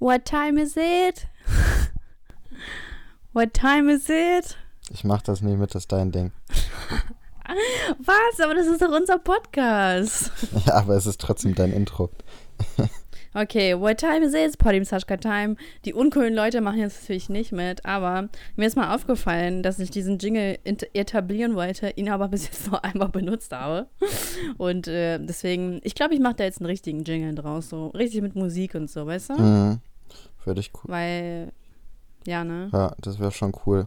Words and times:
What 0.00 0.24
time 0.24 0.58
is 0.58 0.76
it? 0.76 1.26
What 3.32 3.52
time 3.52 3.90
is 3.92 4.08
it? 4.08 4.56
Ich 4.90 5.02
mach 5.02 5.22
das 5.22 5.42
nicht 5.42 5.58
mit, 5.58 5.74
das 5.74 5.82
ist 5.82 5.92
dein 5.92 6.12
Ding. 6.12 6.30
Was? 7.98 8.40
Aber 8.40 8.54
das 8.54 8.68
ist 8.68 8.80
doch 8.80 8.92
unser 8.92 9.18
Podcast. 9.18 10.30
Ja, 10.66 10.74
aber 10.74 10.94
es 10.94 11.06
ist 11.06 11.20
trotzdem 11.20 11.54
dein 11.54 11.72
Intro. 11.72 12.10
Okay, 13.34 13.78
what 13.78 13.98
time 13.98 14.24
is 14.24 14.34
it? 14.34 14.58
Party 14.58 14.82
Sashka 14.84 15.16
Time. 15.16 15.56
Die 15.84 15.92
uncoolen 15.92 16.34
Leute 16.34 16.60
machen 16.60 16.78
jetzt 16.78 17.02
natürlich 17.02 17.28
nicht 17.28 17.52
mit, 17.52 17.84
aber 17.84 18.28
mir 18.56 18.66
ist 18.66 18.76
mal 18.76 18.94
aufgefallen, 18.94 19.62
dass 19.62 19.78
ich 19.78 19.90
diesen 19.90 20.18
Jingle 20.18 20.58
etablieren 20.64 21.54
wollte, 21.54 21.90
ihn 21.90 22.08
aber 22.08 22.28
bis 22.28 22.44
jetzt 22.46 22.68
nur 22.68 22.84
einmal 22.84 23.08
benutzt 23.08 23.52
habe. 23.52 23.88
Und 24.56 24.88
äh, 24.88 25.18
deswegen, 25.18 25.80
ich 25.84 25.94
glaube, 25.94 26.14
ich 26.14 26.20
mache 26.20 26.36
da 26.36 26.44
jetzt 26.44 26.60
einen 26.60 26.66
richtigen 26.66 27.04
Jingle 27.04 27.34
draus, 27.34 27.68
so 27.68 27.88
richtig 27.88 28.22
mit 28.22 28.34
Musik 28.34 28.74
und 28.74 28.90
so, 28.90 29.06
weißt 29.06 29.30
du? 29.30 29.34
Mhm. 29.34 29.80
Würde 30.48 30.60
ich 30.60 30.72
cool. 30.74 30.90
Weil, 30.90 31.52
ja, 32.26 32.42
ne? 32.42 32.70
Ja, 32.72 32.94
das 33.02 33.18
wäre 33.18 33.32
schon 33.32 33.52
cool. 33.66 33.86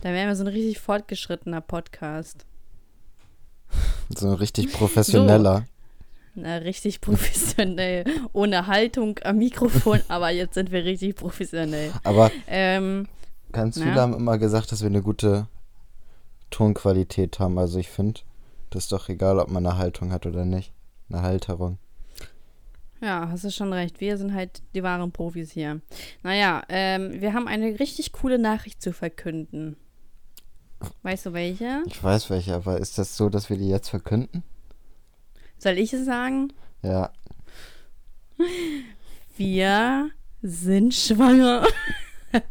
Da 0.00 0.08
wären 0.10 0.28
wir 0.28 0.36
so 0.36 0.44
ein 0.44 0.48
richtig 0.48 0.78
fortgeschrittener 0.80 1.60
Podcast. 1.60 2.46
So 4.08 4.28
ein 4.28 4.34
richtig 4.34 4.72
professioneller. 4.72 5.66
Na, 6.34 6.56
richtig 6.56 7.02
professionell. 7.02 8.04
Ohne 8.32 8.66
Haltung 8.68 9.20
am 9.22 9.36
Mikrofon, 9.36 10.00
aber 10.08 10.30
jetzt 10.30 10.54
sind 10.54 10.72
wir 10.72 10.84
richtig 10.84 11.16
professionell. 11.16 11.92
Aber 12.04 12.30
Ähm, 12.46 13.06
ganz 13.52 13.78
viele 13.78 14.00
haben 14.00 14.14
immer 14.14 14.38
gesagt, 14.38 14.72
dass 14.72 14.80
wir 14.80 14.88
eine 14.88 15.02
gute 15.02 15.46
Tonqualität 16.48 17.38
haben. 17.38 17.58
Also 17.58 17.78
ich 17.78 17.90
finde, 17.90 18.20
das 18.70 18.84
ist 18.84 18.92
doch 18.92 19.10
egal, 19.10 19.38
ob 19.38 19.50
man 19.50 19.66
eine 19.66 19.76
Haltung 19.76 20.10
hat 20.10 20.24
oder 20.24 20.46
nicht. 20.46 20.72
Eine 21.10 21.20
Halterung. 21.20 21.78
Ja, 23.00 23.28
hast 23.30 23.44
du 23.44 23.50
schon 23.50 23.72
recht. 23.72 24.00
Wir 24.00 24.18
sind 24.18 24.34
halt 24.34 24.62
die 24.74 24.82
wahren 24.82 25.12
Profis 25.12 25.52
hier. 25.52 25.80
Naja, 26.22 26.62
ähm, 26.68 27.20
wir 27.20 27.32
haben 27.32 27.48
eine 27.48 27.80
richtig 27.80 28.12
coole 28.12 28.38
Nachricht 28.38 28.82
zu 28.82 28.92
verkünden. 28.92 29.76
Weißt 31.02 31.26
du 31.26 31.32
welche? 31.32 31.82
Ich 31.86 32.02
weiß 32.02 32.30
welche, 32.30 32.54
aber 32.54 32.78
ist 32.78 32.98
das 32.98 33.16
so, 33.16 33.28
dass 33.28 33.50
wir 33.50 33.56
die 33.56 33.68
jetzt 33.68 33.90
verkünden? 33.90 34.42
Soll 35.58 35.78
ich 35.78 35.92
es 35.92 36.06
sagen? 36.06 36.52
Ja. 36.82 37.12
Wir 39.36 40.10
sind 40.42 40.94
schwanger. 40.94 41.66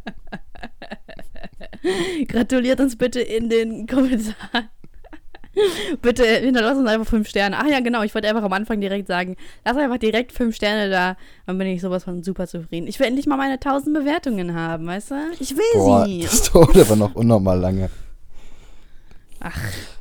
Gratuliert 2.28 2.80
uns 2.80 2.96
bitte 2.96 3.20
in 3.20 3.48
den 3.48 3.86
Kommentaren. 3.86 4.68
bitte 6.02 6.24
hinterlasst 6.24 6.78
uns 6.78 6.88
einfach 6.88 7.08
fünf 7.08 7.28
Sterne. 7.28 7.58
Ach 7.58 7.66
ja, 7.66 7.80
genau. 7.80 8.02
Ich 8.02 8.14
wollte 8.14 8.28
einfach 8.28 8.42
am 8.42 8.52
Anfang 8.52 8.80
direkt 8.80 9.08
sagen, 9.08 9.36
lass 9.64 9.76
einfach 9.76 9.98
direkt 9.98 10.32
fünf 10.32 10.56
Sterne 10.56 10.90
da. 10.90 11.16
Dann 11.46 11.58
bin 11.58 11.66
ich 11.66 11.80
sowas 11.80 12.04
von 12.04 12.22
super 12.22 12.46
zufrieden. 12.46 12.86
Ich 12.86 12.98
will 13.00 13.06
endlich 13.06 13.26
mal 13.26 13.36
meine 13.36 13.58
tausend 13.58 13.94
Bewertungen 13.94 14.54
haben, 14.54 14.86
weißt 14.86 15.10
du? 15.10 15.14
Ich 15.40 15.56
will 15.56 15.64
Boah, 15.74 16.06
sie. 16.06 16.22
das 16.22 16.42
dauert 16.52 16.76
aber 16.76 16.96
noch 16.96 17.14
unnormal 17.14 17.58
lange. 17.58 17.90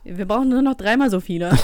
Wir 0.03 0.25
brauchen 0.25 0.49
nur 0.49 0.61
noch 0.61 0.75
dreimal 0.75 1.09
so 1.09 1.19
viele. 1.19 1.51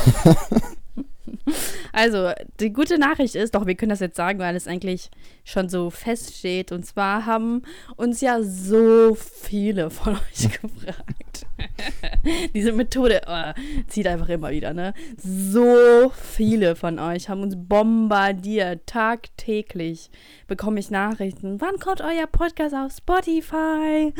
also, 1.96 2.34
die 2.60 2.74
gute 2.74 2.98
Nachricht 2.98 3.36
ist, 3.36 3.56
doch, 3.56 3.66
wir 3.66 3.76
können 3.76 3.92
das 3.92 4.02
jetzt 4.02 4.18
sagen, 4.18 4.38
weil 4.40 4.58
es 4.58 4.68
eigentlich 4.68 5.10
schon 5.46 5.70
so 5.70 5.90
feststeht. 5.90 6.74
Und 6.74 6.86
zwar 6.86 7.26
haben 7.26 7.62
uns 7.96 8.20
ja 8.20 8.44
so 8.44 9.16
viele 9.16 9.90
von 9.90 10.16
euch 10.34 10.62
gefragt. 10.62 11.46
Diese 12.54 12.74
Methode 12.74 13.22
oh, 13.28 13.52
zieht 13.88 14.08
einfach 14.08 14.28
immer 14.28 14.52
wieder, 14.52 14.74
ne? 14.74 14.94
So 15.18 16.12
viele 16.14 16.76
von 16.76 17.00
euch 17.00 17.30
haben 17.30 17.44
uns 17.44 17.56
bombardiert. 17.58 18.88
Tagtäglich 18.88 20.10
bekomme 20.48 20.82
ich 20.82 20.92
Nachrichten. 20.92 21.62
Wann 21.62 21.80
kommt 21.80 22.02
euer 22.02 22.28
Podcast 22.28 22.76
auf 22.76 22.92
Spotify? 22.92 24.14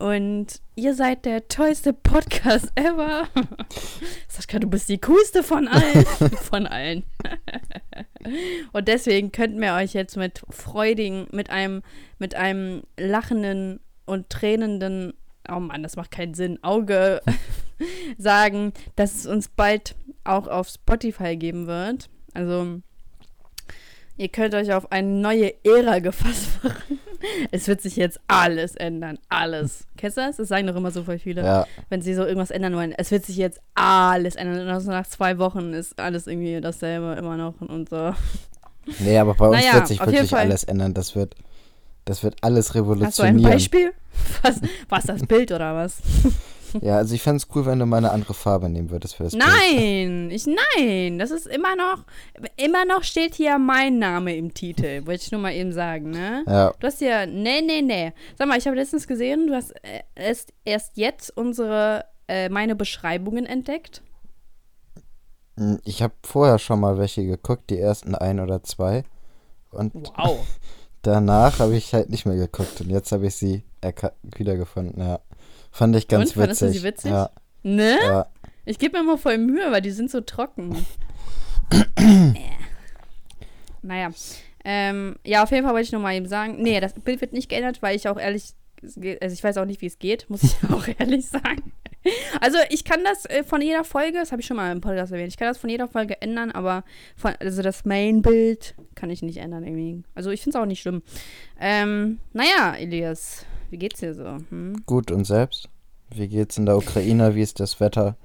Und 0.00 0.60
ihr 0.74 0.94
seid 0.94 1.24
der 1.26 1.46
tollste 1.46 1.92
Podcast 1.92 2.72
ever. 2.74 3.28
Sascha, 4.26 4.58
du 4.58 4.68
bist 4.68 4.88
die 4.88 5.00
coolste 5.00 5.42
von 5.44 5.68
allen. 5.68 6.04
von 6.42 6.66
allen. 6.66 7.04
Und 8.72 8.88
deswegen 8.88 9.32
könnten 9.32 9.60
wir 9.60 9.74
euch 9.74 9.94
jetzt 9.94 10.16
mit 10.16 10.42
freudigen, 10.50 11.26
mit 11.32 11.50
einem, 11.50 11.82
mit 12.18 12.34
einem 12.34 12.82
lachenden 12.98 13.80
und 14.06 14.28
tränenden, 14.30 15.14
oh 15.48 15.60
Mann, 15.60 15.82
das 15.82 15.96
macht 15.96 16.10
keinen 16.10 16.34
Sinn, 16.34 16.62
Auge 16.62 17.22
sagen, 18.18 18.72
dass 18.96 19.14
es 19.14 19.26
uns 19.26 19.48
bald 19.48 19.94
auch 20.24 20.48
auf 20.48 20.68
Spotify 20.68 21.36
geben 21.36 21.66
wird. 21.66 22.10
Also, 22.34 22.80
ihr 24.20 24.28
könnt 24.28 24.54
euch 24.54 24.72
auf 24.72 24.92
eine 24.92 25.08
neue 25.08 25.54
Ära 25.64 25.98
gefasst 25.98 26.62
machen. 26.62 26.98
Es 27.50 27.68
wird 27.68 27.82
sich 27.82 27.96
jetzt 27.96 28.18
alles 28.28 28.76
ändern. 28.76 29.18
Alles. 29.28 29.84
Kennst 29.98 30.16
du 30.16 30.22
das? 30.22 30.38
Das 30.38 30.48
sagen 30.48 30.66
doch 30.66 30.74
immer 30.74 30.90
so 30.90 31.04
voll 31.04 31.18
viele 31.18 31.44
Ja, 31.44 31.66
wenn 31.90 32.00
sie 32.00 32.14
so 32.14 32.24
irgendwas 32.24 32.50
ändern 32.50 32.74
wollen. 32.74 32.94
Es 32.96 33.10
wird 33.10 33.26
sich 33.26 33.36
jetzt 33.36 33.60
alles 33.74 34.36
ändern. 34.36 34.62
Und 34.62 34.68
also 34.68 34.90
nach 34.90 35.06
zwei 35.06 35.36
Wochen 35.36 35.74
ist 35.74 36.00
alles 36.00 36.26
irgendwie 36.26 36.62
dasselbe 36.62 37.16
immer 37.18 37.36
noch 37.36 37.60
und 37.60 37.90
so. 37.90 38.14
nee, 39.00 39.18
aber 39.18 39.34
bei 39.34 39.48
uns 39.48 39.58
Naja, 39.58 39.74
wird 39.74 39.88
sich 39.88 40.00
wirklich 40.00 40.34
alles 40.34 40.64
ändern. 40.64 40.94
Das 40.94 41.14
wird, 41.14 41.34
das 42.06 42.22
wird 42.22 42.36
alles 42.40 42.68
Hast 42.68 42.74
du 42.74 42.78
ein 42.78 42.84
revolutionieren. 42.84 43.52
Beispiel? 43.52 43.92
Was, 44.40 44.62
was 44.88 45.04
das 45.04 45.26
Bild 45.26 45.52
oder 45.52 45.74
was? 45.74 45.98
Ja, 46.80 46.96
also 46.96 47.14
ich 47.14 47.22
fände 47.22 47.36
es 47.38 47.48
cool, 47.54 47.66
wenn 47.66 47.78
du 47.78 47.86
mal 47.86 47.98
eine 47.98 48.10
andere 48.10 48.34
Farbe 48.34 48.68
nehmen 48.68 48.90
würdest 48.90 49.16
für 49.16 49.24
das 49.24 49.32
Bild. 49.32 49.44
Nein, 49.44 50.30
ich 50.30 50.46
nein. 50.46 51.18
Das 51.18 51.30
ist 51.30 51.46
immer 51.46 51.74
noch, 51.76 52.04
immer 52.56 52.84
noch 52.84 53.02
steht 53.04 53.34
hier 53.34 53.58
mein 53.58 53.98
Name 53.98 54.36
im 54.36 54.54
Titel. 54.54 55.06
Wollte 55.06 55.22
ich 55.24 55.32
nur 55.32 55.40
mal 55.40 55.52
eben 55.52 55.72
sagen, 55.72 56.10
ne? 56.10 56.44
Ja, 56.46 56.72
Du 56.78 56.86
hast 56.86 57.00
ja, 57.00 57.26
nee, 57.26 57.60
nee, 57.60 57.82
nee. 57.82 58.12
Sag 58.38 58.48
mal, 58.48 58.58
ich 58.58 58.66
habe 58.66 58.76
letztens 58.76 59.06
gesehen, 59.06 59.46
du 59.46 59.54
hast 59.54 59.70
äh, 59.84 60.02
erst, 60.14 60.52
erst 60.64 60.96
jetzt 60.96 61.36
unsere, 61.36 62.04
äh, 62.28 62.48
meine 62.48 62.74
Beschreibungen 62.76 63.46
entdeckt. 63.46 64.02
mm, 65.56 65.76
ich 65.84 66.02
habe 66.02 66.14
vorher 66.24 66.58
schon 66.58 66.80
mal 66.80 66.98
welche 66.98 67.24
geguckt, 67.26 67.70
die 67.70 67.78
ersten 67.78 68.14
ein 68.14 68.40
oder 68.40 68.62
zwei. 68.62 69.04
Und 69.70 69.94
Wow. 70.16 70.46
danach 71.02 71.58
habe 71.60 71.76
ich 71.76 71.94
halt 71.94 72.10
nicht 72.10 72.26
mehr 72.26 72.36
geguckt. 72.36 72.80
Und 72.80 72.90
jetzt 72.90 73.12
habe 73.12 73.26
ich 73.26 73.34
sie 73.36 73.64
wiedergefunden, 74.22 75.00
ja. 75.02 75.20
Fand 75.70 75.94
ich 75.96 76.08
ganz 76.08 76.30
Und, 76.30 76.40
fandest 76.40 76.62
du 76.62 76.66
witzig. 76.66 76.80
sie 76.80 76.86
witzig? 76.86 77.10
Ja, 77.12 77.30
Ne? 77.62 77.96
ja. 78.02 78.26
Ich 78.64 78.78
gebe 78.78 78.96
mir 78.98 79.04
immer 79.04 79.18
voll 79.18 79.38
Mühe, 79.38 79.70
weil 79.70 79.82
die 79.82 79.90
sind 79.90 80.10
so 80.10 80.20
trocken. 80.20 80.84
Äh. 81.96 82.34
naja. 83.82 84.10
Ähm, 84.64 85.16
ja, 85.24 85.42
auf 85.42 85.50
jeden 85.52 85.64
Fall 85.64 85.72
wollte 85.72 85.86
ich 85.86 85.92
nur 85.92 86.00
mal 86.02 86.14
eben 86.14 86.26
sagen, 86.26 86.60
nee, 86.60 86.80
das 86.80 86.94
Bild 86.94 87.20
wird 87.20 87.32
nicht 87.32 87.48
geändert, 87.48 87.80
weil 87.80 87.96
ich 87.96 88.08
auch 88.08 88.18
ehrlich, 88.18 88.52
also 88.82 89.32
ich 89.34 89.42
weiß 89.44 89.56
auch 89.56 89.64
nicht, 89.64 89.80
wie 89.80 89.86
es 89.86 89.98
geht, 89.98 90.28
muss 90.28 90.42
ich 90.42 90.56
auch 90.70 90.86
ehrlich 90.98 91.26
sagen. 91.26 91.72
Also 92.40 92.58
ich 92.70 92.84
kann 92.84 93.04
das 93.04 93.24
äh, 93.26 93.44
von 93.44 93.60
jeder 93.62 93.84
Folge, 93.84 94.18
das 94.18 94.32
habe 94.32 94.40
ich 94.40 94.46
schon 94.46 94.56
mal 94.56 94.72
im 94.72 94.80
Podcast 94.80 95.12
erwähnt, 95.12 95.28
ich 95.28 95.36
kann 95.36 95.48
das 95.48 95.58
von 95.58 95.70
jeder 95.70 95.86
Folge 95.88 96.20
ändern, 96.20 96.50
aber 96.50 96.82
von, 97.16 97.32
also 97.40 97.62
das 97.62 97.84
Main-Bild 97.84 98.74
kann 98.94 99.10
ich 99.10 99.22
nicht 99.22 99.36
ändern 99.38 99.64
irgendwie. 99.64 100.02
Also 100.14 100.30
ich 100.30 100.42
finde 100.42 100.58
es 100.58 100.62
auch 100.62 100.66
nicht 100.66 100.80
schlimm. 100.80 101.02
Ähm, 101.58 102.20
naja, 102.32 102.74
Elias, 102.78 103.44
wie 103.70 103.78
geht's 103.78 104.00
dir 104.00 104.14
so? 104.14 104.24
Hm? 104.50 104.82
Gut, 104.86 105.10
und 105.10 105.24
selbst? 105.24 105.68
Wie 106.12 106.28
geht's 106.28 106.58
in 106.58 106.66
der 106.66 106.76
Ukraine? 106.76 107.34
Wie 107.34 107.42
ist 107.42 107.60
das 107.60 107.78
Wetter? 107.80 108.16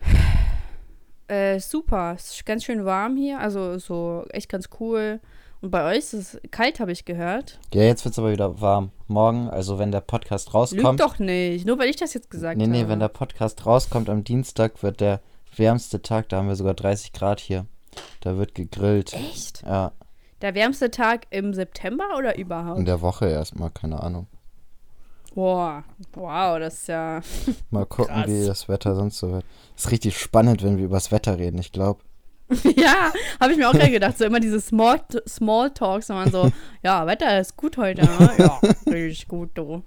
Äh, 1.28 1.60
super. 1.60 2.14
Es 2.16 2.34
ist 2.36 2.46
ganz 2.46 2.64
schön 2.64 2.86
warm 2.86 3.16
hier. 3.18 3.40
Also 3.40 3.78
so 3.80 4.26
echt 4.30 4.50
ganz 4.50 4.70
cool. 4.80 5.20
Und 5.62 5.72
bei 5.72 5.84
euch 5.92 6.00
ist 6.00 6.14
es 6.14 6.40
kalt, 6.52 6.80
habe 6.80 6.92
ich 6.92 7.06
gehört. 7.06 7.60
Ja, 7.74 7.84
jetzt 7.84 8.06
wird's 8.06 8.20
aber 8.20 8.32
wieder 8.32 8.62
warm. 8.62 8.92
Morgen, 9.08 9.50
also 9.50 9.80
wenn 9.80 9.92
der 9.92 10.02
Podcast 10.02 10.54
rauskommt. 10.54 11.00
doch 11.00 11.18
nicht. 11.18 11.66
Nur 11.66 11.80
weil 11.80 11.90
ich 11.90 11.96
das 11.96 12.14
jetzt 12.14 12.30
gesagt 12.30 12.58
nee, 12.58 12.64
habe. 12.66 12.72
nee, 12.74 12.88
wenn 12.88 13.00
der 13.00 13.08
Podcast 13.08 13.66
rauskommt 13.66 14.10
am 14.10 14.24
Dienstag, 14.24 14.84
wird 14.84 15.00
der 15.02 15.22
wärmste 15.56 16.02
Tag. 16.02 16.30
Da 16.30 16.38
haben 16.38 16.48
wir 16.48 16.56
sogar 16.56 16.74
30 16.76 17.14
Grad 17.14 17.40
hier. 17.40 17.66
Da 18.22 18.38
wird 18.38 18.54
gegrillt. 18.54 19.14
Echt? 19.14 19.64
Ja, 19.64 19.94
Der 20.42 20.54
wärmste 20.54 20.92
Tag 20.92 21.26
im 21.32 21.54
September 21.54 22.04
oder 22.18 22.36
in 22.36 22.42
überhaupt? 22.42 22.88
der 22.88 23.02
Woche 23.02 23.28
erstmal, 23.30 23.72
keine 23.72 24.02
Ahnung. 24.04 24.28
Boah. 25.36 25.84
Wow, 26.14 26.58
das 26.60 26.74
ist 26.76 26.88
ja. 26.88 27.22
Mal 27.70 27.86
gucken, 27.86 28.16
Krass. 28.16 28.28
wie 28.28 28.46
das 28.48 28.68
Wetter 28.70 28.96
sonst 28.96 29.18
so 29.20 29.32
wird. 29.32 29.46
Ist 29.78 29.92
richtig 29.92 30.18
spannend, 30.18 30.64
wenn 30.64 30.78
wir 30.78 30.86
übers 30.86 31.12
Wetter 31.12 31.38
reden, 31.38 31.60
ich 31.60 31.72
glaube. 31.72 32.00
ja, 32.78 33.12
habe 33.40 33.52
ich 33.52 33.58
mir 33.58 33.68
auch 33.70 33.74
gerade 33.74 33.92
gedacht. 33.92 34.18
So 34.18 34.24
immer 34.26 34.40
diese 34.40 34.62
Small, 34.62 35.02
Small 35.28 35.72
Talks, 35.72 36.10
wenn 36.10 36.16
man 36.16 36.32
so, 36.32 36.52
ja, 36.84 37.06
Wetter 37.06 37.40
ist 37.40 37.58
gut 37.58 37.78
heute, 37.78 38.04
ne? 38.06 38.32
Ja, 38.38 38.60
richtig 38.88 39.28
gut, 39.28 39.50
du. 39.56 39.84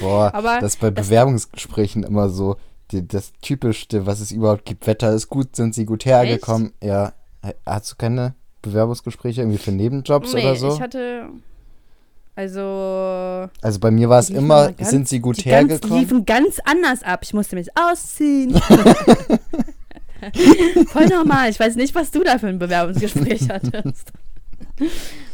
Boah, 0.00 0.32
Aber 0.32 0.60
das 0.60 0.74
ist 0.74 0.80
bei 0.80 0.90
das- 0.90 1.06
Bewerbungsgesprächen 1.08 2.02
immer 2.04 2.28
so 2.30 2.56
die, 2.92 3.06
das 3.06 3.32
Typischste, 3.42 4.06
was 4.06 4.20
es 4.20 4.30
überhaupt 4.30 4.64
gibt. 4.64 4.86
Wetter 4.86 5.12
ist 5.12 5.28
gut, 5.28 5.56
sind 5.56 5.74
sie 5.74 5.84
gut 5.84 6.04
hergekommen. 6.06 6.72
Ja, 6.82 7.12
hast 7.66 7.92
du 7.92 7.96
keine 7.96 8.34
Bewerbungsgespräche 8.62 9.42
irgendwie 9.42 9.58
für 9.58 9.72
Nebenjobs 9.72 10.32
Nee, 10.32 10.42
oder 10.42 10.56
so? 10.56 10.74
ich 10.74 10.80
hatte. 10.80 11.28
Also. 12.40 13.50
Also 13.60 13.78
bei 13.80 13.90
mir 13.90 14.08
war 14.08 14.20
es 14.20 14.28
Die 14.28 14.34
immer, 14.34 14.72
ganz- 14.72 14.90
sind 14.90 15.08
sie 15.08 15.20
gut 15.20 15.44
die 15.44 15.50
ganz, 15.50 15.66
die 15.66 15.72
hergekommen? 15.74 16.00
liefen 16.00 16.24
ganz 16.24 16.58
anders 16.64 17.02
ab. 17.02 17.20
Ich 17.22 17.34
musste 17.34 17.54
mich 17.56 17.68
ausziehen. 17.76 18.54
Voll 20.88 21.06
normal. 21.08 21.50
Ich 21.50 21.60
weiß 21.60 21.76
nicht, 21.76 21.94
was 21.94 22.10
du 22.10 22.24
da 22.24 22.38
für 22.38 22.48
ein 22.48 22.58
Bewerbungsgespräch 22.58 23.48
hattest. 23.50 24.12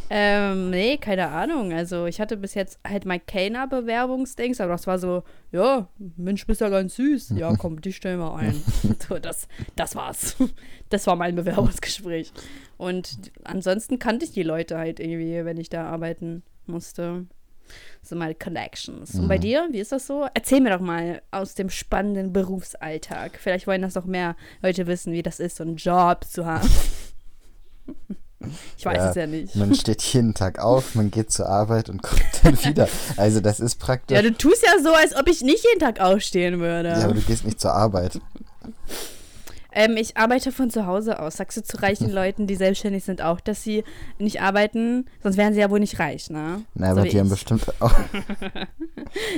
Ähm, 0.08 0.70
nee, 0.70 0.98
keine 0.98 1.30
Ahnung. 1.30 1.72
Also 1.72 2.06
ich 2.06 2.20
hatte 2.20 2.36
bis 2.36 2.54
jetzt 2.54 2.78
halt 2.86 3.06
mal 3.06 3.18
keiner 3.18 3.66
Bewerbungsdings, 3.66 4.60
aber 4.60 4.70
das 4.70 4.86
war 4.86 5.00
so, 5.00 5.24
ja, 5.50 5.88
Mensch, 6.16 6.46
bist 6.46 6.60
ja 6.60 6.68
ganz 6.68 6.94
süß. 6.94 7.30
Ja, 7.36 7.52
komm, 7.56 7.80
dich 7.80 7.96
stellen 7.96 8.20
wir 8.20 8.32
ein. 8.36 8.54
so, 9.08 9.18
das, 9.18 9.48
das 9.74 9.96
war's. 9.96 10.36
Das 10.90 11.08
war 11.08 11.16
mein 11.16 11.34
Bewerbungsgespräch. 11.34 12.32
Und 12.76 13.18
ansonsten 13.42 13.98
kannte 13.98 14.24
ich 14.26 14.30
die 14.30 14.44
Leute 14.44 14.78
halt 14.78 15.00
irgendwie, 15.00 15.44
wenn 15.44 15.56
ich 15.56 15.70
da 15.70 15.90
arbeiten 15.90 16.44
musste. 16.68 17.26
So 18.02 18.14
meine 18.14 18.36
Connections. 18.36 19.16
Und 19.16 19.26
bei 19.26 19.38
dir, 19.38 19.66
wie 19.72 19.80
ist 19.80 19.90
das 19.90 20.06
so? 20.06 20.26
Erzähl 20.34 20.60
mir 20.60 20.70
doch 20.70 20.80
mal 20.80 21.20
aus 21.32 21.54
dem 21.56 21.68
spannenden 21.68 22.32
Berufsalltag. 22.32 23.38
Vielleicht 23.40 23.66
wollen 23.66 23.82
das 23.82 23.96
noch 23.96 24.04
mehr 24.04 24.36
Leute 24.62 24.86
wissen, 24.86 25.12
wie 25.12 25.22
das 25.22 25.40
ist, 25.40 25.56
so 25.56 25.64
einen 25.64 25.74
Job 25.76 26.24
zu 26.24 26.46
haben. 26.46 26.68
Ich 28.76 28.84
weiß 28.84 28.96
Ja, 28.98 29.10
es 29.10 29.16
ja 29.16 29.26
nicht. 29.26 29.56
Man 29.56 29.74
steht 29.74 30.02
jeden 30.02 30.34
Tag 30.34 30.58
auf, 30.60 30.94
man 30.94 31.10
geht 31.10 31.32
zur 31.32 31.48
Arbeit 31.48 31.88
und 31.88 32.02
kommt 32.04 32.22
dann 32.44 32.62
wieder. 32.64 32.88
Also 33.16 33.40
das 33.40 33.58
ist 33.58 33.76
praktisch. 33.76 34.14
Ja, 34.14 34.22
du 34.22 34.32
tust 34.32 34.62
ja 34.62 34.80
so, 34.82 34.92
als 34.92 35.16
ob 35.16 35.26
ich 35.28 35.42
nicht 35.42 35.64
jeden 35.64 35.80
Tag 35.80 36.00
aufstehen 36.00 36.60
würde. 36.60 36.90
Ja, 36.90 37.04
aber 37.04 37.14
du 37.14 37.22
gehst 37.22 37.44
nicht 37.44 37.60
zur 37.60 37.72
Arbeit. 37.72 38.20
Ähm, 39.76 39.96
ich 39.98 40.16
arbeite 40.16 40.52
von 40.52 40.70
zu 40.70 40.86
Hause 40.86 41.20
aus. 41.20 41.36
Sagst 41.36 41.56
du 41.58 41.62
zu 41.62 41.76
reichen 41.82 42.10
Leuten, 42.20 42.46
die 42.46 42.56
selbstständig 42.56 43.04
sind, 43.04 43.20
auch, 43.20 43.40
dass 43.40 43.62
sie 43.62 43.84
nicht 44.18 44.40
arbeiten? 44.40 45.04
Sonst 45.22 45.36
wären 45.36 45.52
sie 45.52 45.60
ja 45.60 45.68
wohl 45.70 45.80
nicht 45.80 45.98
reich, 45.98 46.30
ne? 46.30 46.64
Na, 46.74 46.94
So 46.94 47.00
aber 47.00 47.08
die 47.08 47.20
haben 47.20 47.28
bestimmt 47.28 47.64
auch. 47.80 47.92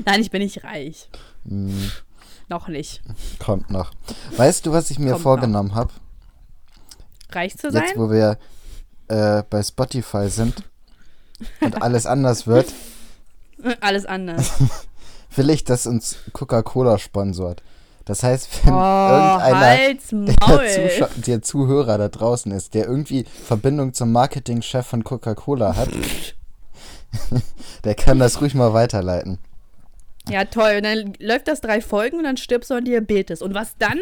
Nein, 0.07 0.21
ich 0.21 0.31
bin 0.31 0.41
nicht 0.43 0.63
reich. 0.65 1.09
Hm, 1.47 1.91
Noch 2.49 2.69
nicht. 2.69 3.03
kommt 3.41 3.69
noch. 3.71 3.91
Weißt 4.37 4.65
du, 4.65 4.73
was 4.73 4.91
ich 4.91 4.99
mir 4.99 5.13
Kommt 5.13 5.23
vorgenommen 5.25 5.75
habe? 5.75 5.91
Reich 7.33 7.57
zu 7.59 7.71
sein? 7.71 7.83
Jetzt, 7.85 7.97
wo 7.99 8.11
wir 8.11 8.39
äh, 9.09 9.43
bei 9.51 9.63
Spotify 9.63 10.29
sind 10.29 10.63
und 11.61 11.83
alles 11.83 12.07
anders 12.07 12.47
wird, 12.47 12.73
Alles 13.81 14.07
anders. 14.07 14.53
will 15.35 15.51
ich, 15.51 15.65
dass 15.65 15.87
uns 15.87 16.17
Coca-Cola 16.33 16.97
sponsort. 16.99 17.63
Das 18.09 18.23
heißt, 18.23 18.65
wenn 18.65 18.73
Oh, 18.73 18.77
irgendeiner 18.77 19.77
der, 19.77 21.09
der 21.27 21.43
Zuhörer 21.43 21.99
da 21.99 22.09
draußen 22.09 22.51
ist, 22.53 22.73
der 22.73 22.87
irgendwie 22.87 23.25
Verbindung 23.25 23.93
zum 23.93 24.13
Marketingchef 24.13 24.87
von 24.87 25.05
Coca-Cola 25.05 25.77
hat, 25.77 25.91
der 27.85 27.95
kann 27.95 28.19
das 28.19 28.41
ruhig 28.41 28.55
mal 28.55 28.73
weiterleiten. 28.73 29.39
Ja, 30.27 30.47
toll. 30.47 30.77
Und 30.79 30.85
dann 30.85 31.13
läuft 31.19 31.49
das 31.49 31.61
drei 31.61 31.83
Folgen 31.83 32.17
und 32.17 32.25
dann 32.25 32.39
stirbst 32.39 32.71
du 32.71 32.77
an 32.77 32.87
Diabetes. 32.87 33.43
Und 33.43 33.53
was 33.53 33.77
dann? 33.79 33.99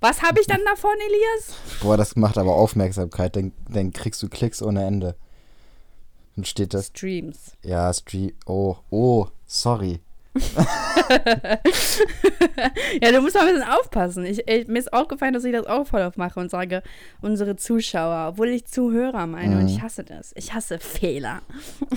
Was 0.00 0.22
habe 0.22 0.40
ich 0.40 0.48
dann 0.48 0.64
davon, 0.64 0.90
Elias? 1.06 1.56
Boah, 1.80 1.96
das 1.96 2.16
macht 2.16 2.38
aber 2.38 2.56
Aufmerksamkeit, 2.56 3.36
dann, 3.36 3.52
dann 3.68 3.92
kriegst 3.92 4.20
du 4.24 4.28
Klicks 4.28 4.60
ohne 4.60 4.84
Ende. 4.84 5.14
Dann 6.34 6.44
steht 6.44 6.74
das, 6.74 6.86
Streams. 6.88 7.52
ja, 7.62 7.92
Street, 7.92 8.34
oh, 8.46 8.78
oh, 8.90 9.28
sorry. 9.46 10.00
Ja, 13.02 13.12
du 13.12 13.20
musst 13.20 13.34
mal 13.34 13.46
ein 13.46 13.54
bisschen 13.54 13.68
aufpassen. 13.68 14.24
Ich, 14.24 14.46
ich, 14.48 14.66
mir 14.68 14.78
ist 14.78 14.92
aufgefallen, 14.92 15.34
dass 15.34 15.44
ich 15.44 15.52
das 15.52 15.66
auch 15.66 15.86
voll 15.86 16.02
aufmache 16.02 16.40
und 16.40 16.50
sage, 16.50 16.82
unsere 17.20 17.56
Zuschauer, 17.56 18.28
obwohl 18.30 18.48
ich 18.48 18.66
Zuhörer 18.66 19.26
meine. 19.26 19.56
Und 19.56 19.62
Mhm. 19.64 19.68
ich 19.68 19.82
hasse 19.82 20.04
das. 20.04 20.32
Ich 20.34 20.52
hasse 20.54 20.78
Fehler. 20.78 21.42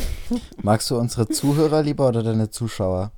Magst 0.62 0.90
du 0.90 0.98
unsere 0.98 1.28
Zuhörer 1.28 1.82
lieber 1.84 2.08
oder 2.08 2.24
deine 2.24 2.50
Zuschauer? 2.50 3.12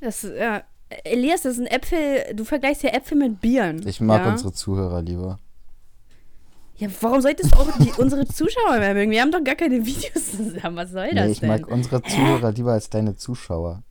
Das, 0.00 0.22
ja. 0.22 0.62
Elias, 1.04 1.42
das 1.42 1.56
sind 1.56 1.66
Äpfel. 1.66 2.34
Du 2.34 2.44
vergleichst 2.44 2.82
ja 2.82 2.90
Äpfel 2.90 3.16
mit 3.18 3.40
Bieren. 3.40 3.86
Ich 3.86 4.00
mag 4.00 4.24
ja? 4.24 4.32
unsere 4.32 4.52
Zuhörer 4.52 5.02
lieber. 5.02 5.38
Ja, 6.80 6.88
warum 7.02 7.20
solltest 7.20 7.54
du 7.54 7.58
auch 7.58 7.68
die, 7.78 7.92
unsere 8.00 8.26
Zuschauer 8.26 8.78
mehr 8.78 8.94
mögen? 8.94 9.10
Wir 9.10 9.20
haben 9.20 9.30
doch 9.30 9.44
gar 9.44 9.54
keine 9.54 9.84
Videos 9.84 10.30
zusammen. 10.32 10.76
Was 10.76 10.90
soll 10.90 11.10
das 11.14 11.26
Nee, 11.26 11.32
ich 11.32 11.40
denn? 11.40 11.48
mag 11.50 11.68
unsere 11.68 12.02
Zuhörer 12.02 12.52
lieber 12.52 12.72
als 12.72 12.88
deine 12.88 13.16
Zuschauer. 13.16 13.82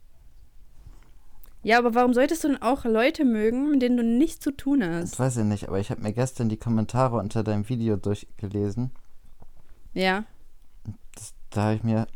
Ja, 1.62 1.78
aber 1.78 1.94
warum 1.94 2.14
solltest 2.14 2.42
du 2.42 2.48
denn 2.48 2.62
auch 2.62 2.84
Leute 2.84 3.24
mögen, 3.24 3.70
mit 3.70 3.82
denen 3.82 3.96
du 3.96 4.02
nichts 4.02 4.40
zu 4.40 4.50
tun 4.50 4.80
Das 4.80 5.12
hast? 5.12 5.20
weiß 5.20 5.36
ich 5.38 5.44
nicht, 5.44 5.68
aber 5.68 5.78
ich 5.78 5.90
habe 5.90 6.00
mir 6.02 6.12
gestern 6.12 6.48
die 6.48 6.56
Kommentare 6.56 7.16
unter 7.18 7.44
deinem 7.44 7.68
Video 7.68 7.96
durchgelesen. 7.96 8.90
Ja. 9.92 10.24
Das, 11.14 11.34
da 11.50 11.62
habe 11.64 11.74
ich 11.76 11.82
mir, 11.84 12.06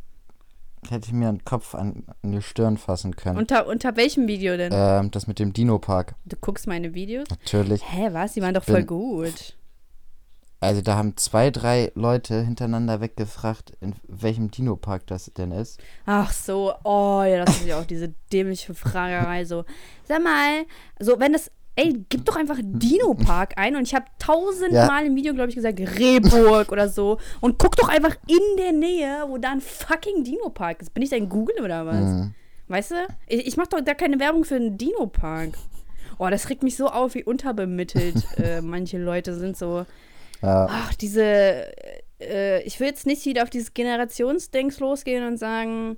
hätte 0.88 1.06
ich 1.06 1.12
mir 1.12 1.28
einen 1.28 1.44
Kopf 1.44 1.74
an, 1.74 2.04
an 2.22 2.32
die 2.32 2.40
Stirn 2.42 2.78
fassen 2.78 3.14
können. 3.16 3.36
Unter, 3.38 3.66
unter 3.68 3.94
welchem 3.96 4.26
Video 4.26 4.56
denn? 4.56 4.72
ähm, 4.74 5.10
das 5.12 5.26
mit 5.26 5.38
dem 5.38 5.52
Dino-Park. 5.52 6.14
Du 6.24 6.36
guckst 6.40 6.66
meine 6.66 6.94
Videos? 6.94 7.28
Natürlich. 7.30 7.82
Hä, 7.92 8.08
was? 8.12 8.32
Die 8.32 8.42
waren 8.42 8.54
doch 8.54 8.64
voll 8.64 8.84
gut. 8.84 9.56
Also 10.64 10.80
da 10.82 10.96
haben 10.96 11.16
zwei, 11.16 11.50
drei 11.50 11.92
Leute 11.94 12.42
hintereinander 12.42 13.00
weggefragt, 13.00 13.72
in 13.80 13.94
welchem 14.08 14.50
Dino-Park 14.50 15.06
das 15.06 15.30
denn 15.36 15.52
ist. 15.52 15.80
Ach 16.06 16.32
so, 16.32 16.72
oh 16.84 17.22
ja, 17.22 17.44
das 17.44 17.56
ist 17.60 17.66
ja 17.66 17.78
auch 17.78 17.84
diese 17.84 18.14
dämliche 18.32 18.74
Fragerei 18.74 19.44
so. 19.44 19.64
Sag 20.08 20.22
mal, 20.22 20.64
so 20.98 21.18
wenn 21.20 21.32
das, 21.32 21.50
ey, 21.76 22.04
gib 22.08 22.24
doch 22.24 22.36
einfach 22.36 22.58
Dino-Park 22.62 23.54
ein 23.56 23.76
und 23.76 23.82
ich 23.82 23.94
habe 23.94 24.06
tausendmal 24.18 25.02
Ja. 25.02 25.06
im 25.06 25.16
Video, 25.16 25.34
glaube 25.34 25.50
ich, 25.50 25.54
gesagt, 25.56 25.78
Rehburg 25.80 26.72
oder 26.72 26.88
so 26.88 27.18
und 27.40 27.58
guck 27.58 27.76
doch 27.76 27.88
einfach 27.88 28.16
in 28.26 28.56
der 28.58 28.72
Nähe, 28.72 29.24
wo 29.28 29.38
da 29.38 29.52
ein 29.52 29.60
fucking 29.60 30.24
Dino-Park 30.24 30.82
ist. 30.82 30.94
Bin 30.94 31.02
ich 31.02 31.10
dein 31.10 31.28
Google 31.28 31.62
oder 31.62 31.86
was? 31.86 31.96
Mhm. 31.96 32.34
Weißt 32.68 32.92
du? 32.92 32.94
Ich, 33.26 33.46
ich 33.48 33.56
mache 33.56 33.68
doch 33.70 33.80
da 33.80 33.94
keine 33.94 34.18
Werbung 34.18 34.44
für 34.44 34.56
einen 34.56 34.78
Dino-Park. 34.78 35.50
Oh, 36.18 36.28
das 36.30 36.48
regt 36.48 36.62
mich 36.62 36.76
so 36.76 36.86
auf, 36.86 37.14
wie 37.14 37.24
unterbemittelt 37.24 38.14
äh, 38.38 38.60
manche 38.60 38.98
Leute 38.98 39.34
sind 39.34 39.56
so. 39.56 39.84
Ja, 40.44 40.66
Ach, 40.68 40.94
diese. 40.94 41.72
Äh, 42.20 42.62
ich 42.62 42.78
will 42.78 42.86
jetzt 42.86 43.06
nicht 43.06 43.24
wieder 43.24 43.42
auf 43.42 43.50
dieses 43.50 43.74
Generationsdings 43.74 44.78
losgehen 44.80 45.26
und 45.26 45.38
sagen. 45.38 45.96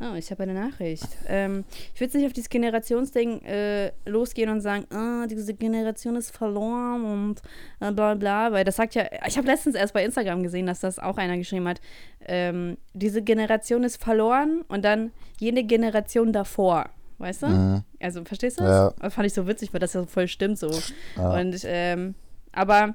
Oh, 0.00 0.14
ich 0.14 0.30
habe 0.30 0.44
eine 0.44 0.54
Nachricht. 0.54 1.08
Ähm, 1.26 1.64
ich 1.92 2.00
will 2.00 2.06
jetzt 2.06 2.14
nicht 2.14 2.26
auf 2.26 2.32
dieses 2.32 2.50
Generationsding 2.50 3.42
äh, 3.42 3.90
losgehen 4.06 4.48
und 4.48 4.60
sagen, 4.60 4.86
ah, 4.94 5.26
diese 5.26 5.54
Generation 5.54 6.14
ist 6.14 6.30
verloren 6.30 7.04
und 7.04 7.42
äh, 7.80 7.90
bla 7.90 8.14
bla, 8.14 8.52
weil 8.52 8.62
das 8.64 8.76
sagt 8.76 8.94
ja, 8.94 9.06
ich 9.26 9.36
habe 9.36 9.48
letztens 9.48 9.74
erst 9.74 9.94
bei 9.94 10.04
Instagram 10.04 10.44
gesehen, 10.44 10.66
dass 10.66 10.78
das 10.78 11.00
auch 11.00 11.16
einer 11.16 11.36
geschrieben 11.36 11.66
hat, 11.66 11.80
ähm, 12.26 12.76
diese 12.92 13.22
Generation 13.22 13.82
ist 13.82 14.00
verloren 14.00 14.62
und 14.68 14.84
dann 14.84 15.10
jede 15.40 15.64
Generation 15.64 16.32
davor, 16.32 16.90
weißt 17.18 17.42
du? 17.42 17.46
mhm. 17.48 17.82
Also, 18.00 18.24
verstehst 18.24 18.60
du 18.60 18.64
das? 18.64 18.70
Ja. 18.70 18.94
Das 19.00 19.14
fand 19.14 19.26
ich 19.26 19.34
so 19.34 19.48
witzig, 19.48 19.72
weil 19.72 19.80
das 19.80 19.94
ja 19.94 20.06
voll 20.06 20.28
stimmt 20.28 20.60
so. 20.60 20.70
ja. 21.16 21.40
Und, 21.40 21.60
ähm, 21.64 22.14
aber 22.52 22.94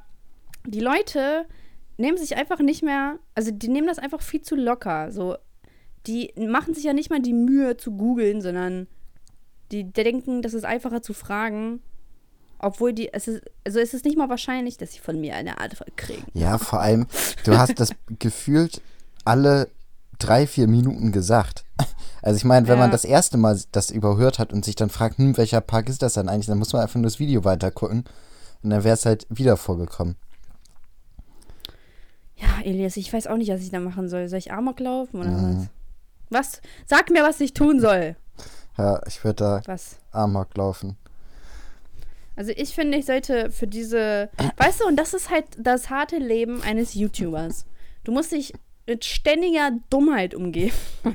die 0.65 0.80
Leute 0.80 1.45
nehmen 1.98 2.18
sich 2.18 2.36
einfach 2.36 2.60
nicht 2.60 2.83
mehr, 2.83 3.19
also 3.36 3.51
die 3.51 3.68
nehmen 3.69 3.88
das 3.88 4.00
einfach 4.00 4.21
viel 4.21 4.42
zu 4.42 4.56
locker. 4.56 5.12
So, 5.12 5.36
die 6.07 6.33
machen 6.38 6.74
sich 6.74 6.83
ja 6.83 6.94
nicht 6.94 7.09
mal 7.09 7.21
die 7.21 7.33
Mühe 7.33 7.78
zu 7.78 7.92
googeln, 7.92 8.42
sondern 8.42 8.87
die 9.71 9.85
denken, 9.92 10.42
das 10.42 10.54
ist 10.54 10.66
einfacher 10.66 11.02
zu 11.02 11.14
fragen. 11.14 11.81
Obwohl 12.59 12.94
die, 12.94 13.11
es 13.14 13.28
ist, 13.28 13.44
also 13.66 13.80
es 13.80 13.94
ist 13.94 14.06
nicht 14.06 14.18
mal 14.18 14.30
wahrscheinlich, 14.30 14.78
dass 14.78 14.94
sie 14.94 14.99
von 14.99 15.19
mir 15.19 15.35
eine 15.35 15.59
Antwort 15.59 15.97
kriegen. 15.97 16.23
ja, 16.33 16.57
vor 16.57 16.80
allem, 16.80 17.07
du 17.44 17.57
hast 17.57 17.80
das 17.80 17.90
gefühlt 18.19 18.81
alle 19.26 19.68
drei, 20.19 20.47
vier 20.47 20.68
Minuten 20.68 21.11
gesagt. 21.11 21.66
Also 22.21 22.37
ich 22.37 22.45
meine, 22.45 22.68
wenn 22.69 22.78
man 22.80 22.87
Ja. 22.90 22.94
das 22.94 23.04
erste 23.04 23.37
Mal 23.37 23.59
das 23.73 23.90
überhört 23.90 24.40
hat 24.40 24.54
und 24.54 24.64
sich 24.64 24.76
dann 24.76 24.90
fragt, 24.90 25.18
hm, 25.18 25.35
welcher 25.35 25.59
Park 25.59 25.90
ist 25.90 26.02
das 26.02 26.14
dann 26.14 26.30
eigentlich, 26.30 26.45
dann 26.45 26.59
muss 26.59 26.71
man 26.71 26.81
einfach 26.81 26.95
nur 26.95 27.04
das 27.04 27.19
Video 27.19 27.44
weitergucken 27.44 28.06
und 28.61 28.69
dann 28.69 28.83
wäre 28.85 28.94
es 28.94 29.06
halt 29.06 29.28
wieder 29.30 29.57
vorgekommen. 29.57 30.16
Ja, 32.44 32.62
Elias, 32.64 32.97
ich 32.97 33.12
weiß 33.14 33.28
auch 33.28 33.38
nicht, 33.38 33.50
was 33.52 33.62
ich 33.62 33.71
da 33.71 33.80
machen 33.80 34.09
soll. 34.09 34.28
Soll 34.28 34.40
ich 34.40 34.52
Amok 34.52 34.80
laufen 34.80 35.19
oder 35.21 35.30
Mhm. 35.30 35.68
was? 36.30 36.52
Was? 36.56 36.62
Sag 36.85 37.09
mir, 37.09 37.23
was 37.23 37.40
ich 37.40 37.54
tun 37.54 37.80
soll. 37.80 38.16
Ja, 38.78 39.02
ich 39.07 39.23
würde 39.23 39.35
da 39.35 39.62
Was? 39.66 39.97
Amok 40.12 40.56
laufen. 40.57 40.97
Also 42.35 42.52
ich 42.56 42.73
finde, 42.73 42.97
ich 42.97 43.06
sollte 43.06 43.52
für 43.52 43.68
diese, 43.68 44.30
weißt 44.57 44.81
du, 44.81 44.88
und 44.88 44.95
das 44.97 45.14
ist 45.14 45.30
halt 45.30 45.45
das 45.57 45.90
harte 45.90 46.18
Leben 46.18 46.62
eines 46.64 46.95
YouTubers. 46.95 47.66
Du 48.04 48.12
musst 48.12 48.31
dich 48.31 48.52
mit 48.88 49.06
ständiger 49.06 49.71
Dummheit 49.90 50.33
umgeben. 50.35 50.73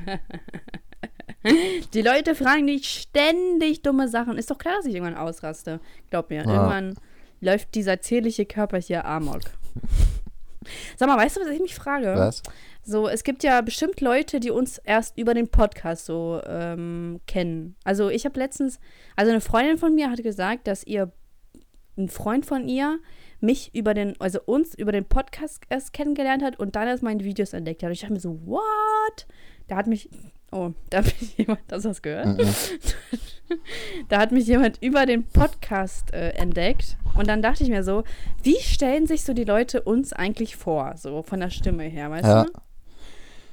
Die 1.93 2.01
Leute 2.01 2.35
fragen 2.35 2.67
dich 2.67 2.89
ständig 2.89 3.81
dumme 3.81 4.07
Sachen. 4.09 4.37
Ist 4.37 4.51
doch 4.51 4.57
klar, 4.57 4.75
dass 4.77 4.85
ich 4.85 4.93
irgendwann 4.95 5.15
ausraste. 5.17 5.79
Glaub 6.09 6.29
mir, 6.29 6.43
Ja. 6.43 6.51
irgendwann 6.51 6.95
läuft 7.41 7.75
dieser 7.75 8.01
zierliche 8.01 8.45
Körper 8.45 8.77
hier 8.79 9.05
amok. 9.05 9.41
Sag 10.97 11.07
mal, 11.07 11.17
weißt 11.17 11.37
du, 11.37 11.41
was 11.41 11.49
ich 11.49 11.61
mich 11.61 11.75
frage? 11.75 12.13
Was? 12.15 12.43
So, 12.83 13.07
es 13.07 13.23
gibt 13.23 13.43
ja 13.43 13.61
bestimmt 13.61 14.01
Leute, 14.01 14.39
die 14.39 14.51
uns 14.51 14.77
erst 14.79 15.17
über 15.17 15.33
den 15.33 15.47
Podcast 15.49 16.05
so 16.05 16.41
ähm, 16.45 17.19
kennen. 17.27 17.75
Also 17.83 18.09
ich 18.09 18.25
habe 18.25 18.39
letztens, 18.39 18.79
also 19.15 19.31
eine 19.31 19.41
Freundin 19.41 19.77
von 19.77 19.93
mir 19.93 20.09
hat 20.09 20.21
gesagt, 20.23 20.67
dass 20.67 20.83
ihr 20.83 21.11
ein 21.97 22.09
Freund 22.09 22.45
von 22.45 22.67
ihr 22.67 22.99
mich 23.41 23.73
über 23.75 23.93
den, 23.93 24.19
also 24.19 24.39
uns 24.45 24.73
über 24.73 24.91
den 24.91 25.05
Podcast 25.05 25.63
erst 25.69 25.93
kennengelernt 25.93 26.43
hat 26.43 26.59
und 26.59 26.75
dann 26.75 26.87
erst 26.87 27.03
meine 27.03 27.23
Videos 27.23 27.53
entdeckt 27.53 27.83
hat. 27.83 27.87
Und 27.87 27.93
ich 27.93 28.01
dachte 28.01 28.13
mir 28.13 28.19
so, 28.19 28.39
what? 28.45 29.27
Da 29.67 29.75
hat 29.75 29.87
mich 29.87 30.09
Oh, 30.51 30.71
da 30.89 30.99
hat 30.99 31.05
mich 31.21 31.37
jemand, 31.37 31.59
hast 31.71 31.85
du 31.85 31.89
das 31.89 32.01
gehört? 32.01 32.27
Mhm. 32.37 32.47
Da 34.09 34.19
hat 34.19 34.31
mich 34.31 34.45
jemand 34.45 34.77
über 34.81 35.07
den 35.07 35.23
Podcast 35.23 36.13
äh, 36.13 36.29
entdeckt. 36.33 36.97
Und 37.17 37.27
dann 37.27 37.41
dachte 37.41 37.63
ich 37.63 37.69
mir 37.69 37.83
so, 37.83 38.03
wie 38.43 38.57
stellen 38.61 39.07
sich 39.07 39.23
so 39.23 39.33
die 39.33 39.43
Leute 39.43 39.81
uns 39.81 40.13
eigentlich 40.13 40.55
vor? 40.55 40.93
So 40.97 41.23
von 41.23 41.39
der 41.39 41.49
Stimme 41.49 41.83
her, 41.85 42.11
weißt 42.11 42.25
Ja. 42.27 42.43
du? 42.43 42.51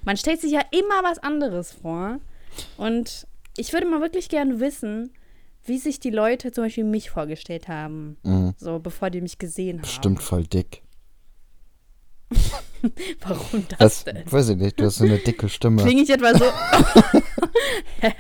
Man 0.05 0.19
stellt 0.19 0.41
sich 0.43 0.53
ja 0.53 0.61
immer 0.71 1.03
was 1.03 1.19
anderes 1.19 1.73
vor. 1.73 2.19
Und 2.77 3.27
ich 3.57 3.73
würde 3.73 3.87
mal 3.87 4.03
wirklich 4.03 4.29
gerne 4.29 4.61
wissen, 4.61 5.13
wie 5.65 5.79
sich 5.79 5.99
die 5.99 6.11
Leute 6.11 6.53
zum 6.53 6.65
Beispiel 6.65 6.85
mich 6.85 7.09
vorgestellt 7.09 7.67
haben. 7.69 8.19
Mhm. 8.23 8.55
So, 8.59 8.79
bevor 8.79 9.09
die 9.09 9.23
mich 9.23 9.39
gesehen 9.39 9.79
haben. 9.79 9.83
Bestimmt 9.83 10.23
voll 10.23 10.45
dick. 10.47 10.83
Warum 13.21 13.67
das 13.69 13.79
Das, 13.79 14.05
denn? 14.05 14.25
weiß 14.31 14.49
ich 14.51 14.57
nicht, 14.57 14.79
du 14.81 14.85
hast 14.85 14.97
so 14.97 15.05
eine 15.05 15.19
dicke 15.19 15.49
Stimme. 15.49 15.83
Klinge 15.83 16.03
ich 16.03 16.11
etwa 16.11 16.35
so. 16.37 16.45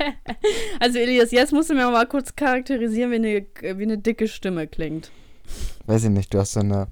also, 0.80 0.98
Elias, 0.98 1.30
jetzt 1.32 1.52
musst 1.52 1.70
du 1.70 1.74
mir 1.74 1.90
mal 1.90 2.06
kurz 2.06 2.34
charakterisieren, 2.36 3.10
wie 3.10 3.16
eine, 3.16 3.46
wie 3.78 3.82
eine 3.82 3.98
dicke 3.98 4.28
Stimme 4.28 4.66
klingt. 4.66 5.10
Weiß 5.86 6.04
ich 6.04 6.10
nicht, 6.10 6.32
du 6.34 6.38
hast 6.38 6.52
so 6.52 6.60
eine. 6.60 6.88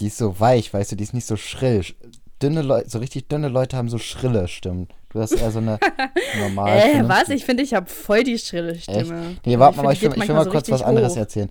Die 0.00 0.08
ist 0.08 0.18
so 0.18 0.38
weich, 0.38 0.72
weißt 0.74 0.92
du, 0.92 0.96
die 0.96 1.04
ist 1.04 1.14
nicht 1.14 1.26
so 1.26 1.36
schrill. 1.36 1.80
Sch- 1.80 1.94
Dünne 2.42 2.60
Leute, 2.60 2.90
so 2.90 2.98
richtig 2.98 3.28
dünne 3.28 3.48
Leute 3.48 3.78
haben 3.78 3.88
so 3.88 3.96
schrille 3.96 4.46
Stimmen. 4.46 4.88
Du 5.08 5.20
hast 5.20 5.32
eher 5.32 5.50
so 5.50 5.58
eine 5.58 5.78
normale 6.38 6.82
Äh, 6.82 6.90
Stimme. 6.90 7.08
was? 7.08 7.28
Ich 7.30 7.46
finde, 7.46 7.62
ich 7.62 7.72
habe 7.72 7.88
voll 7.88 8.24
die 8.24 8.38
schrille 8.38 8.78
Stimme. 8.78 9.36
Nee, 9.46 9.58
warte 9.58 9.76
Ich 9.78 9.82
mal, 9.82 9.96
find, 9.96 10.02
ich 10.12 10.16
will, 10.16 10.22
ich 10.22 10.28
will 10.28 10.34
mal 10.36 10.44
so 10.44 10.50
kurz 10.50 10.70
was 10.70 10.82
anderes 10.82 11.14
hoch. 11.14 11.18
erzählen. 11.18 11.48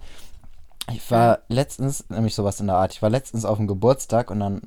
Ich 0.94 1.10
war 1.12 1.40
letztens, 1.50 2.10
nämlich 2.10 2.36
sowas 2.36 2.60
in 2.60 2.68
der 2.68 2.76
Art, 2.78 2.94
ich 2.94 3.02
war 3.02 3.10
letztens 3.10 3.44
auf 3.46 3.58
dem 3.58 3.68
Geburtstag 3.68 4.30
und 4.32 4.40
dann 4.40 4.62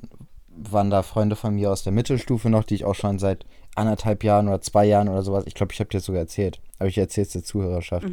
waren 0.49 0.89
da 0.89 1.03
Freunde 1.03 1.35
von 1.37 1.55
mir 1.55 1.71
aus 1.71 1.83
der 1.83 1.93
Mittelstufe 1.93 2.49
noch, 2.49 2.65
die 2.65 2.75
ich 2.75 2.85
auch 2.85 2.95
schon 2.95 3.19
seit 3.19 3.45
anderthalb 3.75 4.23
Jahren 4.25 4.49
oder 4.49 4.59
zwei 4.59 4.85
Jahren 4.85 5.07
oder 5.07 5.21
sowas, 5.23 5.45
ich 5.47 5.53
glaube, 5.55 5.71
ich 5.71 5.79
habe 5.79 5.89
dir 5.89 5.97
das 5.99 6.05
sogar 6.05 6.21
erzählt, 6.21 6.59
aber 6.79 6.89
ich 6.89 6.97
erzähle 6.97 7.27
es 7.27 7.31
der 7.33 7.43
Zuhörerschaft, 7.43 8.05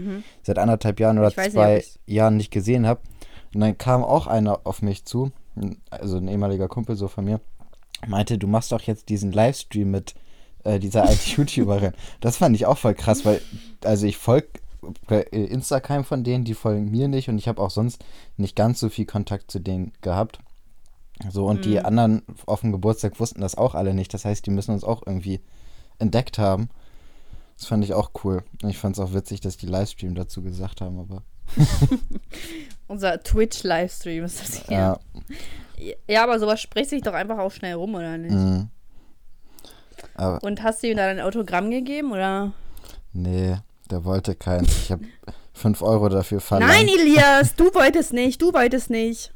seit 0.42 0.58
anderthalb 0.58 1.00
Jahren 1.00 1.18
oder 1.18 1.32
Mhm. 1.36 1.42
Nicht, 1.42 1.52
zwei 1.52 1.74
ob 1.74 1.78
ich's- 1.80 1.98
Jahren 2.06 2.36
nicht 2.36 2.52
gesehen 2.52 2.86
habe. 2.86 3.00
Und 3.54 3.60
dann 3.62 3.76
kam 3.78 4.04
auch 4.04 4.26
einer 4.28 4.60
auf 4.64 4.82
mich 4.82 5.04
zu, 5.04 5.32
also 5.90 6.18
ein 6.18 6.28
ehemaliger 6.28 6.68
Kumpel 6.68 6.94
so 6.94 7.08
von 7.08 7.24
mir, 7.24 7.40
meinte, 8.06 8.38
du 8.38 8.46
machst 8.46 8.70
doch 8.70 8.82
jetzt 8.82 9.08
diesen 9.08 9.32
Livestream 9.32 9.90
mit 9.90 10.14
äh, 10.64 10.78
dieser 10.78 11.04
alten 11.04 11.28
YouTuberin. 11.36 11.92
Das 12.20 12.36
fand 12.36 12.54
ich 12.54 12.66
auch 12.66 12.78
voll 12.78 12.94
krass, 12.94 13.24
weil, 13.24 13.40
also 13.82 14.06
ich 14.06 14.18
folge 14.18 14.48
bei 15.06 15.22
Instagram 15.22 16.04
von 16.04 16.24
denen, 16.24 16.44
die 16.44 16.54
folgen 16.54 16.90
mir 16.90 17.08
nicht 17.08 17.28
und 17.28 17.38
ich 17.38 17.48
habe 17.48 17.62
auch 17.62 17.70
sonst 17.70 18.04
nicht 18.36 18.56
ganz 18.56 18.80
so 18.80 18.88
viel 18.88 19.06
Kontakt 19.06 19.50
zu 19.50 19.60
denen 19.60 19.92
gehabt. 20.00 20.38
So, 21.30 21.46
und 21.46 21.64
die 21.64 21.80
anderen 21.80 22.22
auf 22.44 22.60
dem 22.60 22.72
Geburtstag 22.72 23.18
wussten 23.18 23.40
das 23.40 23.54
auch 23.54 23.74
alle 23.74 23.94
nicht. 23.94 24.12
Das 24.12 24.26
heißt, 24.26 24.44
die 24.44 24.50
müssen 24.50 24.72
uns 24.72 24.84
auch 24.84 25.02
irgendwie 25.06 25.40
entdeckt 25.98 26.38
haben. 26.38 26.68
Das 27.56 27.68
fand 27.68 27.82
ich 27.84 27.94
auch 27.94 28.10
cool. 28.22 28.44
Und 28.62 28.68
ich 28.68 28.76
fand 28.76 28.96
es 28.96 29.00
auch 29.00 29.14
witzig, 29.14 29.40
dass 29.40 29.56
die 29.56 29.66
Livestream 29.66 30.14
dazu 30.14 30.42
gesagt 30.42 30.82
haben, 30.82 30.98
aber 30.98 31.22
Unser 32.86 33.22
Twitch-Livestream 33.22 34.24
ist 34.24 34.40
das 34.40 34.66
hier. 34.66 34.76
ja. 34.76 34.98
Ja, 36.08 36.22
aber 36.22 36.38
sowas 36.38 36.60
spricht 36.60 36.90
sich 36.90 37.02
doch 37.02 37.12
einfach 37.12 37.38
auch 37.38 37.52
schnell 37.52 37.74
rum, 37.74 37.94
oder 37.94 38.16
nicht? 38.16 38.32
mhm. 38.32 38.68
Und 40.40 40.62
hast 40.62 40.82
du 40.82 40.88
ihm 40.88 40.96
da 40.96 41.08
ein 41.08 41.20
Autogramm 41.20 41.70
gegeben, 41.70 42.12
oder? 42.12 42.52
nee, 43.12 43.56
der 43.88 44.04
wollte 44.04 44.34
keins. 44.34 44.68
Ich 44.84 44.92
habe 44.92 45.04
5 45.54 45.82
Euro 45.82 46.08
dafür 46.08 46.40
verlangt. 46.40 46.72
Nein, 46.72 46.88
Elias, 46.88 47.54
du 47.54 47.72
wolltest 47.74 48.12
nicht, 48.12 48.40
du 48.42 48.52
wolltest 48.52 48.90
nicht. 48.90 49.32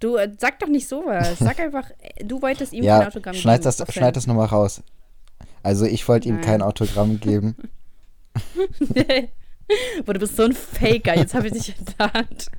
Du, 0.00 0.16
äh, 0.16 0.30
sag 0.38 0.58
doch 0.60 0.68
nicht 0.68 0.88
sowas. 0.88 1.38
Sag 1.38 1.60
einfach, 1.60 1.90
äh, 2.00 2.24
du 2.24 2.40
wolltest 2.40 2.72
ihm 2.72 2.80
kein 2.80 3.00
Ja, 3.00 3.06
Autogramm 3.06 3.34
schneid 3.34 3.60
geben. 3.60 3.64
das, 3.64 3.80
Was 3.80 3.92
schneid 3.94 4.06
denn? 4.06 4.12
das 4.14 4.26
nochmal 4.26 4.46
raus. 4.46 4.82
Also 5.62 5.84
ich 5.84 6.08
wollte 6.08 6.28
ihm 6.28 6.40
kein 6.40 6.62
Autogramm 6.62 7.20
geben. 7.20 7.54
Boah, 10.04 10.14
du 10.14 10.20
bist 10.20 10.36
so 10.36 10.44
ein 10.44 10.52
Faker. 10.52 11.16
Jetzt 11.16 11.34
habe 11.34 11.46
ich 11.48 11.52
dich 11.52 11.78
enttarnt. 11.78 12.50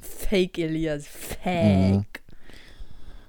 Fake, 0.00 0.58
Elias. 0.58 1.04
Mhm. 1.04 2.04
Fake. 2.04 2.22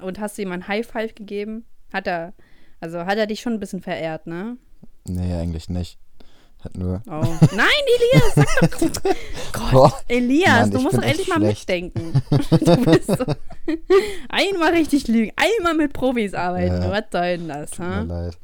Und 0.01 0.19
hast 0.19 0.37
du 0.37 0.41
ihm 0.41 0.51
ein 0.51 0.67
High 0.67 0.85
Five 0.85 1.13
gegeben? 1.15 1.65
Hat 1.93 2.07
er, 2.07 2.33
also 2.79 3.05
hat 3.05 3.17
er 3.17 3.27
dich 3.27 3.41
schon 3.41 3.53
ein 3.53 3.59
bisschen 3.59 3.81
verehrt, 3.81 4.27
ne? 4.27 4.57
Nee, 5.07 5.33
eigentlich 5.33 5.69
nicht. 5.69 5.97
Hat 6.63 6.75
nur. 6.77 7.01
Oh. 7.07 7.11
Nein, 7.55 7.83
Elias, 7.95 8.35
sag 8.35 8.79
doch. 8.79 9.01
Gott, 9.53 9.71
Boah, 9.71 10.01
Elias, 10.09 10.59
Mann, 10.59 10.71
du 10.71 10.79
musst 10.81 10.97
doch 10.97 11.01
endlich 11.03 11.27
mal 11.29 11.37
schlecht. 11.37 11.59
mitdenken. 11.69 12.21
Du 12.29 12.75
bist 12.85 13.07
so 13.07 13.25
einmal 14.29 14.73
richtig 14.73 15.07
lügen, 15.07 15.31
einmal 15.37 15.73
mit 15.75 15.93
Profis 15.93 16.33
arbeiten. 16.33 16.81
Ja. 16.81 16.91
Was 16.91 17.03
soll 17.11 17.37
denn 17.37 17.47
das? 17.47 17.71
tut 17.71 17.79
mir 17.79 17.95
Ha? 17.95 18.01
leid. 18.01 18.37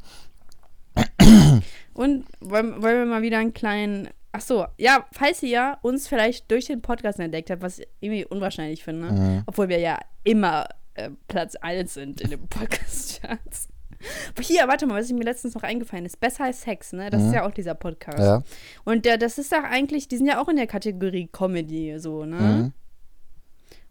Und 1.93 2.25
wollen, 2.39 2.81
wollen 2.81 2.99
wir 2.99 3.05
mal 3.05 3.21
wieder 3.21 3.39
einen 3.39 3.53
kleinen. 3.53 4.09
Ach 4.31 4.41
so, 4.41 4.65
ja, 4.77 5.05
falls 5.13 5.41
ihr 5.43 5.49
ja 5.49 5.77
uns 5.81 6.07
vielleicht 6.07 6.49
durch 6.51 6.65
den 6.65 6.81
Podcast 6.81 7.19
entdeckt 7.19 7.49
habt, 7.49 7.61
was 7.61 7.79
ich 7.79 7.87
irgendwie 8.01 8.25
unwahrscheinlich 8.25 8.83
finde, 8.83 9.11
Mhm. 9.11 9.43
obwohl 9.45 9.69
wir 9.69 9.79
ja 9.79 9.97
immer 10.23 10.67
äh, 10.95 11.09
Platz 11.27 11.55
1 11.55 11.93
sind 11.93 12.21
in 12.21 12.29
den 12.31 12.47
Podcast-Charts. 12.47 13.67
Hier, 14.39 14.67
warte 14.67 14.85
mal, 14.85 14.99
was 14.99 15.11
mir 15.11 15.23
letztens 15.23 15.55
noch 15.55 15.63
eingefallen 15.63 16.05
ist. 16.05 16.19
Besser 16.19 16.45
als 16.45 16.61
Sex, 16.61 16.93
ne? 16.93 17.09
Das 17.09 17.23
ist 17.23 17.33
ja 17.33 17.45
auch 17.45 17.51
dieser 17.51 17.75
Podcast. 17.75 18.19
Mhm. 18.19 18.23
Ja. 18.23 18.43
Und 18.83 19.05
der, 19.05 19.17
das 19.17 19.37
ist 19.37 19.51
doch 19.51 19.63
eigentlich, 19.63 20.07
die 20.07 20.17
sind 20.17 20.27
ja 20.27 20.41
auch 20.41 20.47
in 20.47 20.55
der 20.55 20.67
Kategorie 20.67 21.27
Comedy, 21.31 21.99
so, 21.99 22.25
ne? 22.25 22.37
Mhm. 22.39 22.73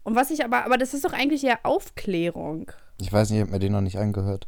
Und 0.03 0.15
was 0.15 0.29
ich 0.29 0.45
aber, 0.45 0.65
aber 0.65 0.77
das 0.77 0.93
ist 0.93 1.03
doch 1.03 1.13
eigentlich 1.13 1.43
eher 1.43 1.59
Aufklärung. 1.63 2.71
Ich 3.01 3.11
weiß 3.11 3.29
nicht, 3.29 3.39
ich 3.39 3.41
habe 3.41 3.51
mir 3.51 3.59
den 3.59 3.71
noch 3.71 3.81
nicht 3.81 3.97
angehört. 3.97 4.47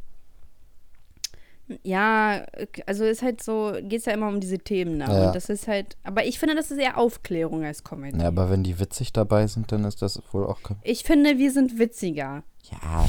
Ja, 1.82 2.46
also 2.86 3.04
ist 3.04 3.22
halt 3.22 3.42
so, 3.42 3.72
geht 3.82 4.00
es 4.00 4.06
ja 4.06 4.14
immer 4.14 4.28
um 4.28 4.40
diese 4.40 4.58
Themen, 4.58 4.98
ne? 4.98 5.04
Ja. 5.04 5.26
Und 5.26 5.34
das 5.34 5.50
ist 5.50 5.68
halt, 5.68 5.96
aber 6.02 6.24
ich 6.24 6.38
finde, 6.38 6.54
das 6.54 6.70
ist 6.70 6.78
eher 6.78 6.96
Aufklärung 6.96 7.64
als 7.64 7.84
Comedy. 7.84 8.18
Ja, 8.18 8.28
aber 8.28 8.48
wenn 8.50 8.62
die 8.62 8.78
witzig 8.78 9.12
dabei 9.12 9.46
sind, 9.46 9.70
dann 9.70 9.84
ist 9.84 10.00
das 10.00 10.22
wohl 10.32 10.46
auch. 10.46 10.60
Ich 10.82 11.04
finde, 11.04 11.36
wir 11.38 11.52
sind 11.52 11.78
witziger. 11.78 12.42
Ja, 12.70 13.06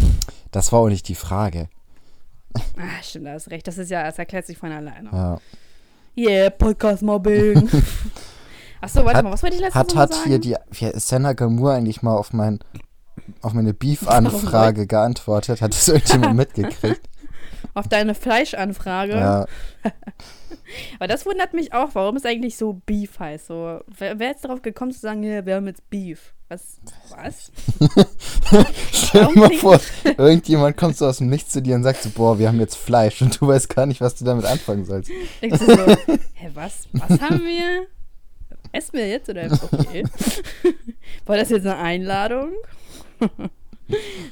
das 0.51 0.71
war 0.71 0.79
auch 0.79 0.89
nicht 0.89 1.07
die 1.07 1.15
Frage. 1.15 1.69
Ah, 2.55 3.01
stimmt, 3.03 3.27
da 3.27 3.33
hast 3.33 3.49
recht. 3.51 3.67
Das 3.67 3.77
ist 3.77 3.89
ja, 3.91 4.03
das 4.03 4.17
erklärt 4.17 4.45
sich 4.45 4.57
von 4.57 4.71
alleine. 4.71 5.09
Ja. 5.11 5.37
Yeah, 6.17 6.49
Podcast-Mobbing. 6.49 7.69
Achso, 8.81 9.03
warte 9.03 9.17
Hat- 9.17 9.23
mal, 9.25 9.31
was 9.33 9.43
wollte 9.43 9.55
ich 9.55 9.61
letztes 9.61 9.79
Hat, 9.79 9.93
Mal 9.93 10.01
hat 10.01 10.13
sagen? 10.13 10.29
hier 10.29 10.39
die 10.39 10.55
wie, 10.71 10.91
Senna 10.99 11.33
Gamur 11.33 11.73
eigentlich 11.73 12.01
mal 12.01 12.15
auf, 12.15 12.33
mein, 12.33 12.59
auf 13.41 13.53
meine 13.53 13.73
Beef-Anfrage 13.75 14.87
geantwortet? 14.87 15.61
Hat 15.61 15.73
das 15.73 15.87
irgendjemand 15.87 16.35
mitgekriegt? 16.37 17.08
Auf 17.73 17.87
deine 17.87 18.15
Fleischanfrage. 18.15 19.13
Ja, 19.13 19.45
Aber 20.99 21.07
das 21.07 21.25
wundert 21.25 21.53
mich 21.53 21.73
auch, 21.73 21.89
warum 21.93 22.15
es 22.15 22.25
eigentlich 22.25 22.57
so 22.57 22.81
Beef 22.85 23.19
heißt. 23.19 23.47
So, 23.47 23.81
wer, 23.97 24.19
wer 24.19 24.31
ist 24.31 24.43
darauf 24.43 24.61
gekommen 24.61 24.91
zu 24.91 24.99
sagen, 24.99 25.23
ja, 25.23 25.45
wir 25.45 25.55
haben 25.55 25.67
jetzt 25.67 25.89
Beef? 25.89 26.33
Was? 26.47 26.79
Was? 27.09 27.51
stell 28.91 29.27
dir 29.27 29.39
mal 29.39 29.53
vor, 29.53 29.79
irgendjemand 30.17 30.77
kommt 30.77 30.97
so 30.97 31.05
aus 31.05 31.19
dem 31.19 31.29
Nichts 31.29 31.51
zu 31.51 31.61
dir 31.61 31.75
und 31.75 31.83
sagt 31.83 32.01
so, 32.01 32.09
boah, 32.09 32.39
wir 32.39 32.47
haben 32.47 32.59
jetzt 32.59 32.75
Fleisch 32.75 33.21
und 33.21 33.39
du 33.39 33.47
weißt 33.47 33.69
gar 33.69 33.85
nicht, 33.85 34.01
was 34.01 34.15
du 34.15 34.25
damit 34.25 34.45
anfangen 34.45 34.83
sollst. 34.83 35.11
Denkst 35.41 35.59
du 35.59 35.65
so, 35.65 35.85
hä, 36.33 36.49
was? 36.55 36.87
Was 36.93 37.21
haben 37.21 37.43
wir? 37.43 37.87
Essen 38.71 38.93
wir 38.93 39.07
jetzt 39.07 39.29
oder 39.29 39.49
okay? 39.71 40.03
War 41.25 41.37
das 41.37 41.49
jetzt 41.49 41.65
eine 41.65 41.77
Einladung? 41.77 42.51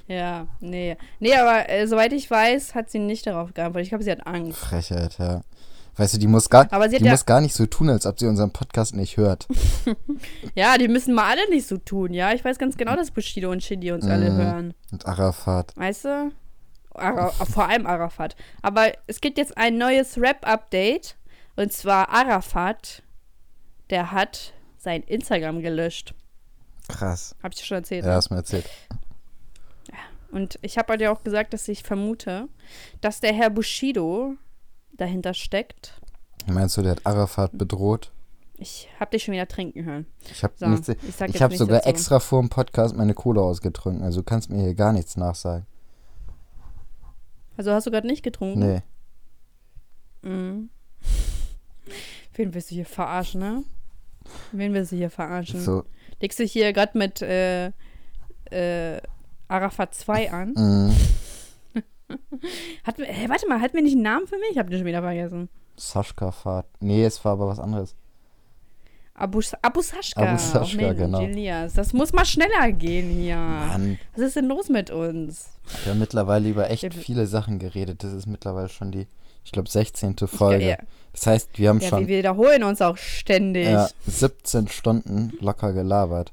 Ja, 0.07 0.47
nee. 0.59 0.97
Nee, 1.19 1.35
aber 1.35 1.69
äh, 1.69 1.87
soweit 1.87 2.13
ich 2.13 2.29
weiß, 2.29 2.75
hat 2.75 2.89
sie 2.89 2.99
nicht 2.99 3.25
darauf 3.27 3.53
geantwortet. 3.53 3.83
Ich 3.85 3.89
glaube, 3.89 4.03
sie 4.03 4.11
hat 4.11 4.25
Angst. 4.27 4.57
Frechheit, 4.59 5.17
ja. 5.19 5.41
Weißt 5.95 6.13
du, 6.13 6.19
die 6.19 6.27
muss 6.27 6.47
gar, 6.49 6.71
Aber 6.71 6.89
sie 6.89 6.95
hat 6.97 7.01
die 7.01 7.05
ja- 7.05 7.11
muss 7.11 7.25
gar 7.25 7.41
nicht 7.41 7.55
so 7.55 7.65
tun, 7.65 7.89
als 7.89 8.05
ob 8.05 8.19
sie 8.19 8.27
unseren 8.27 8.51
Podcast 8.51 8.95
nicht 8.95 9.17
hört. 9.17 9.47
Ja, 10.55 10.77
die 10.77 10.87
müssen 10.87 11.13
mal 11.13 11.29
alle 11.29 11.49
nicht 11.49 11.67
so 11.67 11.77
tun, 11.77 12.13
ja. 12.13 12.33
Ich 12.33 12.43
weiß 12.45 12.57
ganz 12.59 12.77
genau, 12.77 12.95
dass 12.95 13.11
Bushido 13.11 13.51
und 13.51 13.63
Shindy 13.63 13.91
uns 13.91 14.05
alle 14.05 14.29
Mhm. 14.31 14.37
hören. 14.37 14.73
Und 14.91 15.05
Arafat. 15.07 15.73
Weißt 15.75 16.05
du? 16.05 16.31
Ara 16.93 17.29
vor 17.29 17.67
allem 17.69 17.85
Arafat. 17.85 18.35
Aber 18.63 18.91
es 19.07 19.21
gibt 19.21 19.37
jetzt 19.37 19.57
ein 19.57 19.77
neues 19.77 20.17
Rap-Update. 20.19 21.15
Und 21.55 21.71
zwar 21.73 22.09
Arafat, 22.09 23.01
der 23.89 24.11
hat 24.11 24.53
sein 24.77 25.01
Instagram 25.03 25.61
gelöscht. 25.61 26.13
Krass. 26.87 27.35
Hab 27.43 27.53
ich 27.53 27.59
dir 27.59 27.65
schon 27.65 27.77
erzählt. 27.77 28.03
Ja, 28.05 28.11
ne? 28.11 28.15
hast 28.17 28.29
mir 28.29 28.37
erzählt. 28.37 28.65
Und 30.31 30.59
ich 30.61 30.77
habe 30.77 30.97
dir 30.97 31.11
auch 31.11 31.23
gesagt, 31.23 31.53
dass 31.53 31.67
ich 31.67 31.83
vermute, 31.83 32.47
dass 33.01 33.19
der 33.21 33.33
Herr 33.33 33.49
Bushido 33.49 34.35
dahinter 34.93 35.33
steckt. 35.33 35.99
Meinst 36.47 36.77
du, 36.77 36.81
der 36.81 36.91
hat 36.91 37.05
Arafat 37.05 37.57
bedroht? 37.57 38.11
Ich 38.59 38.89
habe 38.99 39.11
dich 39.11 39.23
schon 39.23 39.33
wieder 39.33 39.47
trinken 39.47 39.85
hören. 39.85 40.05
Ich 40.31 40.43
habe 40.43 40.53
So, 40.57 40.65
nichts, 40.67 40.89
ich 40.89 40.97
sag 41.15 41.29
ich 41.29 41.35
jetzt 41.35 41.41
habe 41.41 41.51
nichts 41.51 41.59
sogar 41.59 41.77
dazu. 41.79 41.89
extra 41.89 42.19
vor 42.19 42.41
dem 42.41 42.49
Podcast 42.49 42.95
meine 42.95 43.13
Cola 43.13 43.41
ausgetrunken. 43.41 44.03
Also 44.03 44.21
du 44.21 44.25
kannst 44.25 44.49
mir 44.49 44.61
hier 44.63 44.73
gar 44.75 44.93
nichts 44.93 45.15
nachsagen. 45.15 45.67
Also 47.55 47.71
hast 47.71 47.85
du 47.87 47.91
gerade 47.91 48.07
nicht 48.07 48.23
getrunken? 48.23 48.59
Nee. 48.59 48.81
Mhm. 50.29 50.69
Wen 52.33 52.53
willst 52.53 52.71
du 52.71 52.75
hier 52.75 52.85
verarschen, 52.85 53.39
ne? 53.41 53.63
Wen 54.51 54.73
willst 54.73 54.91
du 54.91 54.95
hier 54.95 55.09
verarschen? 55.09 55.61
So, 55.61 55.83
Legst 56.19 56.39
du 56.39 56.43
hier 56.43 56.73
gerade 56.73 56.97
mit 56.97 57.21
äh, 57.21 57.67
äh, 58.51 59.01
Arafat 59.47 59.93
2 59.95 60.31
an? 60.31 60.53
mm, 60.55 60.91
Hat, 62.83 62.97
hey, 62.97 63.29
warte 63.29 63.47
mal, 63.47 63.59
hat 63.59 63.73
mir 63.73 63.81
nicht 63.83 63.93
einen 63.93 64.01
Namen 64.03 64.27
für 64.27 64.37
mich? 64.37 64.51
Ich 64.51 64.57
hab 64.57 64.69
den 64.69 64.79
schon 64.79 64.87
wieder 64.87 65.01
vergessen. 65.01 65.49
Saschka 65.75 66.31
Fahrt. 66.31 66.65
Nee, 66.79 67.03
es 67.05 67.23
war 67.25 67.33
aber 67.33 67.47
was 67.47 67.59
anderes. 67.59 67.95
Abu, 69.13 69.41
Abu 69.61 69.81
Saschka. 69.81 70.21
Abu 70.21 70.37
Saschka, 70.39 70.77
Mensch, 70.81 70.97
genau. 70.97 71.21
Elias, 71.21 71.73
das 71.73 71.91
muss 71.91 72.13
mal 72.13 72.23
schneller 72.25 72.71
gehen 72.71 73.09
hier. 73.09 73.35
Mann, 73.35 73.99
Was 74.15 74.21
ist 74.27 74.35
denn 74.35 74.45
los 74.45 74.69
mit 74.69 74.89
uns? 74.91 75.49
wir 75.83 75.91
haben 75.91 75.99
mittlerweile 75.99 76.47
über 76.49 76.69
echt 76.69 76.93
viele 76.93 77.25
Sachen 77.27 77.59
geredet. 77.59 78.03
Das 78.03 78.13
ist 78.13 78.25
mittlerweile 78.27 78.69
schon 78.69 78.91
die, 78.91 79.07
ich 79.43 79.51
glaube, 79.51 79.69
16. 79.69 80.15
Folge. 80.27 80.65
Ja, 80.69 80.77
Das 81.13 81.25
heißt, 81.27 81.57
wir 81.59 81.69
haben 81.69 81.79
ja, 81.79 81.89
schon 81.89 82.07
wir 82.07 82.17
wiederholen 82.19 82.63
uns 82.63 82.81
auch 82.81 82.95
ständig. 82.97 83.65
ja, 83.67 83.89
17 84.05 84.67
Stunden 84.67 85.33
locker 85.41 85.73
gelabert. 85.73 86.31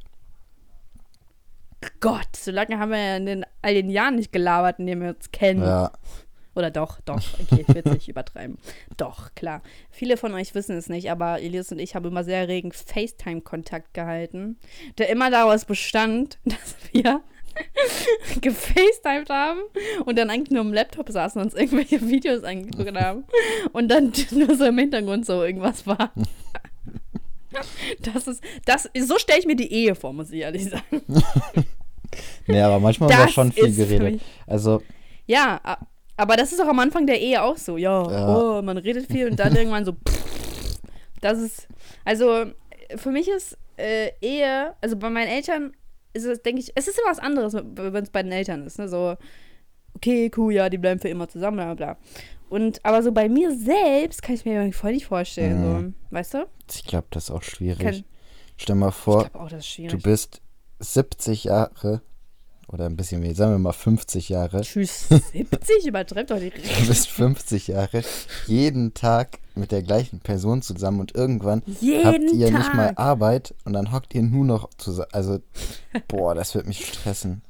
Gott, 2.01 2.37
so 2.37 2.51
lange 2.51 2.79
haben 2.79 2.91
wir 2.91 2.99
ja 2.99 3.17
in 3.17 3.27
den, 3.27 3.47
all 3.63 3.75
den 3.75 3.91
Jahren 3.91 4.17
nicht 4.17 4.33
gelabert, 4.33 4.79
in 4.79 4.87
denen 4.87 5.03
wir 5.03 5.11
uns 5.11 5.31
kennen. 5.33 5.63
Ja, 5.63 5.93
Oder 6.55 6.71
doch, 6.71 7.01
doch. 7.01 7.21
Okay, 7.41 7.65
ich 7.67 7.75
will 7.75 7.83
es 7.85 7.93
nicht 7.93 8.09
übertreiben. 8.15 8.59
Doch, 8.97 9.35
klar. 9.35 9.63
Viele 9.91 10.17
von 10.17 10.35
euch 10.35 10.55
wissen 10.55 10.77
es 10.77 10.89
nicht, 10.89 11.11
aber 11.11 11.41
Elias 11.41 11.73
und 11.73 11.79
ich 11.79 11.95
haben 11.95 12.07
immer 12.07 12.25
sehr 12.25 12.49
regen 12.49 12.73
FaceTime-Kontakt 12.73 13.95
gehalten, 13.95 14.59
der 14.99 15.09
immer 15.09 15.31
daraus 15.31 15.65
bestand, 15.65 16.39
dass 16.45 16.77
wir 16.93 17.23
gefacetimed 18.41 19.31
haben 19.31 19.61
und 20.05 20.19
dann 20.19 20.31
eigentlich 20.31 20.51
nur 20.51 20.61
am 20.61 20.73
Laptop 20.73 21.09
saßen 21.11 21.41
und 21.41 21.49
uns 21.49 21.55
irgendwelche 21.55 22.01
Videos 22.09 22.45
angeguckt 22.45 22.97
haben 22.97 23.25
und 23.73 23.89
dann 23.89 24.13
nur 24.33 24.57
so 24.57 24.65
im 24.65 24.79
Hintergrund 24.79 25.27
so 25.27 25.43
irgendwas 25.43 25.87
war. 25.87 26.13
Das 28.01 28.27
ist, 28.27 28.43
das, 28.65 28.89
so 29.07 29.19
stelle 29.19 29.39
ich 29.41 29.47
mir 29.47 29.57
die 29.57 29.73
Ehe 29.73 29.95
vor, 29.95 30.13
muss 30.13 30.31
ich 30.31 30.41
ehrlich 30.41 30.71
sagen. 30.71 31.03
nee, 32.47 32.61
aber 32.61 32.81
manchmal 32.81 33.09
Das 33.09 33.33
schon 33.33 33.53
viel 33.53 33.75
geredet. 33.75 34.21
Also, 34.47 34.83
Ja, 35.27 35.61
aber 36.17 36.37
das 36.37 36.53
ist 36.53 36.61
auch 36.61 36.69
am 36.69 36.79
Anfang 36.79 37.07
der 37.07 37.21
Ehe 37.21 37.43
auch 37.43 37.57
so. 37.57 37.77
Ja, 37.77 38.11
Ja. 38.11 38.37
Oh, 38.37 38.63
man 38.63 38.79
redet 38.79 39.07
viel 39.07 39.31
und 39.31 39.39
dann 39.39 39.55
irgendwann 39.57 39.85
so. 39.85 39.93
pff, 39.93 40.79
Das 41.21 41.39
ist, 41.39 41.69
also 42.05 42.47
für 42.97 43.11
mich 43.11 43.29
ist 43.29 43.57
äh, 43.77 44.11
Ehe, 44.21 44.75
also 44.81 44.97
bei 44.97 45.11
meinen 45.11 45.29
Eltern 45.29 45.73
ist 46.13 46.25
es, 46.25 46.43
denke 46.43 46.61
ich, 46.61 46.73
es 46.75 46.87
ist 46.89 46.99
immer 46.99 47.11
was 47.11 47.19
anderes, 47.19 47.55
wenn 47.55 48.03
es 48.03 48.11
bei 48.11 48.23
den 48.23 48.33
Eltern 48.33 48.65
ist. 48.67 48.79
Ne? 48.79 48.89
So, 48.89 49.17
okay, 49.97 50.31
cool, 50.37 50.53
ja, 50.53 50.69
die 50.69 50.79
bleiben 50.79 51.01
für 51.01 51.09
immer 51.09 51.29
zusammen, 51.29 51.57
bla 51.57 51.75
bla. 51.75 51.97
Und 52.55 52.85
aber 52.85 53.03
so 53.03 53.13
bei 53.13 53.29
mir 53.29 53.57
selbst 53.57 54.23
kann 54.23 54.35
ich 54.35 54.45
mir 54.45 54.55
irgendwie 54.55 54.73
voll 54.73 54.93
nicht 54.93 55.07
vorstellen, 55.07 55.59
Mhm. 55.61 55.95
so, 56.11 56.15
weißt 56.17 56.35
du? 56.35 56.47
ich 56.73 56.85
glaube, 56.85 57.07
das 57.11 57.25
ist 57.25 57.31
auch 57.31 57.43
schwierig. 57.43 57.79
Kann, 57.85 58.05
Stell 58.57 58.77
mal 58.77 58.93
vor, 58.93 59.29
auch, 59.35 59.49
du 59.51 59.99
bist 59.99 60.41
70 60.79 61.45
Jahre 61.45 62.01
oder 62.69 62.87
ein 62.87 62.97
bisschen 62.97 63.21
mehr, 63.21 63.35
sagen 63.35 63.53
wir 63.53 63.59
mal 63.59 63.73
50 63.73 64.29
Jahre. 64.29 64.61
Tschüss, 64.63 65.09
70? 65.33 65.87
Übertreibt 65.87 66.31
doch 66.31 66.39
die 66.39 66.51
Du 66.51 66.87
bist 66.87 67.09
50 67.09 67.69
Jahre 67.69 68.03
jeden 68.47 68.95
Tag 68.95 69.39
mit 69.57 69.73
der 69.73 69.83
gleichen 69.83 70.21
Person 70.21 70.63
zusammen 70.63 71.01
und 71.01 71.15
irgendwann 71.15 71.63
Jeden 71.81 72.05
habt 72.07 72.21
ihr 72.21 72.49
Tag. 72.51 72.59
nicht 72.59 72.75
mal 72.75 72.93
Arbeit 72.97 73.55
und 73.65 73.73
dann 73.73 73.93
hockt 73.93 74.15
ihr 74.15 74.23
nur 74.23 74.45
noch 74.45 74.71
zusammen. 74.79 75.09
Also, 75.13 75.41
boah, 76.09 76.35
das 76.35 76.55
wird 76.55 76.67
mich 76.67 76.87
stressen. 76.87 77.43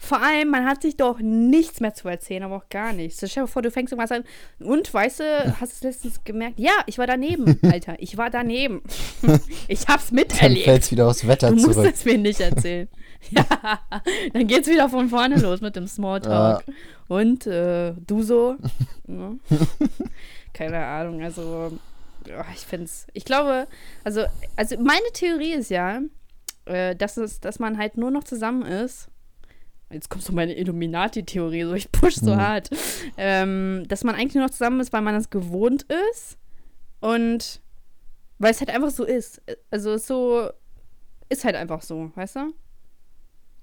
Vor 0.00 0.22
allem, 0.22 0.48
man 0.48 0.64
hat 0.64 0.82
sich 0.82 0.96
doch 0.96 1.18
nichts 1.18 1.80
mehr 1.80 1.92
zu 1.92 2.08
erzählen, 2.08 2.44
aber 2.44 2.56
auch 2.56 2.68
gar 2.68 2.92
nichts. 2.92 3.16
Stell 3.28 3.44
dir 3.44 3.48
vor, 3.48 3.62
du 3.62 3.70
fängst 3.70 3.92
irgendwas 3.92 4.12
an 4.12 4.24
und, 4.60 4.92
weißt 4.94 5.20
du, 5.20 5.56
hast 5.60 5.72
es 5.72 5.82
letztens 5.82 6.22
gemerkt? 6.24 6.58
Ja, 6.60 6.72
ich 6.86 6.98
war 6.98 7.06
daneben, 7.06 7.58
Alter. 7.70 7.96
Ich 7.98 8.16
war 8.16 8.30
daneben. 8.30 8.82
ich 9.68 9.86
hab's 9.88 10.10
Dann 10.10 10.18
fällt 10.18 10.52
miterlebt. 10.52 10.84
es 10.84 10.90
wieder 10.92 11.08
aufs 11.08 11.26
Wetter 11.26 11.48
Du 11.50 11.56
musst 11.56 11.72
zurück. 11.74 11.92
es 11.92 12.04
mir 12.04 12.16
nicht 12.16 12.40
erzählen. 12.40 12.88
ja, 13.30 13.44
dann 14.32 14.46
geht's 14.46 14.68
wieder 14.68 14.88
von 14.88 15.08
vorne 15.08 15.36
los 15.40 15.60
mit 15.60 15.74
dem 15.74 15.88
Smalltalk. 15.88 16.62
Und, 17.08 17.46
äh, 17.48 17.92
du 18.06 18.22
so? 18.22 18.56
Ja. 19.08 19.32
Keine 20.52 20.78
Ahnung, 20.78 21.22
also, 21.22 21.72
ja, 22.26 22.44
ich 22.54 22.60
find's, 22.60 23.06
ich 23.14 23.24
glaube, 23.24 23.66
also, 24.04 24.24
also 24.54 24.76
meine 24.80 25.10
Theorie 25.12 25.54
ist 25.54 25.70
ja, 25.70 26.00
äh, 26.66 26.94
dass, 26.94 27.16
es, 27.16 27.40
dass 27.40 27.58
man 27.58 27.78
halt 27.78 27.96
nur 27.96 28.10
noch 28.12 28.22
zusammen 28.24 28.62
ist. 28.62 29.08
Jetzt 29.90 30.10
kommt 30.10 30.22
so 30.22 30.32
meine 30.34 30.54
Illuminati-Theorie, 30.54 31.64
so 31.64 31.72
ich 31.74 31.90
push 31.90 32.16
so 32.16 32.34
Mhm. 32.34 32.40
hart. 32.40 32.70
Ähm, 33.16 33.84
dass 33.88 34.04
man 34.04 34.14
eigentlich 34.14 34.34
nur 34.34 34.44
noch 34.44 34.50
zusammen 34.50 34.80
ist, 34.80 34.92
weil 34.92 35.00
man 35.02 35.14
es 35.14 35.30
gewohnt 35.30 35.86
ist. 36.12 36.36
Und 37.00 37.60
weil 38.38 38.50
es 38.52 38.60
halt 38.60 38.70
einfach 38.70 38.90
so 38.90 39.04
ist. 39.04 39.40
Also 39.70 39.92
es 39.92 40.06
so 40.06 40.48
ist 41.30 41.44
halt 41.44 41.56
einfach 41.56 41.82
so, 41.82 42.10
weißt 42.14 42.36
du? 42.36 42.40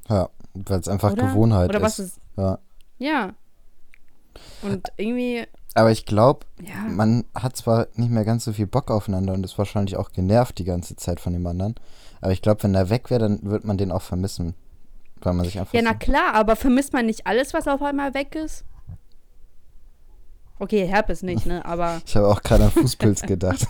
Ja, 0.09 0.29
weil 0.53 0.79
es 0.79 0.87
einfach 0.87 1.11
Oder? 1.13 1.27
Gewohnheit 1.27 1.69
Oder 1.69 1.79
ist. 1.79 1.83
was 1.83 1.99
ist. 1.99 2.19
Ja. 2.37 2.59
Ja. 2.97 3.33
Und 4.61 4.87
irgendwie, 4.97 5.45
Aber 5.73 5.91
ich 5.91 6.05
glaube, 6.05 6.45
ja. 6.61 6.75
man 6.89 7.25
hat 7.33 7.55
zwar 7.55 7.87
nicht 7.95 8.11
mehr 8.11 8.25
ganz 8.25 8.45
so 8.45 8.53
viel 8.53 8.67
Bock 8.67 8.91
aufeinander 8.91 9.33
und 9.33 9.43
ist 9.43 9.57
wahrscheinlich 9.57 9.95
auch 9.97 10.11
genervt 10.11 10.57
die 10.59 10.63
ganze 10.65 10.95
Zeit 10.95 11.19
von 11.19 11.33
dem 11.33 11.45
anderen. 11.47 11.75
Aber 12.21 12.31
ich 12.31 12.41
glaube, 12.41 12.63
wenn 12.63 12.75
er 12.75 12.89
weg 12.89 13.09
wäre, 13.09 13.21
dann 13.21 13.39
wird 13.43 13.63
man 13.63 13.77
den 13.77 13.91
auch 13.91 14.01
vermissen. 14.01 14.55
Weil 15.25 15.33
man 15.33 15.45
sich 15.45 15.59
einfach. 15.59 15.73
Ja, 15.73 15.81
na 15.81 15.91
so, 15.91 15.97
klar, 15.97 16.33
aber 16.33 16.55
vermisst 16.55 16.93
man 16.93 17.05
nicht 17.07 17.25
alles, 17.27 17.53
was 17.53 17.67
auf 17.67 17.81
einmal 17.81 18.13
weg 18.13 18.35
ist? 18.35 18.63
Okay, 20.59 20.85
Herpes 20.87 21.23
nicht, 21.23 21.45
ne? 21.45 21.65
Aber 21.65 22.01
ich 22.05 22.15
habe 22.15 22.27
auch 22.27 22.41
gerade 22.41 22.65
an 22.65 22.71
Fußpilz 22.71 23.23
gedacht. 23.23 23.67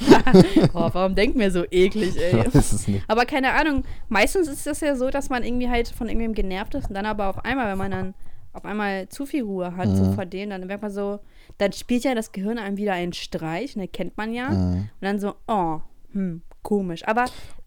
oh, 0.74 0.88
warum 0.92 1.14
denkt 1.14 1.36
mir 1.36 1.50
so 1.50 1.64
eklig, 1.70 2.16
ich 2.16 2.22
ey? 2.22 2.46
weiß 2.46 2.54
es 2.72 2.88
nicht. 2.88 3.04
Aber 3.08 3.26
keine 3.26 3.52
Ahnung, 3.52 3.84
meistens 4.08 4.48
ist 4.48 4.66
das 4.66 4.80
ja 4.80 4.94
so, 4.96 5.10
dass 5.10 5.30
man 5.30 5.42
irgendwie 5.42 5.68
halt 5.68 5.88
von 5.88 6.08
irgendwem 6.08 6.32
genervt 6.34 6.74
ist 6.74 6.88
und 6.88 6.94
dann 6.94 7.06
aber 7.06 7.28
auf 7.28 7.44
einmal, 7.44 7.70
wenn 7.70 7.78
man 7.78 7.90
dann 7.90 8.14
auf 8.52 8.64
einmal 8.64 9.08
zu 9.08 9.26
viel 9.26 9.42
Ruhe 9.42 9.76
hat, 9.76 9.88
so 9.88 10.04
Mhm. 10.04 10.14
vor 10.14 10.26
dem, 10.26 10.50
dann 10.50 10.66
merkt 10.66 10.82
man 10.82 10.92
so, 10.92 11.18
dann 11.58 11.72
spielt 11.72 12.04
ja 12.04 12.14
das 12.14 12.30
Gehirn 12.30 12.58
einem 12.58 12.76
wieder 12.76 12.92
einen 12.92 13.12
Streich, 13.12 13.74
ne, 13.74 13.88
kennt 13.88 14.16
man 14.16 14.32
ja. 14.32 14.50
Mhm. 14.50 14.74
Und 14.76 14.88
dann 15.00 15.18
so, 15.18 15.34
oh, 15.48 15.80
hm, 16.12 16.42
komisch. 16.62 17.06
Aber 17.06 17.24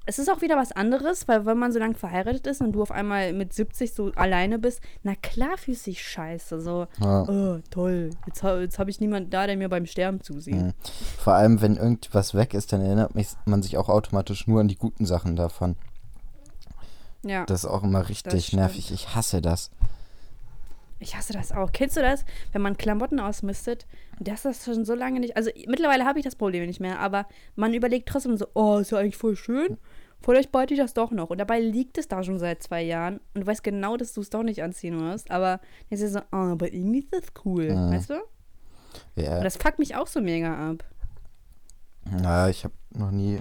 es 0.08 0.20
ist 0.20 0.30
auch 0.30 0.42
wieder 0.42 0.56
was 0.56 0.72
anderes, 0.72 1.28
weil 1.28 1.46
wenn 1.46 1.58
man 1.58 1.74
so 1.74 1.80
lange 1.80 1.94
verheiratet 1.94 2.48
ist 2.48 2.62
und 2.62 2.72
du 2.72 2.82
auf 2.82 2.92
einmal 2.92 3.34
mit 3.34 3.54
70 3.54 3.94
so 3.94 4.12
alleine 4.16 4.58
bist, 4.58 4.80
na 5.04 5.16
klar 5.16 5.58
fühlst 5.58 5.86
du 5.86 5.92
dich 5.92 6.02
scheiße. 6.02 6.62
So, 6.62 6.88
Ja. 7.00 7.24
oh, 7.24 7.60
toll, 7.70 8.12
jetzt, 8.26 8.42
jetzt 8.42 8.80
habe 8.80 8.90
ich 8.90 9.02
niemanden 9.02 9.30
da, 9.30 9.46
der 9.46 9.58
mir 9.58 9.68
beim 9.68 9.86
Sterben 9.86 10.22
zusieht. 10.22 10.56
Mhm. 10.56 10.74
Vor 11.20 11.34
allem, 11.34 11.62
wenn 11.62 11.76
irgendwas 11.76 12.34
weg 12.34 12.54
ist, 12.54 12.72
dann 12.72 12.82
erinnert 12.82 13.16
mich, 13.16 13.28
man 13.46 13.62
sich 13.62 13.78
auch 13.78 13.90
automatisch 13.90 14.48
nur 14.48 14.62
an 14.62 14.70
die 14.70 14.78
guten 14.78 15.06
Sachen 15.06 15.36
davon. 15.36 15.76
Ja. 17.24 17.46
Das 17.46 17.66
ist 17.66 17.70
auch 17.70 17.84
immer 17.84 18.08
richtig 18.08 18.54
nervig. 18.54 18.92
Ich 18.94 19.14
hasse 19.14 19.42
das. 19.42 19.72
Ich 21.00 21.16
hasse 21.16 21.34
das 21.34 21.52
auch. 21.52 21.72
Kennst 21.72 21.96
du 21.98 22.02
das, 22.02 22.26
wenn 22.54 22.62
man 22.62 22.78
Klamotten 22.78 23.20
ausmistet? 23.20 23.86
Und 24.18 24.28
das 24.28 24.46
ist 24.46 24.66
schon 24.66 24.84
so 24.84 24.96
lange 24.96 25.20
nicht. 25.20 25.38
Also 25.38 25.52
mittlerweile 25.68 26.06
habe 26.06 26.20
ich 26.20 26.26
das 26.26 26.36
Problem 26.36 26.66
nicht 26.66 26.80
mehr, 26.80 27.00
aber 27.00 27.28
man 27.56 27.74
überlegt 27.74 28.10
trotzdem 28.10 28.36
so, 28.38 28.48
oh, 28.56 28.78
ist 28.80 28.92
ja 28.92 28.98
eigentlich 28.98 29.18
voll 29.18 29.36
schön. 29.36 29.78
Vielleicht 30.20 30.52
behalte 30.52 30.74
ich 30.74 30.80
das 30.80 30.96
doch 30.96 31.12
noch. 31.12 31.30
Und 31.30 31.38
dabei 31.38 31.60
liegt 31.60 32.00
es 32.00 32.08
da 32.08 32.24
schon 32.24 32.40
seit 32.40 32.64
zwei 32.64 32.82
Jahren 32.82 33.20
und 33.36 33.42
du 33.42 33.48
weißt 33.48 33.64
genau, 33.64 33.98
dass 33.98 34.14
du 34.14 34.22
es 34.22 34.32
doch 34.32 34.42
nicht 34.42 34.64
anziehen 34.64 35.00
wirst. 35.00 35.30
Aber 35.30 35.60
jetzt 35.90 36.02
ist 36.02 36.08
es 36.08 36.14
so, 36.14 36.20
oh, 36.32 36.52
aber 36.52 36.74
irgendwie 36.74 37.00
ist 37.00 37.14
das 37.14 37.46
cool. 37.46 37.70
Mhm. 37.72 37.92
Weißt 37.92 38.10
du? 38.10 38.16
Ja, 39.16 39.38
Und 39.38 39.44
das 39.44 39.58
fuckt 39.58 39.78
mich 39.78 39.96
auch 39.96 40.08
so 40.08 40.20
mega 40.22 40.72
ab. 40.72 40.84
ja 42.24 42.50
ich 42.50 42.64
habe 42.64 42.74
noch 42.90 43.12
nie. 43.12 43.40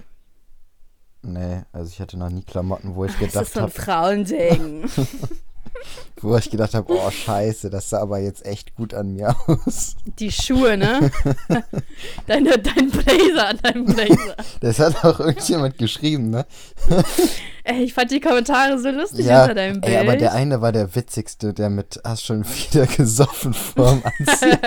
Nee, 1.23 1.63
also 1.71 1.89
ich 1.91 1.99
hatte 1.99 2.17
noch 2.17 2.29
nie 2.29 2.43
Klamotten, 2.43 2.93
wo 2.93 3.05
ich 3.05 3.13
Das 3.13 3.21
ist 3.21 3.31
gedacht 3.33 3.53
so 3.53 3.59
ein 3.59 3.63
habe, 3.63 3.71
Frauending. 3.71 4.89
wo 6.21 6.35
ich 6.37 6.49
gedacht 6.49 6.73
habe, 6.73 6.91
oh 6.91 7.09
scheiße, 7.11 7.69
das 7.69 7.89
sah 7.89 7.99
aber 8.01 8.19
jetzt 8.19 8.45
echt 8.45 8.75
gut 8.75 8.93
an 8.93 9.13
mir 9.13 9.35
aus. 9.47 9.95
Die 10.19 10.31
Schuhe, 10.31 10.77
ne? 10.77 11.11
Deine, 12.27 12.57
dein 12.57 12.89
Blazer, 12.89 13.53
dein 13.61 13.85
Blazer. 13.85 14.35
Das 14.61 14.79
hat 14.79 15.03
auch 15.03 15.19
irgendjemand 15.19 15.77
geschrieben, 15.77 16.29
ne? 16.29 16.45
Ey, 17.63 17.83
ich 17.83 17.93
fand 17.93 18.11
die 18.11 18.19
Kommentare 18.19 18.79
so 18.79 18.89
lustig 18.89 19.25
ja, 19.25 19.43
unter 19.43 19.55
deinem 19.55 19.81
Bild. 19.81 19.93
ey, 19.93 19.99
aber 19.99 20.15
der 20.15 20.33
eine 20.33 20.61
war 20.61 20.71
der 20.71 20.95
witzigste, 20.95 21.53
der 21.53 21.69
mit 21.69 21.99
hast 22.03 22.25
schon 22.25 22.45
wieder 22.45 22.85
gesoffen 22.87 23.53
vorm 23.53 24.01
Anziehen. 24.03 24.59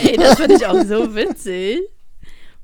Ey, 0.00 0.16
das 0.16 0.36
finde 0.38 0.54
ich 0.56 0.66
auch 0.66 0.82
so 0.84 1.14
witzig. 1.14 1.80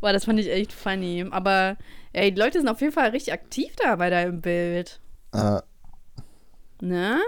Boah, 0.01 0.13
das 0.13 0.25
fand 0.25 0.39
ich 0.41 0.51
echt 0.51 0.73
funny. 0.73 1.25
Aber 1.31 1.77
ey, 2.13 2.33
die 2.35 2.41
Leute 2.41 2.59
sind 2.59 2.69
auf 2.69 2.81
jeden 2.81 2.93
Fall 2.93 3.11
richtig 3.11 3.33
aktiv 3.33 3.73
da 3.83 3.97
bei 3.97 4.11
deinem 4.11 4.41
Bild. 4.41 5.01
äh, 5.33 5.61
Ne? 6.81 7.19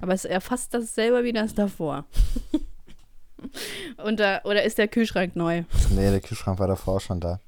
Aber 0.00 0.12
es 0.12 0.24
ist 0.24 0.30
ja 0.30 0.40
fast 0.40 0.74
dasselbe 0.74 1.24
wie 1.24 1.32
das 1.32 1.54
davor. 1.54 2.04
Und 4.04 4.20
da, 4.20 4.40
oder 4.44 4.62
ist 4.64 4.78
der 4.78 4.88
Kühlschrank 4.88 5.36
neu? 5.36 5.64
nee, 5.90 6.10
der 6.10 6.20
Kühlschrank 6.20 6.58
war 6.58 6.66
davor 6.66 7.00
schon 7.00 7.20
da. 7.20 7.40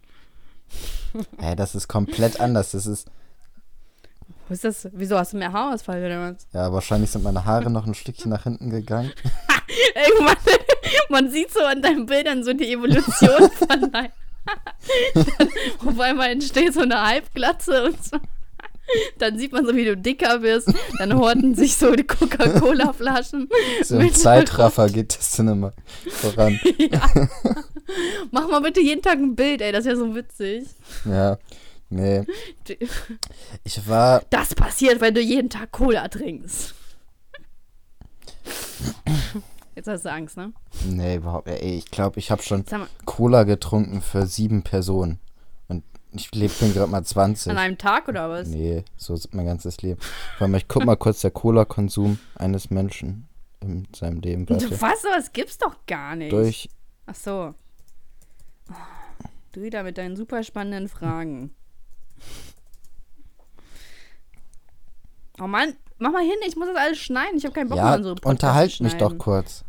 Ey, 1.38 1.56
das 1.56 1.74
ist 1.74 1.88
komplett 1.88 2.40
anders. 2.40 2.72
Das 2.72 2.86
ist, 2.86 3.08
Wo 4.48 4.54
ist 4.54 4.64
das? 4.64 4.88
Wieso 4.92 5.18
hast 5.18 5.32
du 5.32 5.38
mehr 5.38 5.52
Haarausfall 5.52 6.04
oder 6.04 6.32
was? 6.32 6.46
ja, 6.52 6.72
wahrscheinlich 6.72 7.10
sind 7.10 7.24
meine 7.24 7.44
Haare 7.44 7.70
noch 7.70 7.86
ein 7.86 7.94
Stückchen 7.94 8.30
nach 8.30 8.44
hinten 8.44 8.70
gegangen. 8.70 9.12
Irgendwann, 9.94 10.36
man 11.08 11.30
sieht 11.30 11.52
so 11.52 11.60
an 11.60 11.82
deinen 11.82 12.06
Bildern 12.06 12.44
so 12.44 12.52
die 12.52 12.72
Evolution 12.72 13.50
von 13.50 13.90
deinem. 13.92 14.12
Auf 15.84 16.00
einmal 16.00 16.30
entsteht 16.30 16.72
so 16.74 16.80
eine 16.80 17.02
Halbglatze 17.06 17.84
und 17.84 18.04
so. 18.04 18.16
Dann 19.18 19.38
sieht 19.38 19.52
man 19.52 19.66
so, 19.66 19.74
wie 19.74 19.84
du 19.84 19.96
dicker 19.96 20.42
wirst. 20.42 20.72
Dann 20.98 21.14
horten 21.18 21.54
sich 21.54 21.76
so 21.76 21.94
die 21.94 22.04
Coca-Cola-Flaschen. 22.06 23.48
So 23.82 23.96
mit- 23.96 24.16
Zeitraffer 24.16 24.88
geht 24.88 25.16
das 25.18 25.32
dann 25.36 25.48
immer 25.48 25.72
voran. 26.10 26.58
ja. 26.78 27.02
Mach 28.30 28.48
mal 28.48 28.60
bitte 28.60 28.80
jeden 28.80 29.02
Tag 29.02 29.18
ein 29.18 29.34
Bild, 29.34 29.60
ey. 29.60 29.72
Das 29.72 29.80
ist 29.80 29.86
ja 29.86 29.96
so 29.96 30.14
witzig. 30.14 30.64
Ja, 31.04 31.38
nee. 31.90 32.24
Ich 33.64 33.88
war, 33.88 34.22
Das 34.30 34.54
passiert, 34.54 35.00
wenn 35.00 35.14
du 35.14 35.20
jeden 35.20 35.50
Tag 35.50 35.72
Cola 35.72 36.08
trinkst. 36.08 36.74
Jetzt 39.74 39.86
hast 39.88 40.04
du 40.04 40.10
Angst, 40.12 40.36
ne? 40.36 40.52
nee, 40.86 41.16
überhaupt, 41.16 41.46
ey, 41.48 41.76
ich 41.78 41.90
glaube, 41.90 42.18
ich 42.18 42.30
habe 42.30 42.42
schon 42.42 42.64
Cola 43.04 43.44
getrunken 43.44 44.00
für 44.02 44.26
sieben 44.26 44.62
Personen. 44.62 45.20
Ich 46.12 46.34
lebe 46.34 46.52
bin 46.60 46.72
gerade 46.72 46.90
mal 46.90 47.04
20. 47.04 47.50
an 47.50 47.58
einem 47.58 47.78
Tag 47.78 48.08
oder 48.08 48.30
was? 48.30 48.48
Nee, 48.48 48.84
so 48.96 49.14
ist 49.14 49.34
mein 49.34 49.46
ganzes 49.46 49.82
Leben. 49.82 50.00
Mal, 50.40 50.54
ich 50.56 50.66
guck 50.66 50.84
mal 50.84 50.96
kurz 50.96 51.20
der 51.20 51.30
Cola-Konsum 51.30 52.18
eines 52.34 52.70
Menschen 52.70 53.28
in 53.60 53.86
seinem 53.94 54.20
Leben. 54.20 54.46
Du 54.46 54.54
Warte. 54.54 54.80
was? 54.80 55.02
Das 55.02 55.32
gibt's 55.32 55.58
doch 55.58 55.76
gar 55.86 56.16
nicht. 56.16 56.32
Durch, 56.32 56.70
Ach 57.06 57.14
so. 57.14 57.54
Oh, 58.70 58.74
Du 59.52 59.62
wieder 59.62 59.82
mit 59.82 59.98
deinen 59.98 60.16
super 60.16 60.42
spannenden 60.42 60.88
Fragen. 60.88 61.54
Oh 65.40 65.46
Mann, 65.46 65.74
mach 65.98 66.12
mal 66.12 66.22
hin, 66.22 66.36
ich 66.46 66.56
muss 66.56 66.68
das 66.68 66.76
alles 66.76 66.98
schneiden. 66.98 67.36
Ich 67.38 67.44
habe 67.44 67.54
keinen 67.54 67.68
Bock 67.68 67.78
mehr 67.78 67.86
ja, 67.86 67.94
an 67.94 68.04
so 68.04 68.14
Podcasts 68.14 68.30
unterhalt 68.30 68.80
mich 68.80 68.94
doch 68.94 69.16
kurz. 69.18 69.64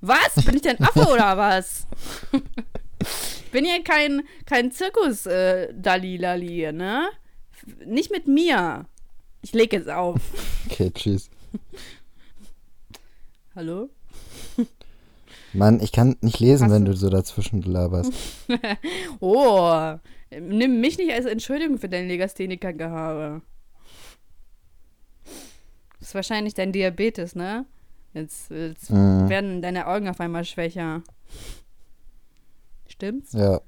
Was? 0.00 0.44
Bin 0.44 0.56
ich 0.56 0.62
denn 0.62 0.80
Affe 0.80 1.06
oder 1.06 1.36
was? 1.36 1.86
ich 3.02 3.50
bin 3.50 3.64
ja 3.64 3.76
kein, 3.84 4.22
kein 4.46 4.70
Zirkus 4.72 5.26
äh, 5.26 5.72
Dalilali, 5.74 6.72
ne? 6.72 7.08
Nicht 7.86 8.10
mit 8.10 8.26
mir. 8.26 8.86
Ich 9.42 9.52
leg 9.52 9.72
jetzt 9.72 9.88
auf. 9.90 10.20
Okay, 10.70 10.90
tschüss. 10.94 11.30
Hallo? 13.54 13.88
Mann, 15.52 15.80
ich 15.80 15.92
kann 15.92 16.16
nicht 16.22 16.40
lesen, 16.40 16.64
Hast 16.66 16.72
wenn 16.72 16.84
du- 16.86 16.92
du 16.92 16.96
so 16.96 17.10
dazwischen 17.10 17.60
laberst. 17.62 18.12
Oh, 19.20 19.94
nimm 20.30 20.80
mich 20.80 20.96
nicht 20.96 21.12
als 21.12 21.26
Entschuldigung 21.26 21.78
für 21.78 21.88
dein 21.90 22.08
Legastheniker-Gehabe. 22.08 23.42
Das 25.98 26.08
ist 26.08 26.14
wahrscheinlich 26.14 26.54
dein 26.54 26.72
Diabetes, 26.72 27.34
ne? 27.34 27.66
Jetzt, 28.14 28.50
jetzt 28.50 28.90
Mhm. 28.90 29.28
werden 29.28 29.62
deine 29.62 29.86
Augen 29.86 30.08
auf 30.08 30.20
einmal 30.20 30.44
schwächer. 30.44 31.02
Stimmt's? 32.92 33.32
Ja, 33.32 33.60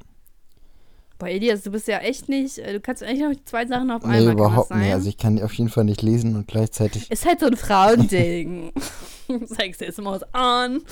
Boah, 1.16 1.28
Elias, 1.28 1.62
du 1.62 1.70
bist 1.70 1.86
ja 1.86 1.98
echt 1.98 2.28
nicht, 2.28 2.58
äh, 2.58 2.72
du 2.72 2.80
kannst 2.80 3.02
eigentlich 3.02 3.20
noch 3.22 3.44
zwei 3.44 3.64
Sachen 3.66 3.90
auf 3.92 4.02
nee, 4.02 4.14
einmal. 4.16 4.24
das 4.24 4.32
überhaupt 4.34 4.74
nicht. 4.74 4.92
Also 4.92 5.08
ich 5.08 5.16
kann 5.16 5.40
auf 5.42 5.52
jeden 5.54 5.70
Fall 5.70 5.84
nicht 5.84 6.02
lesen 6.02 6.34
und 6.34 6.48
gleichzeitig. 6.48 7.08
Ist 7.10 7.24
halt 7.24 7.38
so 7.40 7.46
ein 7.46 7.56
Frauending. 7.56 8.72
Zeigst 9.46 9.80
du 9.80 9.84
jetzt 9.86 10.00
mal 10.00 10.20
was 10.20 10.34
an. 10.34 10.82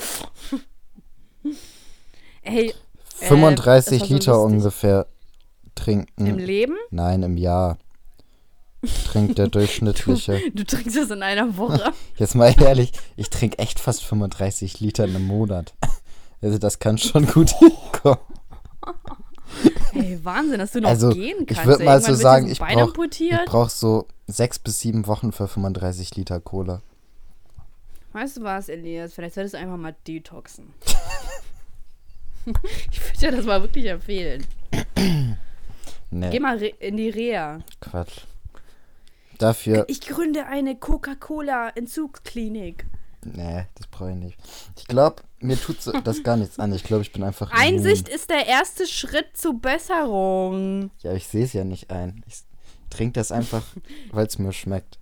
Ey, 2.42 2.68
Äh, 2.68 2.72
das 3.20 3.28
35 3.28 4.00
war 4.00 4.06
so 4.06 4.14
Liter 4.14 4.32
lustig. 4.32 4.52
ungefähr 4.58 5.06
trinken. 5.74 6.26
im 6.26 6.38
Leben? 6.38 6.76
Nein, 6.90 7.22
im 7.24 7.36
Jahr. 7.36 7.78
Trinkt 9.06 9.38
der 9.38 9.48
durchschnittliche. 9.48 10.40
Du 10.54 10.64
trinkst 10.64 10.96
das 10.96 11.10
in 11.10 11.22
einer 11.22 11.56
Woche. 11.56 11.92
Jetzt 12.16 12.34
mal 12.34 12.54
ehrlich, 12.60 12.92
ich 13.16 13.28
trinke 13.30 13.58
echt 13.58 13.78
fast 13.80 14.02
35 14.04 14.80
Liter 14.80 15.04
im 15.04 15.26
Monat. 15.26 15.74
Also 16.42 16.58
das 16.58 16.78
kann 16.78 16.98
schon 16.98 17.26
gut 17.32 17.50
hinkommen. 17.58 18.18
Ey, 19.94 20.18
Wahnsinn, 20.24 20.58
dass 20.58 20.72
du 20.72 20.80
noch 20.80 20.88
Also, 20.88 21.10
gehen 21.10 21.42
ich 21.42 21.46
kannst. 21.48 21.66
würd 21.66 21.80
ey. 21.80 21.86
mal 21.86 22.00
so 22.02 22.14
sagen, 22.14 22.48
ich 22.50 22.58
Bein 22.58 22.78
brauch-. 22.78 22.94
Ich 23.20 23.44
brauche 23.46 23.70
so 23.70 24.08
sechs 24.26 24.58
bis 24.58 24.80
sieben 24.80 25.06
Wochen 25.06 25.30
für 25.32 25.46
35 25.48 26.16
Liter 26.16 26.40
Cola. 26.40 26.80
Weißt 28.12 28.38
du 28.38 28.42
was, 28.42 28.68
Elias? 28.68 29.12
Vielleicht 29.14 29.34
solltest 29.34 29.54
du 29.54 29.58
einfach 29.58 29.76
mal 29.76 29.94
detoxen. 30.06 30.72
ich 32.90 33.00
würde 33.00 33.18
dir 33.20 33.30
das 33.36 33.44
mal 33.46 33.62
wirklich 33.62 33.86
empfehlen. 33.86 34.44
Nee, 36.14 36.28
Geh 36.28 36.40
mal 36.40 36.60
in 36.62 36.98
die 36.98 37.08
Reha. 37.08 37.60
Quatsch. 37.80 38.26
Dafür, 39.38 39.86
Ich 39.88 40.02
gründe 40.02 40.44
eine 40.44 40.76
Coca-Cola-Entzugsklinik. 40.76 42.84
Nee, 43.24 43.66
das 43.74 43.86
brauche 43.88 44.10
ich 44.10 44.16
nicht. 44.16 44.38
Ich 44.76 44.86
glaube, 44.86 45.22
mir 45.40 45.60
tut 45.60 45.82
so, 45.82 45.92
das 45.92 46.22
gar 46.22 46.36
nichts 46.36 46.58
an. 46.58 46.72
Ich 46.72 46.84
glaube, 46.84 47.02
ich 47.02 47.12
bin 47.12 47.22
einfach. 47.22 47.50
Einsicht 47.52 48.08
ist 48.08 48.30
der 48.30 48.46
erste 48.46 48.86
Schritt 48.86 49.36
zur 49.36 49.60
Besserung. 49.60 50.90
Ja, 51.00 51.12
ich 51.14 51.26
sehe 51.26 51.44
es 51.44 51.52
ja 51.52 51.64
nicht 51.64 51.90
ein. 51.90 52.22
Ich 52.26 52.40
trinke 52.90 53.14
das 53.14 53.32
einfach, 53.32 53.62
weil 54.12 54.26
es 54.26 54.38
mir 54.38 54.52
schmeckt. 54.52 54.98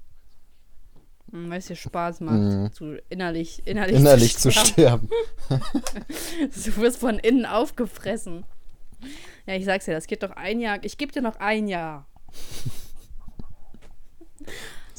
Hm, 1.31 1.49
Weil 1.51 1.59
es 1.59 1.67
dir 1.67 1.77
Spaß 1.77 2.21
macht, 2.21 2.35
Mhm. 2.39 2.73
zu 2.73 2.97
innerlich, 3.09 3.63
innerlich, 3.67 3.97
Innerlich 3.97 4.37
zu 4.37 4.51
sterben. 4.51 5.09
sterben. 5.47 5.49
Du 6.65 6.77
wirst 6.79 6.99
von 6.99 7.19
innen 7.21 7.47
aufgefressen. 7.47 8.45
Ja, 9.47 9.55
ich 9.55 9.65
sag's 9.65 9.85
dir, 9.85 9.95
das 9.95 10.09
geht 10.09 10.23
doch 10.25 10.33
ein 10.33 10.59
Jahr. 10.61 10.79
Ich 10.83 10.99
gebe 10.99 11.13
dir 11.13 11.23
noch 11.23 11.37
ein 11.37 11.69
Jahr. 11.69 12.07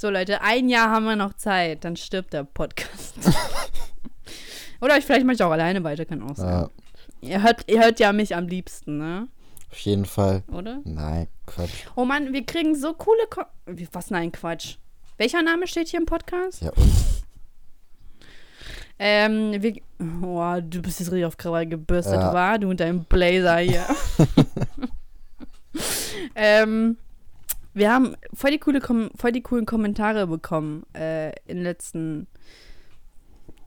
So, 0.01 0.09
Leute, 0.09 0.41
ein 0.41 0.67
Jahr 0.67 0.89
haben 0.89 1.05
wir 1.05 1.15
noch 1.15 1.33
Zeit, 1.33 1.85
dann 1.85 1.95
stirbt 1.95 2.33
der 2.33 2.43
Podcast. 2.43 3.13
Oder 4.81 4.97
ich 4.97 5.05
vielleicht 5.05 5.27
mache 5.27 5.35
ich 5.35 5.43
auch 5.43 5.51
alleine 5.51 5.83
weiter, 5.83 6.05
kann 6.05 6.23
auch 6.23 6.35
sein. 6.35 6.49
Ja, 6.49 6.69
Ihr, 7.21 7.43
hört, 7.43 7.69
ihr 7.69 7.79
hört 7.83 7.99
ja 7.99 8.11
mich 8.11 8.35
am 8.35 8.47
liebsten, 8.47 8.97
ne? 8.97 9.27
auf 9.69 9.77
jeden 9.77 10.05
Fall. 10.05 10.41
Oder? 10.51 10.79
Nein, 10.85 11.27
Quatsch. 11.45 11.85
Oh 11.95 12.03
Mann, 12.03 12.33
wir 12.33 12.43
kriegen 12.47 12.73
so 12.73 12.95
coole. 12.95 13.27
Ko 13.29 13.43
Was? 13.91 14.09
Nein, 14.09 14.31
Quatsch. 14.31 14.77
Welcher 15.19 15.43
Name 15.43 15.67
steht 15.67 15.89
hier 15.89 15.99
im 15.99 16.07
Podcast? 16.07 16.63
Ja, 16.63 16.71
und? 16.71 16.91
Ähm, 18.97 19.61
wir. 19.61 19.75
Oh, 20.23 20.59
du 20.67 20.81
bist 20.81 20.99
jetzt 20.99 21.11
richtig 21.11 21.25
auf 21.25 21.37
Krawall 21.37 21.67
gebürstet, 21.67 22.15
Ja. 22.15 22.33
war? 22.33 22.57
Du 22.57 22.71
und 22.71 22.79
dein 22.79 23.05
Blazer 23.05 23.57
hier. 23.57 23.85
ähm, 26.33 26.97
wir 27.73 27.91
haben 27.91 28.15
voll 28.33 28.51
die, 28.51 28.59
coole 28.59 28.79
Kom 28.79 29.11
voll 29.15 29.31
die 29.31 29.41
coolen 29.41 29.65
Kommentare 29.65 30.27
bekommen 30.27 30.83
äh, 30.93 31.29
in 31.45 31.57
den 31.57 31.63
letzten 31.63 32.27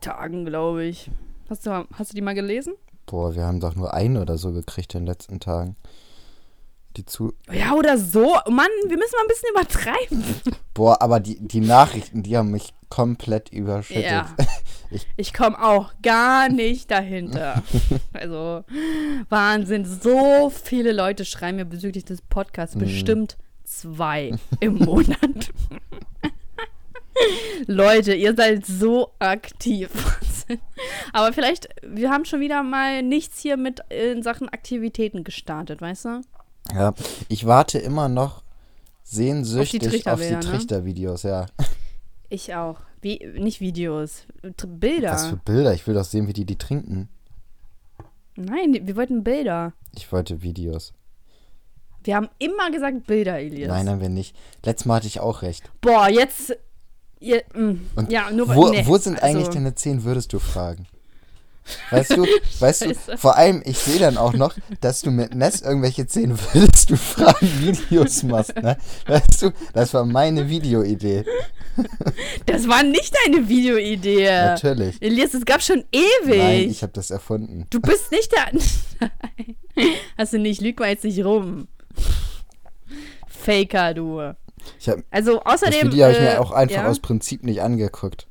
Tagen, 0.01 0.45
glaube 0.45 0.85
ich. 0.85 1.11
Hast 1.49 1.67
du, 1.67 1.87
hast 1.93 2.13
du 2.13 2.15
die 2.15 2.23
mal 2.23 2.35
gelesen? 2.35 2.75
Boah, 3.07 3.35
wir 3.35 3.45
haben 3.45 3.61
doch 3.61 3.75
nur 3.75 3.93
eine 3.95 4.21
oder 4.21 4.39
so 4.39 4.53
gekriegt 4.53 4.95
in 4.95 5.03
den 5.03 5.07
letzten 5.07 5.41
Tagen. 5.41 5.77
Die 6.97 7.05
zu. 7.05 7.35
Ja, 7.51 7.73
oder 7.73 7.99
so. 7.99 8.37
Mann, 8.49 8.69
wir 8.87 8.97
müssen 8.97 9.15
mal 9.17 9.23
ein 9.23 9.29
bisschen 9.29 9.51
übertreiben. 9.51 10.57
Boah, 10.75 11.03
aber 11.03 11.21
die, 11.21 11.39
die 11.41 11.61
Nachrichten, 11.61 12.23
die 12.23 12.37
haben 12.37 12.51
mich 12.51 12.73
komplett 12.89 13.51
überschüttet. 13.51 14.05
Ja. 14.05 14.35
Ich 15.17 15.35
komme 15.35 15.61
auch 15.61 15.93
gar 16.03 16.49
nicht 16.49 16.89
dahinter. 16.89 17.65
Also, 18.13 18.63
Wahnsinn. 19.29 19.85
So 19.85 20.51
viele 20.51 20.93
Leute 20.93 21.25
schreiben 21.25 21.57
mir 21.57 21.65
bezüglich 21.65 22.05
des 22.05 22.23
Podcasts. 22.23 22.77
Mhm. 22.77 22.81
Bestimmt 22.81 23.37
zwei 23.81 24.33
im 24.61 24.77
Monat. 24.79 25.53
Leute, 27.67 28.15
ihr 28.15 28.35
seid 28.35 28.67
so 28.67 29.13
aktiv. 29.19 29.91
Aber 31.13 31.33
vielleicht, 31.33 31.69
wir 31.83 32.11
haben 32.11 32.25
schon 32.25 32.41
wieder 32.41 32.63
mal 32.63 33.03
nichts 33.03 33.41
hier 33.41 33.57
mit 33.57 33.81
in 33.89 34.23
Sachen 34.23 34.49
Aktivitäten 34.49 35.25
gestartet, 35.25 35.81
weißt 35.81 36.05
du? 36.07 36.21
Ja, 36.73 36.95
ich 37.29 37.47
warte 37.47 37.79
immer 37.79 38.09
noch 38.09 38.43
sehnsüchtig 39.03 40.07
auf 40.09 40.21
die, 40.21 40.31
ne? 40.31 40.41
Trichtervideos, 40.41 41.23
ja. 41.23 41.47
Ich 42.29 42.55
auch. 42.55 42.81
Wie, 43.01 43.19
nicht 43.39 43.61
Videos, 43.61 44.27
Bilder. 44.67 45.13
Was 45.13 45.27
für 45.27 45.37
Bilder? 45.37 45.75
Ich 45.75 45.87
will 45.87 45.95
doch 45.95 46.05
sehen, 46.05 46.27
wie 46.27 46.33
die 46.33 46.47
die 46.47 46.57
trinken. 46.57 47.09
Nein, 48.37 48.81
wir 48.83 48.97
wollten 48.97 49.23
Bilder. 49.23 49.75
Ich 49.95 50.11
wollte 50.11 50.43
Videos. 50.43 50.93
Wir 52.05 52.17
haben 52.17 52.29
immer 52.39 52.71
gesagt 52.71 53.07
Bilder, 53.07 53.39
Elias. 53.39 53.69
Nein, 53.69 53.89
haben 53.89 54.01
wir 54.01 54.11
nicht. 54.11 54.37
Letztes 54.65 54.85
Mal 54.87 54.97
hatte 54.97 55.07
ich 55.07 55.21
auch 55.21 55.43
recht. 55.43 55.71
Boah, 55.81 56.09
jetzt. 56.09 56.57
Mh, 57.21 57.77
Und 57.97 58.13
ja, 58.13 58.31
nur 58.31 58.55
Wo, 58.55 58.69
nee, 58.69 58.85
wo 58.87 58.99
sind 58.99 59.23
eigentlich 59.23 59.47
also, 59.47 59.53
deine 59.59 59.75
10, 59.75 60.05
würdest 60.05 60.33
du 60.35 60.39
fragen? 60.39 60.87
Weißt 61.91 62.11
du, 62.11 62.27
weißt 62.61 62.85
du, 62.85 63.17
vor 63.17 63.39
allem, 63.39 63.63
ich 63.65 63.79
sehe 63.79 63.99
dann 63.99 64.19
auch 64.19 64.35
noch, 64.35 64.55
dass 64.83 65.01
du 65.01 65.11
mit 65.11 65.35
Ness 65.35 65.63
irgendwelche 65.63 66.07
10 66.07 66.39
würdest 66.53 66.91
du 66.91 66.97
fragen 66.97 67.49
Videos 67.61 68.23
machst, 68.25 68.55
ne? 68.57 68.77
Weißt 69.07 69.41
du, 69.41 69.51
das 69.73 69.95
war 69.95 70.05
meine 70.05 70.49
Videoidee. 70.49 71.25
Das 72.47 72.69
war 72.69 72.85
nicht 72.85 73.13
deine 73.25 73.49
Videoidee. 73.49 74.27
Natürlich. 74.27 75.03
Elias, 75.03 75.35
es 75.35 75.45
gab 75.45 75.61
schon 75.61 75.83
ewig. 75.91 76.39
Nein, 76.39 76.71
ich 76.71 76.83
habe 76.83 76.93
das 76.93 77.11
erfunden. 77.11 77.67
du 77.71 77.81
bist 77.81 78.13
nicht 78.13 78.31
der. 78.31 78.53
Nein. 79.01 79.57
Hast 80.17 80.35
du 80.35 80.39
nicht, 80.39 80.61
lüg 80.61 80.79
mal 80.79 80.91
jetzt 80.91 81.03
nicht 81.03 81.25
rum. 81.25 81.67
Faker, 83.27 83.95
du. 83.95 84.33
Ich 84.81 84.89
hab, 84.89 84.99
Also 85.11 85.43
außerdem. 85.43 85.81
das 85.81 85.93
Video 85.93 86.05
habe 86.05 86.15
ich 86.15 86.21
äh, 86.21 86.23
mir 86.23 86.41
auch 86.41 86.53
einfach 86.53 86.77
ja? 86.77 86.89
aus 86.89 87.01
Prinzip 87.01 87.45
nicht 87.45 87.61
angeguckt. 87.63 88.27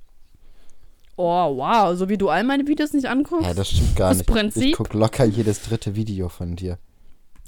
Oh, 1.15 1.57
wow. 1.57 1.95
So 1.95 2.09
wie 2.09 2.17
du 2.17 2.29
all 2.29 2.43
meine 2.43 2.67
Videos 2.67 2.93
nicht 2.93 3.05
anguckst. 3.07 3.45
Ja, 3.45 3.53
das 3.53 3.69
stimmt 3.69 3.95
gar 3.95 4.11
Aus 4.11 4.17
nicht. 4.17 4.27
Prinzip? 4.27 4.63
Ich 4.63 4.75
guck 4.75 4.93
locker 4.93 5.25
jedes 5.25 5.61
dritte 5.61 5.95
Video 5.95 6.29
von 6.29 6.55
dir. 6.55 6.79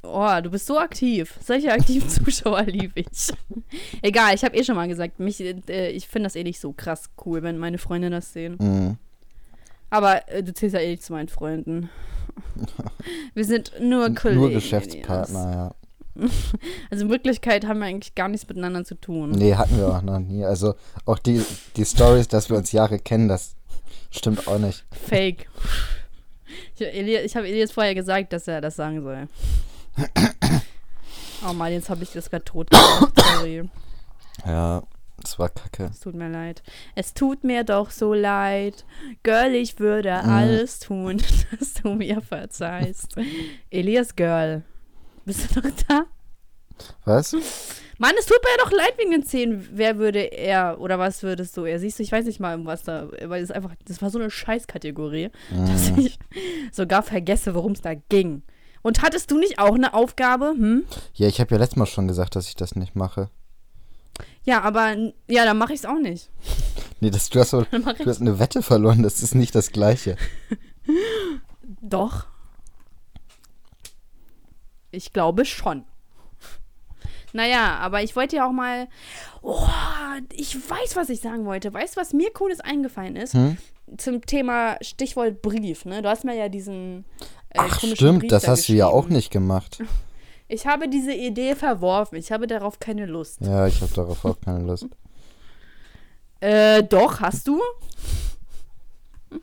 Oh, 0.04 0.39
du 0.43 0.51
bist 0.51 0.67
so 0.67 0.78
aktiv. 0.78 1.34
Solche 1.43 1.71
aktiven 1.71 2.08
Zuschauer 2.25 2.63
liebe 2.63 2.99
ich. 2.99 3.34
Egal, 4.04 4.36
ich 4.36 4.43
habe 4.43 4.56
eh 4.56 4.63
schon 4.63 4.75
mal 4.75 4.88
gesagt, 4.88 5.19
mich, 5.19 5.41
äh, 5.41 5.89
ich 5.89 6.08
finde 6.08 6.28
das 6.28 6.36
eh 6.36 6.43
nicht 6.43 6.60
so 6.60 6.73
krass 6.73 7.10
cool, 7.25 7.41
wenn 7.41 7.58
meine 7.58 7.80
Freunde 7.80 8.12
das 8.12 8.32
sehen. 8.32 8.58
Mhm. 8.60 8.97
Aber 9.89 10.30
äh, 10.30 10.43
du 10.43 10.54
zählst 10.54 10.75
ja 10.75 10.82
eh 10.82 10.91
nicht 10.91 11.04
zu 11.04 11.13
meinen 11.13 11.30
Freunden. 11.30 11.89
Wir 13.34 13.45
sind 13.45 13.71
nur 13.82 14.13
Kollegen. 14.13 14.41
Nur 14.41 14.51
Geschäftspartner, 14.51 15.51
ja. 15.51 15.75
Also 16.89 17.06
in 17.06 17.10
Wirklichkeit 17.12 17.65
haben 17.65 17.80
wir 17.80 17.88
eigentlich 17.88 18.15
gar 18.15 18.28
nichts 18.30 18.47
miteinander 18.47 18.84
zu 18.86 18.95
tun. 18.95 19.32
Nee, 19.32 19.56
hatten 19.56 19.78
wir 19.78 19.88
auch 19.88 20.01
noch 20.01 20.19
nie. 20.19 20.45
Also 20.45 20.75
auch 21.06 21.19
die, 21.19 21.41
die 21.75 21.86
Stories, 21.86 22.28
dass 22.28 22.49
wir 22.49 22.58
uns 22.58 22.71
Jahre 22.71 22.99
kennen, 22.99 23.28
das 23.28 23.56
stimmt 24.12 24.47
auch 24.47 24.60
nicht. 24.60 24.86
Fake. 24.91 25.47
Ich, 26.78 27.36
habe 27.36 27.47
Elias 27.47 27.71
vorher 27.71 27.95
gesagt, 27.95 28.32
dass 28.34 28.47
er 28.47 28.62
das 28.62 28.75
sagen 28.75 29.01
soll. 29.04 29.28
Oh 31.47 31.54
Mann, 31.54 31.71
jetzt 31.73 31.89
habe 31.89 32.04
ich 32.04 32.12
das 32.12 32.30
gerade 32.30 32.45
tot 32.45 32.69
gemacht. 32.69 33.13
Sorry. 33.38 33.69
Ja, 34.45 34.84
das 35.21 35.38
war 35.39 35.49
kacke. 35.49 35.89
Es 35.91 35.99
tut 35.99 36.15
mir 36.15 36.30
leid. 36.30 36.63
Es 36.95 37.13
tut 37.13 37.43
mir 37.43 37.63
doch 37.63 37.91
so 37.91 38.13
leid. 38.13 38.86
Girl, 39.23 39.54
ich 39.54 39.80
würde 39.80 40.21
Mhm. 40.23 40.30
alles 40.30 40.80
tun, 40.80 41.17
dass 41.60 41.73
du 41.75 41.89
mir 41.95 42.21
verzeihst. 42.21 43.15
Elias 43.69 44.15
Girl. 44.15 44.63
Bist 45.26 45.56
du 45.56 45.60
noch 45.62 45.76
da? 45.88 46.06
Was? 47.06 47.34
Mann, 47.98 48.12
es 48.20 48.26
tut 48.26 48.38
mir 48.44 48.50
ja 48.58 48.64
doch 48.66 48.72
leid 48.72 48.98
wegen 48.98 49.12
den 49.12 49.24
Zähnen. 49.26 49.68
Wer 49.72 49.98
würde 49.98 50.20
er 50.20 50.80
oder 50.82 51.00
was 51.00 51.24
würdest 51.24 51.56
du 51.56 51.64
er? 51.64 51.80
Siehst 51.80 51.98
du, 52.00 52.04
ich 52.04 52.12
weiß 52.12 52.26
nicht 52.26 52.40
mal, 52.42 52.56
um 52.56 52.66
was 52.66 52.84
da, 52.84 53.08
weil 53.24 53.42
es 53.42 53.52
einfach, 53.52 53.74
das 53.86 54.02
war 54.02 54.10
so 54.10 54.20
eine 54.20 54.30
Scheißkategorie, 54.30 55.30
dass 55.52 55.92
Mhm. 55.92 56.00
ich 56.00 56.20
sogar 56.72 57.04
vergesse, 57.04 57.56
worum 57.56 57.72
es 57.72 57.82
da 57.82 57.94
ging. 57.94 58.44
Und 58.82 59.02
hattest 59.02 59.32
du 59.32 59.38
nicht 59.40 59.58
auch 59.58 59.74
eine 59.76 59.94
Aufgabe? 59.94 60.48
Hm? 60.58 60.84
Ja, 61.14 61.28
ich 61.28 61.40
habe 61.40 61.56
ja 61.56 61.60
letztes 61.60 61.78
Mal 61.78 61.86
schon 61.86 62.08
gesagt, 62.08 62.36
dass 62.36 62.48
ich 62.50 62.56
das 62.56 62.76
nicht 62.76 62.96
mache. 62.96 63.30
Ja, 64.44 64.62
aber 64.62 64.96
ja, 65.28 65.46
dann 65.46 65.58
mache 65.58 65.74
ich 65.74 65.80
es 65.80 65.86
auch 65.86 66.00
nicht. 66.00 66.30
Nee, 67.02 67.10
das, 67.12 67.30
du, 67.30 67.42
hast 67.42 67.50
so, 67.50 67.64
du 67.64 67.84
hast 68.06 68.22
eine 68.22 68.40
Wette 68.40 68.64
verloren, 68.64 69.04
das 69.04 69.22
ist 69.22 69.36
nicht 69.36 69.54
das 69.54 69.74
Gleiche. 69.74 70.16
Doch. 71.82 72.26
Ich 74.95 75.13
glaube 75.13 75.45
schon. 75.45 75.84
Naja, 77.34 77.77
aber 77.79 78.01
ich 78.01 78.15
wollte 78.15 78.38
ja 78.38 78.47
auch 78.47 78.53
mal. 78.53 78.88
Oh, 79.41 79.67
ich 80.34 80.55
weiß, 80.55 80.95
was 80.95 81.10
ich 81.10 81.19
sagen 81.19 81.45
wollte. 81.45 81.73
Weißt 81.73 81.95
du, 81.97 82.01
was 82.01 82.13
mir 82.13 82.31
Cooles 82.31 82.62
eingefallen 82.62 83.17
ist? 83.17 83.34
Hm? 83.34 83.58
Zum 83.97 84.21
Thema 84.25 84.77
Stichwort 84.81 85.41
Brief, 85.41 85.84
ne? 85.84 86.01
Du 86.01 86.08
hast 86.10 86.23
mir 86.23 86.36
ja 86.36 86.47
diesen. 86.47 87.03
Äh, 87.49 87.60
Ach, 87.60 87.79
stimmt, 87.79 88.19
Brief 88.21 88.29
das 88.29 88.43
da 88.43 88.51
hast 88.51 88.69
du 88.69 88.73
ja 88.73 88.88
auch 88.88 89.08
nicht 89.08 89.31
gemacht. 89.31 89.79
Ich 90.47 90.67
habe 90.67 90.88
diese 90.88 91.12
Idee 91.12 91.55
verworfen. 91.55 92.17
Ich 92.17 92.31
habe 92.31 92.45
darauf 92.45 92.79
keine 92.79 93.08
Lust. 93.08 93.41
Ja, 93.41 93.65
ich 93.65 93.81
habe 93.81 93.91
darauf 93.95 94.23
auch 94.25 94.39
keine 94.39 94.60
Lust. 94.60 94.86
Äh, 96.41 96.84
doch, 96.84 97.21
hast 97.21 97.47
du? 97.47 97.60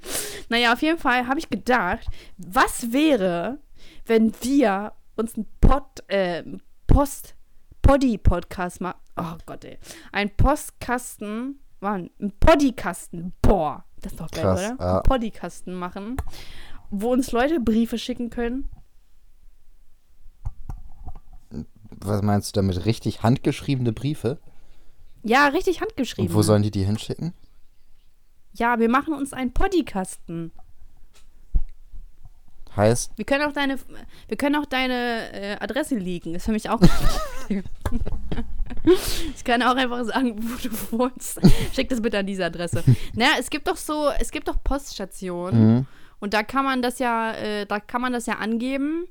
Naja, 0.49 0.73
auf 0.73 0.83
jeden 0.83 0.99
Fall 0.99 1.27
habe 1.27 1.41
ich 1.41 1.51
gedacht, 1.51 2.07
was 2.39 2.93
wäre, 2.93 3.59
wenn 4.07 4.33
wir 4.43 4.93
uns 5.23 5.35
einen 5.37 5.47
Pod, 5.61 5.85
äh, 6.09 6.43
Post, 6.87 7.35
Poddy-Podcast 7.83 8.81
machen. 8.81 8.99
Oh 9.17 9.37
Gott, 9.47 9.65
ey. 9.65 9.79
Ein 10.13 10.35
Postkasten, 10.37 11.59
Mann, 11.81 12.11
ein 12.21 12.33
Poddykasten. 12.39 13.33
Boah, 13.43 13.85
das 14.01 14.13
ist 14.13 14.21
doch 14.21 14.31
geil, 14.31 14.43
Krass, 14.43 14.61
oder? 14.61 14.77
ja. 14.79 14.97
Ein 14.99 15.03
Poddykasten 15.03 15.75
machen, 15.75 16.17
wo 16.91 17.13
uns 17.13 17.33
Leute 17.33 17.61
Briefe 17.61 17.99
schicken 17.99 18.31
können. 18.31 18.69
Was 22.05 22.23
meinst 22.23 22.49
du 22.57 22.61
damit? 22.61 22.85
Richtig 22.85 23.23
handgeschriebene 23.23 23.93
Briefe? 23.93 24.39
Ja, 25.23 25.47
richtig 25.49 25.81
handgeschrieben. 25.81 26.29
Und 26.31 26.35
wo 26.35 26.43
sollen 26.43 26.63
die 26.63 26.71
die 26.71 26.85
hinschicken? 26.85 27.33
ja, 28.55 28.79
wir 28.79 28.91
machen 28.91 29.15
uns 29.15 29.33
einen 29.33 29.53
Poddykasten. 29.55 30.53
Heißt, 32.77 33.13
Wir 33.17 33.25
können 33.25 33.45
auch 33.45 33.53
deine, 33.53 33.77
wir 34.29 34.37
können 34.37 34.57
auch 34.57 34.67
deine 34.67 35.33
äh, 35.33 35.57
Adresse 35.61 35.97
liegen. 35.97 36.35
Ist 36.35 36.47
für 36.47 36.53
mich 36.53 36.71
auch. 36.71 36.81
ich 39.37 39.45
kann 39.45 39.63
auch 39.63 39.77
einfach 39.77 40.05
sagen, 40.05 40.37
wo 40.39 40.57
du 40.57 40.99
wohnst. 40.99 41.41
Schick 41.75 41.89
das 41.91 42.01
bitte 42.01 42.19
an 42.19 42.27
diese 42.27 42.45
Adresse. 42.47 42.83
Naja, 43.15 43.33
es 43.39 43.51
gibt 43.51 43.69
doch 43.69 43.77
so, 43.77 44.11
es 44.19 44.31
gibt 44.31 44.49
doch 44.49 44.63
Poststationen 44.65 45.75
mhm. 45.75 45.87
und 46.21 46.33
da 46.33 46.43
kann 46.43 46.65
man 46.65 46.81
das 46.81 46.99
ja, 46.99 47.33
äh, 47.33 47.67
da 47.67 47.79
kann 47.79 48.01
man 48.01 48.13
das 48.13 48.27
ja 48.27 48.37
angeben 48.37 49.07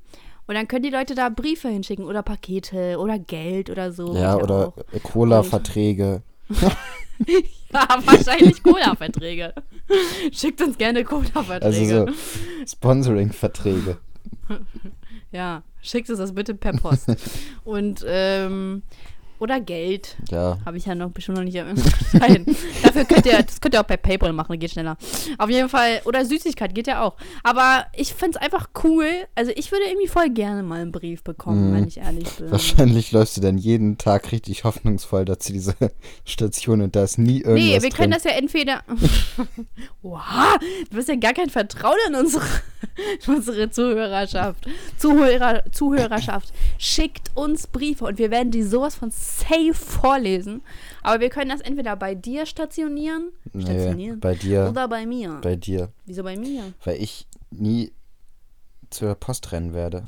und 0.46 0.56
dann 0.56 0.66
können 0.66 0.82
die 0.82 0.90
Leute 0.90 1.14
da 1.14 1.28
Briefe 1.28 1.68
hinschicken 1.68 2.04
oder 2.04 2.22
Pakete 2.22 2.98
oder 2.98 3.18
Geld 3.18 3.70
oder 3.70 3.92
so. 3.92 4.14
ja, 4.16 4.36
oder. 4.36 4.72
Cola-Verträge. 5.02 6.22
Ja, 7.72 7.88
wahrscheinlich 8.04 8.62
Cola-Verträge. 8.62 9.54
Schickt 10.30 10.60
uns 10.60 10.76
gerne 10.76 11.04
Cola-Verträge. 11.04 12.00
Also 12.00 12.06
so 12.06 12.18
Sponsoring-Verträge. 12.66 13.96
Ja, 15.30 15.62
schickt 15.80 16.10
uns 16.10 16.18
das 16.18 16.34
bitte 16.34 16.54
per 16.54 16.72
Post. 16.74 17.10
Und, 17.64 18.04
ähm, 18.06 18.82
oder 19.42 19.60
Geld. 19.60 20.16
Ja, 20.30 20.58
Habe 20.64 20.76
ich 20.78 20.86
ja 20.86 20.94
noch 20.94 21.10
bestimmt 21.10 21.36
noch 21.38 21.44
nicht 21.44 21.54
Nein. 22.12 22.46
Dafür 22.82 23.04
könnt 23.04 23.26
ihr, 23.26 23.42
das 23.42 23.60
könnt 23.60 23.74
ihr 23.74 23.80
auch 23.80 23.86
per 23.86 23.96
PayPal 23.96 24.32
machen, 24.32 24.58
geht 24.58 24.70
schneller. 24.70 24.96
Auf 25.38 25.50
jeden 25.50 25.68
Fall, 25.68 26.00
oder 26.04 26.24
Süßigkeit 26.24 26.74
geht 26.74 26.86
ja 26.86 27.02
auch. 27.02 27.16
Aber 27.42 27.86
ich 27.96 28.14
finde 28.14 28.38
es 28.38 28.42
einfach 28.44 28.68
cool. 28.84 29.06
Also 29.34 29.50
ich 29.54 29.72
würde 29.72 29.84
irgendwie 29.86 30.06
voll 30.08 30.30
gerne 30.30 30.62
mal 30.62 30.80
einen 30.80 30.92
Brief 30.92 31.22
bekommen, 31.24 31.70
Mhm. 31.70 31.74
wenn 31.74 31.88
ich 31.88 31.98
ehrlich 31.98 32.28
bin. 32.38 32.50
wahrscheinlich 32.50 33.12
läufst 33.12 33.36
du 33.36 33.40
dann 33.40 33.58
jeden 33.58 33.98
Tag 33.98 34.30
richtig 34.32 34.64
hoffnungsvoll 34.64 35.24
da 35.24 35.38
zu 35.38 35.52
dieser 35.52 35.74
Station 36.24 36.80
und 36.80 36.94
da 36.96 37.02
ist 37.04 37.18
nie 37.18 37.38
irgendwas 37.40 37.54
Nee, 37.64 37.72
wir 37.74 37.80
drin. 37.80 37.90
können 37.92 38.12
das 38.12 38.24
ja 38.24 38.30
entweder. 38.30 38.82
wow, 40.02 40.20
du 40.90 40.96
hast 40.96 41.08
ja 41.08 41.16
gar 41.16 41.32
kein 41.32 41.50
Vertrauen 41.50 41.96
in 42.08 42.14
unsere, 42.14 42.44
unsere 43.26 43.70
Zuhörerschaft. 43.70 44.66
Zuhörer, 44.96 45.64
Zuhörerschaft. 45.72 46.52
Schickt 46.78 47.30
uns 47.34 47.66
Briefe 47.66 48.04
und 48.04 48.18
wir 48.18 48.30
werden 48.30 48.50
die 48.50 48.62
sowas 48.62 48.94
von 48.94 49.10
safe 49.10 49.74
vorlesen. 49.74 50.62
Aber 51.02 51.20
wir 51.20 51.28
können 51.30 51.50
das 51.50 51.60
entweder 51.60 51.96
bei 51.96 52.14
dir 52.14 52.46
stationieren, 52.46 53.32
nee, 53.52 53.62
stationieren 53.62 54.20
bei 54.20 54.34
dir, 54.34 54.68
oder 54.70 54.88
bei 54.88 55.06
mir. 55.06 55.38
bei 55.42 55.56
dir. 55.56 55.90
Wieso 56.06 56.22
bei 56.22 56.36
mir? 56.36 56.72
Weil 56.84 57.02
ich 57.02 57.26
nie 57.50 57.92
zur 58.90 59.14
Post 59.14 59.52
rennen 59.52 59.72
werde. 59.74 60.04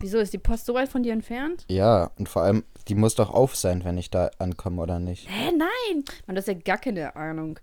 Wieso 0.00 0.18
ist 0.18 0.32
die 0.32 0.38
Post 0.38 0.64
so 0.64 0.72
weit 0.72 0.88
von 0.88 1.02
dir 1.02 1.12
entfernt? 1.12 1.66
Ja, 1.68 2.10
und 2.18 2.28
vor 2.28 2.42
allem, 2.42 2.64
die 2.88 2.94
muss 2.94 3.14
doch 3.14 3.28
auf 3.30 3.54
sein, 3.54 3.84
wenn 3.84 3.98
ich 3.98 4.10
da 4.10 4.30
ankomme 4.38 4.80
oder 4.80 4.98
nicht. 4.98 5.28
Hä, 5.28 5.52
nein! 5.52 6.04
Man, 6.26 6.36
das 6.36 6.48
ist 6.48 6.54
ja 6.54 6.54
gar 6.54 6.78
keine 6.78 7.14
Ahnung. 7.16 7.58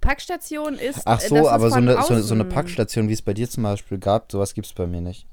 Packstation 0.00 0.74
ist. 0.74 1.02
Ach 1.04 1.22
äh, 1.22 1.28
so, 1.28 1.36
das 1.36 1.44
ist 1.44 1.50
aber 1.52 1.70
so 1.70 1.76
eine, 1.76 2.02
so, 2.02 2.20
so 2.20 2.34
eine. 2.34 2.44
Packstation, 2.44 3.08
wie 3.08 3.12
es 3.12 3.22
bei 3.22 3.34
dir 3.34 3.48
zum 3.48 3.62
Beispiel 3.62 3.98
gab, 3.98 4.32
sowas 4.32 4.54
gibt's 4.54 4.72
bei 4.72 4.88
mir 4.88 5.00
nicht. 5.00 5.26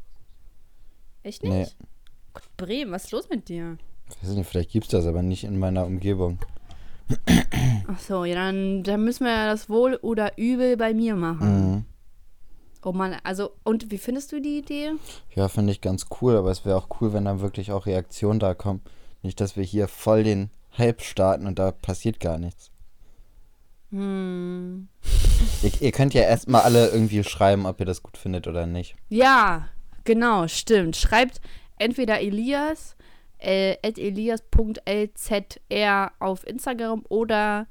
Echt 1.24 1.44
nicht? 1.44 1.76
Nee. 1.80 1.88
Gott, 2.34 2.44
Bremen, 2.56 2.92
was 2.92 3.06
ist 3.06 3.12
los 3.12 3.30
mit 3.30 3.50
dir? 3.50 3.80
Weiß 4.22 4.30
nicht, 4.36 4.48
vielleicht 4.48 4.72
gibt's 4.72 4.90
das, 4.90 5.08
aber 5.08 5.24
nicht 5.24 5.44
in 5.44 5.58
meiner 5.58 5.86
Umgebung. 5.88 6.38
Ach 7.88 8.00
so, 8.00 8.26
ja, 8.26 8.36
dann, 8.36 8.84
dann 8.84 9.04
müssen 9.04 9.26
wir 9.26 9.48
das 9.48 9.70
wohl 9.70 9.96
oder 9.96 10.38
übel 10.38 10.78
bei 10.78 10.94
mir 10.94 11.16
machen. 11.16 11.72
Mhm. 11.72 11.86
Mann, 12.94 13.16
also, 13.24 13.52
und 13.64 13.92
wie 13.92 13.98
findest 13.98 14.32
du 14.32 14.42
die 14.42 14.60
Idee? 14.60 14.92
Ja, 15.36 15.48
finde 15.48 15.72
ich 15.72 15.82
ganz 15.82 16.06
cool, 16.22 16.36
aber 16.36 16.52
es 16.52 16.66
wäre 16.66 16.78
auch 16.78 16.88
cool, 17.02 17.14
wenn 17.14 17.26
dann 17.26 17.42
wirklich 17.42 17.72
auch 17.72 17.86
Reaktionen 17.86 18.40
da 18.40 18.54
kommen. 18.54 18.82
Nicht, 19.24 19.40
dass 19.42 19.56
wir 19.58 19.64
hier 19.64 19.88
voll 19.88 20.24
den 20.24 20.50
Hype 20.78 21.02
starten 21.02 21.48
und 21.48 21.58
da 21.60 21.72
passiert 21.72 22.20
gar 22.20 22.38
nichts. 22.38 22.72
Hm. 23.92 24.88
Ihr, 25.64 25.72
ihr 25.82 25.92
könnt 25.92 26.14
ja 26.14 26.22
erstmal 26.22 26.62
alle 26.62 26.90
irgendwie 26.90 27.24
schreiben, 27.24 27.66
ob 27.66 27.80
ihr 27.80 27.86
das 27.86 28.04
gut 28.04 28.18
findet 28.18 28.48
oder 28.48 28.66
nicht. 28.66 28.96
Ja, 29.10 29.68
genau, 30.04 30.48
stimmt. 30.48 30.96
Schreibt 30.98 31.40
entweder 31.78 32.20
Elias, 32.20 32.96
äh, 33.40 33.76
elias.lzr 34.82 36.12
auf 36.20 36.46
Instagram 36.48 37.04
oder 37.10 37.68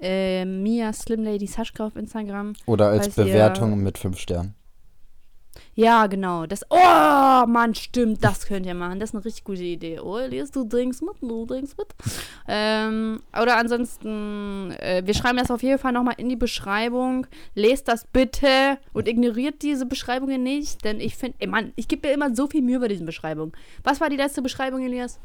äh, 0.00 0.44
Mia 0.44 0.92
Slim 0.92 1.24
Lady 1.24 1.46
Saschka 1.46 1.86
auf 1.86 1.96
Instagram. 1.96 2.52
Oder 2.66 2.88
als 2.88 3.06
Falls 3.08 3.18
ihr- 3.18 3.24
Bewertung 3.24 3.82
mit 3.82 3.98
5 3.98 4.18
Sternen. 4.18 4.54
Ja, 5.78 6.08
genau. 6.08 6.44
Das. 6.44 6.62
Oh, 6.70 7.46
Mann, 7.46 7.72
stimmt. 7.76 8.24
Das 8.24 8.46
könnt 8.46 8.66
ihr 8.66 8.74
machen. 8.74 8.98
Das 8.98 9.10
ist 9.10 9.14
eine 9.14 9.24
richtig 9.24 9.44
gute 9.44 9.62
Idee. 9.62 10.00
Oh, 10.00 10.18
Elias, 10.18 10.50
du 10.50 10.64
trinkst 10.64 11.02
mit, 11.02 11.22
du 11.22 11.46
trinkst 11.46 11.78
mit. 11.78 11.86
Ähm, 12.48 13.22
oder 13.40 13.58
ansonsten, 13.58 14.72
äh, 14.72 15.02
wir 15.04 15.14
schreiben 15.14 15.38
das 15.38 15.52
auf 15.52 15.62
jeden 15.62 15.78
Fall 15.78 15.92
nochmal 15.92 16.16
in 16.16 16.28
die 16.28 16.34
Beschreibung. 16.34 17.28
Lest 17.54 17.86
das 17.86 18.04
bitte 18.12 18.78
und 18.92 19.06
ignoriert 19.06 19.62
diese 19.62 19.86
Beschreibungen 19.86 20.42
nicht, 20.42 20.84
denn 20.84 20.98
ich 20.98 21.14
finde, 21.14 21.46
Mann, 21.46 21.72
ich 21.76 21.86
gebe 21.86 22.08
mir 22.08 22.14
immer 22.14 22.34
so 22.34 22.48
viel 22.48 22.62
Mühe 22.62 22.80
bei 22.80 22.88
diesen 22.88 23.06
Beschreibungen. 23.06 23.52
Was 23.84 24.00
war 24.00 24.10
die 24.10 24.16
letzte 24.16 24.42
Beschreibung, 24.42 24.82
Elias? 24.84 25.20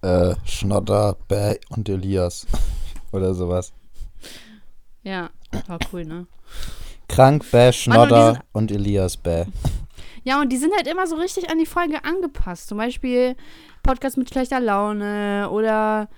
Äh, 0.00 0.34
Schnodder, 0.44 1.16
Bäh 1.28 1.60
und 1.68 1.88
Elias. 1.88 2.44
oder 3.12 3.34
sowas. 3.34 3.72
Ja, 5.04 5.30
war 5.68 5.78
cool, 5.92 6.04
ne? 6.04 6.26
Krank, 7.06 7.48
Bäh, 7.52 7.58
Mann, 7.58 7.66
und 7.68 7.74
Schnodder 7.74 8.40
und 8.50 8.72
Elias, 8.72 9.16
Bäh. 9.16 9.44
Ja, 10.24 10.40
und 10.40 10.50
die 10.50 10.56
sind 10.56 10.74
halt 10.74 10.86
immer 10.86 11.06
so 11.06 11.16
richtig 11.16 11.50
an 11.50 11.58
die 11.58 11.66
Folge 11.66 12.04
angepasst. 12.04 12.68
Zum 12.68 12.78
Beispiel 12.78 13.36
Podcast 13.82 14.16
mit 14.16 14.30
schlechter 14.30 14.60
Laune 14.60 15.48
oder 15.50 16.08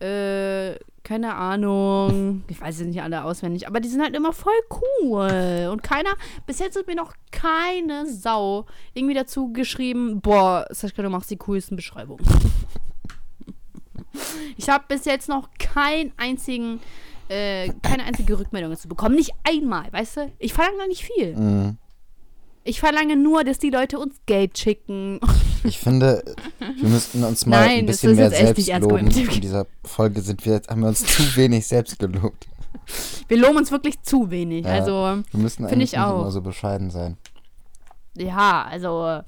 äh, 0.00 0.74
keine 1.04 1.34
Ahnung. 1.34 2.44
Ich 2.48 2.60
weiß 2.60 2.80
es 2.80 2.86
nicht 2.86 3.02
alle 3.02 3.24
auswendig, 3.24 3.66
aber 3.66 3.80
die 3.80 3.88
sind 3.88 4.02
halt 4.02 4.14
immer 4.14 4.32
voll 4.32 4.52
cool. 5.00 5.68
Und 5.70 5.82
keiner, 5.82 6.10
bis 6.46 6.58
jetzt 6.58 6.76
hat 6.76 6.86
mir 6.86 6.94
noch 6.94 7.14
keine 7.30 8.06
Sau 8.06 8.66
irgendwie 8.94 9.14
dazu 9.14 9.52
geschrieben, 9.52 10.20
boah, 10.20 10.66
Sascha, 10.70 11.02
du 11.02 11.10
machst 11.10 11.30
die 11.30 11.36
coolsten 11.36 11.76
Beschreibungen. 11.76 12.24
Ich 14.56 14.68
habe 14.68 14.84
bis 14.88 15.04
jetzt 15.04 15.28
noch 15.28 15.48
keinen 15.58 16.12
einzigen, 16.16 16.80
äh, 17.28 17.72
keine 17.82 18.04
einzige 18.04 18.38
Rückmeldung 18.38 18.70
dazu 18.70 18.88
bekommen. 18.88 19.14
Nicht 19.14 19.32
einmal, 19.42 19.90
weißt 19.92 20.16
du? 20.18 20.32
Ich 20.38 20.52
verlange 20.52 20.78
noch 20.78 20.86
nicht 20.86 21.04
viel. 21.04 21.34
Mhm. 21.34 21.78
Ich 22.64 22.80
verlange 22.80 23.16
nur, 23.16 23.44
dass 23.44 23.58
die 23.58 23.70
Leute 23.70 23.98
uns 23.98 24.14
Geld 24.26 24.58
schicken. 24.58 25.20
Ich 25.64 25.78
finde, 25.78 26.24
wir 26.58 26.88
müssten 26.88 27.22
uns 27.22 27.46
mal 27.46 27.64
Nein, 27.64 27.78
ein 27.78 27.86
das 27.86 27.98
bisschen 28.00 28.10
ist 28.10 28.16
mehr 28.16 28.30
selbst 28.30 28.66
loben. 28.80 29.06
In 29.06 29.40
dieser 29.40 29.68
Folge 29.84 30.20
sind 30.20 30.44
wir 30.44 30.54
jetzt, 30.54 30.68
haben 30.68 30.80
wir 30.80 30.88
uns 30.88 31.04
zu 31.06 31.36
wenig 31.36 31.68
selbst 31.68 32.00
gelobt. 32.00 32.48
Wir 33.28 33.36
loben 33.36 33.58
uns 33.58 33.70
wirklich 33.70 34.02
zu 34.02 34.28
wenig. 34.32 34.64
Ja. 34.66 34.72
Also, 34.72 35.22
Wir 35.30 35.38
müssen 35.40 35.64
eigentlich 35.64 35.92
ich 35.92 35.98
auch. 36.00 36.22
immer 36.22 36.32
so 36.32 36.40
bescheiden 36.40 36.90
sein. 36.90 37.16
ja, 38.16 38.66
also, 38.68 39.20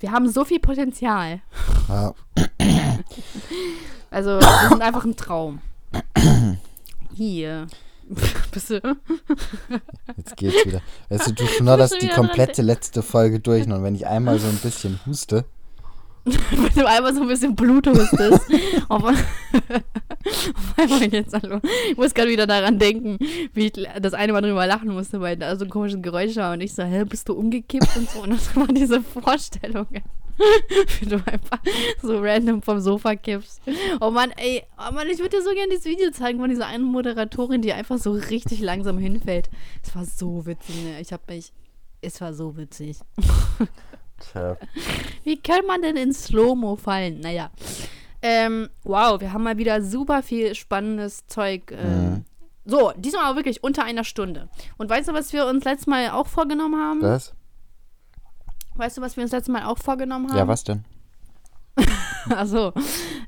wir 0.00 0.10
haben 0.12 0.30
so 0.30 0.46
viel 0.46 0.60
Potenzial. 0.60 1.40
Ja. 1.88 2.14
Also, 4.10 4.40
wir 4.40 4.68
sind 4.70 4.80
einfach 4.80 5.04
ein 5.04 5.16
Traum. 5.16 5.60
Hier. 7.14 7.66
Bist 8.52 8.70
du? 8.70 8.80
Jetzt 10.16 10.36
geht's 10.36 10.66
wieder. 10.66 10.80
Weißt 11.08 11.28
du, 11.28 11.32
du 11.32 11.46
schnodderst 11.46 12.00
die 12.00 12.08
komplette 12.08 12.62
letzte 12.62 13.02
Folge 13.02 13.40
durch 13.40 13.66
und 13.66 13.82
wenn 13.82 13.94
ich 13.94 14.06
einmal 14.06 14.38
so 14.38 14.48
ein 14.48 14.56
bisschen 14.56 15.00
huste, 15.06 15.44
Wenn 16.26 16.74
du 16.74 16.88
einmal 16.88 17.14
so 17.14 17.22
ein 17.22 17.28
bisschen 17.28 17.54
Blut 17.54 17.86
hustest. 17.86 18.40
auf, 18.88 19.04
auf 19.04 19.14
einmal 20.76 21.04
jetzt, 21.04 21.32
hallo. 21.32 21.60
Ich 21.88 21.96
muss 21.96 22.14
gerade 22.14 22.30
wieder 22.30 22.48
daran 22.48 22.80
denken, 22.80 23.18
wie 23.54 23.66
ich 23.66 23.72
das 24.00 24.12
eine 24.12 24.32
Mal 24.32 24.42
drüber 24.42 24.66
lachen 24.66 24.88
musste, 24.88 25.20
weil 25.20 25.36
da 25.36 25.54
so 25.54 25.64
ein 25.64 25.70
komisches 25.70 26.02
Geräusch 26.02 26.34
war 26.34 26.52
und 26.52 26.62
ich 26.62 26.74
so, 26.74 26.82
hä, 26.82 27.04
bist 27.04 27.28
du 27.28 27.34
umgekippt 27.34 27.96
und 27.96 28.10
so. 28.10 28.22
Und 28.22 28.30
das 28.30 28.56
war 28.56 28.66
diese 28.66 29.00
Vorstellung. 29.02 29.86
wie 31.00 31.06
du 31.06 31.16
einfach 31.26 31.58
so 32.02 32.18
random 32.20 32.62
vom 32.62 32.80
Sofa 32.80 33.14
kippst. 33.16 33.60
Oh 34.00 34.10
Mann, 34.10 34.32
ey, 34.36 34.62
oh 34.78 34.92
Mann, 34.92 35.08
ich 35.08 35.18
würde 35.18 35.36
dir 35.36 35.42
so 35.42 35.50
gerne 35.50 35.70
dieses 35.70 35.86
Video 35.86 36.10
zeigen 36.10 36.38
von 36.38 36.50
dieser 36.50 36.66
einen 36.66 36.84
Moderatorin, 36.84 37.62
die 37.62 37.72
einfach 37.72 37.98
so 37.98 38.12
richtig 38.12 38.60
langsam 38.60 38.98
hinfällt. 38.98 39.48
Es 39.82 39.94
war 39.94 40.04
so 40.04 40.46
witzig, 40.46 40.76
ne? 40.84 41.00
Ich 41.00 41.12
hab 41.12 41.28
mich. 41.28 41.52
Es 42.00 42.20
war 42.20 42.34
so 42.34 42.56
witzig. 42.56 42.98
tja, 44.32 44.56
Wie 45.24 45.36
kann 45.36 45.66
man 45.66 45.82
denn 45.82 45.96
in 45.96 46.12
Slow-Mo 46.12 46.76
fallen? 46.76 47.20
Naja. 47.20 47.50
Ähm, 48.22 48.68
wow, 48.84 49.20
wir 49.20 49.32
haben 49.32 49.42
mal 49.44 49.58
wieder 49.58 49.82
super 49.82 50.22
viel 50.22 50.54
spannendes 50.54 51.26
Zeug. 51.26 51.72
Ähm, 51.72 52.10
Mhm. 52.10 52.24
So, 52.68 52.92
diesmal 52.96 53.26
aber 53.26 53.36
wirklich 53.36 53.62
unter 53.62 53.84
einer 53.84 54.02
Stunde. 54.02 54.48
Und 54.76 54.90
weißt 54.90 55.08
du, 55.08 55.12
was 55.12 55.32
wir 55.32 55.46
uns 55.46 55.64
letztes 55.64 55.86
Mal 55.86 56.10
auch 56.10 56.26
vorgenommen 56.26 56.80
haben? 56.80 57.00
was? 57.00 57.32
Weißt 58.76 58.96
du, 58.98 59.00
was 59.02 59.16
wir 59.16 59.22
uns 59.22 59.32
letztes 59.32 59.52
Mal 59.52 59.64
auch 59.64 59.78
vorgenommen 59.78 60.28
haben? 60.28 60.36
Ja, 60.38 60.48
was 60.48 60.64
denn? 60.64 60.84
Also, 62.28 62.72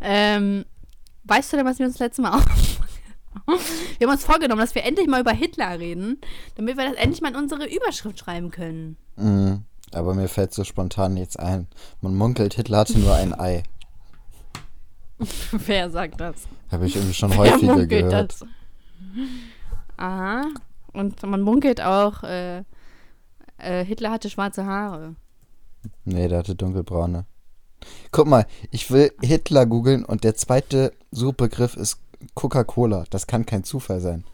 ähm, 0.00 0.64
weißt 1.22 1.52
du 1.52 1.58
denn, 1.58 1.66
was 1.66 1.78
wir 1.78 1.86
uns 1.86 2.00
letztes 2.00 2.20
Mal 2.20 2.32
auch. 2.36 2.44
wir 3.98 4.06
haben 4.08 4.12
uns 4.12 4.24
vorgenommen, 4.24 4.60
dass 4.60 4.74
wir 4.74 4.84
endlich 4.84 5.06
mal 5.06 5.20
über 5.20 5.30
Hitler 5.30 5.78
reden, 5.78 6.18
damit 6.56 6.76
wir 6.76 6.84
das 6.84 6.96
endlich 6.96 7.20
mal 7.20 7.28
in 7.28 7.36
unsere 7.36 7.66
Überschrift 7.66 8.18
schreiben 8.18 8.50
können. 8.50 8.96
Mhm. 9.14 9.64
Aber 9.92 10.14
mir 10.14 10.28
fällt 10.28 10.52
so 10.52 10.64
spontan 10.64 11.16
jetzt 11.16 11.38
ein. 11.38 11.68
Man 12.00 12.14
munkelt, 12.16 12.54
Hitler 12.54 12.78
hatte 12.78 12.98
nur 12.98 13.14
ein 13.14 13.38
Ei. 13.38 13.62
Wer 15.52 15.90
sagt 15.90 16.20
das? 16.20 16.48
Habe 16.70 16.86
ich 16.86 16.96
irgendwie 16.96 17.14
schon 17.14 17.30
Wer 17.30 17.38
häufiger 17.38 17.86
gehört. 17.86 18.32
das? 18.32 18.44
Aha. 19.96 20.44
Und 20.92 21.22
man 21.22 21.40
munkelt 21.40 21.80
auch, 21.80 22.22
äh, 22.24 22.64
äh, 23.58 23.84
Hitler 23.84 24.10
hatte 24.10 24.28
schwarze 24.28 24.66
Haare. 24.66 25.14
Nee, 26.04 26.28
der 26.28 26.38
hatte 26.38 26.54
dunkelbraune. 26.54 27.26
Guck 28.10 28.26
mal, 28.26 28.46
ich 28.70 28.90
will 28.90 29.12
Hitler 29.22 29.66
googeln 29.66 30.04
und 30.04 30.24
der 30.24 30.34
zweite 30.34 30.92
Suchbegriff 31.10 31.76
ist 31.76 32.00
Coca-Cola. 32.34 33.04
Das 33.10 33.26
kann 33.26 33.46
kein 33.46 33.64
Zufall 33.64 34.00
sein. 34.00 34.24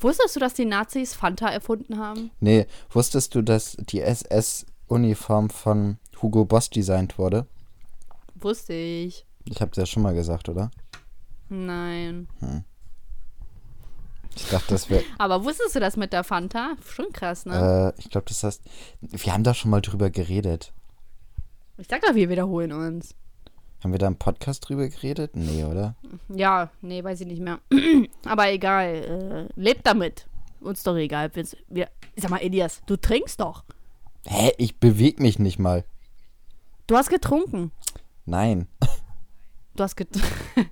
Wusstest 0.00 0.36
du, 0.36 0.40
dass 0.40 0.54
die 0.54 0.64
Nazis 0.64 1.14
Fanta 1.14 1.48
erfunden 1.48 1.98
haben? 1.98 2.30
Nee, 2.40 2.66
wusstest 2.90 3.34
du, 3.34 3.42
dass 3.42 3.76
die 3.78 4.00
SS-Uniform 4.00 5.50
von 5.50 5.98
Hugo 6.22 6.44
Boss 6.44 6.70
designt 6.70 7.18
wurde? 7.18 7.46
Wusste 8.34 8.74
ich. 8.74 9.26
Ich 9.46 9.60
habe 9.60 9.72
ja 9.74 9.86
schon 9.86 10.02
mal 10.02 10.14
gesagt, 10.14 10.48
oder? 10.48 10.70
Nein. 11.48 12.28
Ich 14.36 14.48
dachte, 14.48 14.68
das 14.74 14.90
wäre. 14.90 15.04
Aber 15.18 15.44
wusstest 15.44 15.74
du 15.76 15.80
das 15.80 15.96
mit 15.96 16.12
der 16.12 16.24
Fanta? 16.24 16.76
Schon 16.88 17.12
krass, 17.12 17.46
ne? 17.46 17.92
äh, 17.96 18.00
ich 18.00 18.10
glaube, 18.10 18.26
das 18.28 18.42
heißt. 18.42 18.62
Wir 19.00 19.32
haben 19.32 19.44
da 19.44 19.54
schon 19.54 19.70
mal 19.70 19.80
drüber 19.80 20.10
geredet. 20.10 20.72
Ich 21.78 21.88
sag 21.88 22.02
doch, 22.02 22.14
wir 22.14 22.28
wiederholen 22.28 22.72
uns. 22.72 23.14
Haben 23.82 23.92
wir 23.92 23.98
da 23.98 24.06
im 24.06 24.16
Podcast 24.16 24.68
drüber 24.68 24.88
geredet? 24.88 25.36
Nee, 25.36 25.64
oder? 25.64 25.94
Ja, 26.28 26.70
nee, 26.80 27.02
weiß 27.04 27.20
ich 27.20 27.26
nicht 27.26 27.42
mehr. 27.42 27.58
Aber 28.24 28.50
egal. 28.50 29.48
Äh, 29.56 29.60
lebt 29.60 29.86
damit. 29.86 30.26
Uns 30.60 30.82
doch 30.82 30.96
egal. 30.96 31.30
Wenn's- 31.34 31.56
Wir, 31.68 31.88
sag 32.16 32.30
mal, 32.30 32.38
Elias, 32.40 32.80
du 32.86 32.96
trinkst 32.96 33.40
doch. 33.40 33.64
Hä? 34.26 34.52
Ich 34.56 34.78
bewege 34.80 35.22
mich 35.22 35.38
nicht 35.38 35.58
mal. 35.58 35.84
Du 36.86 36.96
hast 36.96 37.10
getrunken. 37.10 37.72
Nein. 38.24 38.68
Du 39.76 39.82
hast 39.82 39.96
get 39.96 40.06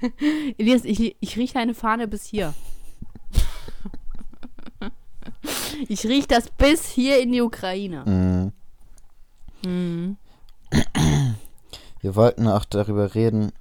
Elias, 0.58 0.84
ich, 0.84 1.16
ich 1.18 1.36
rieche 1.36 1.54
deine 1.54 1.74
Fahne 1.74 2.06
bis 2.06 2.24
hier. 2.24 2.54
Ich 5.88 6.04
rieche 6.06 6.28
das 6.28 6.48
bis 6.50 6.86
hier 6.88 7.20
in 7.20 7.32
die 7.32 7.40
Ukraine. 7.42 8.04
Mhm. 9.64 9.70
Mhm. 9.70 10.16
Wir 12.00 12.16
wollten 12.16 12.48
auch 12.48 12.64
darüber 12.64 13.14
reden, 13.14 13.52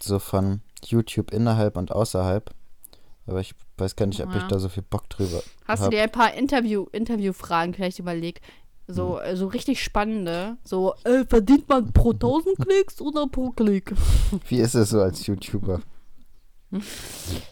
so 0.00 0.18
von 0.18 0.60
YouTube 0.84 1.32
innerhalb 1.32 1.76
und 1.76 1.92
außerhalb. 1.92 2.50
Aber 3.26 3.40
ich 3.40 3.54
weiß 3.78 3.96
gar 3.96 4.06
nicht, 4.06 4.20
ob 4.22 4.30
ich 4.34 4.42
Ja. 4.42 4.48
da 4.48 4.58
so 4.58 4.68
viel 4.68 4.82
Bock 4.82 5.08
drüber 5.08 5.42
Hast 5.66 5.80
du 5.80 5.84
hab. 5.86 5.90
dir 5.90 6.02
ein 6.02 6.10
paar 6.12 6.34
Interview, 6.34 6.86
Interviewfragen 6.92 7.74
vielleicht 7.74 7.98
überlegt? 7.98 8.44
So, 8.88 9.20
äh, 9.20 9.36
so 9.36 9.46
richtig 9.46 9.82
spannende. 9.82 10.56
So, 10.64 10.94
äh, 11.04 11.24
verdient 11.24 11.68
man 11.68 11.92
pro 11.92 12.12
1000 12.12 12.58
Klicks 12.58 13.00
oder 13.00 13.26
pro 13.28 13.50
Klick? 13.50 13.92
Wie 14.48 14.58
ist 14.58 14.74
es 14.74 14.90
so 14.90 15.00
als 15.00 15.24
YouTuber? 15.26 15.80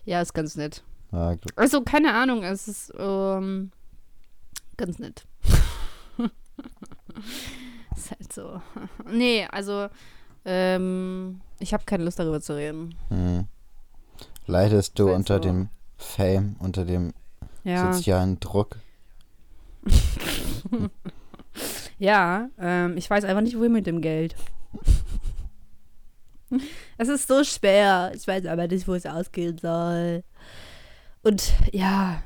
Ja, 0.04 0.20
ist 0.20 0.34
ganz 0.34 0.56
nett. 0.56 0.82
Ah, 1.12 1.34
Also, 1.56 1.82
keine 1.82 2.14
Ahnung, 2.14 2.42
es 2.42 2.68
ist 2.68 2.92
ähm, 2.98 3.70
ganz 4.80 4.98
nett. 4.98 5.24
ist 7.96 8.10
halt 8.10 8.32
so. 8.32 8.60
Nee, 9.10 9.46
also, 9.50 9.88
ähm, 10.44 11.40
ich 11.58 11.72
habe 11.72 11.84
keine 11.84 12.04
Lust 12.04 12.18
darüber 12.18 12.40
zu 12.40 12.56
reden. 12.56 12.94
hm. 13.08 13.46
Leidest 14.46 14.98
du 14.98 15.08
halt 15.08 15.16
unter 15.16 15.34
so. 15.36 15.40
dem 15.42 15.68
Fame, 15.96 16.56
unter 16.58 16.84
dem 16.84 17.12
Ja, 17.62 17.92
sozialen 17.92 18.40
Druck? 18.40 18.78
ja 21.98 22.48
ähm, 22.58 22.96
ich 22.96 23.08
weiß 23.08 23.24
einfach 23.24 23.42
nicht, 23.42 23.56
wohin 23.56 23.72
mit 23.72 23.86
dem 23.86 24.00
Geld. 24.00 24.34
Es 26.98 27.06
ist 27.08 27.28
so 27.28 27.44
schwer. 27.44 28.10
Ich 28.12 28.26
weiß 28.26 28.44
aber 28.46 28.66
nicht, 28.66 28.88
wo 28.88 28.94
es 28.94 29.06
ausgehen 29.06 29.56
soll. 29.56 30.24
Und 31.22 31.52
ja, 31.72 32.24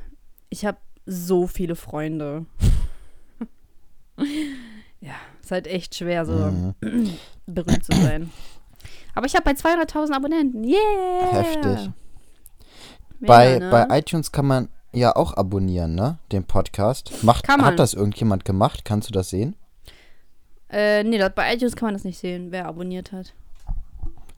ich 0.48 0.64
habe 0.64 0.78
so 1.06 1.46
viele 1.46 1.76
Freunde. 1.76 2.46
ja, 5.00 5.14
ist 5.42 5.50
halt 5.50 5.66
echt 5.66 5.94
schwer, 5.94 6.24
so 6.26 6.32
Mhm. 6.32 6.74
berühmt 7.46 7.84
zu 7.84 7.92
sein. 7.92 8.30
Aber 9.14 9.26
ich 9.26 9.34
habe 9.34 9.44
bei 9.44 9.52
200.000 9.52 10.12
Abonnenten. 10.12 10.64
Yeah! 10.64 10.78
Heftig. 11.32 11.90
Mega, 13.20 13.32
Bei, 13.32 13.58
ne? 13.58 13.70
bei 13.70 13.98
iTunes 13.98 14.32
kann 14.32 14.46
man 14.46 14.68
ja 14.92 15.14
auch 15.14 15.36
abonnieren, 15.36 15.94
ne? 15.94 16.18
Den 16.32 16.44
Podcast. 16.44 17.12
Macht, 17.22 17.46
Kann 17.46 17.60
man. 17.60 17.66
Hat 17.70 17.78
das 17.78 17.94
irgendjemand 17.94 18.44
gemacht? 18.44 18.84
Kannst 18.84 19.08
du 19.08 19.12
das 19.12 19.30
sehen? 19.30 19.56
äh, 20.70 21.04
nee, 21.04 21.18
dort 21.18 21.34
bei 21.36 21.54
iTunes 21.54 21.76
kann 21.76 21.86
man 21.88 21.94
das 21.94 22.04
nicht 22.04 22.18
sehen, 22.18 22.50
wer 22.50 22.66
abonniert 22.66 23.12
hat. 23.12 23.32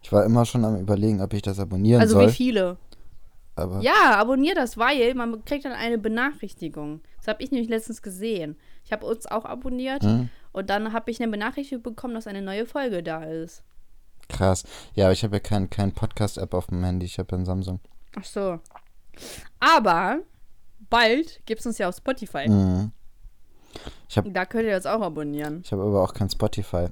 Ich 0.03 0.13
war 0.13 0.25
immer 0.25 0.45
schon 0.45 0.65
am 0.65 0.77
überlegen, 0.79 1.21
ob 1.23 1.33
ich 1.33 1.41
das 1.43 1.59
abonnieren 1.59 2.01
Also 2.03 2.15
soll. 2.15 2.29
wie 2.29 2.33
viele? 2.33 2.77
Aber 3.57 3.81
Ja, 3.81 4.17
abonnier 4.17 4.55
das, 4.55 4.77
weil 4.79 5.15
man 5.15 5.45
kriegt 5.45 5.65
dann 5.65 5.73
eine 5.73 5.99
Benachrichtigung. 5.99 7.01
Das 7.19 7.27
habe 7.29 7.43
ich 7.43 7.51
nämlich 7.51 7.69
letztens 7.71 8.03
gesehen. 8.03 8.57
Ich 8.85 8.93
habe 8.93 9.05
uns 9.07 9.27
auch 9.27 9.45
abonniert 9.45 10.03
Hm, 10.05 10.29
und 10.53 10.71
dann 10.71 10.93
habe 10.93 11.11
ich 11.11 11.21
eine 11.21 11.31
Benachrichtigung 11.31 11.83
bekommen, 11.83 12.15
dass 12.15 12.27
eine 12.27 12.43
neue 12.43 12.67
Folge 12.67 13.03
da 13.03 13.25
ist. 13.25 13.63
krass. 14.29 14.65
Ja, 14.95 15.07
aber 15.07 15.13
ich 15.13 15.23
habe 15.25 15.37
ja 15.37 15.41
kein, 15.41 15.71
kein 15.71 15.93
Podcast-App 15.93 16.53
auf 16.55 16.67
dem 16.67 16.83
Handy. 16.85 17.07
Ich 17.07 17.19
habe 17.19 17.29
ja 17.35 17.39
ein 17.39 17.47
Samsung. 17.47 17.81
Ach 18.19 18.25
so. 18.25 18.61
Aber 19.61 20.19
bald 20.91 21.41
gibt 21.47 21.61
es 21.61 21.67
uns 21.67 21.79
ja 21.79 21.89
auf 21.89 21.97
Spotify. 21.97 22.49
Mhm. 22.49 22.93
Hab- 24.15 24.33
da 24.35 24.45
könnt 24.45 24.65
ihr 24.65 24.73
das 24.73 24.87
auch 24.87 25.01
abonnieren. 25.01 25.63
Ich 25.65 25.73
habe 25.73 25.83
aber 25.83 26.03
auch 26.03 26.13
kein 26.15 26.29
Spotify. 26.31 26.89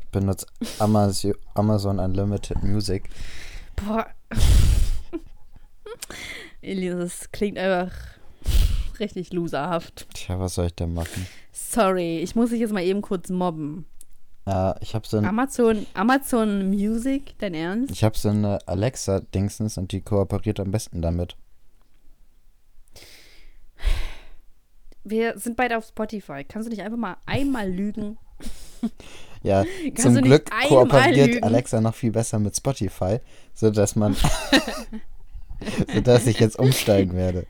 Ich 0.00 0.08
benutze 0.08 0.46
Amazon, 0.78 1.34
Amazon 1.54 1.98
Unlimited 1.98 2.62
Music. 2.62 3.08
Boah. 3.76 4.06
Elias, 6.62 6.98
das 6.98 7.32
klingt 7.32 7.58
einfach 7.58 7.92
richtig 8.98 9.32
loserhaft. 9.32 10.08
Tja, 10.14 10.38
was 10.40 10.54
soll 10.54 10.66
ich 10.66 10.74
denn 10.74 10.94
machen? 10.94 11.26
Sorry, 11.52 12.18
ich 12.18 12.34
muss 12.34 12.50
dich 12.50 12.60
jetzt 12.60 12.72
mal 12.72 12.82
eben 12.82 13.02
kurz 13.02 13.28
mobben. 13.28 13.86
Ja, 14.46 14.76
ich 14.80 14.94
habe 14.94 15.06
so 15.06 15.18
ein 15.18 15.26
Amazon, 15.26 15.86
Amazon 15.94 16.70
Music, 16.70 17.34
dein 17.38 17.52
Ernst? 17.54 17.92
Ich 17.92 18.02
habe 18.02 18.16
so 18.16 18.30
eine 18.30 18.58
Alexa-Dingsens 18.66 19.76
und 19.76 19.92
die 19.92 20.00
kooperiert 20.00 20.58
am 20.58 20.70
besten 20.70 21.02
damit. 21.02 21.36
Wir 25.04 25.38
sind 25.38 25.56
beide 25.56 25.76
auf 25.76 25.86
Spotify. 25.86 26.44
Kannst 26.44 26.66
du 26.66 26.70
nicht 26.70 26.82
einfach 26.82 26.98
mal 26.98 27.16
einmal 27.26 27.70
lügen? 27.70 28.18
Ja, 29.44 29.64
Kannst 29.94 30.02
zum 30.02 30.20
Glück 30.22 30.50
kooperiert? 30.66 31.44
Alexa 31.44 31.80
noch 31.80 31.94
viel 31.94 32.10
besser 32.10 32.40
mit 32.40 32.56
Spotify, 32.56 33.20
sodass 33.54 33.94
man. 33.94 34.16
sodass 35.94 36.26
ich 36.26 36.38
jetzt 36.40 36.58
umsteigen 36.58 37.14
werde. 37.14 37.46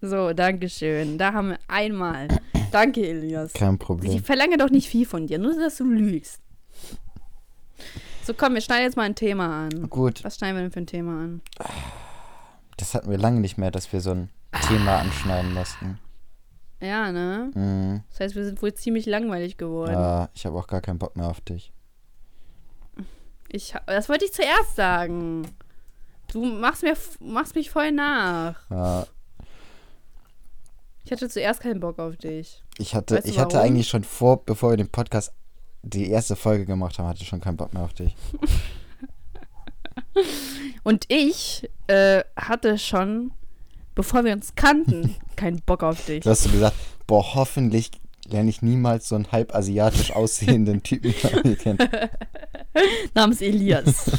So, 0.00 0.32
danke 0.32 0.68
schön. 0.68 1.18
Da 1.18 1.32
haben 1.32 1.50
wir 1.50 1.58
einmal. 1.66 2.28
Danke, 2.70 3.06
Elias. 3.08 3.52
Kein 3.52 3.74
Ich 3.74 3.80
Problem. 3.80 4.22
verlange 4.24 4.56
doch 4.56 4.70
nicht 4.70 4.88
viel 4.88 5.06
von 5.06 5.26
dir, 5.26 5.38
nur 5.38 5.58
dass 5.58 5.76
du 5.76 5.84
lügst. 5.84 6.40
So, 8.24 8.34
komm, 8.34 8.54
wir 8.54 8.60
schneiden 8.60 8.84
jetzt 8.84 8.96
mal 8.96 9.04
ein 9.04 9.14
Thema 9.14 9.66
an. 9.66 9.88
Gut, 9.88 10.22
Was 10.22 10.36
schneiden 10.36 10.56
wir 10.56 10.62
denn 10.62 10.70
für 10.72 10.80
ein 10.80 10.86
Thema 10.86 11.24
an? 11.24 11.40
das 12.76 12.94
hatten 12.94 13.10
wir 13.10 13.18
lange 13.18 13.40
nicht 13.40 13.58
mehr, 13.58 13.70
dass 13.72 13.92
wir 13.92 14.00
so 14.00 14.12
ein 14.12 14.28
Thema 14.68 14.98
anschneiden 14.98 15.52
mussten. 15.52 15.98
Ja, 16.80 17.10
ne? 17.10 17.50
Mhm. 17.54 18.02
Das 18.10 18.20
heißt, 18.20 18.34
wir 18.36 18.44
sind 18.44 18.62
wohl 18.62 18.72
ziemlich 18.74 19.04
langweilig 19.06 19.56
geworden. 19.56 19.92
Ja, 19.94 20.28
ich 20.34 20.46
habe 20.46 20.56
auch 20.56 20.68
gar 20.68 20.80
keinen 20.80 20.98
Bock 20.98 21.16
mehr 21.16 21.26
auf 21.26 21.40
dich. 21.40 21.72
Ich, 23.48 23.74
das 23.86 24.08
wollte 24.08 24.26
ich 24.26 24.32
zuerst 24.32 24.76
sagen. 24.76 25.42
Du 26.32 26.44
machst, 26.44 26.82
mir, 26.82 26.94
machst 27.20 27.54
mich 27.54 27.70
voll 27.70 27.90
nach. 27.92 28.56
Ja, 28.70 29.06
Ich 31.04 31.12
hatte 31.12 31.28
zuerst 31.28 31.60
keinen 31.60 31.80
Bock 31.80 31.98
auf 31.98 32.16
dich. 32.16 32.62
ich 32.78 32.94
hatte, 32.94 33.16
Weißt 33.16 33.26
du 33.26 33.30
ich 33.30 33.38
hatte 33.38 33.60
eigentlich 33.60 33.88
schon 33.88 34.04
vor, 34.04 34.44
bevor 34.44 34.70
wir 34.70 34.76
den 34.76 34.90
Podcast 34.90 35.32
die 35.82 36.10
erste 36.10 36.36
Folge 36.36 36.66
gemacht 36.66 36.98
haben, 36.98 37.06
hatte 37.08 37.22
ich 37.22 37.28
schon 37.28 37.40
keinen 37.40 37.56
Bock 37.56 37.72
mehr 37.72 37.82
auf 37.82 37.94
dich. 37.94 38.14
Und 40.82 41.04
ich 41.08 41.68
äh, 41.86 42.22
hatte 42.36 42.78
schon, 42.78 43.32
bevor 43.94 44.24
wir 44.24 44.32
uns 44.32 44.54
kannten, 44.54 45.14
keinen 45.36 45.60
Bock 45.62 45.82
auf 45.82 46.04
dich. 46.06 46.24
Du 46.24 46.30
hast 46.30 46.42
so 46.44 46.50
gesagt, 46.50 46.76
boah, 47.06 47.34
hoffentlich 47.34 47.90
lerne 48.26 48.50
ich 48.50 48.60
niemals 48.62 49.08
so 49.08 49.14
einen 49.14 49.32
halb 49.32 49.54
asiatisch 49.54 50.10
aussehenden 50.12 50.82
Typen 50.82 51.14
kennen. 51.14 51.78
Namens 53.14 53.40
Elias. 53.40 54.10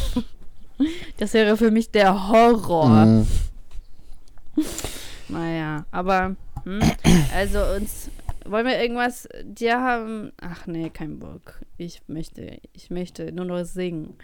Das 1.18 1.34
wäre 1.34 1.58
für 1.58 1.72
mich 1.72 1.92
der 1.92 2.30
Horror. 2.30 3.06
Mhm. 3.06 3.28
Naja, 5.28 5.86
aber, 5.92 6.36
hm, 6.64 6.80
also 7.36 7.60
uns, 7.76 8.10
wollen 8.46 8.66
wir 8.66 8.82
irgendwas, 8.82 9.28
die 9.44 9.72
haben, 9.72 10.32
ach 10.42 10.66
nee, 10.66 10.90
kein 10.90 11.20
Bock. 11.20 11.62
Ich 11.78 12.02
möchte, 12.08 12.58
ich 12.74 12.90
möchte 12.90 13.32
nur 13.32 13.46
noch 13.46 13.64
singen. 13.64 14.16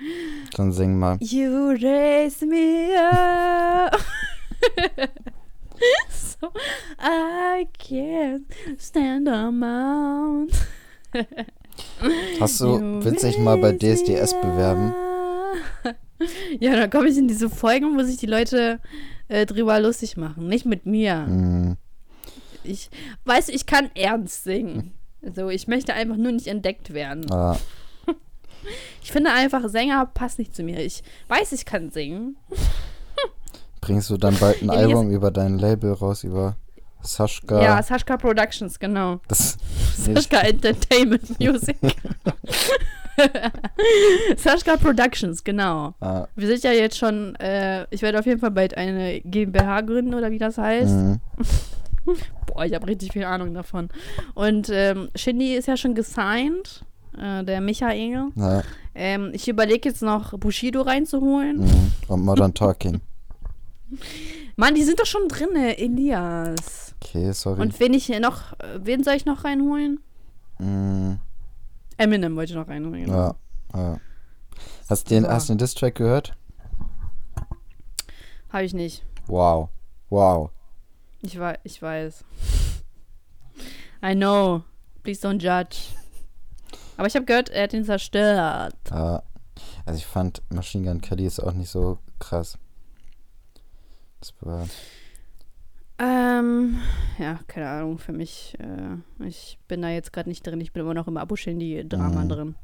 Dann 0.56 0.72
sing 0.72 0.98
mal. 0.98 1.18
You 1.22 1.76
raise 1.82 2.46
me 2.46 2.90
up. 2.98 4.00
so 6.10 6.52
I 7.00 7.68
can't 7.78 8.46
stand 8.80 9.28
on 9.28 9.60
mount. 9.60 10.52
Hast 12.40 12.60
du, 12.62 13.04
willst 13.04 13.24
du 13.24 13.28
dich 13.28 13.38
mal 13.38 13.58
bei 13.58 13.72
DSDS 13.74 14.34
bewerben? 14.42 14.94
Ja, 16.60 16.76
dann 16.76 16.90
komme 16.90 17.10
ich 17.10 17.18
in 17.18 17.28
diese 17.28 17.50
Folgen, 17.50 17.98
wo 17.98 18.04
sich 18.04 18.18
die 18.18 18.26
Leute 18.26 18.80
äh, 19.28 19.46
drüber 19.46 19.80
lustig 19.80 20.16
machen. 20.18 20.48
Nicht 20.48 20.66
mit 20.66 20.86
mir. 20.86 21.26
Mhm. 21.28 21.78
Ich 22.64 22.90
weiß, 23.26 23.50
ich 23.50 23.66
kann 23.66 23.90
ernst 23.96 24.44
singen. 24.44 24.94
So, 25.36 25.50
ich 25.50 25.68
möchte 25.68 25.94
einfach 25.94 26.16
nur 26.18 26.32
nicht 26.32 26.48
entdeckt 26.48 26.94
werden. 26.94 27.30
Ah, 27.32 27.58
Ich 29.04 29.12
finde 29.12 29.32
einfach, 29.32 29.68
Sänger 29.70 30.06
passt 30.08 30.40
nicht 30.40 30.56
zu 30.56 30.64
mir. 30.64 30.80
Ich 30.80 31.04
weiß, 31.28 31.52
ich 31.52 31.66
kann 31.66 31.92
singen. 31.92 32.38
bringst 33.82 34.10
du 34.10 34.18
dann 34.18 34.36
bald 34.38 34.62
ein 34.64 34.70
Elias- 34.70 34.86
Album 34.88 35.12
über 35.12 35.30
dein 35.32 35.60
Label 35.60 35.92
raus, 35.94 36.24
über 36.24 36.56
Sascha? 37.02 37.62
Ja, 37.62 37.84
Sashka 37.84 38.18
Productions, 38.18 38.80
genau. 38.80 39.20
das, 39.28 39.58
Sashka 39.96 40.40
Entertainment 40.40 41.40
Music. 41.40 41.78
Sashka 44.38 44.78
Productions, 44.78 45.44
genau. 45.44 45.94
ah, 46.00 46.28
Wir 46.36 46.48
sind 46.48 46.64
ja 46.64 46.72
jetzt 46.72 46.98
schon, 46.98 47.36
äh, 47.36 47.86
ich 47.90 48.02
werde 48.02 48.20
auf 48.20 48.26
jeden 48.26 48.40
Fall 48.40 48.52
bald 48.52 48.76
eine 48.78 49.22
GmbH 49.22 49.82
gründen 49.82 50.14
oder 50.14 50.32
wie 50.32 50.38
das 50.40 50.58
heißt. 50.58 50.92
mhm. 50.94 51.20
Boah, 52.48 52.66
ich 52.66 52.74
habe 52.76 52.88
richtig 52.88 53.14
viel 53.14 53.24
Ahnung 53.26 53.54
davon. 53.54 53.90
Und 54.36 54.70
ähm, 54.72 55.10
Shindy 55.16 55.56
ist 55.56 55.68
ja 55.68 55.76
schon 55.76 55.96
gesigned, 55.96 56.86
äh, 57.18 57.44
der 57.44 57.62
Michael. 57.62 58.28
ja, 58.36 58.62
Ähm, 58.94 59.32
ich 59.34 59.48
überlege 59.48 59.90
jetzt 59.90 60.02
noch 60.04 60.38
Bushido 60.38 60.82
reinzuholen. 60.84 61.62
mhm. 61.62 61.92
Und 62.08 62.24
Modern 62.24 62.54
Talking. 62.54 63.02
Mann, 64.56 64.76
die 64.76 64.84
sind 64.84 65.00
doch 65.00 65.06
schon 65.06 65.28
drinne, 65.28 65.78
Elias. 65.78 66.96
Okay, 67.02 67.32
sorry. 67.34 67.60
Und 67.62 67.80
wen 67.80 67.94
ich 67.94 68.08
noch, 68.20 68.54
äh, 68.54 68.80
wen 68.84 69.04
soll 69.04 69.16
ich 69.16 69.26
noch 69.26 69.44
reinholen? 69.44 70.00
Mhm. 70.60 71.20
Eminem 71.98 72.36
wollte 72.36 72.52
ich 72.52 72.58
noch 72.58 72.68
reinholen. 72.68 73.08
Ja, 73.08 73.36
ja. 73.74 74.00
Hast 74.90 75.10
du 75.10 75.16
den, 75.16 75.28
hast 75.28 75.50
den 75.50 75.58
Distrack 75.58 75.96
gehört? 75.96 76.36
Habe 78.50 78.64
ich 78.64 78.74
nicht. 78.74 79.04
Wow. 79.28 79.70
Wow. 80.10 80.52
Ich, 81.22 81.40
wei 81.40 81.58
ich 81.64 81.82
weiß. 81.82 82.24
I 84.04 84.14
know. 84.14 84.64
Please 85.04 85.28
don't 85.28 85.42
judge. 85.42 85.78
Aber 86.98 87.08
ich 87.08 87.16
habe 87.16 87.26
gehört, 87.26 87.50
er 87.50 87.64
hat 87.64 87.74
ihn 87.74 87.84
zerstört. 87.84 88.76
Ja. 88.90 89.24
Also 89.86 89.98
ich 89.98 90.06
fand 90.06 90.42
Machine 90.50 90.86
Gun 90.86 91.02
Kelly 91.02 91.26
ist 91.26 91.40
auch 91.40 91.54
nicht 91.54 91.70
so 91.70 92.00
krass. 92.20 92.58
Das 94.20 94.34
war. 94.42 94.68
Ähm, 95.98 96.78
ja, 97.20 97.40
keine 97.48 97.70
Ahnung, 97.70 97.98
für 98.00 98.12
mich, 98.12 98.58
äh, 98.60 99.26
ich 99.26 99.58
bin 99.68 99.82
da 99.82 99.90
jetzt 99.90 100.12
gerade 100.12 100.28
nicht 100.30 100.46
drin. 100.46 100.60
Ich 100.60 100.74
bin 100.74 100.82
immer 100.82 100.94
noch 100.94 101.08
im 101.08 101.18
Abu 101.18 101.36
Shindy-Drama 101.36 102.24
Mhm. 102.26 102.30
drin. 102.30 102.56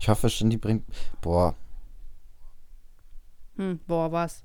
Ich 0.00 0.08
hoffe, 0.08 0.28
Shindy 0.28 0.56
bringt. 0.58 0.84
Boah, 1.20 1.54
Hm, 3.56 3.80
boah, 3.86 4.10
was? 4.10 4.42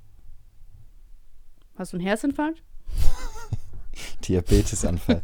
Hast 1.76 1.92
du 1.92 1.96
einen 1.96 2.06
Herzinfarkt? 2.06 2.62
Diabetesanfall. 4.28 5.22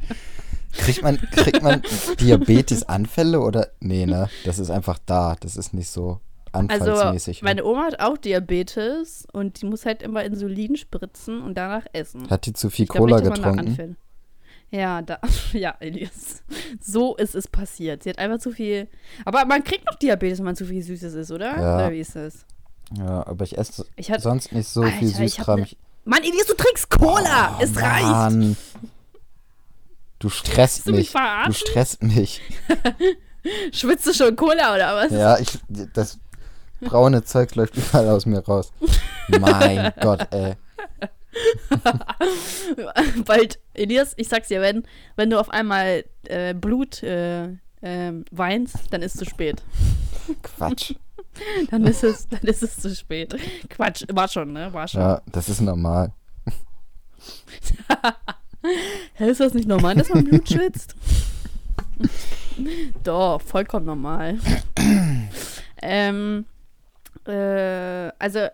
Kriegt 0.73 1.03
man, 1.03 1.19
kriegt 1.31 1.63
man 1.63 1.83
Diabetesanfälle 2.21 3.41
oder? 3.41 3.69
Nee, 3.81 4.07
ne? 4.07 4.29
Das 4.45 4.59
ist 4.59 4.71
einfach 4.71 4.99
da. 5.05 5.37
Das 5.41 5.57
ist 5.57 5.75
nicht 5.75 5.89
so 5.91 6.21
anfallsmäßig. 6.55 7.43
ne? 7.43 7.49
meine 7.49 7.65
Oma 7.65 7.85
hat 7.85 8.01
auch 8.01 8.17
Diabetes 8.19 9.27
und 9.33 9.61
die 9.61 9.67
muss 9.67 9.85
halt 9.87 10.03
immer 10.03 10.25
Insulin 10.25 10.77
spritzen 10.77 11.43
und 11.43 11.57
danach 11.57 11.87
essen. 11.93 12.29
Hat 12.31 12.47
die 12.47 12.53
zu 12.53 12.71
viel 12.71 12.85
Ich 12.85 12.89
glaub 12.91 13.01
Cola 13.09 13.21
da 13.21 13.31
getrunken? 13.31 13.97
Ja, 14.71 15.03
da, 15.03 15.19
ja, 15.53 15.75
Elias. 15.81 16.43
So 16.81 17.15
ist 17.17 17.35
es 17.35 17.47
passiert. 17.47 18.03
Sie 18.03 18.11
hat 18.11 18.19
einfach 18.19 18.39
zu 18.39 18.51
viel. 18.51 18.89
Aber 19.25 19.45
man 19.45 19.63
kriegt 19.63 19.87
noch 19.87 19.95
Diabetes, 19.97 20.39
wenn 20.39 20.47
man 20.47 20.57
zu 20.57 20.67
viel 20.67 20.83
Süßes 20.83 21.15
isst, 21.15 21.31
oder? 21.31 21.57
Ja. 21.61 21.77
Oder 21.77 21.93
wie 21.93 22.01
ist 22.01 22.17
das? 22.17 22.45
Ja, 22.99 23.27
aber 23.27 23.45
ich 23.45 23.57
esse 23.57 23.87
Ich 23.97 24.11
hatte, 24.11 24.23
sonst 24.23 24.53
nicht 24.53 24.69
so 24.69 24.83
Alter, 24.83 24.97
viel 24.99 25.09
Süßkram. 25.09 25.61
ne- 25.61 25.69
Mann, 26.05 26.23
Elias, 26.23 26.47
du 26.47 26.55
trinkst 26.55 26.91
Cola! 26.91 27.57
Oh, 27.59 27.63
es 27.63 27.77
reicht! 27.81 28.03
Mann. 28.05 28.57
Du 30.19 30.29
stresst 30.29 30.87
du 30.87 30.93
mich 30.93 31.13
mich. 31.15 31.23
Du 31.47 31.53
stresst 31.53 32.03
mich. 32.03 32.41
Schwitzt 33.73 34.07
du 34.07 34.13
schon 34.15 34.35
Cola 34.37 34.75
oder 34.75 34.97
was? 34.97 35.11
Ja, 35.13 35.39
ich. 35.39 35.59
Das 35.93 36.19
braune 36.85 37.25
Zeug 37.25 37.55
läuft 37.55 37.77
überall 37.77 38.09
aus 38.09 38.27
mir 38.27 38.41
raus. 38.41 38.73
Mein 39.29 39.93
Gott, 40.01 40.27
ey. 40.31 40.55
Bald, 43.25 43.59
Elias, 43.75 44.15
ich 44.17 44.29
sag's 44.29 44.49
dir, 44.49 44.61
wenn, 44.61 44.85
wenn 45.17 45.31
du 45.31 45.41
auf 45.41 45.51
einmal 45.51 46.05
äh, 46.25 46.55
Blut 46.55 47.03
äh, 47.03 47.49
ähm, 47.83 48.25
weinst, 48.31 48.77
dann 48.91 49.03
ist 49.03 49.15
es 49.15 49.21
zu 49.21 49.25
spät. 49.27 49.63
Quatsch. 50.43 50.95
Dann 51.71 51.85
ist 51.85 52.05
es, 52.05 52.29
dann 52.29 52.43
ist 52.43 52.63
es 52.63 52.77
zu 52.77 52.95
spät. 52.95 53.35
Quatsch, 53.69 54.05
war 54.13 54.29
schon, 54.29 54.53
ne? 54.53 54.73
War 54.73 54.87
schon. 54.87 55.01
Ja, 55.01 55.21
das 55.33 55.49
ist 55.49 55.61
normal. 55.61 56.13
Ist 59.19 59.41
das 59.41 59.53
nicht 59.53 59.67
normal, 59.67 59.97
dass 59.97 60.11
man 60.11 60.25
Blut 60.25 60.49
schwitzt? 60.49 60.95
Doch, 63.03 63.41
vollkommen 63.41 63.87
normal. 63.87 64.39
ähm, 65.83 66.47
äh, 67.27 68.11
also 68.19 68.49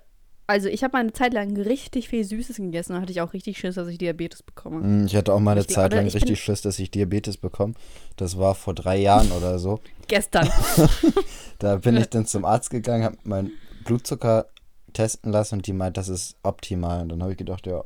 also 0.46 0.68
ich 0.68 0.82
habe 0.82 0.94
mal 0.94 0.98
eine 1.00 1.12
Zeit 1.12 1.32
lang 1.32 1.56
richtig 1.56 2.08
viel 2.08 2.24
Süßes 2.24 2.56
gegessen. 2.56 2.94
Da 2.94 3.00
hatte 3.02 3.12
ich 3.12 3.20
auch 3.20 3.32
richtig 3.34 3.56
Schiss, 3.56 3.76
dass 3.76 3.86
ich 3.86 3.98
Diabetes 3.98 4.42
bekomme. 4.42 4.80
Mm, 4.80 5.06
Ich 5.06 5.14
hatte 5.14 5.32
auch 5.32 5.38
mal 5.38 5.52
eine 5.52 5.60
Ich 5.60 5.68
glaub- 5.68 5.76
Zeit 5.76 5.92
lang 5.94 6.08
richtig 6.08 6.40
Schiss, 6.42 6.60
dass 6.62 6.76
ich 6.80 6.90
Diabetes 6.90 7.36
bekomme. 7.36 7.74
Das 8.16 8.36
war 8.36 8.56
vor 8.56 8.74
drei 8.74 8.96
Jahren 8.98 9.30
oder 9.30 9.60
so. 9.60 9.78
Gestern. 10.08 10.48
Da 11.60 11.76
bin 11.76 11.96
ich 11.98 12.08
dann 12.10 12.24
zum 12.26 12.44
Arzt 12.46 12.70
gegangen, 12.70 13.04
habe 13.04 13.18
meinen 13.24 13.52
Blutzucker 13.84 14.46
testen 14.94 15.30
lassen 15.30 15.56
und 15.56 15.66
die 15.68 15.72
meint, 15.74 15.96
das 15.98 16.08
ist 16.08 16.34
optimal. 16.42 17.02
Und 17.02 17.10
dann 17.10 17.22
habe 17.22 17.32
ich 17.32 17.38
gedacht, 17.38 17.66
ja, 17.66 17.84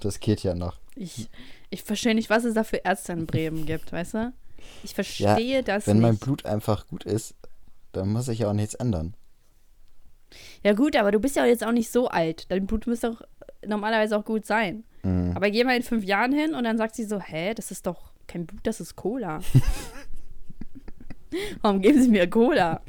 das 0.00 0.20
geht 0.20 0.42
ja 0.42 0.54
noch. 0.54 0.76
Ich, 0.96 1.28
ich 1.70 1.82
verstehe 1.82 2.14
nicht, 2.14 2.28
was 2.30 2.44
es 2.44 2.54
da 2.54 2.64
für 2.64 2.78
Ärzte 2.78 3.12
in 3.12 3.26
Bremen 3.26 3.66
gibt, 3.66 3.92
weißt 3.92 4.14
du? 4.14 4.32
Ich 4.82 4.94
verstehe 4.94 5.62
das 5.62 5.86
Wenn 5.86 6.00
mein 6.00 6.12
nicht. 6.12 6.24
Blut 6.24 6.44
einfach 6.44 6.86
gut 6.86 7.04
ist, 7.04 7.34
dann 7.92 8.10
muss 8.12 8.28
ich 8.28 8.40
ja 8.40 8.48
auch 8.50 8.54
nichts 8.54 8.74
ändern. 8.74 9.14
Ja 10.62 10.74
gut, 10.74 10.96
aber 10.96 11.10
du 11.10 11.18
bist 11.18 11.36
ja 11.36 11.44
jetzt 11.44 11.64
auch 11.64 11.72
nicht 11.72 11.90
so 11.90 12.08
alt. 12.08 12.50
Dein 12.50 12.66
Blut 12.66 12.86
müsste 12.86 13.10
doch 13.10 13.22
normalerweise 13.66 14.16
auch 14.16 14.24
gut 14.24 14.46
sein. 14.46 14.84
Mhm. 15.02 15.32
Aber 15.34 15.50
geh 15.50 15.64
mal 15.64 15.76
in 15.76 15.82
fünf 15.82 16.04
Jahren 16.04 16.32
hin 16.32 16.54
und 16.54 16.64
dann 16.64 16.78
sagt 16.78 16.94
sie 16.94 17.04
so, 17.04 17.20
hä, 17.20 17.54
das 17.54 17.70
ist 17.70 17.86
doch 17.86 18.12
kein 18.26 18.46
Blut, 18.46 18.60
das 18.64 18.80
ist 18.80 18.96
Cola. 18.96 19.40
Warum 21.62 21.80
geben 21.80 22.02
sie 22.02 22.08
mir 22.08 22.28
Cola? 22.28 22.80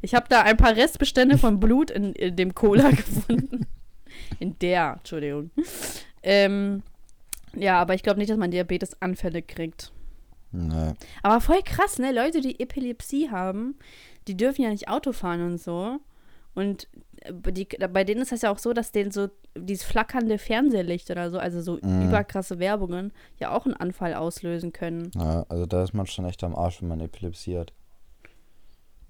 Ich 0.00 0.14
habe 0.14 0.26
da 0.28 0.42
ein 0.42 0.56
paar 0.56 0.76
Restbestände 0.76 1.38
von 1.38 1.58
Blut 1.60 1.90
in, 1.90 2.12
in 2.14 2.36
dem 2.36 2.54
Cola 2.54 2.90
gefunden. 2.92 3.66
In 4.38 4.58
der, 4.60 4.94
Entschuldigung. 4.98 5.50
Ähm, 6.22 6.82
ja, 7.54 7.80
aber 7.80 7.94
ich 7.94 8.02
glaube 8.02 8.18
nicht, 8.18 8.30
dass 8.30 8.38
man 8.38 8.50
Diabetes-Anfälle 8.50 9.42
kriegt. 9.42 9.92
Nee. 10.52 10.92
Aber 11.22 11.40
voll 11.40 11.62
krass, 11.64 11.98
ne? 11.98 12.12
Leute, 12.12 12.40
die 12.40 12.60
Epilepsie 12.60 13.30
haben, 13.30 13.76
die 14.28 14.36
dürfen 14.36 14.62
ja 14.62 14.70
nicht 14.70 14.88
Auto 14.88 15.12
fahren 15.12 15.42
und 15.42 15.58
so. 15.58 15.98
Und 16.54 16.88
äh, 17.22 17.52
die, 17.52 17.66
bei 17.90 18.04
denen 18.04 18.20
ist 18.22 18.32
das 18.32 18.42
ja 18.42 18.50
auch 18.52 18.58
so, 18.58 18.72
dass 18.72 18.92
denen 18.92 19.10
so 19.10 19.28
dieses 19.56 19.84
flackernde 19.84 20.38
Fernsehlicht 20.38 21.10
oder 21.10 21.30
so, 21.30 21.38
also 21.38 21.60
so 21.60 21.78
Mhm. 21.82 22.08
überkrasse 22.08 22.58
Werbungen, 22.58 23.12
ja 23.38 23.50
auch 23.54 23.64
einen 23.66 23.74
Anfall 23.76 24.14
auslösen 24.14 24.72
können. 24.72 25.10
Ja, 25.14 25.44
also 25.48 25.66
da 25.66 25.82
ist 25.82 25.94
man 25.94 26.06
schon 26.06 26.24
echt 26.26 26.42
am 26.44 26.54
Arsch, 26.54 26.80
wenn 26.82 26.88
man 26.88 27.00
Epilepsie 27.00 27.58
hat. 27.58 27.72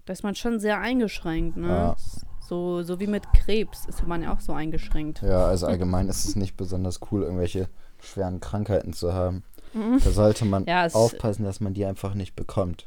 Da 0.04 0.12
ist 0.12 0.22
man 0.24 0.34
schon 0.34 0.58
sehr 0.58 0.80
eingeschränkt, 0.80 1.56
ne? 1.56 1.68
Ja. 1.68 1.96
So, 2.40 2.82
so 2.82 2.98
wie 2.98 3.06
mit 3.06 3.32
Krebs 3.32 3.86
ist 3.86 4.04
man 4.06 4.22
ja 4.24 4.34
auch 4.34 4.40
so 4.40 4.52
eingeschränkt. 4.52 5.22
Ja, 5.22 5.46
also 5.46 5.66
allgemein 5.66 6.08
ist 6.08 6.24
es 6.26 6.34
nicht 6.36 6.56
besonders 6.56 7.00
cool, 7.10 7.22
irgendwelche 7.22 7.68
schweren 8.00 8.40
Krankheiten 8.40 8.92
zu 8.92 9.14
haben. 9.14 9.44
Da 9.72 10.10
sollte 10.10 10.44
man. 10.44 10.66
Ja, 10.66 10.86
aufpassen, 10.86 11.44
dass 11.44 11.60
man 11.60 11.74
die 11.74 11.84
einfach 11.84 12.14
nicht 12.14 12.36
bekommt. 12.36 12.86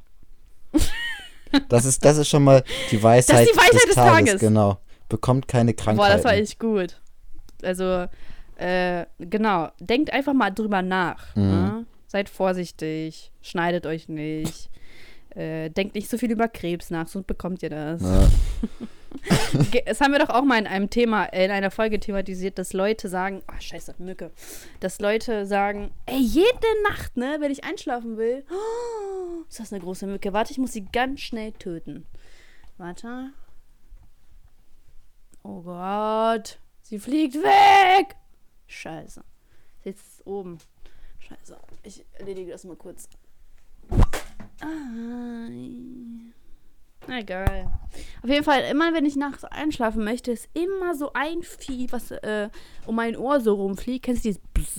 Das 1.70 1.86
ist, 1.86 2.04
das 2.04 2.18
ist 2.18 2.28
schon 2.28 2.44
mal 2.44 2.66
die 2.92 3.02
Weisheit, 3.02 3.48
die 3.48 3.56
Weisheit 3.56 3.74
des, 3.74 3.86
des 3.86 3.96
Tages, 3.96 4.26
Tages. 4.26 4.42
Genau. 4.42 4.78
Bekommt 5.08 5.48
keine 5.48 5.74
Krankheiten. 5.74 6.10
Boah, 6.10 6.14
das 6.14 6.26
war 6.26 6.34
echt 6.34 6.60
gut. 6.60 7.00
Also, 7.64 8.08
äh, 8.58 9.06
genau, 9.20 9.70
denkt 9.80 10.12
einfach 10.12 10.34
mal 10.34 10.50
drüber 10.50 10.82
nach. 10.82 11.34
Mhm. 11.36 11.44
Ne? 11.44 11.86
Seid 12.08 12.30
vorsichtig, 12.30 13.32
schneidet 13.42 13.86
euch 13.86 14.10
nicht. 14.10 14.70
Äh, 15.30 15.70
denkt 15.70 15.96
nicht 15.96 16.10
so 16.10 16.18
viel 16.18 16.32
über 16.32 16.48
Krebs 16.48 16.90
nach, 16.90 17.08
sonst 17.08 17.28
bekommt 17.28 17.64
ihr 17.64 17.70
das. 17.70 18.02
Ja. 18.02 18.28
Das 19.86 20.02
haben 20.02 20.12
wir 20.12 20.20
doch 20.20 20.30
auch 20.30 20.44
mal 20.44 20.58
in 20.60 20.68
einem 20.68 20.90
Thema, 20.90 21.26
äh, 21.26 21.46
in 21.46 21.52
einer 21.52 21.72
Folge 21.72 22.00
thematisiert, 22.00 22.58
dass 22.58 22.74
Leute 22.74 23.10
sagen, 23.10 23.42
oh 23.50 23.60
scheiße, 23.60 23.96
Mücke, 24.00 24.32
dass 24.80 25.00
Leute 25.00 25.46
sagen, 25.46 25.92
ey, 26.06 26.20
jede 26.20 26.84
Nacht, 26.84 27.18
ne, 27.18 27.38
wenn 27.40 27.52
ich 27.52 27.64
einschlafen 27.64 28.18
will, 28.18 28.46
oh, 28.50 29.44
ist 29.50 29.60
das 29.60 29.74
eine 29.74 29.82
große 29.82 30.08
Mücke. 30.08 30.34
Warte, 30.34 30.52
ich 30.52 30.58
muss 30.58 30.74
sie 30.74 30.86
ganz 30.86 31.22
schnell 31.22 31.52
töten. 31.54 32.06
Warte. 32.78 33.32
Oh 35.44 35.62
Gott, 35.62 36.60
sie 36.82 37.00
fliegt 37.00 37.36
weg. 37.36 38.16
Scheiße. 38.68 39.24
Ist 39.84 40.26
oben. 40.26 40.58
Scheiße. 41.20 41.58
Ich 41.84 42.04
erledige 42.14 42.52
das 42.52 42.64
mal 42.64 42.76
kurz. 42.76 43.08
Ai. 44.62 46.34
Egal. 47.08 47.72
Auf 48.24 48.30
jeden 48.30 48.44
Fall, 48.44 48.64
immer 48.64 48.94
wenn 48.94 49.06
ich 49.06 49.16
nachts 49.16 49.44
einschlafen 49.44 50.04
möchte, 50.04 50.32
ist 50.32 50.50
immer 50.54 50.96
so 50.96 51.12
ein 51.14 51.44
Vieh, 51.44 51.92
was 51.92 52.12
äh, 52.12 52.50
um 52.86 52.96
mein 52.96 53.16
Ohr 53.16 53.40
so 53.42 53.54
rumfliegt. 53.56 54.06
Kennst 54.06 54.26
du 54.26 54.30
dieses 54.30 54.42
Bzzz? 54.54 54.78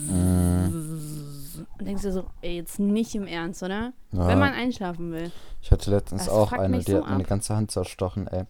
Und 1.79 1.87
denkst 1.87 2.03
du 2.03 2.13
so, 2.13 2.27
ey, 2.43 2.57
jetzt 2.57 2.79
nicht 2.79 3.15
im 3.15 3.27
Ernst, 3.27 3.63
oder? 3.63 3.93
Ja. 4.13 4.27
Wenn 4.27 4.39
man 4.39 4.53
einschlafen 4.53 5.13
will. 5.13 5.31
Ich 5.63 5.71
hatte 5.71 5.91
letztens 5.91 6.25
Das 6.25 6.35
auch 6.35 6.53
eine, 6.53 6.79
die 6.81 6.93
so 6.93 6.99
hat 6.99 7.11
meine 7.11 7.25
ganze 7.25 7.55
Hand 7.55 7.71
zerstochen, 7.71 8.27
ey. 8.27 8.43
Oh, 8.43 8.47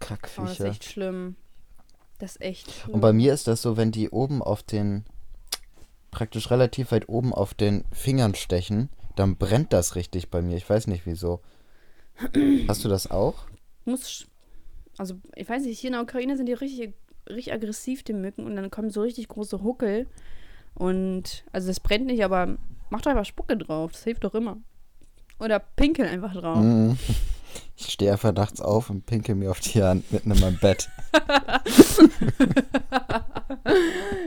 das 0.00 0.02
ist 0.02 0.08
Kackviecher. 0.08 0.64
echt 0.64 0.84
schlimm. 0.84 1.36
Das 2.18 2.32
ist 2.32 2.40
echt 2.40 2.70
schlimm. 2.72 2.94
Und 2.94 3.00
bei 3.00 3.12
mir 3.12 3.34
ist 3.34 3.46
das 3.46 3.62
so, 3.62 3.76
wenn 3.76 3.92
die 3.92 4.10
oben 4.10 4.42
auf 4.42 4.62
den, 4.62 5.04
praktisch 6.10 6.50
relativ 6.50 6.92
weit 6.92 7.08
oben 7.08 7.32
auf 7.32 7.54
den 7.54 7.84
Fingern 7.92 8.34
stechen, 8.34 8.88
dann 9.16 9.36
brennt 9.36 9.72
das 9.72 9.96
richtig 9.96 10.30
bei 10.30 10.40
mir. 10.40 10.56
Ich 10.56 10.68
weiß 10.68 10.86
nicht 10.86 11.04
wieso. 11.06 11.40
Hast 12.68 12.84
du 12.84 12.88
das 12.88 13.10
auch? 13.10 13.48
muss, 13.88 14.26
also 14.96 15.14
ich 15.34 15.48
weiß 15.48 15.64
nicht, 15.64 15.80
hier 15.80 15.88
in 15.88 15.94
der 15.94 16.02
Ukraine 16.02 16.36
sind 16.36 16.46
die 16.46 16.52
richtig, 16.52 16.94
richtig 17.28 17.52
aggressiv, 17.52 18.04
die 18.04 18.12
Mücken, 18.12 18.44
und 18.44 18.54
dann 18.54 18.70
kommen 18.70 18.90
so 18.90 19.02
richtig 19.02 19.26
große 19.28 19.62
Huckel. 19.62 20.06
Und, 20.74 21.44
also 21.50 21.66
das 21.68 21.80
brennt 21.80 22.06
nicht, 22.06 22.22
aber 22.22 22.56
macht 22.90 23.06
doch 23.06 23.10
einfach 23.10 23.24
Spucke 23.24 23.56
drauf, 23.56 23.92
das 23.92 24.04
hilft 24.04 24.22
doch 24.22 24.34
immer. 24.34 24.58
Oder 25.40 25.58
pinkel 25.58 26.06
einfach 26.06 26.34
drauf. 26.34 26.58
Mhm. 26.58 26.98
Ich 27.76 27.92
stehe 27.92 28.12
einfach 28.12 28.32
nachts 28.32 28.60
auf 28.60 28.90
und 28.90 29.06
pinkel 29.06 29.34
mir 29.34 29.50
auf 29.50 29.60
die 29.60 29.82
Hand 29.82 30.10
mitten 30.12 30.30
in 30.30 30.40
meinem 30.40 30.58
Bett. 30.58 30.88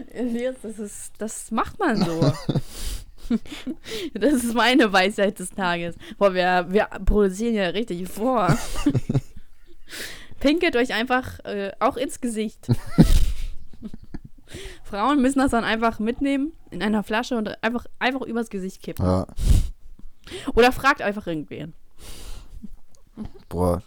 Elias, 0.07 0.55
das 0.63 0.79
ist, 0.79 1.13
das 1.17 1.51
macht 1.51 1.77
man 1.79 2.03
so. 2.03 2.33
das 4.13 4.33
ist 4.33 4.53
meine 4.53 4.91
Weisheit 4.91 5.39
des 5.39 5.51
Tages. 5.51 5.95
Boah, 6.17 6.33
wir, 6.33 6.65
wir 6.69 6.85
produzieren 7.05 7.55
ja 7.55 7.67
richtig 7.67 8.07
vor. 8.09 8.57
Pinkelt 10.39 10.75
euch 10.75 10.93
einfach 10.93 11.39
äh, 11.45 11.71
auch 11.79 11.97
ins 11.97 12.19
Gesicht. 12.21 12.67
Frauen 14.83 15.21
müssen 15.21 15.39
das 15.39 15.51
dann 15.51 15.63
einfach 15.63 15.99
mitnehmen 15.99 16.51
in 16.71 16.83
einer 16.83 17.03
Flasche 17.03 17.37
und 17.37 17.63
einfach, 17.63 17.85
einfach 17.99 18.21
übers 18.21 18.49
Gesicht 18.49 18.81
kippen. 18.81 19.05
Ja. 19.05 19.27
Oder 20.55 20.71
fragt 20.71 21.01
einfach 21.01 21.27
irgendwen. 21.27 21.73
Boah. 23.49 23.81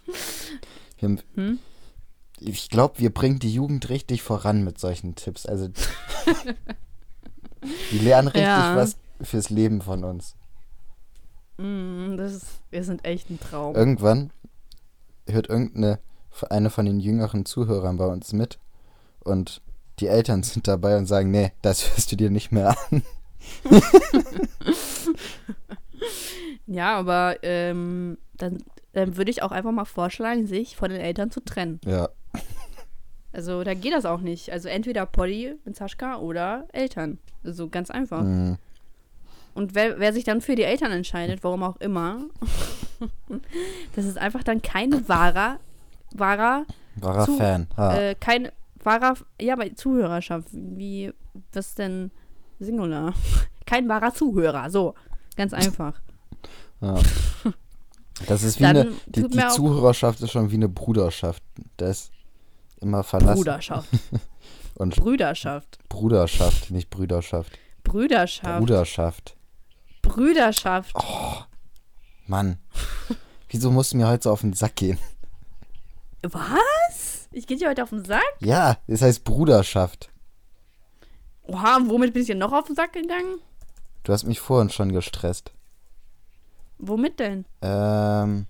Haben, 1.01 1.19
Hm? 1.35 1.59
Ich 2.39 2.69
glaube, 2.69 2.99
wir 2.99 3.13
bringen 3.13 3.39
die 3.39 3.53
Jugend 3.53 3.89
richtig 3.89 4.21
voran 4.21 4.63
mit 4.63 4.79
solchen 4.79 5.15
Tipps. 5.15 5.45
Also, 5.45 5.69
die 7.91 7.99
lernen 7.99 8.27
richtig 8.27 8.43
Ja. 8.43 8.75
was 8.75 8.97
fürs 9.21 9.49
Leben 9.49 9.81
von 9.81 10.03
uns. 10.03 10.35
Mm, 11.57 12.17
das 12.17 12.33
ist, 12.33 12.47
wir 12.69 12.83
sind 12.83 13.05
echt 13.05 13.29
ein 13.29 13.39
Traum. 13.39 13.75
Irgendwann 13.75 14.31
hört 15.27 15.49
irgendeine 15.49 15.99
eine 16.49 16.69
von 16.69 16.85
den 16.85 16.99
jüngeren 16.99 17.45
Zuhörern 17.45 17.97
bei 17.97 18.07
uns 18.07 18.33
mit 18.33 18.59
und 19.23 19.61
die 19.99 20.07
Eltern 20.07 20.43
sind 20.43 20.67
dabei 20.67 20.97
und 20.97 21.05
sagen, 21.05 21.31
nee, 21.31 21.53
das 21.61 21.89
hörst 21.89 22.11
du 22.11 22.17
dir 22.17 22.29
nicht 22.29 22.51
mehr 22.51 22.75
an. 22.91 23.03
Ja, 26.67 26.97
aber 26.97 27.37
ähm, 27.43 28.17
dann, 28.37 28.57
dann 28.93 29.17
würde 29.17 29.29
ich 29.31 29.43
auch 29.43 29.51
einfach 29.51 29.71
mal 29.71 29.85
vorschlagen, 29.85 30.47
sich 30.47 30.75
von 30.75 30.89
den 30.89 30.99
Eltern 30.99 31.29
zu 31.31 31.39
trennen. 31.39 31.79
Ja, 31.85 32.09
Also 33.33 33.63
da 33.63 33.73
geht 33.73 33.93
das 33.93 34.05
auch 34.05 34.21
nicht. 34.21 34.51
Also 34.51 34.69
entweder 34.69 35.05
Polly 35.05 35.55
mit 35.65 35.75
Saschka 35.75 36.17
oder 36.17 36.67
Eltern. 36.71 37.19
Also 37.43 37.69
ganz 37.69 37.91
einfach. 37.91 38.23
mhm. 38.23 38.57
Und 39.55 39.73
wer, 39.73 39.99
wer 39.99 40.13
sich 40.13 40.25
dann 40.25 40.41
für 40.41 40.55
die 40.55 40.63
Eltern 40.63 40.91
entscheidet, 40.91 41.43
warum 41.43 41.63
auch 41.63 41.77
immer, 41.77 42.19
das 43.95 44.05
ist 44.05 44.17
einfach 44.17 44.43
dann 44.43 44.61
kein 44.61 45.07
wahrer, 45.07 45.59
wahrer, 46.13 46.65
wahrer 46.97 47.25
Zu- 47.25 47.37
Fan. 47.37 47.67
Ha. 47.77 47.97
äh, 47.97 48.15
kein 48.15 48.49
wahrer, 48.83 49.15
ja, 49.41 49.55
bei 49.55 49.69
Zuhörerschaft. 49.69 50.49
Wie, 50.51 51.11
was 51.53 51.73
denn 51.73 52.11
Singular? 52.59 53.13
Kein 53.65 53.89
wahrer 53.89 54.13
Zuhörer, 54.13 54.69
so. 54.69 54.93
Ganz 55.35 55.51
einfach. 55.51 55.99
ja. 56.81 56.99
Das 58.27 58.43
ist 58.43 58.59
wie 58.59 58.65
eine, 58.65 58.91
die, 59.07 59.27
die 59.27 59.47
Zuhörerschaft 59.47 60.21
ist 60.21 60.31
schon 60.31 60.51
wie 60.51 60.55
eine 60.55 60.69
Bruderschaft. 60.69 61.41
Das 61.77 61.89
ist 61.89 62.11
immer 62.79 63.03
verlassen. 63.03 63.37
Bruderschaft. 63.37 63.89
Und 64.75 64.95
Brüderschaft. 64.95 65.79
Bruderschaft, 65.89 66.69
nicht 66.69 66.89
Brüderschaft. 66.91 67.57
Brüderschaft. 67.83 68.59
Bruderschaft. 68.59 69.34
Brüderschaft. 70.07 70.93
Mann. 72.27 72.57
Wieso 73.49 73.71
musst 73.71 73.93
du 73.93 73.97
mir 73.97 74.07
heute 74.07 74.23
so 74.23 74.31
auf 74.31 74.41
den 74.41 74.53
Sack 74.53 74.75
gehen? 74.75 74.99
Was? 76.21 77.27
Ich 77.31 77.47
gehe 77.47 77.57
dir 77.57 77.69
heute 77.69 77.83
auf 77.83 77.89
den 77.89 78.05
Sack? 78.05 78.23
Ja, 78.39 78.77
das 78.87 79.01
heißt 79.01 79.23
Bruderschaft. 79.23 80.09
Oha, 81.43 81.77
und 81.77 81.89
womit 81.89 82.13
bin 82.13 82.21
ich 82.21 82.27
dir 82.27 82.35
noch 82.35 82.53
auf 82.53 82.65
den 82.65 82.75
Sack 82.75 82.93
gegangen? 82.93 83.39
Du 84.03 84.13
hast 84.13 84.23
mich 84.23 84.39
vorhin 84.39 84.69
schon 84.69 84.91
gestresst. 84.91 85.51
Womit 86.77 87.19
denn? 87.19 87.45
Ähm. 87.61 88.47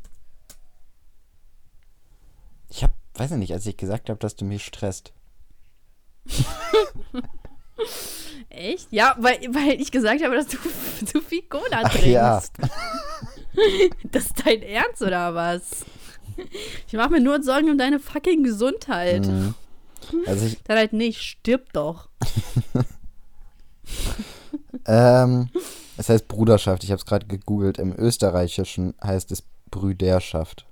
Ich 2.69 2.83
hab 2.83 2.91
weiß 3.15 3.31
ich 3.31 3.37
nicht, 3.37 3.53
als 3.53 3.65
ich 3.65 3.77
gesagt 3.77 4.09
habe, 4.09 4.19
dass 4.19 4.35
du 4.35 4.45
mich 4.45 4.65
stresst. 4.65 5.13
Echt? 8.55 8.87
Ja, 8.91 9.15
weil, 9.19 9.39
weil 9.51 9.81
ich 9.81 9.91
gesagt 9.91 10.23
habe, 10.23 10.35
dass 10.35 10.47
du 10.47 10.57
zu 11.05 11.21
viel 11.21 11.43
Cola 11.43 11.81
Ach 11.83 11.89
trinkst. 11.89 12.07
ja. 12.07 12.41
Das 14.11 14.25
ist 14.25 14.45
dein 14.45 14.61
Ernst 14.63 15.01
oder 15.01 15.33
was? 15.33 15.85
Ich 16.87 16.93
mache 16.93 17.11
mir 17.11 17.21
nur 17.21 17.41
Sorgen 17.41 17.69
um 17.69 17.77
deine 17.77 17.99
fucking 17.99 18.43
Gesundheit. 18.43 19.25
Mhm. 19.25 19.55
Also 20.25 20.45
ich, 20.45 20.61
Dann 20.63 20.77
halt 20.77 20.91
nicht, 20.91 21.21
stirb 21.21 21.71
doch. 21.71 22.09
ähm, 24.85 25.49
es 25.97 26.09
heißt 26.09 26.27
Bruderschaft. 26.27 26.83
Ich 26.83 26.91
habe 26.91 26.99
es 26.99 27.05
gerade 27.05 27.27
gegoogelt. 27.27 27.77
Im 27.77 27.97
Österreichischen 27.97 28.93
heißt 29.01 29.31
es 29.31 29.43
Brüderschaft. 29.71 30.65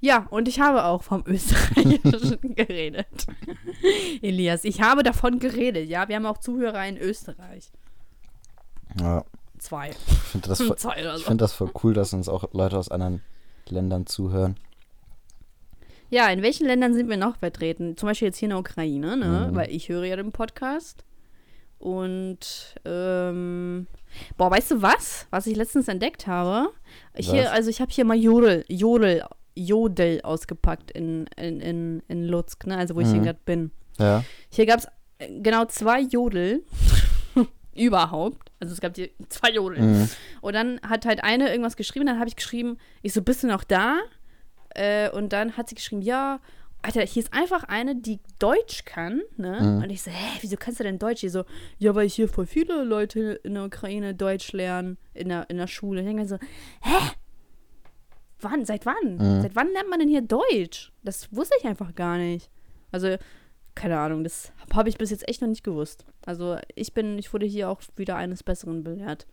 Ja, 0.00 0.26
und 0.30 0.46
ich 0.46 0.60
habe 0.60 0.84
auch 0.84 1.02
vom 1.02 1.24
Österreichischen 1.26 2.38
geredet. 2.54 3.26
Elias, 4.22 4.64
ich 4.64 4.80
habe 4.82 5.02
davon 5.02 5.38
geredet. 5.38 5.88
Ja, 5.88 6.08
wir 6.08 6.16
haben 6.16 6.26
auch 6.26 6.38
Zuhörer 6.38 6.86
in 6.86 6.98
Österreich. 6.98 7.70
Ja, 9.00 9.24
Zwei. 9.58 9.90
ich 9.90 9.96
finde 9.96 10.48
das, 10.48 10.62
voll- 10.62 10.76
Zwei 10.76 11.00
oder 11.00 11.14
ich 11.14 11.22
so. 11.22 11.28
find 11.28 11.40
das 11.40 11.52
voll 11.54 11.70
cool, 11.82 11.94
dass 11.94 12.12
uns 12.12 12.28
auch 12.28 12.52
Leute 12.52 12.78
aus 12.78 12.90
anderen 12.90 13.22
Ländern 13.68 14.06
zuhören. 14.06 14.56
Ja, 16.10 16.28
in 16.28 16.42
welchen 16.42 16.66
Ländern 16.66 16.94
sind 16.94 17.08
wir 17.08 17.16
noch 17.16 17.38
vertreten? 17.38 17.96
Zum 17.96 18.08
Beispiel 18.08 18.26
jetzt 18.26 18.38
hier 18.38 18.46
in 18.46 18.50
der 18.50 18.58
Ukraine, 18.60 19.16
ne? 19.16 19.48
Mhm. 19.50 19.56
Weil 19.56 19.70
ich 19.70 19.88
höre 19.88 20.04
ja 20.04 20.14
den 20.16 20.30
Podcast. 20.30 21.04
Und, 21.78 22.74
ähm, 22.84 23.86
boah, 24.36 24.50
weißt 24.50 24.70
du 24.70 24.82
was? 24.82 25.26
Was 25.30 25.46
ich 25.46 25.56
letztens 25.56 25.88
entdeckt 25.88 26.26
habe? 26.26 26.68
Hier, 27.16 27.52
also 27.52 27.68
ich 27.70 27.80
habe 27.80 27.90
hier 27.90 28.04
mal 28.04 28.16
Jodel, 28.16 28.64
Jodel, 28.68 29.24
Jodel 29.56 30.20
ausgepackt 30.22 30.90
in, 30.92 31.26
in, 31.36 31.60
in, 31.60 32.02
in 32.08 32.24
Lutsk, 32.24 32.66
ne? 32.66 32.76
Also 32.76 32.94
wo 32.94 33.00
ich 33.00 33.08
hier 33.08 33.16
Mhm. 33.20 33.24
gerade 33.24 33.40
bin. 33.44 33.70
Ja. 33.98 34.22
Hier 34.50 34.66
gab 34.66 34.80
es 34.80 34.86
genau 35.42 35.64
zwei 35.64 36.00
Jodel 36.02 36.62
überhaupt. 37.74 38.50
Also 38.60 38.72
es 38.74 38.80
gab 38.80 38.96
hier 38.96 39.10
zwei 39.28 39.50
Jodel. 39.52 39.82
Mhm. 39.82 40.08
Und 40.40 40.54
dann 40.54 40.80
hat 40.82 41.04
halt 41.06 41.22
eine 41.24 41.50
irgendwas 41.50 41.76
geschrieben, 41.76 42.06
dann 42.06 42.18
habe 42.18 42.28
ich 42.28 42.36
geschrieben, 42.36 42.78
ich 43.02 43.12
so, 43.12 43.22
bist 43.22 43.42
du 43.42 43.46
noch 43.48 43.64
da? 43.64 43.98
Äh, 44.74 45.10
und 45.10 45.32
dann 45.32 45.56
hat 45.56 45.68
sie 45.68 45.74
geschrieben, 45.74 46.02
ja, 46.02 46.40
Alter, 46.82 47.02
hier 47.02 47.22
ist 47.22 47.32
einfach 47.32 47.64
eine, 47.64 47.96
die 47.96 48.20
Deutsch 48.38 48.84
kann, 48.84 49.22
ne? 49.36 49.60
Mhm. 49.60 49.82
Und 49.82 49.90
ich 49.90 50.02
so, 50.02 50.10
hä, 50.10 50.38
wieso 50.40 50.56
kannst 50.56 50.78
du 50.78 50.84
denn 50.84 50.98
Deutsch? 50.98 51.20
Die 51.22 51.28
so, 51.28 51.44
ja, 51.78 51.94
weil 51.94 52.08
hier 52.08 52.28
voll 52.28 52.46
viele 52.46 52.84
Leute 52.84 53.40
in 53.42 53.54
der 53.54 53.64
Ukraine 53.64 54.14
Deutsch 54.14 54.52
lernen, 54.52 54.96
in 55.14 55.30
der, 55.30 55.48
in 55.50 55.56
der 55.56 55.66
Schule. 55.66 56.00
Ich 56.02 56.06
denke 56.06 56.26
so, 56.26 56.36
hä? 56.82 57.10
Wann? 58.40 58.64
Seit 58.64 58.86
wann? 58.86 59.16
Mhm. 59.16 59.42
Seit 59.42 59.56
wann 59.56 59.72
lernt 59.72 59.88
man 59.88 59.98
denn 59.98 60.08
hier 60.08 60.22
Deutsch? 60.22 60.92
Das 61.02 61.34
wusste 61.34 61.54
ich 61.58 61.66
einfach 61.66 61.94
gar 61.94 62.18
nicht. 62.18 62.50
Also, 62.92 63.16
keine 63.74 63.98
Ahnung, 63.98 64.24
das 64.24 64.52
habe 64.74 64.88
ich 64.88 64.98
bis 64.98 65.10
jetzt 65.10 65.28
echt 65.28 65.40
noch 65.40 65.48
nicht 65.48 65.64
gewusst. 65.64 66.04
Also, 66.24 66.58
ich 66.74 66.92
bin, 66.92 67.18
ich 67.18 67.32
wurde 67.32 67.46
hier 67.46 67.68
auch 67.68 67.80
wieder 67.96 68.16
eines 68.16 68.42
Besseren 68.42 68.84
belehrt. 68.84 69.26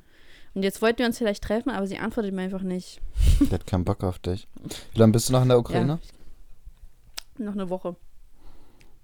Und 0.54 0.64
jetzt 0.64 0.82
wollten 0.82 0.99
wir 0.99 1.06
uns 1.08 1.18
vielleicht 1.18 1.43
treffen, 1.43 1.70
aber 1.72 1.88
sie 1.88 1.97
antwortet 1.97 2.34
mir 2.34 2.43
einfach 2.43 2.62
nicht. 2.62 3.01
Die 3.39 3.49
hat 3.49 3.66
keinen 3.66 3.86
Bock 3.86 4.04
auf 4.04 4.20
dich. 4.20 4.47
Wie 4.93 4.99
lange 4.99 5.14
bist 5.14 5.30
du 5.30 5.34
noch 5.34 5.41
in 5.41 5.49
der 5.49 5.60
Ukraine? 5.60 5.99
Noch 7.38 7.54
eine 7.54 7.70
Woche. 7.70 7.95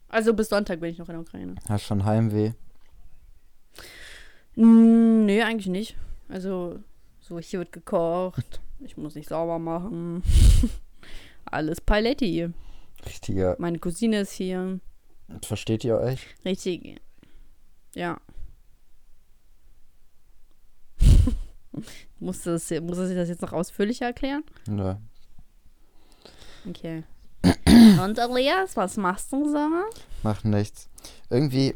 Also 0.07 0.33
bis 0.33 0.49
Sonntag 0.49 0.79
bin 0.79 0.91
ich 0.91 0.97
noch 0.97 1.09
in 1.09 1.13
der 1.13 1.21
Ukraine. 1.21 1.55
Hast 1.67 1.85
schon 1.85 2.05
Heimweh? 2.05 2.53
Mm, 4.55 5.25
nee, 5.25 5.41
eigentlich 5.41 5.67
nicht. 5.67 5.95
Also, 6.27 6.79
so 7.21 7.39
hier 7.39 7.59
wird 7.59 7.71
gekocht. 7.71 8.61
Ich 8.81 8.97
muss 8.97 9.15
nicht 9.15 9.29
sauber 9.29 9.59
machen. 9.59 10.23
Alles 11.45 11.81
Paletti. 11.81 12.49
Richtiger. 13.05 13.55
Meine 13.59 13.79
Cousine 13.79 14.21
ist 14.21 14.31
hier. 14.33 14.79
Versteht 15.43 15.83
ihr 15.83 15.97
euch? 15.97 16.25
Richtig. 16.45 17.01
Ja. 17.95 18.19
muss, 22.19 22.43
das, 22.43 22.69
muss 22.81 22.97
das 22.97 23.13
das 23.13 23.29
jetzt 23.29 23.41
noch 23.41 23.53
ausführlicher 23.53 24.07
erklären? 24.07 24.43
Nö. 24.67 24.95
Okay. 26.67 27.03
Und 28.01 28.17
Elias, 28.17 28.75
was 28.75 28.97
machst 28.97 29.31
du 29.31 29.49
so? 29.49 29.69
Macht 30.23 30.45
nichts. 30.45 30.89
Irgendwie 31.29 31.75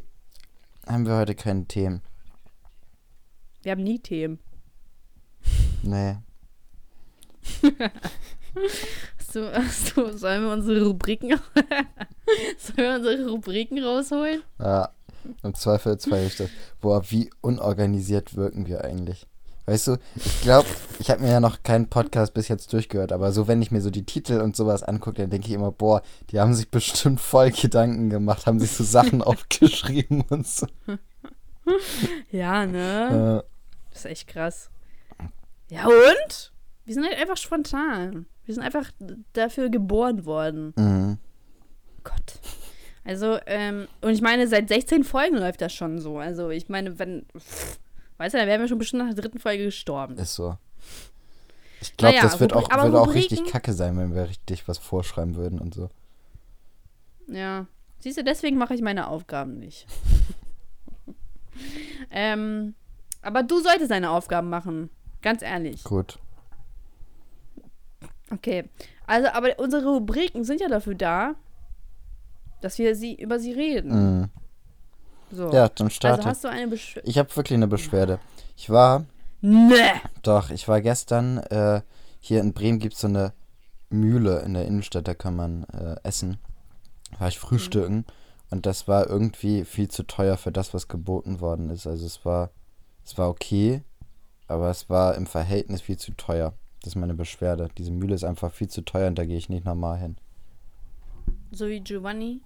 haben 0.88 1.06
wir 1.06 1.16
heute 1.16 1.36
keine 1.36 1.66
Themen. 1.66 2.01
Wir 3.62 3.72
haben 3.72 3.84
nie 3.84 3.99
Themen. 3.99 4.39
Nee. 5.84 6.18
Hast 9.53 9.97
du, 9.97 10.17
sollen 10.17 10.43
wir 10.43 10.51
unsere 10.53 10.85
Rubriken, 10.85 11.29
sollen 12.57 12.77
wir 12.77 12.95
unsere 12.95 13.29
Rubriken 13.29 13.83
rausholen? 13.83 14.43
Ja. 14.59 14.89
Im 15.41 15.55
Zweifel 15.55 15.97
zweifle 15.97 16.27
ich 16.27 16.35
das. 16.35 16.49
Boah, 16.81 17.01
wie 17.09 17.29
unorganisiert 17.41 18.35
wirken 18.35 18.67
wir 18.67 18.83
eigentlich. 18.83 19.25
Weißt 19.65 19.87
du, 19.87 19.97
ich 20.17 20.41
glaube, 20.41 20.67
ich 20.99 21.09
habe 21.09 21.21
mir 21.21 21.31
ja 21.31 21.39
noch 21.39 21.63
keinen 21.63 21.87
Podcast 21.89 22.33
bis 22.33 22.49
jetzt 22.49 22.73
durchgehört, 22.73 23.13
aber 23.13 23.31
so, 23.31 23.47
wenn 23.47 23.61
ich 23.61 23.71
mir 23.71 23.79
so 23.81 23.89
die 23.89 24.05
Titel 24.05 24.41
und 24.41 24.57
sowas 24.57 24.83
angucke, 24.83 25.21
dann 25.21 25.29
denke 25.29 25.47
ich 25.47 25.53
immer, 25.53 25.71
boah, 25.71 26.01
die 26.29 26.39
haben 26.41 26.53
sich 26.53 26.69
bestimmt 26.69 27.21
voll 27.21 27.51
Gedanken 27.51 28.09
gemacht, 28.09 28.45
haben 28.45 28.59
sich 28.59 28.71
so 28.71 28.83
Sachen 28.83 29.21
aufgeschrieben 29.23 30.25
und 30.29 30.45
so. 30.45 30.67
Ja, 32.29 32.65
ne? 32.65 33.41
Äh, 33.45 33.49
Das 33.91 33.99
ist 33.99 34.05
echt 34.11 34.27
krass. 34.27 34.69
Ja, 35.69 35.85
und? 35.87 36.51
Wir 36.86 36.93
sind 36.93 37.05
halt 37.05 37.17
einfach 37.17 37.38
spontan. 37.38 38.25
Wir 38.45 38.53
sind 38.53 38.63
einfach 38.63 38.91
dafür 39.34 39.69
geboren 39.69 40.25
worden. 40.25 40.73
mhm. 40.75 41.17
Gott. 42.03 42.39
Also, 43.05 43.38
ähm, 43.45 43.88
und 44.01 44.11
ich 44.11 44.21
meine, 44.21 44.47
seit 44.47 44.67
16 44.69 45.03
Folgen 45.05 45.38
läuft 45.38 45.61
das 45.61 45.73
schon 45.73 45.99
so. 45.99 46.17
Also, 46.19 46.49
ich 46.49 46.67
meine, 46.69 46.99
wenn. 46.99 47.25
Pff, 47.38 47.79
weißt 48.17 48.34
du, 48.34 48.38
dann 48.39 48.47
wären 48.47 48.59
wir 48.61 48.67
schon 48.67 48.77
bestimmt 48.77 49.03
nach 49.05 49.13
der 49.13 49.21
dritten 49.23 49.39
Folge 49.39 49.65
gestorben. 49.65 50.17
Ist 50.17 50.36
so. 50.36 50.57
Ich 51.81 51.95
glaube, 51.97 52.15
Naja, 52.15 52.23
das 52.27 52.39
wird 52.39 52.53
Rubri- 52.53 52.77
auch, 52.77 52.84
würde 52.84 53.01
auch 53.01 53.13
richtig 53.13 53.45
kacke 53.45 53.73
sein, 53.73 53.97
wenn 53.97 54.13
wir 54.15 54.27
richtig 54.27 54.67
was 54.67 54.77
vorschreiben 54.77 55.36
würden 55.36 55.59
und 55.59 55.73
so. 55.73 55.89
Ja. 57.27 57.67
Siehst 57.99 58.17
du, 58.17 58.23
deswegen 58.23 58.57
mache 58.57 58.73
ich 58.73 58.81
meine 58.81 59.07
Aufgaben 59.07 59.57
nicht. 59.59 59.86
ähm, 62.11 62.73
aber 63.21 63.43
du 63.43 63.59
solltest 63.61 63.91
deine 63.91 64.11
Aufgaben 64.11 64.49
machen. 64.49 64.89
Ganz 65.21 65.41
ehrlich. 65.41 65.84
Gut. 65.84 66.19
Okay. 68.34 68.69
Also, 69.05 69.29
aber 69.29 69.59
unsere 69.59 69.86
Rubriken 69.86 70.43
sind 70.43 70.61
ja 70.61 70.69
dafür 70.69 70.95
da, 70.95 71.36
dass 72.61 72.77
wir 72.77 72.95
sie 72.95 73.15
über 73.15 73.39
sie 73.39 73.51
reden. 73.51 74.19
Mhm. 74.19 74.29
So. 75.31 75.45
Ja, 75.51 75.67
dann 75.69 75.88
also 75.88 75.89
starte. 75.89 76.25
hast 76.25 76.43
du 76.43 76.47
eine 76.47 76.67
Besch 76.67 76.99
ich 77.03 77.17
habe 77.17 77.36
wirklich 77.36 77.57
eine 77.57 77.67
Beschwerde. 77.67 78.19
Ich 78.55 78.69
war, 78.69 79.05
Ne. 79.41 79.77
doch, 80.21 80.51
ich 80.51 80.67
war 80.67 80.79
gestern, 80.79 81.39
äh, 81.39 81.81
hier 82.19 82.39
in 82.39 82.53
Bremen 82.53 82.79
gibt 82.79 82.93
es 82.93 83.01
so 83.01 83.07
eine 83.07 83.34
Mühle 83.89 84.39
in 84.41 84.53
der 84.53 84.65
Innenstadt, 84.65 85.07
da 85.07 85.13
kann 85.13 85.36
man 85.36 85.63
äh, 85.65 85.95
essen. 86.03 86.38
War 87.19 87.27
ich 87.27 87.39
frühstücken 87.39 88.05
und 88.49 88.65
das 88.65 88.88
war 88.88 89.07
irgendwie 89.07 89.65
viel 89.65 89.88
zu 89.89 90.03
teuer 90.03 90.38
für 90.38 90.51
das, 90.51 90.73
was 90.73 90.88
geboten 90.88 91.41
worden 91.41 91.69
ist. 91.69 91.88
Also 91.88 92.05
es 92.05 92.23
war, 92.25 92.51
es 93.03 93.17
war 93.17 93.29
okay, 93.29 93.81
aber 94.47 94.69
es 94.69 94.89
war 94.89 95.15
im 95.15 95.25
Verhältnis 95.25 95.81
viel 95.81 95.97
zu 95.97 96.11
teuer. 96.13 96.53
Das 96.84 96.89
ist 96.89 96.95
meine 96.95 97.13
Beschwerde. 97.15 97.69
Diese 97.77 97.91
Mühle 97.91 98.13
ist 98.13 98.23
einfach 98.25 98.51
viel 98.51 98.67
zu 98.67 98.81
teuer 98.81 99.07
und 99.07 99.17
da 99.17 99.25
gehe 99.25 99.38
ich 99.38 99.49
nicht 99.49 99.65
normal 99.65 99.97
hin. 99.99 100.17
So 101.51 101.67
wie 101.67 101.79
Giovanni. 101.79 102.41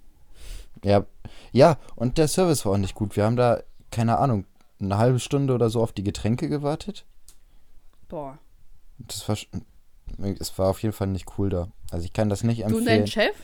Ja, 0.83 1.05
ja, 1.51 1.77
und 1.95 2.17
der 2.19 2.27
Service 2.27 2.63
war 2.65 2.73
auch 2.73 2.77
nicht 2.77 2.93
gut. 2.93 3.15
Wir 3.15 3.25
haben 3.25 3.35
da, 3.35 3.61
keine 3.91 4.19
Ahnung, 4.19 4.45
eine 4.79 4.97
halbe 4.99 5.19
Stunde 5.19 5.53
oder 5.55 5.69
so 5.71 5.81
auf 5.81 5.91
die 5.91 6.03
Getränke 6.03 6.49
gewartet. 6.49 7.03
Boah. 8.07 8.37
Das 8.99 9.27
war, 9.27 9.35
es 10.39 10.57
war 10.59 10.69
auf 10.69 10.83
jeden 10.83 10.93
Fall 10.93 11.07
nicht 11.07 11.25
cool 11.37 11.49
da. 11.49 11.69
Also 11.89 12.05
ich 12.05 12.13
kann 12.13 12.29
das 12.29 12.43
nicht 12.43 12.61
Du 12.61 12.65
und 12.65 12.73
empfehlen. 12.73 12.99
dein 12.99 13.07
Chef? 13.07 13.35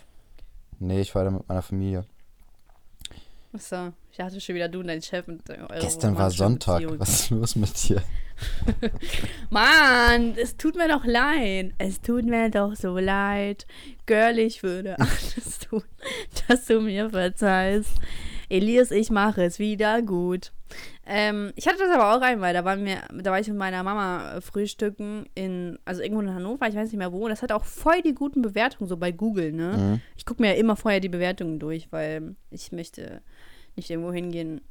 Nee, 0.79 1.01
ich 1.01 1.15
war 1.15 1.23
da 1.23 1.31
mit 1.31 1.47
meiner 1.49 1.63
Familie. 1.63 2.05
Achso, 3.51 3.93
ich 4.11 4.17
dachte 4.17 4.39
schon 4.39 4.55
wieder 4.55 4.69
du 4.69 4.79
und 4.81 4.87
dein 4.87 5.01
Chef. 5.01 5.27
Und 5.27 5.49
eure 5.49 5.79
Gestern 5.79 6.15
war 6.17 6.29
Sonntag. 6.29 6.81
Beziehung. 6.81 6.99
Was 6.99 7.09
ist 7.09 7.29
los 7.31 7.55
mit 7.55 7.89
dir? 7.89 8.03
Mann, 9.49 10.36
es 10.38 10.57
tut 10.57 10.75
mir 10.75 10.88
doch 10.88 11.05
leid. 11.05 11.73
Es 11.77 12.01
tut 12.01 12.25
mir 12.25 12.49
doch 12.49 12.75
so 12.75 12.97
leid. 12.97 13.65
Girl, 14.05 14.39
ich 14.39 14.63
würde 14.63 14.97
alles 14.99 15.59
tun, 15.59 15.84
dass 16.47 16.65
du 16.65 16.81
mir 16.81 17.09
verzeihst. 17.09 17.97
Elias, 18.49 18.91
ich 18.91 19.09
mache 19.09 19.43
es 19.43 19.59
wieder 19.59 20.01
gut. 20.01 20.51
Ähm, 21.05 21.51
ich 21.55 21.67
hatte 21.67 21.79
das 21.79 21.91
aber 21.91 22.15
auch 22.15 22.21
einmal. 22.21 22.53
Da, 22.53 22.63
waren 22.65 22.86
wir, 22.86 23.01
da 23.11 23.31
war 23.31 23.39
ich 23.39 23.47
mit 23.47 23.57
meiner 23.57 23.84
Mama 23.84 24.36
äh, 24.36 24.41
frühstücken 24.41 25.25
in, 25.36 25.77
also 25.86 26.01
irgendwo 26.01 26.21
in 26.21 26.34
Hannover, 26.34 26.67
ich 26.67 26.75
weiß 26.75 26.89
nicht 26.89 26.97
mehr 26.97 27.11
wo. 27.11 27.27
Das 27.27 27.41
hat 27.41 27.51
auch 27.51 27.65
voll 27.65 28.01
die 28.01 28.13
guten 28.13 28.41
Bewertungen, 28.41 28.88
so 28.88 28.97
bei 28.97 29.11
Google, 29.11 29.51
ne? 29.51 29.75
Mhm. 29.77 30.01
Ich 30.17 30.25
gucke 30.25 30.41
mir 30.41 30.53
ja 30.53 30.59
immer 30.59 30.75
vorher 30.75 30.99
die 30.99 31.09
Bewertungen 31.09 31.59
durch, 31.59 31.91
weil 31.91 32.36
ich 32.51 32.71
möchte 32.71 33.21
nicht 33.75 33.89
irgendwo 33.89 34.13
hingehen, 34.13 34.61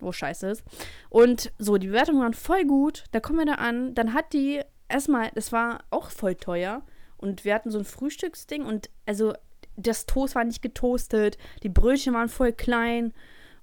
wo 0.00 0.12
scheiße 0.12 0.48
ist. 0.48 0.64
Und 1.08 1.52
so, 1.58 1.76
die 1.76 1.88
Bewertungen 1.88 2.20
waren 2.20 2.34
voll 2.34 2.64
gut. 2.64 3.04
Da 3.12 3.20
kommen 3.20 3.38
wir 3.38 3.46
da 3.46 3.54
an. 3.54 3.94
Dann 3.94 4.14
hat 4.14 4.32
die 4.32 4.62
erstmal, 4.88 5.30
das 5.34 5.52
war 5.52 5.84
auch 5.90 6.10
voll 6.10 6.34
teuer. 6.34 6.82
Und 7.16 7.44
wir 7.44 7.54
hatten 7.54 7.70
so 7.70 7.78
ein 7.78 7.84
Frühstücksding 7.84 8.64
und 8.64 8.90
also 9.04 9.34
das 9.76 10.06
Toast 10.06 10.34
war 10.34 10.44
nicht 10.44 10.62
getoastet, 10.62 11.38
die 11.62 11.68
Brötchen 11.68 12.14
waren 12.14 12.28
voll 12.28 12.52
klein. 12.52 13.12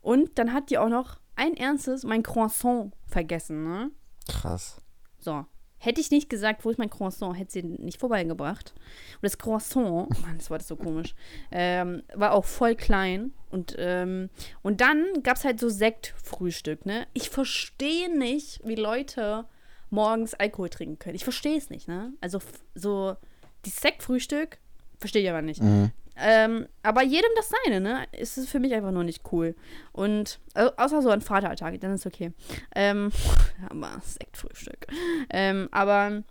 Und 0.01 0.37
dann 0.37 0.53
hat 0.53 0.69
die 0.69 0.77
auch 0.77 0.89
noch 0.89 1.19
ein 1.35 1.55
ernstes 1.57 2.03
mein 2.03 2.23
Croissant 2.23 2.93
vergessen, 3.05 3.63
ne? 3.63 3.91
Krass. 4.27 4.81
So. 5.19 5.45
Hätte 5.85 6.01
ich 6.01 6.09
nicht 6.09 6.31
gesagt, 6.31 6.65
wo 6.65 6.71
ist 6.71 6.79
mein 6.79 6.89
Croissant, 6.89 7.37
hätte 7.37 7.51
sie 7.51 7.61
nicht 7.61 7.99
vorbeigebracht. 7.99 8.73
Und 8.75 9.23
das 9.23 9.37
Croissant, 9.37 10.09
Mann, 10.23 10.35
das 10.37 10.49
war 10.49 10.57
das 10.57 10.67
so 10.67 10.75
komisch, 10.75 11.13
ähm, 11.51 12.01
war 12.15 12.33
auch 12.33 12.45
voll 12.45 12.73
klein. 12.73 13.33
Und, 13.51 13.75
ähm, 13.77 14.31
und 14.63 14.81
dann 14.81 15.05
gab 15.21 15.37
es 15.37 15.43
halt 15.45 15.59
so 15.59 15.69
Sektfrühstück, 15.69 16.87
ne? 16.87 17.05
Ich 17.13 17.29
verstehe 17.29 18.17
nicht, 18.17 18.61
wie 18.65 18.73
Leute 18.73 19.45
morgens 19.91 20.33
Alkohol 20.33 20.69
trinken 20.69 20.97
können. 20.97 21.15
Ich 21.15 21.23
verstehe 21.23 21.55
es 21.55 21.69
nicht, 21.69 21.87
ne? 21.87 22.13
Also 22.19 22.39
so, 22.73 23.15
die 23.65 23.69
Sektfrühstück 23.69 24.57
verstehe 24.97 25.21
ich 25.21 25.29
aber 25.29 25.43
nicht. 25.43 25.61
Mhm. 25.61 25.91
Ähm, 26.17 26.67
aber 26.83 27.03
jedem 27.03 27.29
das 27.35 27.49
seine, 27.63 27.81
ne? 27.81 28.05
Ist 28.13 28.37
es 28.37 28.47
für 28.49 28.59
mich 28.59 28.73
einfach 28.73 28.91
nur 28.91 29.03
nicht 29.03 29.23
cool. 29.31 29.55
Und 29.91 30.39
äh, 30.53 30.69
außer 30.77 31.01
so 31.01 31.09
ein 31.09 31.21
Vatertag, 31.21 31.79
dann 31.81 31.93
ist 31.93 32.05
okay. 32.05 32.31
Ähm, 32.73 33.11
aber 33.69 33.99
Sektfrühstück. 34.01 34.87
Ähm, 35.29 35.67
aber 35.71 36.23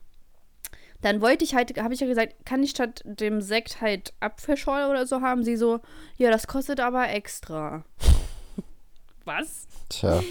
dann 1.02 1.20
wollte 1.20 1.44
ich 1.44 1.54
halt, 1.54 1.78
habe 1.78 1.92
ich 1.92 2.00
ja 2.00 2.06
gesagt, 2.06 2.34
kann 2.46 2.62
ich 2.62 2.70
statt 2.70 3.02
dem 3.04 3.42
Sekt 3.42 3.82
halt 3.82 4.14
Apfelschorle 4.20 4.88
oder 4.88 5.06
so 5.06 5.20
haben? 5.20 5.44
Sie 5.44 5.56
so, 5.56 5.80
ja, 6.16 6.30
das 6.30 6.46
kostet 6.46 6.80
aber 6.80 7.10
extra. 7.10 7.84
Was? 9.24 9.66
Tja. 9.90 10.22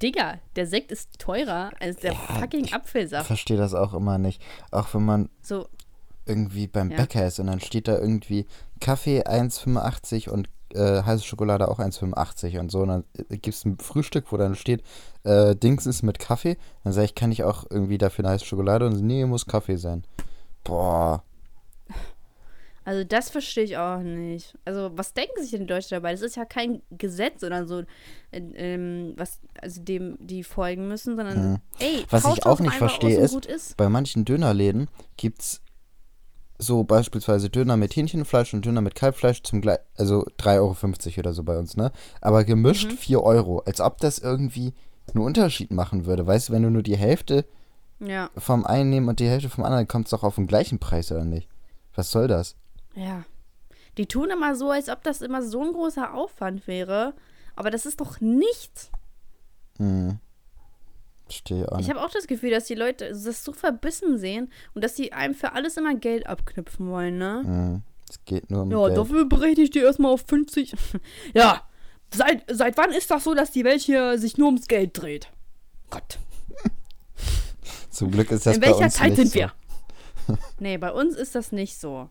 Digga, 0.00 0.38
der 0.56 0.66
Sekt 0.66 0.90
ist 0.90 1.18
teurer 1.18 1.70
als 1.80 1.96
der 1.98 2.12
Ja, 2.14 2.18
fucking 2.18 2.64
Ich 2.64 2.74
Apfelsaft. 2.74 3.26
verstehe 3.26 3.56
das 3.56 3.72
auch 3.74 3.94
immer 3.94 4.18
nicht. 4.18 4.42
Auch 4.70 4.92
wenn 4.94 5.04
man 5.04 5.28
So, 5.42 5.68
irgendwie 6.26 6.66
beim 6.66 6.90
Ja. 6.90 6.96
Bäcker 6.98 7.26
ist 7.26 7.38
und 7.40 7.46
dann 7.48 7.60
steht 7.60 7.88
da 7.88 7.98
irgendwie 7.98 8.46
Kaffee 8.80 9.22
1,85 9.24 10.28
und 10.28 10.48
äh, 10.74 11.02
heiße 11.02 11.24
Schokolade 11.24 11.68
auch 11.68 11.78
1,85 11.78 12.58
und 12.58 12.70
so. 12.70 12.80
Und 12.80 12.88
dann 12.88 13.04
gibt 13.28 13.48
es 13.48 13.64
ein 13.64 13.78
Frühstück, 13.78 14.32
wo 14.32 14.36
dann 14.38 14.54
steht, 14.54 14.82
äh, 15.24 15.54
Dings 15.54 15.84
ist 15.86 16.02
mit 16.02 16.18
Kaffee. 16.18 16.56
Dann 16.84 16.92
sage 16.94 17.04
ich, 17.06 17.14
kann 17.14 17.30
ich 17.32 17.44
auch 17.44 17.64
irgendwie 17.68 17.98
dafür 17.98 18.24
eine 18.24 18.34
heiße 18.34 18.46
Schokolade? 18.46 18.86
Und 18.86 19.02
nee, 19.02 19.24
muss 19.26 19.46
Kaffee 19.46 19.76
sein. 19.76 20.04
Boah. 20.64 21.22
Also 22.84 23.04
das 23.04 23.30
verstehe 23.30 23.62
ich 23.62 23.76
auch 23.76 23.98
nicht. 24.00 24.58
Also 24.64 24.90
was 24.96 25.12
denken 25.12 25.40
sich 25.40 25.52
denn 25.52 25.60
die 25.60 25.66
Deutschen 25.66 25.90
dabei? 25.94 26.10
Das 26.12 26.20
ist 26.22 26.34
ja 26.34 26.44
kein 26.44 26.82
Gesetz 26.90 27.44
oder 27.44 27.64
so, 27.66 27.80
äh, 28.32 28.38
ähm, 28.54 29.12
was 29.16 29.38
also 29.60 29.80
dem 29.82 30.16
die 30.18 30.42
folgen 30.42 30.88
müssen, 30.88 31.14
sondern 31.16 31.52
Mhm. 31.52 31.58
ey, 31.78 32.04
Was 32.10 32.24
ich 32.24 32.44
auch 32.44 32.58
nicht 32.58 32.74
verstehe 32.74 33.18
ist, 33.18 33.46
ist. 33.46 33.76
Bei 33.76 33.88
manchen 33.88 34.24
Dönerläden 34.24 34.88
gibt 35.16 35.42
es 35.42 35.60
so 36.62 36.84
beispielsweise 36.84 37.50
Döner 37.50 37.76
mit 37.76 37.94
Hähnchenfleisch 37.94 38.54
und 38.54 38.64
Döner 38.64 38.80
mit 38.80 38.94
Kalbfleisch 38.94 39.42
zum 39.42 39.60
gleich, 39.60 39.78
also 39.96 40.24
3,50 40.38 41.10
Euro 41.10 41.18
oder 41.20 41.32
so 41.34 41.42
bei 41.42 41.58
uns, 41.58 41.76
ne? 41.76 41.92
Aber 42.20 42.44
gemischt 42.44 42.90
Mhm. 42.92 42.96
4 42.96 43.22
Euro. 43.22 43.58
Als 43.60 43.80
ob 43.80 43.98
das 43.98 44.18
irgendwie 44.18 44.72
einen 45.14 45.24
Unterschied 45.24 45.70
machen 45.72 46.06
würde. 46.06 46.26
Weißt 46.26 46.48
du, 46.48 46.52
wenn 46.52 46.62
du 46.62 46.70
nur 46.70 46.82
die 46.82 46.96
Hälfte 46.96 47.44
Ja, 48.00 48.30
vom 48.36 48.64
einen 48.66 48.90
nehmen 48.90 49.08
und 49.08 49.20
die 49.20 49.28
Hälfte 49.28 49.50
vom 49.50 49.64
anderen, 49.64 49.86
kommt 49.88 50.06
es 50.06 50.10
doch 50.10 50.22
auf 50.22 50.36
den 50.36 50.46
gleichen 50.46 50.78
Preis, 50.78 51.12
oder 51.12 51.24
nicht? 51.24 51.48
Was 51.94 52.10
soll 52.10 52.28
das? 52.28 52.56
ja. 52.94 53.24
Die 53.98 54.06
tun 54.06 54.30
immer 54.30 54.54
so, 54.56 54.70
als 54.70 54.88
ob 54.88 55.02
das 55.02 55.20
immer 55.20 55.42
so 55.42 55.60
ein 55.62 55.74
großer 55.74 56.14
Aufwand 56.14 56.66
wäre, 56.66 57.12
aber 57.56 57.70
das 57.70 57.84
ist 57.84 58.00
doch 58.00 58.22
nichts. 58.22 58.90
Hm. 59.76 60.18
Verstehe 61.32 61.70
auch 61.72 61.78
Ich 61.80 61.88
habe 61.88 62.00
auch 62.00 62.10
das 62.10 62.26
Gefühl, 62.26 62.50
dass 62.50 62.64
die 62.66 62.74
Leute 62.74 63.08
das 63.10 63.44
so 63.44 63.52
verbissen 63.52 64.18
sehen 64.18 64.50
und 64.74 64.84
dass 64.84 64.94
die 64.94 65.12
einem 65.12 65.34
für 65.34 65.52
alles 65.52 65.76
immer 65.76 65.94
Geld 65.94 66.26
abknüpfen 66.26 66.88
wollen, 66.90 67.18
ne? 67.18 67.42
Hm. 67.44 67.82
Es 68.08 68.22
geht 68.24 68.50
nur 68.50 68.62
um 68.62 68.70
Ja, 68.70 68.86
Geld. 68.86 68.98
dafür 68.98 69.24
berechne 69.24 69.64
ich 69.64 69.70
dir 69.70 69.84
erstmal 69.84 70.12
auf 70.12 70.24
50. 70.26 70.74
ja, 71.34 71.62
seit, 72.12 72.44
seit 72.50 72.76
wann 72.76 72.92
ist 72.92 73.10
das 73.10 73.24
so, 73.24 73.34
dass 73.34 73.50
die 73.50 73.64
Welt 73.64 73.80
hier 73.80 74.18
sich 74.18 74.36
nur 74.36 74.48
ums 74.48 74.68
Geld 74.68 74.90
dreht? 75.00 75.30
Gott. 75.90 76.18
Zum 77.90 78.10
Glück 78.10 78.30
ist 78.30 78.46
das 78.46 78.56
In 78.56 78.60
bei 78.60 78.68
welcher 78.68 78.84
uns 78.84 78.94
Zeit 78.94 79.10
nicht 79.10 79.16
sind 79.16 79.28
so. 79.28 79.34
wir? 79.34 79.52
nee, 80.60 80.76
bei 80.76 80.92
uns 80.92 81.14
ist 81.14 81.34
das 81.34 81.52
nicht 81.52 81.78
so. 81.78 82.08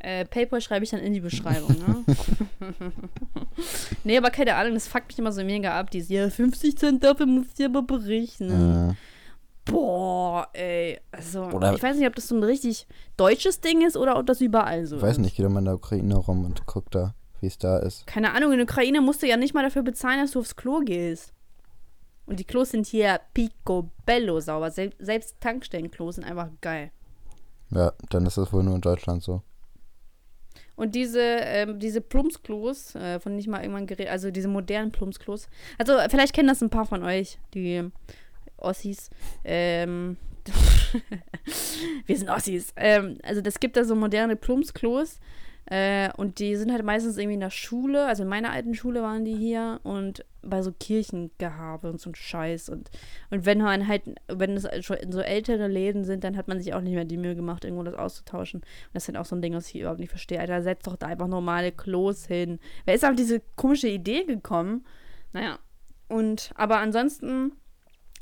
Äh, 0.00 0.24
Paypal 0.26 0.60
schreibe 0.60 0.84
ich 0.84 0.90
dann 0.90 1.00
in 1.00 1.12
die 1.12 1.20
Beschreibung, 1.20 1.74
ne? 1.76 2.04
nee, 4.04 4.16
aber 4.16 4.30
keine 4.30 4.54
Ahnung, 4.54 4.74
das 4.74 4.86
fuckt 4.88 5.08
mich 5.08 5.18
immer 5.18 5.32
so 5.32 5.42
mega 5.44 5.78
ab. 5.78 5.90
Dieses, 5.90 6.08
ja, 6.08 6.30
50 6.30 6.78
Cent 6.78 7.02
dafür 7.04 7.26
musst 7.26 7.58
du 7.58 7.64
aber 7.64 7.82
berechnen. 7.82 8.88
Hm. 8.90 8.96
Boah, 9.64 10.48
ey. 10.52 10.98
Also, 11.10 11.44
Oder- 11.46 11.74
ich 11.74 11.82
weiß 11.82 11.96
nicht, 11.96 12.06
ob 12.06 12.14
das 12.14 12.28
so 12.28 12.36
ein 12.36 12.42
richtig 12.44 12.86
deutsches 13.16 13.60
Ding 13.60 13.84
ist 13.86 13.96
oder 13.96 14.18
ob 14.18 14.26
das 14.26 14.40
überall 14.40 14.86
so 14.86 14.96
Ich 14.96 15.02
weiß 15.02 15.12
ist. 15.12 15.18
nicht, 15.18 15.36
geh 15.36 15.42
doch 15.42 15.50
mal 15.50 15.58
in 15.58 15.66
der 15.66 15.74
Ukraine 15.74 16.16
rum 16.16 16.44
und 16.44 16.64
guck 16.66 16.90
da, 16.90 17.14
wie 17.40 17.48
es 17.48 17.58
da 17.58 17.78
ist. 17.78 18.06
Keine 18.06 18.32
Ahnung, 18.34 18.52
in 18.52 18.58
der 18.58 18.64
Ukraine 18.68 19.00
musst 19.00 19.22
du 19.22 19.26
ja 19.26 19.36
nicht 19.36 19.52
mal 19.52 19.64
dafür 19.64 19.82
bezahlen, 19.82 20.20
dass 20.20 20.30
du 20.30 20.38
aufs 20.40 20.56
Klo 20.56 20.80
gehst. 20.80 21.32
Und 22.24 22.38
die 22.40 22.44
Klos 22.44 22.70
sind 22.70 22.86
hier 22.86 23.20
picobello 23.34 24.38
sauber. 24.40 24.70
Sel 24.70 24.92
selbst 24.98 25.40
Tankstellenklos 25.40 26.14
sind 26.16 26.24
einfach 26.24 26.48
geil. 26.60 26.90
Ja, 27.70 27.92
dann 28.10 28.26
ist 28.26 28.38
das 28.38 28.52
wohl 28.52 28.62
nur 28.62 28.74
in 28.76 28.80
Deutschland 28.80 29.22
so. 29.22 29.42
Und 30.78 30.94
diese, 30.94 31.20
ähm, 31.20 31.80
diese 31.80 32.00
Plumpsklos, 32.00 32.94
äh, 32.94 33.18
von 33.18 33.36
ich 33.36 33.48
mal 33.48 33.62
irgendwann 33.62 33.88
geredet, 33.88 34.12
also 34.12 34.30
diese 34.30 34.46
modernen 34.46 34.92
Plumpsklos. 34.92 35.48
Also 35.76 35.94
vielleicht 36.08 36.32
kennen 36.32 36.46
das 36.46 36.62
ein 36.62 36.70
paar 36.70 36.86
von 36.86 37.02
euch, 37.02 37.40
die 37.52 37.90
Ossis. 38.58 39.10
Ähm, 39.42 40.16
wir 42.06 42.16
sind 42.16 42.30
Ossis. 42.30 42.72
Ähm, 42.76 43.18
also 43.24 43.40
das 43.40 43.58
gibt 43.58 43.76
da 43.76 43.82
so 43.82 43.96
moderne 43.96 44.36
Plumpsklos. 44.36 45.18
Äh, 45.70 46.10
und 46.16 46.38
die 46.38 46.56
sind 46.56 46.72
halt 46.72 46.82
meistens 46.82 47.18
irgendwie 47.18 47.34
in 47.34 47.40
der 47.40 47.50
Schule, 47.50 48.06
also 48.06 48.22
in 48.22 48.28
meiner 48.28 48.52
alten 48.52 48.74
Schule 48.74 49.02
waren 49.02 49.26
die 49.26 49.36
hier 49.36 49.80
und 49.82 50.24
bei 50.40 50.62
so 50.62 50.72
Kirchengehabe 50.72 51.90
und 51.90 52.00
so 52.00 52.08
ein 52.08 52.14
Scheiß. 52.14 52.70
Und, 52.70 52.90
und 53.30 53.44
wenn 53.44 53.58
man 53.58 53.86
halt, 53.86 54.02
wenn 54.28 54.56
es 54.56 54.66
schon 54.84 54.96
so 55.10 55.20
ältere 55.20 55.68
Läden 55.68 56.04
sind, 56.04 56.24
dann 56.24 56.38
hat 56.38 56.48
man 56.48 56.58
sich 56.58 56.72
auch 56.72 56.80
nicht 56.80 56.94
mehr 56.94 57.04
die 57.04 57.18
Mühe 57.18 57.36
gemacht, 57.36 57.64
irgendwo 57.64 57.82
das 57.82 57.96
auszutauschen. 57.96 58.60
Und 58.60 58.66
das 58.94 59.04
ist 59.04 59.08
halt 59.08 59.18
auch 59.18 59.26
so 59.28 59.36
ein 59.36 59.42
Ding, 59.42 59.52
was 59.52 59.68
ich 59.68 59.80
überhaupt 59.80 60.00
nicht 60.00 60.08
verstehe. 60.08 60.40
Alter, 60.40 60.62
setzt 60.62 60.86
doch 60.86 60.96
da 60.96 61.06
einfach 61.06 61.28
normale 61.28 61.70
Klos 61.70 62.26
hin. 62.26 62.60
Wer 62.86 62.94
ist 62.94 63.04
auf 63.04 63.14
diese 63.14 63.42
komische 63.56 63.88
Idee 63.88 64.24
gekommen? 64.24 64.86
Naja. 65.34 65.58
Und, 66.08 66.50
aber 66.54 66.78
ansonsten, 66.78 67.52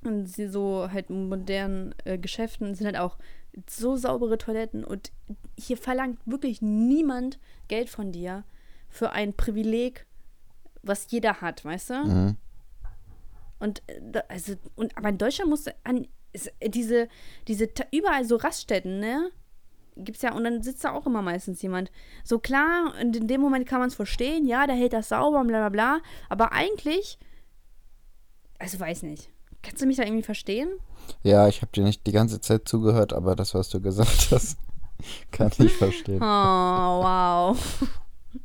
und 0.02 0.26
sie 0.26 0.48
so 0.48 0.88
halt 0.92 1.10
modernen 1.10 1.94
äh, 2.04 2.18
Geschäften 2.18 2.74
sind 2.74 2.86
halt 2.86 2.98
auch 2.98 3.18
so 3.68 3.96
saubere 3.96 4.38
Toiletten 4.38 4.84
und 4.84 5.12
hier 5.58 5.76
verlangt 5.76 6.18
wirklich 6.26 6.60
niemand 6.60 7.38
Geld 7.68 7.88
von 7.88 8.12
dir 8.12 8.44
für 8.88 9.10
ein 9.12 9.34
Privileg, 9.34 10.06
was 10.82 11.10
jeder 11.10 11.40
hat, 11.40 11.64
weißt 11.64 11.90
du? 11.90 11.94
Mhm. 11.94 12.36
Und 13.58 13.82
äh, 13.86 14.22
also 14.28 14.54
und 14.74 14.96
aber 14.96 15.08
in 15.08 15.18
Deutschland 15.18 15.50
musst 15.50 15.66
du 15.66 15.74
an 15.84 16.06
diese 16.62 17.08
diese 17.48 17.68
überall 17.92 18.24
so 18.24 18.36
Raststätten, 18.36 19.00
ne? 19.00 19.30
Gibt's 19.96 20.20
ja 20.20 20.34
und 20.34 20.44
dann 20.44 20.62
sitzt 20.62 20.84
da 20.84 20.92
auch 20.92 21.06
immer 21.06 21.22
meistens 21.22 21.62
jemand. 21.62 21.90
So 22.22 22.38
klar, 22.38 22.92
und 23.00 23.16
in 23.16 23.28
dem 23.28 23.40
Moment 23.40 23.66
kann 23.66 23.80
man 23.80 23.88
es 23.88 23.94
verstehen, 23.94 24.46
ja, 24.46 24.66
der 24.66 24.76
hält 24.76 24.92
das 24.92 25.08
sauber 25.08 25.40
und 25.40 25.46
bla 25.46 25.60
bla 25.60 25.68
bla, 25.70 26.00
aber 26.28 26.52
eigentlich 26.52 27.18
also 28.58 28.80
weiß 28.80 29.02
nicht. 29.02 29.30
Kannst 29.66 29.82
du 29.82 29.86
mich 29.86 29.96
da 29.96 30.04
irgendwie 30.04 30.22
verstehen? 30.22 30.68
Ja, 31.22 31.48
ich 31.48 31.60
habe 31.62 31.72
dir 31.72 31.82
nicht 31.84 32.06
die 32.06 32.12
ganze 32.12 32.40
Zeit 32.40 32.68
zugehört, 32.68 33.12
aber 33.12 33.34
das, 33.36 33.54
was 33.54 33.68
du 33.68 33.80
gesagt 33.80 34.28
hast, 34.30 34.58
kann 35.32 35.50
ich 35.58 35.60
Oh, 35.74 35.78
verstehen. 35.78 36.20
wow. 36.20 37.58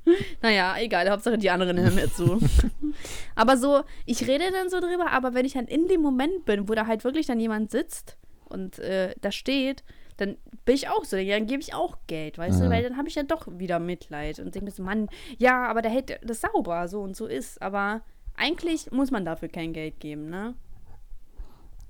naja, 0.42 0.76
egal, 0.80 1.10
Hauptsache 1.10 1.38
die 1.38 1.50
anderen 1.50 1.78
hören 1.80 1.96
mir 1.96 2.12
zu. 2.12 2.40
aber 3.36 3.58
so, 3.58 3.82
ich 4.06 4.28
rede 4.28 4.52
dann 4.52 4.70
so 4.70 4.80
drüber, 4.80 5.12
aber 5.12 5.34
wenn 5.34 5.46
ich 5.46 5.54
dann 5.54 5.66
in 5.68 5.88
dem 5.88 6.02
Moment 6.02 6.46
bin, 6.46 6.68
wo 6.70 6.74
da 6.74 6.88
halt 6.88 7.04
wirklich 7.04 7.28
dann 7.28 7.40
jemand 7.40 7.72
sitzt 7.72 8.18
und 8.46 8.80
äh, 8.80 9.14
da 9.22 9.32
steht, 9.32 9.84
dann 10.18 10.38
bin 10.66 10.76
ich 10.76 10.88
auch 10.90 11.04
so, 11.06 11.18
dann 11.18 11.48
gebe 11.48 11.62
ich 11.62 11.74
auch 11.74 11.98
Geld, 12.08 12.38
weißt 12.38 12.60
du, 12.62 12.66
Mhm. 12.66 12.70
weil 12.70 12.84
dann 12.84 12.98
habe 12.98 13.08
ich 13.08 13.16
ja 13.16 13.24
doch 13.24 13.48
wieder 13.48 13.80
Mitleid 13.80 14.40
und 14.40 14.54
denke 14.54 14.66
mir 14.66 14.72
so, 14.72 14.84
Mann, 14.84 15.10
ja, 15.38 15.66
aber 15.68 15.82
der 15.82 15.92
hält 15.92 16.20
das 16.24 16.42
sauber, 16.42 16.88
so 16.88 17.02
und 17.02 17.16
so 17.16 17.26
ist, 17.28 17.62
aber 17.62 18.02
eigentlich 18.36 18.92
muss 18.92 19.12
man 19.12 19.26
dafür 19.26 19.48
kein 19.50 19.74
Geld 19.74 20.00
geben, 20.00 20.30
ne? 20.30 20.54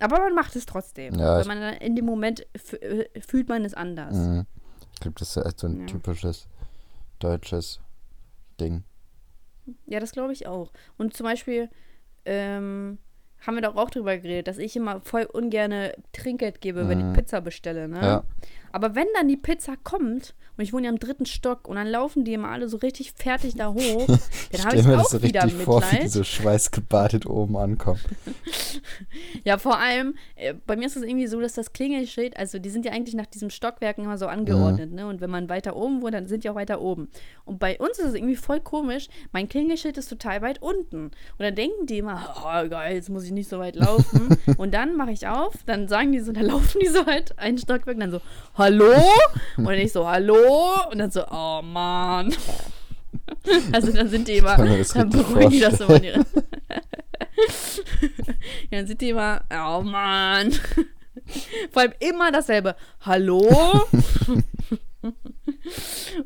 Aber 0.02 0.20
man 0.20 0.34
macht 0.36 0.56
es 0.56 0.66
trotzdem. 0.66 1.16
Ja, 1.16 1.40
ich- 1.42 1.48
man 1.48 1.60
dann 1.62 1.76
in 1.76 1.96
dem 1.96 2.06
Moment 2.06 2.46
äh, 2.82 3.06
fühlt 3.22 3.48
man 3.50 3.64
es 3.66 3.74
anders. 3.74 4.16
Mhm. 4.16 4.46
Ich 4.94 5.00
glaube, 5.00 5.16
das 5.20 5.36
ist 5.36 5.44
halt 5.44 5.60
so 5.60 5.68
ein 5.68 5.82
Ja. 5.82 5.86
typisches 5.88 6.48
deutsches 7.20 7.80
Ding. 8.60 8.84
Ja, 9.86 10.00
das 10.00 10.12
glaube 10.12 10.34
ich 10.34 10.48
auch. 10.48 10.72
Und 10.98 11.16
zum 11.16 11.26
Beispiel 11.26 11.70
ähm, 12.26 12.98
haben 13.46 13.56
wir 13.56 13.62
doch 13.62 13.76
auch 13.76 13.90
drüber 13.90 14.16
geredet, 14.18 14.48
dass 14.48 14.58
ich 14.60 14.76
immer 14.76 15.02
voll 15.02 15.24
ungerne 15.24 15.96
Trinkgeld 16.14 16.62
gebe, 16.62 16.88
wenn 16.88 17.00
Mhm. 17.04 17.12
ich 17.12 17.18
Pizza 17.18 17.42
bestelle, 17.42 17.88
ne? 17.88 18.00
Ja. 18.02 18.24
Aber 18.72 18.96
wenn 18.96 19.08
dann 19.16 19.28
die 19.28 19.38
Pizza 19.38 19.76
kommt 19.84 20.34
und 20.58 20.64
ich 20.64 20.74
wohne 20.74 20.86
ja 20.86 20.92
im 20.92 21.00
dritten 21.00 21.26
Stock 21.26 21.68
und 21.68 21.76
dann 21.76 21.88
laufen 21.88 22.24
die 22.24 22.34
immer 22.34 22.50
alle 22.50 22.68
so 22.68 22.78
richtig 22.78 23.14
fertig 23.14 23.56
da 23.56 23.74
hoch, 23.74 24.08
dann 24.52 24.66
habe 24.66 24.76
ich 24.78 24.86
mir 24.86 24.98
auch 24.98 25.04
das 25.04 25.12
so 25.12 25.24
wieder 25.24 25.44
richtig 25.44 25.64
vor, 25.64 25.82
wie 25.82 25.86
die 25.86 25.92
Mitleid. 25.94 26.12
so 26.12 26.24
schweißgebadet 26.24 27.26
oben 27.26 27.58
ankommen. 27.58 28.02
Ja, 29.44 29.58
vor 29.58 29.80
allem, 29.80 30.16
äh, 30.36 30.54
bei 30.66 30.76
mir 30.76 30.86
ist 30.86 30.96
es 30.96 31.04
irgendwie 31.04 31.28
so, 31.28 31.40
dass 31.40 31.54
das 31.54 31.74
Klingelschild, 31.74 32.38
also 32.38 32.60
die 32.60 32.70
sind 32.70 32.86
ja 32.86 32.92
eigentlich 32.92 33.16
nach 33.16 33.26
diesen 33.26 33.50
Stockwerken 33.50 34.04
immer 34.04 34.18
so 34.18 34.28
angeordnet, 34.28 34.92
ne? 34.92 35.08
Und 35.08 35.22
wenn 35.22 35.30
man 35.30 35.50
weiter 35.50 35.76
oben 35.76 36.02
wohnt, 36.02 36.14
dann 36.14 36.28
sind 36.28 36.44
die 36.44 36.50
auch 36.50 36.56
weiter 36.56 36.82
oben. 36.82 37.10
Und 37.46 37.60
bei 37.60 37.78
uns 37.80 37.98
ist 38.00 38.08
es 38.08 38.14
irgendwie 38.14 38.36
voll 38.36 38.60
komisch, 38.60 39.08
mein 39.32 39.50
Klingelschild 39.50 39.98
ist 39.98 40.10
total 40.10 40.42
weit 40.42 40.62
unten. 40.62 41.06
Und 41.06 41.14
dann 41.40 41.56
denken 41.56 41.88
die 41.88 42.00
immer, 42.00 42.36
oh 42.38 42.70
geil, 42.70 42.96
jetzt 42.96 43.10
muss 43.10 43.24
ich 43.24 43.32
nicht 43.32 43.50
so 43.50 43.60
weit 43.60 43.76
laufen. 43.76 44.38
und 44.58 44.74
dann 44.74 44.96
mache 44.96 45.12
ich 45.12 45.28
auf, 45.28 45.54
dann 45.66 45.88
sagen 45.88 46.12
die 46.12 46.20
so, 46.20 46.32
dann 46.32 46.46
laufen 46.46 46.80
die 46.82 46.88
so 46.88 47.06
halt 47.06 47.38
einen 47.40 47.58
Stockwerk, 47.58 48.00
dann 48.00 48.12
so, 48.12 48.22
hallo? 48.62 48.94
Und 49.58 49.74
ich 49.74 49.92
so, 49.92 50.08
hallo? 50.08 50.38
Und 50.92 51.00
dann 51.00 51.12
so, 51.12 51.26
oh 51.30 51.62
Mann. 51.62 52.34
Also 53.72 53.92
dann 53.92 54.08
sind 54.10 54.28
die 54.28 54.38
immer, 54.38 54.56
dann 54.58 55.10
beruhigen 55.10 55.50
die 55.52 55.60
das 55.62 55.80
immer. 55.80 55.96
in 55.96 56.04
vorstellen. 56.04 56.06
ihre- 56.06 56.26
ja, 58.70 58.78
dann 58.80 58.88
sind 58.88 59.02
die 59.02 59.10
immer, 59.10 59.42
oh 59.52 59.82
Mann. 59.82 60.52
Vor 61.72 61.82
allem 61.82 61.94
immer 62.00 62.32
dasselbe. 62.32 62.76
Hallo? 63.02 63.82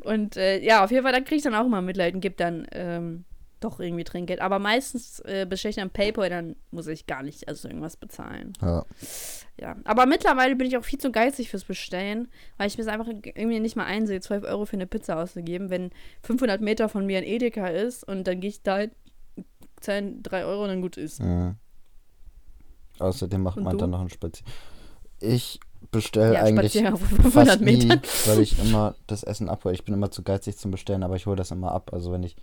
und 0.04 0.36
äh, 0.36 0.60
ja, 0.62 0.84
auf 0.84 0.90
jeden 0.90 1.02
Fall, 1.04 1.12
da 1.12 1.20
kriege 1.20 1.36
ich 1.36 1.42
dann 1.42 1.54
auch 1.54 1.64
immer 1.66 1.82
Mitleid 1.82 2.14
und 2.14 2.20
gebe 2.20 2.36
dann 2.36 2.66
ähm, 2.72 3.24
doch 3.60 3.80
irgendwie 3.80 4.04
Trinkgeld. 4.04 4.40
Aber 4.40 4.58
meistens 4.58 5.20
äh, 5.20 5.46
bestelle 5.48 5.70
ich 5.70 5.76
dann 5.76 5.90
PayPal, 5.90 6.28
dann 6.28 6.56
muss 6.70 6.86
ich 6.86 7.06
gar 7.06 7.22
nicht 7.22 7.48
also 7.48 7.68
irgendwas 7.68 7.96
bezahlen. 7.96 8.52
Ja. 8.60 8.84
Ja, 9.58 9.76
aber 9.84 10.04
mittlerweile 10.04 10.54
bin 10.56 10.66
ich 10.66 10.76
auch 10.76 10.84
viel 10.84 10.98
zu 10.98 11.10
geizig 11.10 11.48
fürs 11.48 11.64
Bestellen, 11.64 12.28
weil 12.58 12.68
ich 12.68 12.76
mir 12.76 12.82
es 12.82 12.88
einfach 12.88 13.08
irgendwie 13.08 13.60
nicht 13.60 13.74
mal 13.76 13.86
einsehe, 13.86 14.20
12 14.20 14.44
Euro 14.44 14.66
für 14.66 14.74
eine 14.74 14.86
Pizza 14.86 15.16
auszugeben, 15.22 15.70
wenn 15.70 15.90
500 16.22 16.60
Meter 16.60 16.90
von 16.90 17.06
mir 17.06 17.18
ein 17.18 17.24
Edeka 17.24 17.68
ist 17.68 18.04
und 18.04 18.24
dann 18.26 18.40
gehe 18.40 18.50
ich 18.50 18.62
da, 18.62 18.84
zahlen 19.80 20.22
3 20.22 20.44
Euro 20.44 20.64
und 20.64 20.68
dann 20.68 20.82
gut 20.82 20.98
ist. 20.98 21.22
Mhm. 21.22 21.56
Außerdem 22.98 23.42
macht 23.42 23.56
Und 23.56 23.64
man 23.64 23.72
du? 23.72 23.78
dann 23.78 23.90
noch 23.90 24.00
einen 24.00 24.10
Spaziergang. 24.10 24.52
Ich 25.20 25.60
bestelle 25.90 26.34
Ja, 26.34 26.42
eigentlich 26.42 26.72
Spaziergang 26.72 26.96
von 26.98 27.08
500 27.08 27.32
fast 27.48 27.60
nie, 27.62 27.88
weil 28.26 28.40
ich 28.40 28.58
immer 28.62 28.94
das 29.06 29.22
Essen 29.22 29.48
abhole. 29.48 29.74
Ich 29.74 29.84
bin 29.84 29.94
immer 29.94 30.10
zu 30.10 30.22
geizig 30.22 30.58
zum 30.58 30.70
Bestellen, 30.70 31.02
aber 31.02 31.16
ich 31.16 31.26
hole 31.26 31.36
das 31.36 31.50
immer 31.50 31.72
ab. 31.72 31.92
Also 31.92 32.12
wenn 32.12 32.22
ich 32.22 32.36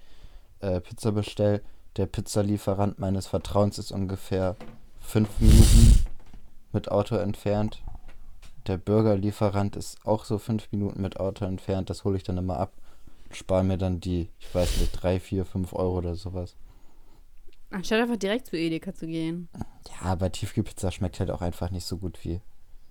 äh, 0.63 0.81
Pizza 0.81 1.11
bestelle, 1.11 1.61
der 1.97 2.07
Pizzalieferant 2.07 2.97
meines 2.97 3.27
Vertrauens 3.27 3.77
ist 3.77 3.91
ungefähr 3.91 4.55
fünf 4.99 5.29
Minuten 5.39 6.05
mit 6.71 6.89
Auto 6.89 7.15
entfernt. 7.15 7.83
Der 8.65 8.77
Burgerlieferant 8.77 9.75
ist 9.75 10.05
auch 10.05 10.25
so 10.25 10.37
fünf 10.37 10.71
Minuten 10.71 11.01
mit 11.01 11.19
Auto 11.19 11.45
entfernt. 11.45 11.89
Das 11.89 12.03
hole 12.03 12.17
ich 12.17 12.23
dann 12.23 12.37
immer 12.37 12.57
ab. 12.57 12.71
Spare 13.31 13.63
mir 13.63 13.77
dann 13.77 13.99
die, 13.99 14.29
ich 14.39 14.55
weiß 14.55 14.77
nicht, 14.77 14.91
drei, 14.91 15.19
vier, 15.19 15.45
fünf 15.45 15.73
Euro 15.73 15.97
oder 15.97 16.15
sowas. 16.15 16.55
Anstatt 17.69 18.01
einfach 18.01 18.17
direkt 18.17 18.47
zu 18.47 18.55
Edeka 18.55 18.93
zu 18.93 19.07
gehen. 19.07 19.49
Ja, 19.89 20.11
aber 20.11 20.31
Tiefkühlpizza 20.31 20.91
schmeckt 20.91 21.19
halt 21.19 21.31
auch 21.31 21.41
einfach 21.41 21.71
nicht 21.71 21.85
so 21.85 21.97
gut 21.97 22.23
wie. 22.23 22.39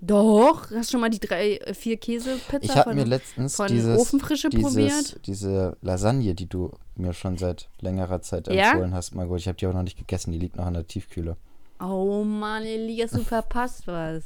Doch, 0.05 0.69
hast 0.73 0.89
du 0.91 0.95
schon 0.95 1.01
mal 1.01 1.11
die 1.11 1.21
drei, 1.21 1.59
äh, 1.59 1.75
vier 1.75 1.97
Käsepizza 1.97 2.59
Ich 2.61 2.71
habe 2.71 2.91
von, 2.91 2.97
mir 2.97 3.05
letztens 3.05 3.55
von 3.55 3.69
dieses, 3.69 4.01
Ofenfrische 4.01 4.49
probiert? 4.49 4.75
dieses, 4.75 5.23
diese 5.23 5.77
Lasagne, 5.81 6.35
die 6.35 6.49
du 6.49 6.73
mir 6.97 7.13
schon 7.13 7.39
seit 7.39 7.69
längerer 7.81 8.21
Zeit 8.21 8.49
Ja? 8.49 8.73
empfohlen 8.73 8.95
hast, 8.95 9.15
mal 9.15 9.29
gut. 9.29 9.39
Ich 9.39 9.47
habe 9.47 9.57
die 9.57 9.67
auch 9.69 9.73
noch 9.73 9.85
nicht 9.85 9.97
gegessen, 9.97 10.33
die 10.33 10.41
liegt 10.41 10.57
noch 10.57 10.67
in 10.67 10.75
der 10.75 10.89
Tiefkühle. 10.89 11.37
Oh 11.81 12.25
Mann, 12.25 12.65
Elias, 12.65 13.13
du 13.13 13.23
verpasst 13.23 13.87
was. 13.87 14.25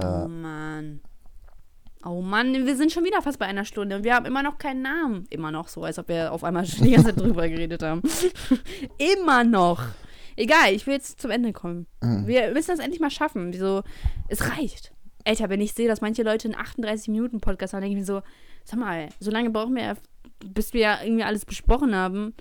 Ja. 0.00 0.24
Oh 0.24 0.28
Mann. 0.28 1.00
Oh 2.04 2.20
Mann, 2.20 2.52
wir 2.66 2.76
sind 2.76 2.90
schon 2.90 3.04
wieder 3.04 3.22
fast 3.22 3.38
bei 3.38 3.46
einer 3.46 3.64
Stunde 3.64 3.96
und 3.96 4.02
wir 4.04 4.14
haben 4.14 4.26
immer 4.26 4.42
noch 4.42 4.58
keinen 4.58 4.82
Namen. 4.82 5.26
Immer 5.30 5.52
noch 5.52 5.68
so, 5.68 5.82
als 5.84 5.98
ob 5.98 6.08
wir 6.08 6.32
auf 6.32 6.42
einmal 6.42 6.66
schon 6.66 6.84
die 6.84 6.90
ganze 6.92 7.14
Zeit 7.14 7.20
drüber 7.20 7.48
geredet 7.48 7.84
haben. 7.84 8.02
immer 8.98 9.44
noch. 9.44 9.82
Egal, 10.38 10.72
ich 10.72 10.86
will 10.86 10.94
jetzt 10.94 11.20
zum 11.20 11.30
Ende 11.30 11.52
kommen. 11.52 11.86
Mhm. 12.00 12.26
Wir 12.26 12.52
müssen 12.52 12.70
das 12.70 12.78
endlich 12.78 13.00
mal 13.00 13.10
schaffen. 13.10 13.52
Wieso? 13.52 13.82
Es 14.28 14.48
reicht. 14.48 14.92
Alter, 15.24 15.48
wenn 15.50 15.60
ich 15.60 15.72
sehe, 15.74 15.88
dass 15.88 16.00
manche 16.00 16.22
Leute 16.22 16.48
einen 16.48 16.56
38-Minuten-Podcast 16.56 17.74
haben, 17.74 17.80
denke 17.82 17.94
ich 17.96 18.00
mir 18.00 18.06
so, 18.06 18.22
sag 18.64 18.78
mal, 18.78 19.08
so 19.20 19.30
lange 19.30 19.50
brauchen 19.50 19.74
wir, 19.74 19.82
ja, 19.82 19.94
bis 20.46 20.72
wir 20.72 20.80
ja 20.80 20.98
irgendwie 21.02 21.24
alles 21.24 21.44
besprochen 21.44 21.94
haben. 21.94 22.34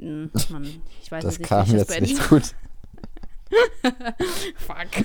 Hm, 0.00 0.30
Mann, 0.50 0.64
ich 1.02 1.10
weiß 1.12 1.22
Das 1.22 1.38
nicht, 1.38 1.48
kam 1.48 1.66
wie 1.66 1.72
ich 1.72 1.78
jetzt 1.78 2.00
nicht 2.00 2.28
gut. 2.30 2.42
Fuck. 4.56 5.04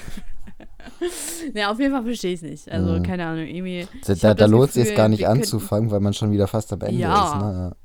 ja, 1.53 1.71
auf 1.71 1.79
jeden 1.79 1.91
Fall 1.93 2.03
verstehe 2.03 2.33
ich 2.33 2.41
es 2.41 2.49
nicht. 2.49 2.71
Also, 2.71 2.93
Mhm. 2.99 3.03
keine 3.03 3.25
Ahnung, 3.25 3.45
irgendwie. 3.45 3.87
Da, 4.05 4.13
da, 4.15 4.33
das 4.33 4.49
lohnt 4.49 4.69
es 4.69 4.75
jetzt 4.75 4.95
gar 4.95 5.09
nicht 5.09 5.27
anzufangen, 5.27 5.91
weil 5.91 5.99
man 5.99 6.13
schon 6.13 6.31
wieder 6.31 6.47
fast 6.47 6.71
am 6.71 6.81
Ende 6.81 7.01
Ja. 7.01 7.25
ist. 7.27 7.35
Ne? 7.41 7.75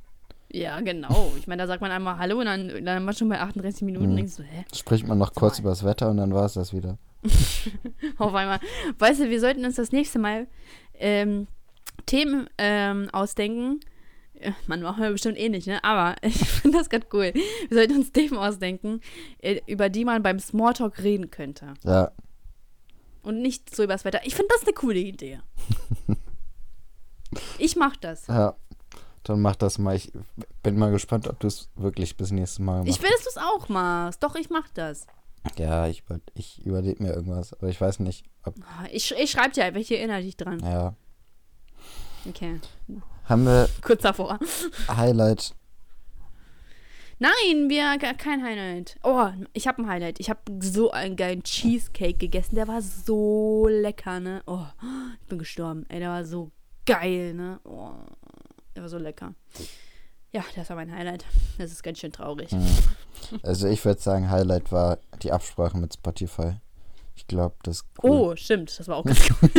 Ja, 0.53 0.81
genau. 0.81 1.33
Ich 1.39 1.47
meine, 1.47 1.63
da 1.63 1.67
sagt 1.69 1.81
man 1.81 1.91
einmal 1.93 2.19
Hallo 2.19 2.39
und 2.41 2.47
dann, 2.47 2.69
dann 2.85 2.99
ist 2.99 3.05
man 3.05 3.15
schon 3.15 3.29
bei 3.29 3.41
38 3.41 3.83
Minuten 3.83 4.07
und 4.07 4.13
Mhm. 4.13 4.17
denkst 4.17 4.33
so, 4.33 4.43
hä? 4.43 4.65
Spricht 4.75 5.07
man 5.07 5.19
noch 5.19 5.33
kurz 5.35 5.59
über 5.61 5.71
das 5.71 5.85
Wetter 5.85 6.11
und 6.11 6.17
dann 6.17 6.35
war 6.35 6.45
es 6.47 6.55
das 6.55 6.73
wieder. 6.75 6.99
Auf 8.19 8.35
einmal. 8.35 8.59
Weißt 8.99 9.21
du, 9.21 9.31
wir 9.31 9.39
sollten 9.41 9.65
uns 9.65 9.77
das 9.77 9.93
nächste 9.93 10.19
Mal 10.19 10.49
ähm, 10.95 11.47
Themen 12.07 12.49
ähm, 12.59 13.09
ausdenken. 13.13 13.81
Äh, 14.35 14.53
Man 14.67 14.83
machen 14.83 15.03
wir 15.03 15.11
bestimmt 15.13 15.39
eh 15.39 15.49
nicht, 15.49 15.67
ne? 15.69 15.85
Aber 15.85 16.17
ich 16.23 16.37
finde 16.37 16.79
das 16.79 16.89
gerade 16.91 17.07
cool. 17.13 17.33
Wir 17.69 17.77
sollten 17.77 17.97
uns 17.99 18.11
Themen 18.11 18.37
ausdenken, 18.39 19.01
äh, 19.39 19.61
über 19.67 19.89
die 19.89 20.05
man 20.05 20.23
beim 20.23 20.41
Smalltalk 20.41 21.03
reden 21.03 21.31
könnte. 21.31 21.75
Ja, 21.85 22.11
Und 23.23 23.41
nicht 23.43 23.75
so 23.75 23.85
übers 23.85 24.05
Wetter. 24.05 24.21
Ich 24.25 24.35
finde 24.35 24.49
das 24.55 24.65
eine 24.65 24.73
coole 24.75 24.99
Idee. 24.99 25.41
ich 27.59 27.77
mach 27.77 27.97
das. 27.97 28.27
ja. 28.27 28.57
Dann 29.25 29.41
mach 29.41 29.57
das 29.57 29.79
mal. 29.79 29.97
Ich 29.97 30.13
bin 30.63 30.79
mal 30.79 30.91
gespannt, 30.91 31.29
ob 31.29 31.39
du 31.41 31.47
es 31.47 31.69
wirklich 31.77 32.17
bis 32.17 32.31
nächstes 32.31 32.59
Mal 32.59 32.79
machst. 32.79 32.89
Ich 32.89 33.03
will, 33.03 33.11
dass 33.11 33.25
du 33.25 33.31
es 33.31 33.37
auch 33.37 33.69
machst. 33.69 34.23
Doch, 34.23 34.35
ich 34.35 34.51
mach 34.51 34.69
das. 34.71 35.07
Ja, 35.57 35.87
ich, 35.87 36.03
ich 36.35 36.65
überlege 36.65 37.03
mir 37.03 37.13
irgendwas, 37.13 37.53
aber 37.53 37.69
ich 37.69 37.81
weiß 37.81 38.01
nicht, 38.01 38.27
ob. 38.45 38.55
Ich, 38.91 39.13
ich 39.13 39.31
schreibe 39.31 39.51
dir 39.51 39.65
einfach, 39.65 39.81
ich 39.81 39.93
erinnere 39.93 40.23
dich 40.23 40.37
dran. 40.37 40.61
Ja. 40.61 40.95
Okay. 42.29 42.61
Haben 43.25 43.45
wir 43.45 43.69
Kurz 43.83 44.03
davor. 44.03 44.39
Highlight. 44.89 45.55
Nein, 47.19 47.69
wir 47.69 47.99
kein 48.15 48.43
Highlight. 48.43 48.97
Oh, 49.03 49.29
ich 49.53 49.69
habe 49.69 49.83
ein 49.83 49.89
Highlight. 49.89 50.21
Ich 50.21 50.31
habe 50.31 50.41
so 50.61 50.91
einen 50.91 51.17
geilen 51.17 51.43
Cheesecake 51.43 52.15
gegessen. 52.15 52.55
Der 52.55 52.67
war 52.67 52.81
so 52.81 53.69
lecker, 53.69 54.21
ne? 54.21 54.43
Oh, 54.47 54.65
ich 55.21 55.29
bin 55.29 55.39
gestorben. 55.39 55.85
Ey, 55.91 56.01
der 56.01 56.09
war 56.09 56.25
so 56.25 56.51
geil, 56.87 57.35
ne? 57.35 57.61
Oh, 57.65 57.93
der 58.81 58.85
war 58.85 58.89
so 58.89 58.97
lecker. 58.99 59.35
Ja, 60.33 60.43
das 60.57 60.71
war 60.71 60.77
mein 60.77 60.91
Highlight. 60.91 61.27
Das 61.59 61.71
ist 61.71 61.83
ganz 61.83 61.99
schön 61.99 62.13
traurig. 62.13 62.51
Hm. 62.51 62.67
Also 63.43 63.69
ich 63.69 63.85
würde 63.85 64.01
sagen, 64.01 64.31
Highlight 64.31 64.73
war 64.73 64.99
die 65.23 65.33
Absprache 65.33 65.77
mit 65.77 65.93
Spotify. 65.93 66.55
Ich 67.15 67.27
glaube, 67.27 67.57
das 67.63 67.85
cool. 68.03 68.11
Oh, 68.11 68.37
stimmt. 68.37 68.79
Das 68.79 68.89
war 68.89 68.97
auch 68.97 69.05
ganz 69.05 69.21
cool. 69.43 69.51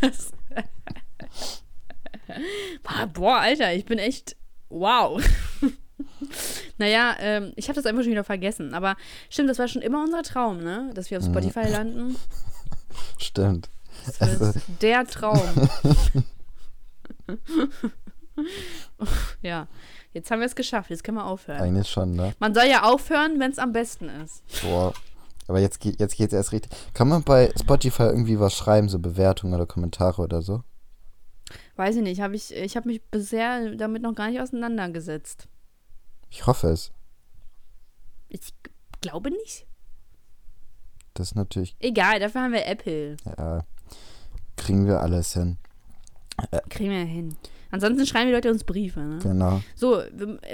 das, 0.00 0.30
Boah, 3.12 3.38
Alter, 3.40 3.74
ich 3.74 3.84
bin 3.86 3.98
echt. 3.98 4.36
Wow. 4.68 5.20
naja, 6.78 7.16
ähm, 7.18 7.52
ich 7.56 7.68
habe 7.68 7.74
das 7.76 7.86
einfach 7.86 8.02
schon 8.02 8.12
wieder 8.12 8.22
vergessen. 8.24 8.72
Aber 8.74 8.94
stimmt, 9.30 9.50
das 9.50 9.58
war 9.58 9.66
schon 9.66 9.82
immer 9.82 10.04
unser 10.04 10.22
Traum, 10.22 10.58
ne? 10.58 10.90
Dass 10.94 11.10
wir 11.10 11.18
auf 11.18 11.24
Mhm. 11.26 11.32
Spotify 11.32 11.68
landen. 11.68 12.16
Stimmt. 13.18 13.68
Das 14.06 14.20
Also- 14.20 14.44
ist 14.46 14.60
der 14.80 15.04
Traum. 15.06 15.40
ja, 19.42 19.68
jetzt 20.12 20.30
haben 20.30 20.40
wir 20.40 20.46
es 20.46 20.54
geschafft. 20.56 20.90
Jetzt 20.90 21.04
können 21.04 21.18
wir 21.18 21.26
aufhören. 21.26 21.60
Eigentlich 21.60 21.88
schon, 21.88 22.14
ne? 22.14 22.34
Man 22.38 22.54
soll 22.54 22.64
ja 22.66 22.82
aufhören, 22.82 23.38
wenn 23.40 23.50
es 23.50 23.58
am 23.58 23.72
besten 23.72 24.08
ist. 24.08 24.42
Boah. 24.62 24.92
Aber 25.46 25.60
jetzt, 25.60 25.78
geht 25.80 26.00
jetzt 26.00 26.16
geht's 26.16 26.32
erst 26.32 26.52
richtig. 26.52 26.72
Kann 26.94 27.08
man 27.08 27.22
bei 27.22 27.52
Spotify 27.60 28.04
irgendwie 28.04 28.40
was 28.40 28.54
schreiben, 28.54 28.88
so 28.88 28.98
Bewertungen 28.98 29.54
oder 29.54 29.66
Kommentare 29.66 30.22
oder 30.22 30.40
so? 30.40 30.62
Weiß 31.76 31.96
ich 31.96 32.02
nicht, 32.02 32.20
hab 32.20 32.32
ich, 32.32 32.54
ich 32.54 32.76
habe 32.76 32.88
mich 32.88 33.02
bisher 33.10 33.74
damit 33.76 34.02
noch 34.02 34.14
gar 34.14 34.30
nicht 34.30 34.40
auseinandergesetzt. 34.40 35.48
Ich 36.30 36.46
hoffe 36.46 36.68
es. 36.68 36.92
Ich 38.28 38.40
glaube 39.02 39.30
nicht. 39.30 39.66
Das 41.12 41.28
ist 41.28 41.34
natürlich, 41.36 41.76
Egal, 41.78 42.18
dafür 42.18 42.42
haben 42.42 42.52
wir 42.52 42.66
Apple. 42.66 43.16
ja, 43.38 43.64
kriegen 44.56 44.86
wir 44.86 45.00
alles 45.00 45.34
hin. 45.34 45.58
Kriegen 46.68 46.90
wir 46.90 47.04
hin. 47.04 47.36
Ansonsten 47.70 48.06
schreiben 48.06 48.28
die 48.28 48.34
Leute 48.34 48.50
uns 48.52 48.62
Briefe. 48.62 49.00
Ne? 49.00 49.18
Genau. 49.20 49.60
So, 49.74 50.00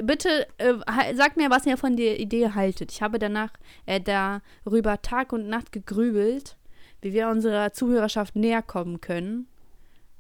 bitte 0.03 0.47
äh, 0.57 0.75
sagt 1.15 1.37
mir, 1.37 1.51
was 1.51 1.67
ihr 1.67 1.77
von 1.77 1.97
der 1.97 2.19
Idee 2.19 2.51
haltet. 2.55 2.93
Ich 2.93 3.03
habe 3.03 3.19
danach 3.19 3.51
äh, 3.85 4.01
darüber 4.01 5.03
Tag 5.03 5.33
und 5.35 5.47
Nacht 5.47 5.71
gegrübelt, 5.71 6.57
wie 7.03 7.13
wir 7.13 7.29
unserer 7.29 7.75
Zuhörerschaft 7.75 8.37
näher 8.37 8.63
kommen 8.63 9.03
können. 9.03 9.49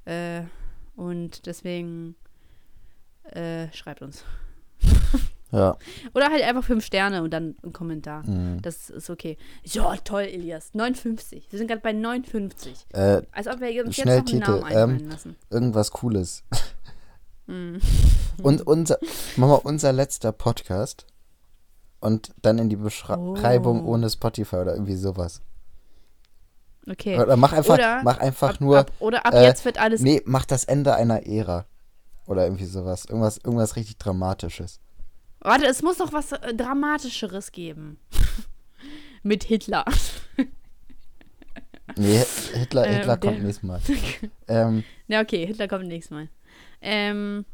Äh, 0.05 0.43
und 0.95 1.47
deswegen 1.47 2.17
äh, 3.33 3.73
schreibt 3.73 4.03
uns. 4.03 4.25
Ja. 5.53 5.77
Oder 6.15 6.31
halt 6.31 6.43
einfach 6.43 6.63
fünf 6.65 6.85
Sterne 6.85 7.23
und 7.23 7.31
dann 7.33 7.57
ein 7.65 7.73
Kommentar. 7.73 8.25
Mhm. 8.27 8.63
Das 8.63 8.89
ist 8.91 9.11
okay. 9.11 9.37
Ja, 9.65 9.97
toll, 9.97 10.23
Elias. 10.23 10.71
59. 10.75 11.47
Wir 11.51 11.59
sind 11.59 11.67
gerade 11.69 11.81
bei 11.81 11.93
59. 11.93 12.87
Äh, 12.93 13.23
Als 13.33 13.47
ob 13.49 13.61
wir 13.61 13.85
uns 13.85 13.97
Schnell 13.97 14.19
jetzt 14.19 14.33
noch 14.33 14.33
einen 14.33 14.41
Titel, 14.43 14.51
Namen 14.51 14.65
einfallen 14.65 15.01
ähm, 15.01 15.09
lassen. 15.11 15.37
irgendwas 15.51 15.91
Cooles. 15.91 16.45
Mhm. 17.47 17.81
Und 18.43 18.67
unser, 18.67 18.99
Mama, 19.37 19.57
unser 19.57 19.93
letzter 19.93 20.33
Podcast 20.33 21.07
und 22.01 22.33
dann 22.41 22.59
in 22.59 22.71
die 22.71 22.77
Beschreibung 22.77 23.85
Oh. 23.85 23.93
ohne 23.93 24.09
Spotify 24.09 24.57
oder 24.57 24.73
irgendwie 24.73 24.97
sowas. 24.97 25.43
Okay. 26.89 27.19
Oder 27.21 27.37
mach 27.37 27.53
einfach, 27.53 27.75
Oder 27.75 28.01
mach 28.03 28.19
einfach 28.19 28.55
ab, 28.55 28.61
nur, 28.61 28.79
ab, 28.79 28.93
oder 29.01 29.27
ab 29.27 29.35
äh, 29.35 29.43
jetzt 29.45 29.65
wird 29.67 29.79
alles. 29.79 30.01
nee, 30.01 30.23
mach 30.25 30.47
das 30.47 30.65
Ende 30.65 30.95
einer 30.95 31.27
Ära. 31.27 31.67
Oder 32.27 32.45
irgendwie 32.45 32.65
sowas. 32.65 33.05
Irgendwas, 33.05 33.37
irgendwas 33.39 33.77
richtig 33.77 33.99
Dramatisches. 33.99 34.81
Warte, 35.41 35.66
es 35.66 35.82
muss 35.82 35.99
noch 35.99 36.12
was 36.12 36.32
äh, 36.32 36.55
Dramatischeres 36.55 37.51
geben. 37.53 37.99
Mit 39.22 39.45
Hitler. 39.45 39.84
Nee, 41.97 42.22
Hitler, 42.55 42.86
Ähm, 42.86 42.95
Hitler 42.97 43.16
kommt 43.16 43.36
der- 43.36 43.43
nächstes 43.43 43.62
Mal. 43.62 43.80
Ähm, 44.49 44.84
ja, 45.09 45.20
okay, 45.20 45.47
Hitler 45.47 45.68
kommt 45.68 45.86
nächstes 45.86 46.11
Mal. 46.11 46.28
Ähm. 46.80 47.45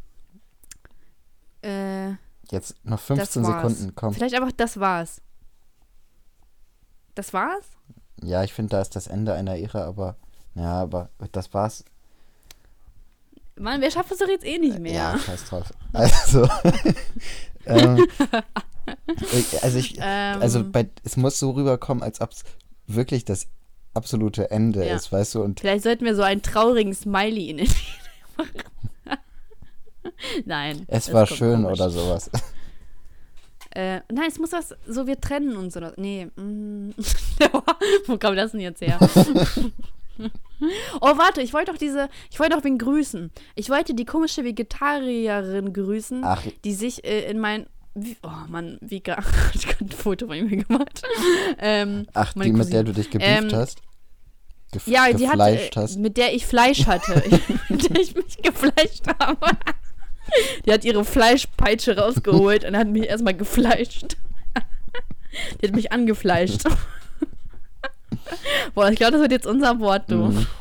Äh, 1.63 2.11
jetzt 2.51 2.77
noch 2.85 2.99
das 2.99 3.07
15 3.07 3.43
war's. 3.45 3.73
Sekunden, 3.73 3.95
komm. 3.95 4.15
Vielleicht 4.15 4.35
einfach, 4.35 4.53
das 4.53 4.79
war's. 4.79 5.21
Das 7.15 7.33
war's? 7.33 7.67
Ja, 8.23 8.45
ich 8.45 8.53
finde, 8.53 8.71
da 8.71 8.83
ist 8.83 8.95
das 8.97 9.07
Ende 9.07 9.33
einer 9.35 9.57
Ära, 9.59 9.85
aber 9.85 10.17
ja, 10.55 10.83
aber 10.83 11.11
das 11.33 11.53
war's. 11.55 11.85
Mann, 13.59 13.81
wir 13.81 13.91
schaffen 13.91 14.13
es 14.13 14.19
doch 14.19 14.29
jetzt 14.29 14.45
eh 14.45 14.59
nicht 14.59 14.79
mehr. 14.79 14.93
Ja, 14.93 15.19
scheiß 15.19 15.45
drauf. 15.47 15.73
Also, 15.93 16.49
ähm, 17.67 18.07
also 19.63 19.79
ich, 19.79 19.97
Ähm, 20.01 20.41
also 20.43 20.63
bei, 20.65 20.89
es 21.05 21.17
muss 21.17 21.39
so 21.39 21.51
rüberkommen, 21.53 22.03
als 22.03 22.21
ob 22.21 22.33
es 22.33 22.45
wirklich 22.87 23.25
das 23.25 23.47
absolute 23.95 24.51
Ende 24.51 24.87
Ja. 24.87 24.95
ist, 24.95 25.11
weißt 25.11 25.37
du? 25.37 25.43
Und 25.43 25.61
Vielleicht 25.61 25.85
sollten 25.85 26.05
wir 26.05 26.15
so 26.15 26.23
einen 26.23 26.43
traurigen 26.43 26.95
Smiley 26.95 27.49
in 27.51 27.57
den 27.59 27.69
machen. 28.37 28.51
Nein. 30.45 30.85
es 30.89 31.13
war 31.13 31.27
schön 31.27 31.63
komisch. 31.63 31.81
oder 31.81 31.91
sowas. 31.91 32.31
Äh, 33.75 34.01
nein, 34.11 34.29
es 34.29 34.39
muss 34.39 34.53
was, 34.53 34.75
so 34.89 35.07
wir 35.07 35.21
trennen 35.21 35.55
uns 35.57 35.77
oder. 35.77 35.93
Nee. 35.99 36.27
Mm, 36.37 36.93
Wo 38.07 38.17
kam 38.17 38.35
das 38.37 38.53
denn 38.53 38.61
jetzt 38.61 38.81
her? 38.81 38.99
oh, 41.01 41.19
warte, 41.19 41.43
ich 41.43 41.53
wollte 41.53 41.73
doch 41.73 41.79
diese. 41.79 42.09
Ich 42.31 42.39
wollte 42.39 42.57
doch 42.57 42.65
wen 42.65 42.79
grüßen. 42.79 43.31
Ich 43.55 43.71
wollte 43.71 43.95
die 43.95 44.05
komische 44.05 44.45
Vegetarierin 44.45 45.73
grüßen, 45.73 46.23
Ach, 46.25 46.43
die 46.65 46.75
sich 46.75 47.05
äh, 47.05 47.31
in 47.31 47.39
mein. 47.39 47.67
Wie, 47.95 48.17
oh 48.23 48.49
Mann, 48.49 48.79
wie 48.81 49.01
gar. 49.01 49.25
Ich 49.55 49.67
habe 49.67 49.85
ein 49.85 49.91
Foto 49.91 50.27
von 50.27 50.45
mir 50.45 50.65
gemacht. 50.65 51.03
Ähm, 51.59 52.07
ach 52.13 52.35
die, 52.35 52.39
mit 52.39 52.49
der 52.49 52.59
Cousine. 52.65 52.85
du 52.85 52.93
dich 52.93 53.11
gebieft 53.11 53.31
Ähm, 53.31 53.53
hast? 53.53 53.81
Gef 54.73 54.87
ja, 54.87 55.11
die 55.13 55.27
hat, 55.27 55.35
gefleischt 55.35 55.77
äh, 55.77 55.81
hast? 55.81 55.97
mit 55.99 56.17
der 56.17 56.35
ich 56.35 56.45
Fleisch 56.47 56.87
hatte, 56.87 57.23
mit 57.69 57.89
der 57.89 58.01
ich 58.01 58.15
mich 58.15 58.37
gefleischt 58.43 59.07
habe. 59.19 59.57
Die 60.67 60.73
hat 60.73 60.85
ihre 60.85 61.05
Fleischpeitsche 61.05 61.97
rausgeholt 61.97 62.65
und 62.65 62.77
hat 62.77 62.89
mich 62.89 63.05
erstmal 63.07 63.35
gefleischt. 63.35 64.17
Die 65.63 65.69
hat 65.69 65.75
mich 65.75 65.93
angefleischt. 65.93 66.65
Boah, 68.75 68.91
ich 68.91 68.97
glaube, 68.97 69.13
das 69.13 69.21
wird 69.21 69.33
jetzt 69.33 69.47
unser 69.47 69.79
Wort, 69.81 70.11
du. 70.11 70.17
Mhm. 70.17 70.47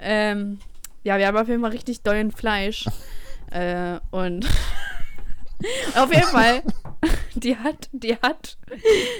Ähm, 0.00 0.58
ja, 1.04 1.18
wir 1.18 1.26
haben 1.26 1.36
auf 1.36 1.48
jeden 1.48 1.60
Fall 1.60 1.70
richtig 1.70 2.02
dollen 2.02 2.30
Fleisch. 2.32 2.86
äh, 3.50 3.98
und 4.10 4.46
auf 5.94 6.12
jeden 6.12 6.26
Fall, 6.26 6.62
die 7.34 7.56
hat, 7.56 7.88
die 7.92 8.16
hat, 8.16 8.56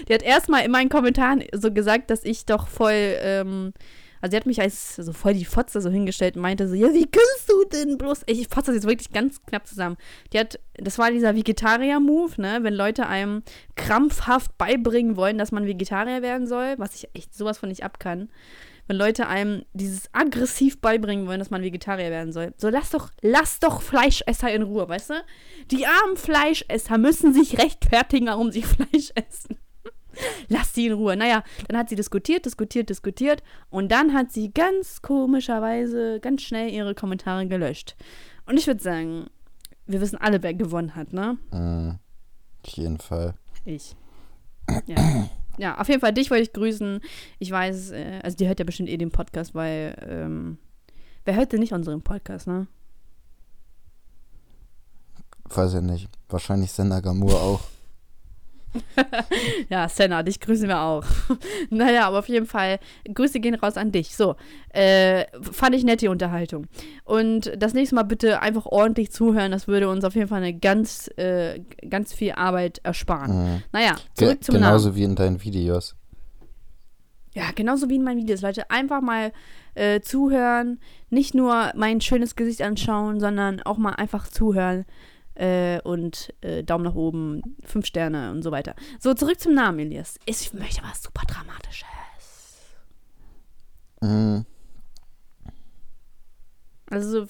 die 0.09 0.15
hat 0.15 0.23
erstmal 0.23 0.65
in 0.65 0.71
meinen 0.71 0.89
Kommentaren 0.89 1.45
so 1.53 1.73
gesagt, 1.73 2.11
dass 2.11 2.25
ich 2.25 2.45
doch 2.47 2.67
voll, 2.69 3.17
ähm, 3.21 3.73
also 4.21 4.33
sie 4.33 4.37
hat 4.37 4.47
mich 4.47 4.61
als 4.61 4.97
so 4.97 5.13
voll 5.13 5.35
die 5.35 5.45
Fotze 5.45 5.81
so 5.81 5.91
hingestellt 5.91 6.37
und 6.37 6.43
meinte 6.43 6.69
so, 6.69 6.75
ja, 6.75 6.93
wie 6.93 7.07
kannst 7.07 7.49
du 7.49 7.65
denn 7.73 7.99
bloß, 7.99 8.23
ich 8.27 8.49
fasse 8.49 8.67
das 8.67 8.77
jetzt 8.77 8.87
wirklich 8.87 9.13
ganz 9.13 9.43
knapp 9.47 9.67
zusammen. 9.67 9.97
Die 10.33 10.39
hat, 10.39 10.59
das 10.75 10.99
war 10.99 11.11
dieser 11.11 11.35
Vegetarier-Move, 11.35 12.41
ne, 12.41 12.59
wenn 12.63 12.75
Leute 12.75 13.07
einem 13.07 13.43
krampfhaft 13.77 14.57
beibringen 14.59 15.17
wollen, 15.17 15.39
dass 15.39 15.53
man 15.53 15.67
Vegetarier 15.67 16.23
werden 16.23 16.47
soll, 16.47 16.75
was 16.79 16.95
ich 16.95 17.09
echt 17.15 17.35
sowas 17.35 17.59
von 17.59 17.69
nicht 17.69 17.85
ab 17.85 17.99
kann 17.99 18.29
wenn 18.91 18.97
Leute 18.97 19.29
einem 19.29 19.65
dieses 19.73 20.13
aggressiv 20.13 20.81
beibringen 20.81 21.29
wollen, 21.29 21.39
dass 21.39 21.51
man 21.51 21.63
Vegetarier 21.63 22.11
werden 22.11 22.33
soll. 22.33 22.53
So, 22.57 22.71
lass 22.71 22.91
doch, 22.91 23.11
lass 23.23 23.61
doch 23.61 23.83
Fleischesser 23.83 24.53
in 24.53 24.63
Ruhe, 24.63 24.89
weißt 24.89 25.11
du? 25.11 25.15
Die 25.71 25.87
armen 25.87 26.17
Fleischesser 26.17 26.99
müssen 26.99 27.33
sich 27.33 27.57
rechtfertigen, 27.59 28.27
warum 28.27 28.51
sie 28.51 28.63
Fleisch 28.65 29.13
essen. 29.15 29.60
Lass 30.49 30.75
sie 30.75 30.87
in 30.87 30.93
Ruhe. 30.93 31.17
Naja, 31.17 31.43
dann 31.69 31.79
hat 31.79 31.89
sie 31.89 31.97
diskutiert, 31.97 32.47
diskutiert, 32.47 32.89
diskutiert 32.91 33.43
und 33.71 33.91
dann 33.91 34.15
hat 34.15 34.33
sie 34.33 34.53
ganz 34.53 35.03
komischerweise 35.03 36.21
ganz 36.21 36.43
schnell 36.43 36.71
ihre 36.71 36.95
Kommentare 36.95 37.47
gelöscht. 37.47 37.97
Und 38.47 38.57
ich 38.57 38.67
würde 38.67 38.83
sagen, 38.83 39.27
wir 39.87 40.01
wissen 40.01 40.17
alle, 40.17 40.43
wer 40.43 40.55
gewonnen 40.55 40.95
hat, 40.95 41.13
ne? 41.13 41.39
Mhm. 41.53 41.99
Auf 42.65 42.71
jeden 42.73 42.99
Fall. 42.99 43.35
Ich. 43.65 43.97
Ja. 44.87 45.29
ja, 45.59 45.79
auf 45.79 45.89
jeden 45.89 46.01
Fall, 46.01 46.13
dich 46.13 46.31
wollte 46.31 46.45
ich 46.45 46.53
grüßen. 46.53 47.01
Ich 47.39 47.51
weiß, 47.51 47.91
äh, 47.91 48.21
also 48.23 48.37
die 48.37 48.47
hört 48.47 48.59
ja 48.59 48.65
bestimmt 48.65 48.89
eh 48.89 48.97
den 48.97 49.11
Podcast, 49.11 49.55
weil, 49.55 49.97
ähm, 50.09 50.59
wer 51.25 51.35
hört 51.37 51.53
denn 51.53 51.61
nicht 51.61 51.73
unseren 51.73 52.03
Podcast, 52.03 52.47
ne? 52.47 52.67
Weiß 55.45 55.75
ich 55.75 55.83
nicht. 55.83 56.09
Wahrscheinlich 56.29 56.71
Sender 56.71 57.03
Gamur 57.03 57.41
auch. 57.41 57.61
Ja, 59.69 59.89
Senna, 59.89 60.23
dich 60.23 60.41
grüßen 60.41 60.69
wir 60.69 60.81
auch. 60.81 61.05
naja, 61.71 62.07
aber 62.07 62.21
auf 62.21 62.29
jeden 62.29 62.47
Fall, 62.47 62.79
Grüße 63.13 63.41
gehen 63.41 63.55
raus 63.55 63.77
an 63.77 63.93
dich. 63.93 64.15
So, 64.17 64.37
äh, 64.71 65.25
fand 65.41 65.75
ich 65.75 65.85
nette 65.85 66.11
Unterhaltung. 66.11 66.67
Und 67.05 67.53
das 67.57 67.75
nächste 67.75 67.95
Mal 67.95 68.03
bitte 68.05 68.41
einfach 68.41 68.67
ordentlich 68.67 69.11
zuhören. 69.11 69.53
Das 69.53 69.69
würde 69.69 69.89
uns 69.89 70.05
auf 70.05 70.15
jeden 70.15 70.29
Fall 70.29 70.43
eine 70.43 70.55
ganz, 70.55 71.09
äh, 71.17 71.61
ganz 71.89 72.13
viel 72.13 72.33
Arbeit 72.33 72.81
ersparen. 72.83 73.55
Mhm. 73.55 73.63
Naja, 73.73 73.97
Ge 74.17 74.27
zurück 74.27 74.45
zum 74.45 74.55
Namen. 74.55 74.65
genauso 74.65 74.97
wie 74.97 75.05
in 75.05 75.17
deinen 75.17 75.43
Videos. 75.43 75.97
Ja, 77.35 77.45
genauso 77.55 77.89
wie 77.89 77.97
in 77.97 78.03
meinen 78.03 78.19
Videos, 78.19 78.41
Leute. 78.41 78.71
Einfach 78.71 79.01
mal 79.01 79.33
äh, 79.75 80.01
zuhören, 80.01 80.81
nicht 81.11 81.35
nur 81.35 81.71
mein 81.77 82.01
schönes 82.01 82.35
Gesicht 82.35 82.61
anschauen, 82.63 83.21
sondern 83.21 83.63
auch 83.63 83.79
mal 83.79 83.93
einfach 83.93 84.27
zuhören 84.27 84.85
äh, 85.35 85.81
und 85.83 86.33
äh, 86.41 86.63
Daumen 86.63 86.85
nach 86.85 86.95
oben, 86.95 87.57
fünf 87.65 87.87
Sterne 87.87 88.31
und 88.31 88.43
so 88.43 88.51
weiter. 88.51 88.75
So, 88.99 89.15
zurück 89.15 89.41
zum 89.41 89.55
Namen, 89.55 89.79
Elias. 89.81 90.17
Ich 90.27 90.53
möchte 90.53 90.83
was 90.83 91.03
super 91.03 91.23
Dramatisches. 91.27 91.87
Mhm. 94.01 94.45
Also, 96.93 97.27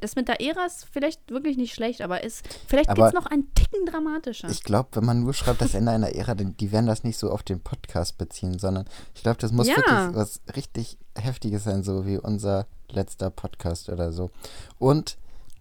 das 0.00 0.16
mit 0.16 0.26
der 0.26 0.40
Ära 0.40 0.66
ist 0.66 0.86
vielleicht 0.90 1.30
wirklich 1.30 1.56
nicht 1.56 1.72
schlecht, 1.72 2.02
aber 2.02 2.24
ist 2.24 2.44
vielleicht 2.66 2.88
Aber 2.88 3.04
geht's 3.04 3.14
noch 3.14 3.26
einen 3.26 3.54
Ticken 3.54 3.86
dramatischer. 3.86 4.48
Ich 4.48 4.64
glaube, 4.64 4.88
wenn 4.94 5.04
man 5.04 5.22
nur 5.22 5.32
schreibt, 5.34 5.60
das 5.60 5.74
Ende 5.74 5.92
einer 5.92 6.12
Ära, 6.16 6.34
dann, 6.34 6.56
die 6.56 6.72
werden 6.72 6.86
das 6.86 7.04
nicht 7.04 7.16
so 7.16 7.30
auf 7.30 7.44
den 7.44 7.60
Podcast 7.60 8.18
beziehen, 8.18 8.58
sondern 8.58 8.86
ich 9.14 9.22
glaube, 9.22 9.38
das 9.38 9.52
muss 9.52 9.68
Ja. 9.68 9.76
wirklich 9.76 10.16
was 10.16 10.40
richtig 10.56 10.98
Heftiges 11.16 11.62
sein, 11.62 11.84
so 11.84 12.06
wie 12.06 12.18
unser 12.18 12.66
letzter 12.88 13.30
Podcast 13.30 13.88
oder 13.88 14.12
so. 14.12 14.32
Und 14.78 15.16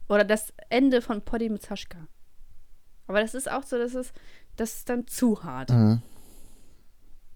Oder 0.10 0.24
das 0.24 0.54
Ende 0.70 1.02
von 1.02 1.22
Poddy 1.22 1.50
mit 1.50 1.62
Saschka. 1.64 1.98
Aber 3.08 3.22
das 3.22 3.34
ist 3.34 3.50
auch 3.52 3.64
so, 3.64 3.78
das 3.78 3.96
ist, 3.96 4.14
das 4.56 4.76
ist 4.76 4.90
dann 4.90 5.08
zu 5.08 5.44
hart. 5.44 5.70
mhm. 5.72 6.02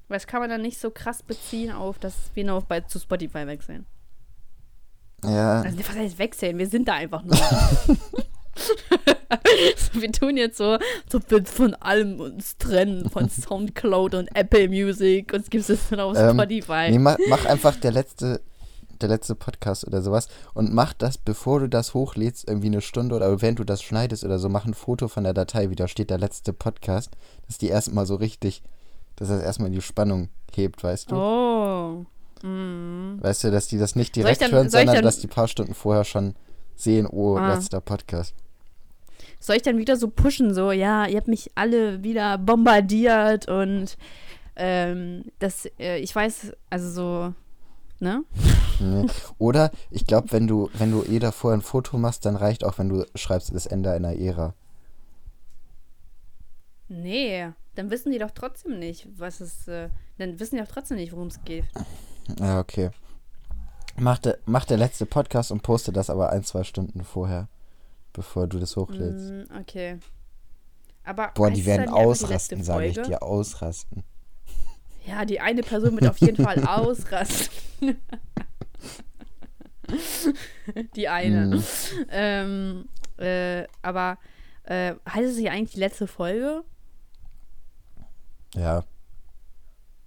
Weil 0.07 0.18
das 0.18 0.28
kann 0.28 0.39
man 0.39 0.49
dann 0.49 0.61
nicht 0.61 0.80
so 0.80 0.89
krass 0.89 1.22
beziehen 1.22 1.72
auf, 1.72 1.99
dass 1.99 2.13
wir 2.34 2.45
noch 2.45 2.63
bei, 2.63 2.80
zu 2.82 2.97
Spotify 2.99 3.45
wechseln. 3.45 3.86
ja, 5.24 5.61
Also, 5.61 5.80
was 5.80 5.89
heißt 5.95 6.18
wechseln? 6.20 6.57
Wir 6.57 6.68
sind 6.68 6.88
da 6.88 6.93
einfach 6.93 7.24
nur. 7.24 7.36
so, 7.36 7.97
wir 10.01 10.11
tun 10.13 10.38
jetzt 10.38 10.57
so, 10.57 10.78
so 11.11 11.20
von 11.43 11.74
allem 11.76 12.20
uns 12.22 12.57
trennen, 12.57 13.09
von 13.09 13.30
Soundcloud 13.30 14.15
und 14.15 14.30
Apple 14.36 14.70
Music 14.70 15.34
und 15.34 15.41
es 15.41 15.49
gibt 15.49 15.70
es 15.70 15.89
dann 15.89 15.99
auf 15.99 16.18
Ähm, 16.18 16.32
Spotify. 16.38 16.89
nee, 16.91 16.99
mach, 16.99 17.18
mach 17.30 17.45
einfach 17.45 17.76
der 17.76 17.91
letzte, 17.91 18.41
der 19.02 19.10
letzte 19.10 19.36
Podcast 19.36 19.86
oder 19.88 20.02
sowas 20.02 20.28
und 20.54 20.74
mach 20.74 20.93
das, 20.93 21.18
bevor 21.18 21.60
du 21.60 21.70
das 21.70 21.93
hochlädst, 21.93 22.48
irgendwie 22.48 22.68
eine 22.68 22.82
Stunde 22.82 23.16
oder 23.16 23.41
während 23.41 23.60
du 23.60 23.64
das 23.64 23.82
schneidest 23.84 24.24
oder 24.24 24.39
so, 24.39 24.50
mach 24.50 24.66
ein 24.66 24.74
Foto 24.74 25.08
von 25.08 25.24
der 25.24 25.34
Datei, 25.34 25.70
wie 25.70 25.76
da 25.76 25.88
steht 25.88 26.10
der 26.10 26.18
letzte 26.20 26.54
Podcast, 26.54 27.12
dass 27.48 27.58
die 27.58 27.68
erstmal 27.68 28.06
so 28.06 28.16
richtig, 28.16 28.62
dass 29.16 29.30
das 29.30 29.41
erstmal 29.41 29.70
die 29.72 29.82
Spannung 29.82 30.30
hebt, 30.54 30.84
weißt 30.84 31.12
du? 31.12 31.16
Oh. 31.16 32.06
Mhm. 32.43 33.18
Weißt 33.22 33.43
du, 33.43 33.52
dass 33.52 33.68
die 33.68 33.78
das 33.80 33.95
nicht 33.95 34.16
direkt 34.16 34.41
dann- 34.41 34.52
hören, 34.52 34.70
sondern 34.70 35.04
dass 35.04 35.20
die 35.20 35.28
paar 35.28 35.48
Stunden 35.48 35.74
vorher 35.74 36.04
schon 36.04 36.36
sehen, 36.76 37.08
oh, 37.08 37.36
Ah. 37.38 37.54
letzter 37.56 37.82
Podcast. 37.82 38.34
Soll 39.39 39.56
ich 39.56 39.62
dann 39.64 39.78
wieder 39.78 39.98
so 39.98 40.08
pushen, 40.10 40.54
so, 40.54 40.72
ja, 40.72 41.06
ihr 41.08 41.18
habt 41.18 41.28
mich 41.28 41.52
alle 41.56 42.04
wieder 42.04 42.38
bombardiert 42.38 43.48
und 43.48 43.98
ähm, 44.56 45.26
das, 45.39 45.68
äh, 45.80 46.00
ich 46.00 46.16
weiß, 46.16 46.52
also 46.72 46.89
so, 46.89 47.34
ne? 48.00 48.24
Oder 49.38 49.72
ich 49.89 50.06
glaube, 50.06 50.32
wenn 50.32 50.48
du, 50.48 50.70
wenn 50.74 50.91
du 50.91 51.04
eh 51.04 51.20
davor 51.20 51.54
ein 51.54 51.62
Foto 51.62 51.98
machst, 51.98 52.26
dann 52.26 52.36
reicht 52.36 52.64
auch, 52.64 52.78
wenn 52.78 52.89
du 52.89 53.06
schreibst, 53.16 53.54
das 53.54 53.66
Ende 53.66 53.91
einer 53.91 54.16
Ära. 54.16 54.54
Nee, 56.89 57.50
dann 57.76 57.89
wissen 57.89 58.12
die 58.12 58.20
doch 58.20 58.32
trotzdem 58.32 58.80
nicht, 58.80 59.08
was 59.18 59.41
es, 59.41 59.68
äh, 59.68 59.89
dann 60.18 60.39
wissen 60.39 60.56
die 60.56 60.62
doch 60.62 60.72
trotzdem 60.72 60.98
nicht, 60.98 61.12
worum 61.12 61.28
es 61.28 61.43
geht. 61.43 61.66
Ja, 62.39 62.60
okay. 62.60 62.91
Mach 63.98 64.20
der, 64.20 64.38
mach 64.45 64.66
der 64.66 64.78
letzte 64.78 65.06
Podcast 65.06 65.52
und 65.52 65.64
poste 65.64 65.91
das 65.91 66.10
aber 66.10 66.30
ein, 66.32 66.43
zwei 66.43 66.64
Stunden 66.64 67.04
vorher, 67.04 67.48
bevor 68.14 68.48
du 68.48 68.60
das 68.60 68.76
hochlädst. 68.76 69.32
Mm, 69.32 69.58
okay. 69.60 70.00
Aber 71.04 71.32
Boah, 71.34 71.50
die 71.50 71.66
werden 71.66 71.89
ausrasten, 71.89 72.64
sage 72.64 72.88
ich 72.88 73.02
dir, 73.02 73.24
ausrasten. 73.24 74.04
Ja, 75.06 75.24
die 75.24 75.39
eine 75.39 75.64
Person 75.64 75.93
wird 75.93 76.08
auf 76.08 76.18
jeden 76.18 76.43
Fall 76.43 76.64
ausrasten. 76.68 77.48
die 80.96 81.08
eine. 81.08 81.46
Mhm. 81.46 81.64
Ähm, 82.10 82.90
äh, 83.18 83.66
aber 83.82 84.18
äh, 84.64 84.96
heißt 85.10 85.30
es 85.30 85.38
hier 85.38 85.52
eigentlich 85.52 85.74
die 85.74 85.80
letzte 85.80 86.08
Folge? 86.08 86.64
Ja. 88.56 88.84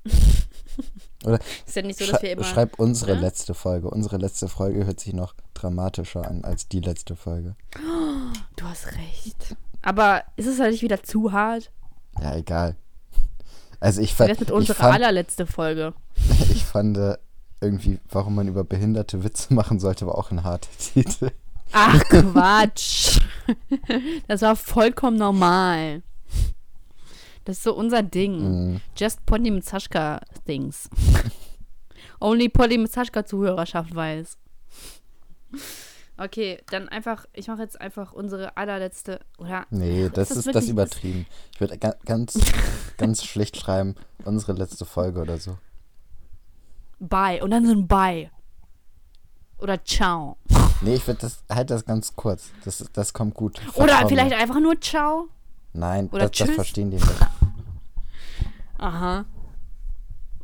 Ist 1.67 1.77
ja 1.77 1.83
nicht 1.83 1.99
so, 1.99 2.11
dass 2.11 2.23
wir 2.23 2.33
immer. 2.33 2.45
schreib 2.45 2.79
unsere 2.79 3.13
oder? 3.13 3.21
letzte 3.21 3.53
Folge. 3.53 3.91
Unsere 3.91 4.17
letzte 4.17 4.49
Folge 4.49 4.87
hört 4.87 5.01
sich 5.01 5.13
noch 5.13 5.35
dramatischer 5.53 6.27
an 6.27 6.45
als 6.45 6.69
die 6.69 6.81
letzte 6.81 7.17
Folge. 7.17 7.57
Du 8.57 8.67
hast 8.67 8.89
recht. 8.89 9.57
Aber 9.81 10.23
ist 10.37 10.47
es 10.47 10.61
halt 10.61 10.73
nicht 10.73 10.83
wieder 10.83 11.03
zu 11.03 11.33
hart? 11.33 11.71
Ja, 12.21 12.37
egal. 12.37 12.77
Also 13.81 14.03
ich, 14.03 14.15
fand, 14.15 14.29
wär's 14.29 14.41
mit 14.41 14.51
unserer 14.51 14.77
fand, 14.77 14.95
allerletzte 14.95 15.47
Folge? 15.47 15.95
ich 16.53 16.65
fand 16.65 16.99
äh, 16.99 17.17
irgendwie, 17.61 17.99
warum 18.09 18.35
man 18.35 18.49
über 18.49 18.65
behinderte 18.65 19.23
Witze 19.25 19.53
machen 19.55 19.81
sollte, 19.81 20.07
war 20.07 20.17
auch 20.17 20.31
ein 20.31 20.45
harter 20.45 20.71
Titel. 20.79 21.31
Ach, 21.73 22.01
Quatsch. 22.09 23.21
Das 24.29 24.43
war 24.43 24.57
vollkommen 24.57 25.17
normal. 25.17 26.03
Das 27.45 27.59
ist 27.59 27.63
so 27.65 27.75
unser 27.75 28.03
Ding. 28.03 28.73
Mhm. 28.73 28.81
Just 28.97 29.25
Polly 29.27 29.51
mit 29.51 29.65
Saschka 29.65 30.21
Things. 30.47 30.89
Only 32.21 32.49
Polly 32.49 32.77
mit 32.79 32.93
Saschka 32.93 33.25
Zuhörerschaft 33.25 33.95
weiß. 33.95 34.37
Okay, 36.19 36.59
dann 36.71 36.89
einfach, 36.91 37.25
ich 37.33 37.49
mache 37.49 37.63
jetzt 37.63 37.81
einfach 37.81 38.13
unsere 38.13 38.57
allerletzte, 38.59 39.21
oder? 39.39 39.65
Nee, 39.71 40.11
das 40.13 40.29
das 40.29 40.37
ist 40.39 40.47
wirklich- 40.47 40.65
das 40.65 40.69
übertrieben. 40.71 41.27
Ich 41.55 41.61
würde 41.61 41.79
ga 41.79 41.95
ganz, 42.05 42.39
ganz 42.99 43.25
schlicht 43.25 43.57
schreiben, 43.57 43.95
unsere 44.25 44.53
letzte 44.53 44.85
Folge 44.85 45.21
oder 45.23 45.39
so. 45.39 45.57
Bye. 47.01 47.43
Und 47.43 47.51
dann 47.51 47.67
so 47.67 47.73
ein 47.73 47.89
Bye. 47.89 48.31
Oder 49.59 49.83
Ciao. 49.85 50.37
Nee, 50.83 50.95
ich 50.95 51.07
würde 51.07 51.21
das, 51.21 51.43
halt 51.51 51.71
das 51.71 51.85
ganz 51.85 52.15
kurz. 52.15 52.51
Das, 52.65 52.85
das 52.93 53.13
kommt 53.13 53.35
gut. 53.35 53.61
Oder 53.75 53.89
Vertrau 53.89 54.09
vielleicht 54.09 54.31
mir. 54.31 54.39
einfach 54.39 54.61
nur 54.61 54.81
Ciao. 54.81 55.29
Nein, 55.73 56.09
oder 56.11 56.29
das, 56.29 56.39
das 56.39 56.51
verstehen 56.51 56.91
die 56.91 56.97
nicht. 56.97 57.07
Aha. 58.79 59.25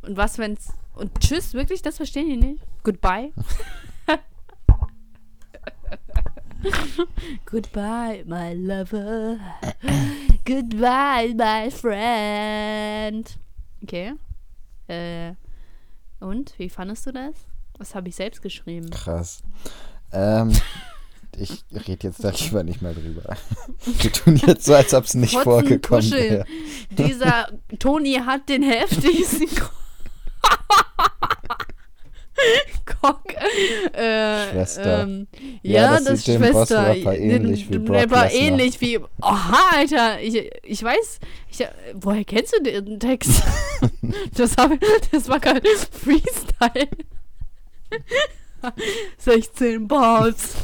Und 0.01 0.17
was, 0.17 0.37
wenn's. 0.37 0.73
Und 0.93 1.19
Tschüss, 1.19 1.53
wirklich? 1.53 1.81
Das 1.81 1.97
verstehen 1.97 2.29
die 2.29 2.37
nicht? 2.37 2.63
Goodbye? 2.83 3.31
Goodbye, 7.45 8.23
my 8.25 8.53
lover. 8.53 9.37
Goodbye, 10.45 11.33
my 11.35 11.69
friend. 11.71 13.37
Okay. 13.83 14.13
Äh. 14.87 15.33
Und? 16.19 16.53
Wie 16.57 16.69
fandest 16.69 17.05
du 17.05 17.11
das? 17.11 17.35
Das 17.77 17.95
habe 17.95 18.09
ich 18.09 18.15
selbst 18.15 18.41
geschrieben. 18.41 18.89
Krass. 18.89 19.43
Ähm, 20.11 20.51
ich 21.37 21.63
rede 21.71 22.07
jetzt 22.07 22.23
da 22.23 22.29
lieber 22.31 22.63
nicht 22.63 22.81
mehr 22.81 22.93
drüber. 22.93 23.37
Wir 23.85 24.11
tun 24.11 24.37
jetzt 24.37 24.65
so, 24.65 24.73
als 24.73 24.93
ob 24.93 25.03
es 25.05 25.13
nicht 25.13 25.33
Kotzen, 25.33 25.43
vorgekommen 25.43 26.11
wäre. 26.11 26.45
Dieser 26.91 27.49
Toni 27.79 28.15
hat 28.25 28.49
den 28.49 28.63
heftigsten 28.63 29.47
Cock. 32.85 33.33
Äh, 33.93 34.51
Schwester. 34.51 35.03
Ähm, 35.03 35.27
Ja, 35.61 35.81
ja, 35.81 35.91
das 35.93 36.03
das, 36.03 36.23
Schwester. 36.25 36.51
Boss-Rapper 36.53 37.17
ähnlich 37.17 37.67
wie 37.67 37.73
Den 37.73 37.85
Brock 37.85 37.95
Rapper 37.97 38.23
Lesnar. 38.23 38.41
ähnlich 38.41 38.81
wie. 38.81 38.99
Oha, 38.99 39.59
Alter. 39.73 40.21
Ich, 40.21 40.49
ich 40.63 40.83
weiß. 40.83 41.19
Ich, 41.51 41.65
woher 41.95 42.23
kennst 42.23 42.55
du 42.55 42.63
den 42.63 42.99
Text? 42.99 43.43
das, 44.35 44.55
hab, 44.57 44.71
das 45.11 45.27
war 45.27 45.39
kein 45.39 45.61
Freestyle. 45.91 46.87
16 49.17 49.87
Bars. 49.87 50.55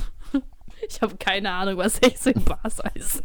Ich 0.89 1.01
habe 1.01 1.15
keine 1.17 1.49
Ahnung, 1.51 1.77
was 1.77 1.95
16 1.95 2.33
Bars 2.43 2.77
heißt. 2.83 3.23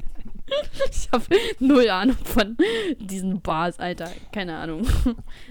Ich 0.91 1.09
habe 1.13 1.25
null 1.59 1.89
Ahnung 1.91 2.17
von 2.25 2.57
diesen 2.99 3.41
Bars, 3.41 3.79
Alter. 3.79 4.09
Keine 4.33 4.57
Ahnung. 4.57 4.87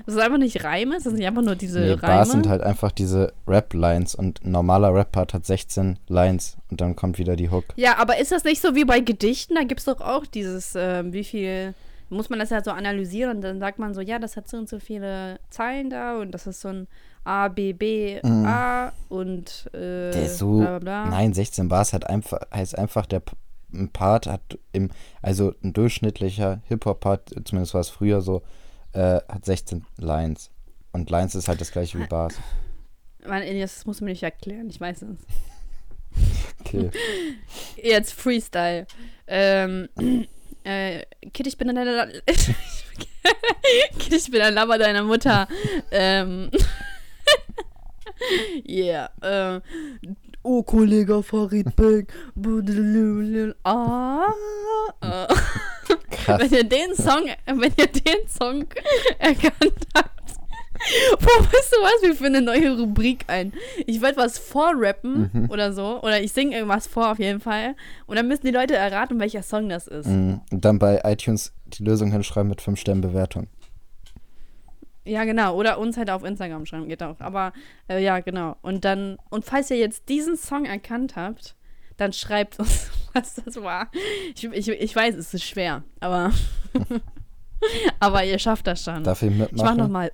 Das 0.05 0.15
ist 0.15 0.21
einfach 0.21 0.37
nicht 0.37 0.63
Reime, 0.63 0.95
das 0.95 1.03
sind 1.03 1.15
nicht 1.15 1.27
einfach 1.27 1.41
nur 1.41 1.55
diese 1.55 1.79
Nee, 1.79 1.89
Reime. 1.91 2.01
Bars 2.01 2.31
sind 2.31 2.47
halt 2.47 2.61
einfach 2.61 2.91
diese 2.91 3.33
Rap-Lines 3.47 4.15
und 4.15 4.43
ein 4.45 4.51
normaler 4.51 4.93
Rap-Part 4.93 5.33
hat 5.33 5.45
16 5.45 5.99
Lines 6.07 6.57
und 6.69 6.81
dann 6.81 6.95
kommt 6.95 7.17
wieder 7.17 7.35
die 7.35 7.49
Hook. 7.49 7.65
Ja, 7.75 7.97
aber 7.97 8.19
ist 8.19 8.31
das 8.31 8.43
nicht 8.43 8.61
so 8.61 8.75
wie 8.75 8.85
bei 8.85 8.99
Gedichten? 8.99 9.55
Da 9.55 9.63
gibt 9.63 9.79
es 9.79 9.85
doch 9.85 10.01
auch 10.01 10.25
dieses, 10.25 10.73
ähm, 10.75 11.13
wie 11.13 11.23
viel, 11.23 11.73
muss 12.09 12.29
man 12.29 12.39
das 12.39 12.49
ja 12.51 12.63
so 12.63 12.71
analysieren 12.71 13.37
und 13.37 13.41
dann 13.41 13.59
sagt 13.59 13.79
man 13.79 13.93
so, 13.93 14.01
ja, 14.01 14.19
das 14.19 14.37
hat 14.37 14.47
so 14.47 14.57
und 14.57 14.69
so 14.69 14.79
viele 14.79 15.39
Zeilen 15.49 15.89
da 15.89 16.17
und 16.19 16.31
das 16.31 16.47
ist 16.47 16.61
so 16.61 16.69
ein 16.69 16.87
A, 17.23 17.49
B, 17.49 17.73
B, 17.73 18.21
A 18.23 18.93
und 19.09 19.69
äh, 19.73 20.07
Mhm. 20.07 20.11
Der 20.13 20.23
ist 20.25 20.37
so. 20.37 20.59
bla 20.59 20.79
bla 20.79 20.79
bla. 20.79 21.05
Nein, 21.09 21.33
16 21.33 21.67
Bars 21.67 21.91
hat 21.93 22.09
einfach, 22.09 22.39
heißt 22.53 22.77
einfach, 22.77 23.05
der 23.05 23.21
ein 23.73 23.89
Part 23.89 24.27
hat 24.27 24.57
im, 24.71 24.89
also 25.21 25.53
ein 25.63 25.73
durchschnittlicher 25.73 26.61
Hip-Hop-Part, 26.67 27.35
zumindest 27.45 27.73
war 27.73 27.81
es 27.81 27.89
früher 27.89 28.21
so, 28.21 28.43
äh, 28.93 29.21
hat 29.27 29.45
16 29.45 29.85
Lines. 29.97 30.51
Und 30.91 31.09
Lines 31.09 31.35
ist 31.35 31.47
halt 31.47 31.61
das 31.61 31.71
gleiche 31.71 31.99
wie 31.99 32.07
Bars. 32.07 32.35
Mann, 33.27 33.43
das 33.59 33.85
musst 33.85 33.99
du 33.99 34.05
mir 34.05 34.11
nicht 34.11 34.23
erklären, 34.23 34.69
ich 34.69 34.79
weiß 34.79 35.03
es. 35.03 35.17
Okay. 36.59 36.89
Jetzt 37.81 38.13
Freestyle. 38.13 38.87
Ähm, 39.27 39.87
äh, 40.63 41.03
Kid, 41.31 41.47
ich 41.47 41.57
bin 41.57 41.67
deine 41.67 42.11
Kid, 43.99 44.13
ich 44.13 44.31
bin 44.31 44.41
ein 44.41 44.55
Lover 44.55 44.77
deiner 44.77 45.03
Mutter. 45.03 45.47
ähm, 45.91 46.49
yeah. 48.67 49.09
Äh, 49.21 49.61
oh, 50.47 50.63
Kollege 50.63 51.21
Farid 51.23 51.75
Bang. 51.75 52.07
Ah. 53.63 55.27
Wenn 56.27 56.51
ihr 56.51 56.63
den 56.63 56.95
Song, 56.95 57.23
wenn 57.45 57.71
ihr 57.77 57.87
den 57.87 58.27
Song 58.27 58.65
erkannt 59.19 59.73
habt. 59.95 60.11
Boah, 61.19 61.43
weißt 61.43 61.71
du 61.73 61.77
was? 61.81 62.01
Wir 62.03 62.15
führen 62.15 62.35
eine 62.35 62.45
neue 62.45 62.77
Rubrik 62.77 63.25
ein. 63.27 63.51
Ich 63.87 64.01
werde 64.01 64.17
was 64.17 64.37
vorrappen 64.37 65.29
Mhm. 65.33 65.49
oder 65.49 65.73
so. 65.73 66.01
Oder 66.03 66.21
ich 66.21 66.31
singe 66.33 66.55
irgendwas 66.55 66.85
vor 66.87 67.11
auf 67.11 67.19
jeden 67.19 67.39
Fall. 67.39 67.75
Und 68.05 68.15
dann 68.17 68.27
müssen 68.27 68.45
die 68.45 68.51
Leute 68.51 68.75
erraten, 68.75 69.19
welcher 69.19 69.41
Song 69.43 69.69
das 69.69 69.87
ist. 69.87 70.05
Mm, 70.07 70.35
Und 70.51 70.65
dann 70.65 70.77
bei 70.77 71.01
iTunes 71.03 71.51
die 71.65 71.83
Lösung 71.83 72.11
hinschreiben 72.11 72.49
mit 72.49 72.61
5 72.61 72.79
Sternen 72.79 73.01
Bewertung. 73.01 73.47
Ja, 75.07 75.23
genau. 75.23 75.55
Oder 75.55 75.79
uns 75.79 75.97
halt 75.97 76.09
auf 76.09 76.23
Instagram 76.23 76.65
schreiben, 76.65 76.87
geht 76.87 77.01
auch. 77.01 77.19
Aber 77.19 77.53
äh, 77.89 78.03
ja, 78.03 78.19
genau. 78.19 78.57
Und 78.61 78.83
dann, 78.85 79.17
und 79.29 79.45
falls 79.45 79.69
ihr 79.71 79.77
jetzt 79.77 80.09
diesen 80.09 80.35
Song 80.37 80.65
erkannt 80.65 81.15
habt, 81.15 81.55
dann 81.97 82.13
schreibt 82.13 82.59
uns, 82.59 82.91
was 83.13 83.35
das 83.35 83.55
war. 83.61 83.89
Ich, 84.35 84.43
ich, 84.43 84.67
ich 84.69 84.95
weiß, 84.95 85.15
es 85.15 85.33
ist 85.33 85.43
schwer, 85.45 85.83
aber. 85.99 86.31
aber 87.99 88.23
ihr 88.23 88.37
schafft 88.39 88.67
das 88.67 88.83
schon. 88.83 89.03
Darf 89.03 89.21
ich 89.21 89.31
ich 89.31 89.37
mach 89.37 89.51
mitmachen? 89.51 89.77
nochmal. 89.77 90.11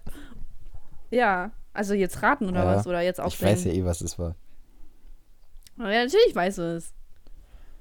Ja, 1.11 1.51
also 1.73 1.93
jetzt 1.93 2.21
raten 2.21 2.47
oder 2.47 2.63
Ja, 2.63 2.75
was? 2.77 2.87
Oder 2.87 3.01
jetzt 3.01 3.19
ich 3.19 3.25
auflegen? 3.25 3.55
weiß 3.55 3.65
ja 3.65 3.71
eh, 3.71 3.85
was 3.85 4.01
es 4.01 4.17
war. 4.19 4.35
Ja, 5.77 5.85
natürlich 5.85 6.35
weiß 6.35 6.55
du 6.57 6.75
es. 6.75 6.93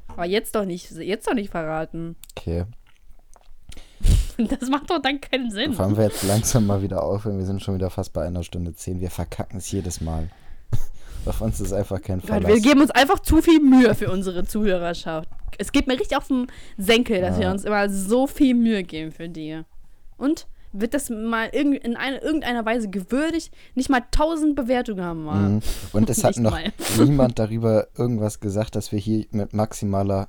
Aber 0.08 0.24
jetzt 0.24 0.54
doch 0.54 0.64
nicht, 0.64 0.90
jetzt 0.90 1.26
doch 1.26 1.34
nicht 1.34 1.50
verraten. 1.50 2.16
Okay. 2.36 2.64
Das 4.60 4.68
macht 4.68 4.90
doch 4.90 5.00
dann 5.00 5.20
keinen 5.20 5.50
Sinn. 5.50 5.72
Fahren 5.72 5.96
wir 5.96 6.04
jetzt 6.04 6.22
langsam 6.24 6.66
mal 6.66 6.82
wieder 6.82 7.02
auf, 7.02 7.24
wir 7.24 7.44
sind 7.44 7.62
schon 7.62 7.74
wieder 7.74 7.90
fast 7.90 8.12
bei 8.12 8.24
einer 8.26 8.42
Stunde 8.42 8.74
zehn. 8.74 9.00
Wir 9.00 9.10
verkacken 9.10 9.58
es 9.58 9.70
jedes 9.70 10.00
Mal. 10.00 10.28
Auf 11.26 11.40
uns 11.40 11.60
ist 11.60 11.72
einfach 11.72 12.00
kein 12.02 12.20
Verlass. 12.20 12.50
wir 12.52 12.60
geben 12.60 12.80
uns 12.80 12.90
einfach 12.90 13.20
zu 13.20 13.40
viel 13.42 13.60
Mühe 13.60 13.94
für 13.94 14.10
unsere 14.10 14.44
Zuhörerschaft. 14.44 15.28
Es 15.58 15.70
geht 15.70 15.86
mir 15.86 15.94
richtig 15.98 16.16
auf 16.16 16.26
den 16.28 16.46
Senkel, 16.78 17.20
dass 17.20 17.36
wir 17.38 17.44
Ja. 17.44 17.52
uns 17.52 17.64
immer 17.64 17.88
so 17.88 18.26
viel 18.26 18.54
Mühe 18.54 18.82
geben 18.82 19.12
für 19.12 19.28
die. 19.28 19.60
Und 20.16 20.46
wird 20.72 20.94
das 20.94 21.10
mal 21.10 21.44
in 21.48 21.96
eine, 21.96 22.18
irgendeiner 22.22 22.64
Weise 22.64 22.88
gewürdigt? 22.88 23.52
Nicht 23.74 23.90
mal 23.90 24.00
1000 24.00 24.56
Bewertungen 24.56 25.04
haben 25.04 25.24
wir. 25.24 25.34
Mhm. 25.34 25.62
Und 25.92 26.08
es 26.10 26.24
hat 26.24 26.36
noch 26.38 26.50
mal. 26.52 26.72
niemand 26.98 27.38
darüber 27.38 27.88
irgendwas 27.96 28.40
gesagt, 28.40 28.74
dass 28.74 28.90
wir 28.90 28.98
hier 28.98 29.26
mit 29.32 29.52
maximaler 29.52 30.28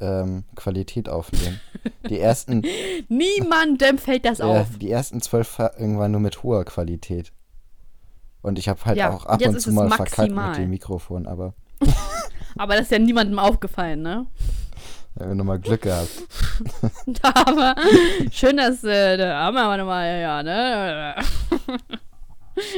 ähm, 0.00 0.44
Qualität 0.54 1.08
aufnehmen. 1.08 1.60
Die 2.08 2.18
ersten, 2.20 2.62
Niemandem 3.08 3.98
fällt 3.98 4.24
das 4.24 4.40
äh, 4.40 4.44
auf. 4.44 4.78
die 4.78 4.90
ersten 4.90 5.20
zwölf 5.20 5.48
Folgen 5.48 5.98
waren 5.98 6.12
nur 6.12 6.20
mit 6.20 6.42
hoher 6.42 6.64
Qualität. 6.64 7.32
Und 8.42 8.58
ich 8.58 8.68
habe 8.68 8.84
halt 8.84 8.98
Ja, 8.98 9.10
auch 9.10 9.24
ab 9.26 9.40
und 9.40 9.60
zu 9.60 9.72
mal 9.72 9.90
verkackt 9.90 10.30
mit 10.32 10.56
dem 10.56 10.70
Mikrofon, 10.70 11.26
aber 11.26 11.54
Aber 12.56 12.74
das 12.74 12.82
ist 12.82 12.92
ja 12.92 12.98
niemandem 12.98 13.38
aufgefallen, 13.38 14.02
ne? 14.02 14.26
wir 15.16 15.26
haben 15.26 15.36
nochmal 15.36 15.60
Glück 15.60 15.82
gehabt. 15.82 16.10
aber 17.22 17.74
schön, 18.32 18.56
dass 18.56 18.82
äh, 18.82 19.16
da 19.16 19.44
haben 19.44 19.54
wir 19.54 19.76
nochmal, 19.76 20.20
ja, 20.20 20.42
ne? 20.42 21.14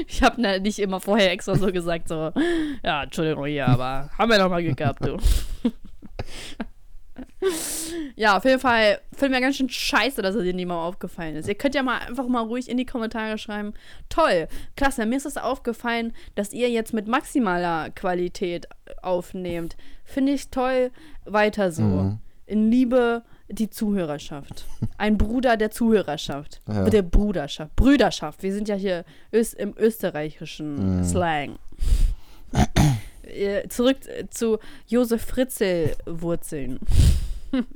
Ich 0.06 0.22
habe 0.22 0.40
ne, 0.40 0.60
nicht 0.60 0.78
immer 0.78 1.01
vorher 1.01 1.32
extra 1.32 1.55
so 1.55 1.70
gesagt, 1.72 2.09
so, 2.09 2.32
ja, 2.82 3.02
Entschuldigung 3.02 3.47
hier, 3.47 3.68
aber 3.68 4.10
haben 4.16 4.30
wir 4.30 4.38
nochmal 4.38 4.62
Glück 4.62 4.76
gehabt, 4.76 5.05
du. 5.05 5.18
Ja, 8.14 8.36
auf 8.36 8.44
jeden 8.44 8.60
Fall 8.60 9.01
finden 9.14 9.35
wir 9.35 9.40
ganz 9.40 9.56
schön 9.56 9.68
scheiße, 9.68 10.23
dass 10.23 10.35
es 10.35 10.43
dir 10.43 10.55
niemandem 10.55 10.85
aufgefallen 10.85 11.36
ist. 11.36 11.48
Ihr 11.48 11.55
könnt 11.55 11.74
ja 11.74 11.82
mal 11.82 11.98
einfach 11.98 12.27
mal 12.28 12.40
ruhig 12.43 12.68
in 12.68 12.77
die 12.77 12.86
Kommentare 12.86 13.39
schreiben. 13.39 13.74
Toll, 14.09 14.48
klasse, 14.77 15.05
mir 15.06 15.16
ist 15.16 15.27
es 15.27 15.36
aufgefallen, 15.36 16.12
dass 16.35 16.52
ihr 16.52 16.70
jetzt 16.70 16.93
mit 16.94 17.09
maximaler 17.09 17.90
Qualität 17.90 18.66
aufnehmt. 19.02 19.77
Finde 20.05 20.32
ich 20.32 20.48
toll, 20.51 20.90
weiter 21.24 21.70
so. 21.73 21.82
Mhm. 21.82 22.18
In 22.47 22.70
Liebe 22.70 23.23
die 23.48 23.70
Zuhörerschaft. 23.70 24.64
Ein 24.98 25.18
Bruder 25.18 25.56
der 25.56 25.70
Zuhörerschaft. 25.70 26.60
Ja. 26.68 26.89
Der 26.89 27.02
Bruderschaft. 27.02 27.74
Brüderschaft. 27.77 28.43
Wir 28.43 28.52
sind 28.52 28.68
ja 28.68 28.74
hier 28.77 29.05
ös 29.32 29.52
im 29.52 29.74
österreichischen 29.77 30.98
Mhm. 30.98 31.05
Slang. 31.05 31.59
Äh, 33.23 33.68
Zurück 33.68 33.98
zu 34.31 34.59
Josef 34.86 35.23
Fritzl 35.24 35.93
Wurzeln. 36.06 36.78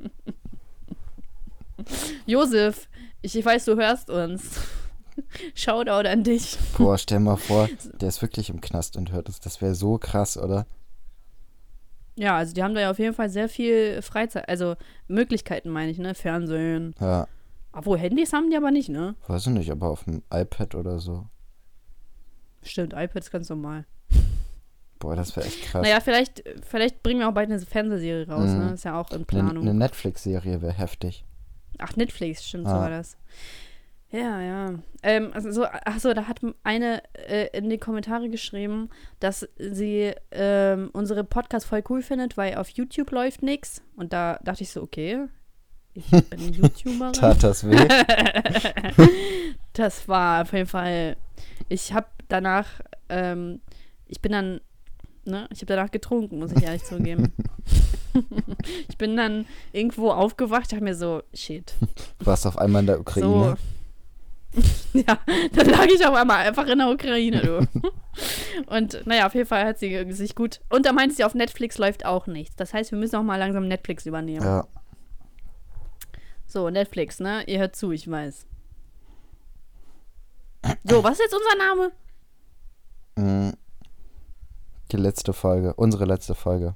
Josef, 2.25 2.87
ich, 3.21 3.43
weiß, 3.43 3.65
du 3.65 3.75
hörst 3.75 4.09
uns. 4.09 4.59
Shoutout 5.55 6.07
an 6.07 6.23
dich. 6.23 6.57
Boah, 6.77 6.97
stell 6.97 7.19
mal 7.19 7.35
vor, 7.37 7.69
der 7.99 8.09
ist 8.09 8.21
wirklich 8.21 8.49
im 8.49 8.61
Knast 8.61 8.97
und 8.97 9.11
hört 9.11 9.29
es. 9.29 9.39
Das 9.39 9.61
wäre 9.61 9.75
so 9.75 9.97
krass, 9.97 10.37
oder? 10.37 10.65
Ja, 12.15 12.37
also 12.37 12.53
die 12.53 12.61
haben 12.63 12.75
da 12.75 12.81
ja 12.81 12.91
auf 12.91 12.99
jeden 12.99 13.15
Fall 13.15 13.29
sehr 13.29 13.49
viel 13.49 14.01
Freizeit, 14.01 14.47
also 14.49 14.75
Möglichkeiten 15.07 15.69
meine 15.69 15.91
ich, 15.91 15.97
ne? 15.97 16.13
Fernsehen. 16.13 16.93
Ja, 16.99 17.27
Obwohl, 17.71 17.97
Handys 17.97 18.33
haben 18.33 18.49
die 18.49 18.57
aber 18.57 18.69
nicht, 18.71 18.89
ne? 18.89 19.15
weiß 19.27 19.47
ich 19.47 19.53
nicht, 19.53 19.71
aber 19.71 19.89
auf 19.89 20.03
dem 20.03 20.21
iPad 20.31 20.75
oder 20.75 20.99
so. 20.99 21.25
Stimmt, 22.63 22.93
iPad 22.93 23.23
ist 23.23 23.31
ganz 23.31 23.49
normal. 23.49 23.85
Boah, 25.01 25.15
das 25.15 25.35
wäre 25.35 25.45
echt 25.47 25.63
krass. 25.63 25.81
Naja, 25.81 25.99
vielleicht, 25.99 26.43
vielleicht 26.69 27.03
bringen 27.03 27.19
wir 27.19 27.27
auch 27.27 27.33
bald 27.33 27.49
eine 27.51 27.59
Fernsehserie 27.59 28.27
raus, 28.29 28.49
Mhm. 28.51 28.59
ne? 28.67 28.73
Ist 28.73 28.85
ja 28.85 28.97
auch 28.99 29.09
in 29.09 29.15
Eine, 29.17 29.25
Planung. 29.25 29.63
eine 29.63 29.73
Netflix-Serie 29.73 30.61
wäre 30.61 30.71
heftig. 30.73 31.25
Ach, 31.79 31.95
Netflix, 31.95 32.47
stimmt, 32.47 32.67
so 32.67 32.73
Ah. 32.73 32.81
war 32.81 32.89
das. 32.89 33.17
Ja, 34.11 34.41
ja. 34.41 34.73
Ähm, 35.03 35.31
also 35.33 35.51
so, 35.51 35.65
ach 35.65 35.99
so, 35.99 36.13
da 36.13 36.27
hat 36.27 36.39
eine 36.63 37.01
äh, 37.13 37.47
in 37.57 37.69
die 37.69 37.77
Kommentare 37.77 38.29
geschrieben, 38.29 38.89
dass 39.21 39.47
sie 39.57 40.11
ähm, 40.31 40.89
unsere 40.93 41.23
Podcast 41.23 41.65
voll 41.65 41.81
cool 41.89 42.01
findet, 42.01 42.35
weil 42.37 42.55
auf 42.55 42.69
YouTube 42.69 43.09
läuft 43.11 43.41
nichts. 43.41 43.81
Und 43.95 44.11
da 44.13 44.37
dachte 44.43 44.63
ich 44.63 44.69
so, 44.71 44.81
okay, 44.83 45.27
ich 45.93 46.05
bin 46.11 46.53
YouTuberin. 46.53 47.13
Tat 47.13 47.41
das 47.41 47.67
weh? 47.67 47.75
das 49.73 50.07
war 50.07 50.41
auf 50.43 50.53
jeden 50.53 50.67
Fall. 50.67 51.15
Ich 51.69 51.93
habe 51.93 52.07
danach, 52.27 52.67
ähm, 53.09 53.61
ich 54.07 54.21
bin 54.21 54.31
dann, 54.31 54.61
ne, 55.25 55.47
ich 55.51 55.59
habe 55.59 55.67
danach 55.67 55.91
getrunken, 55.91 56.39
muss 56.39 56.51
ich 56.51 56.63
ehrlich 56.63 56.83
zugeben. 56.83 57.33
ich 58.89 58.97
bin 58.97 59.15
dann 59.17 59.45
irgendwo 59.71 60.11
aufgewacht, 60.11 60.71
dachte 60.71 60.83
mir 60.83 60.95
so, 60.95 61.23
shit. 61.33 61.73
Du 62.19 62.25
warst 62.25 62.45
auf 62.45 62.57
einmal 62.57 62.81
in 62.81 62.87
der 62.87 62.99
Ukraine. 62.99 63.57
So. 63.57 63.57
ja, 64.93 65.17
dann 65.53 65.69
lag 65.69 65.85
ich 65.85 66.05
auf 66.05 66.13
einmal 66.13 66.45
einfach 66.47 66.67
in 66.67 66.79
der 66.79 66.89
Ukraine, 66.89 67.41
du. 67.41 67.67
Und 68.67 69.05
naja, 69.05 69.27
auf 69.27 69.33
jeden 69.33 69.47
Fall 69.47 69.65
hat 69.65 69.79
sie 69.79 70.11
sich 70.11 70.35
gut. 70.35 70.59
Und 70.69 70.85
da 70.85 70.91
meinte 70.91 71.15
sie, 71.15 71.23
auf 71.23 71.35
Netflix 71.35 71.77
läuft 71.77 72.05
auch 72.05 72.27
nichts. 72.27 72.55
Das 72.57 72.73
heißt, 72.73 72.91
wir 72.91 72.99
müssen 72.99 73.15
auch 73.15 73.23
mal 73.23 73.37
langsam 73.37 73.67
Netflix 73.67 74.05
übernehmen. 74.05 74.45
Ja. 74.45 74.67
So, 76.47 76.69
Netflix, 76.69 77.21
ne? 77.21 77.43
Ihr 77.47 77.59
hört 77.59 77.77
zu, 77.77 77.91
ich 77.91 78.11
weiß. 78.11 78.45
So, 80.83 81.03
was 81.03 81.13
ist 81.13 81.21
jetzt 81.21 81.35
unser 81.35 81.55
Name? 81.57 81.91
Mm. 83.15 83.53
Die 84.91 84.97
letzte 84.97 85.33
Folge. 85.33 85.73
Unsere 85.75 86.05
letzte 86.05 86.35
Folge. 86.35 86.75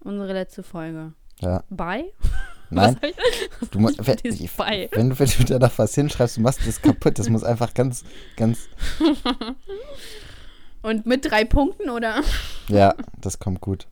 Unsere 0.00 0.32
letzte 0.32 0.62
Folge. 0.62 1.12
Ja. 1.40 1.62
Bye? 1.70 2.12
Nein, 2.70 2.98
ich? 3.02 3.68
du, 3.70 3.78
wenn, 3.84 4.48
bei. 4.56 4.88
wenn, 4.92 5.10
du- 5.10 5.18
wenn 5.18 5.28
du 5.28 5.44
da 5.44 5.58
noch 5.58 5.76
was 5.78 5.94
hinschreibst, 5.94 6.38
du 6.38 6.40
machst 6.40 6.66
das 6.66 6.80
kaputt. 6.80 7.18
Das 7.18 7.28
muss 7.28 7.44
einfach 7.44 7.74
ganz, 7.74 8.02
ganz. 8.36 8.68
Und 10.82 11.04
mit 11.06 11.30
drei 11.30 11.44
Punkten 11.44 11.90
oder? 11.90 12.22
Ja, 12.68 12.94
das 13.20 13.38
kommt 13.38 13.60
gut. 13.60 13.86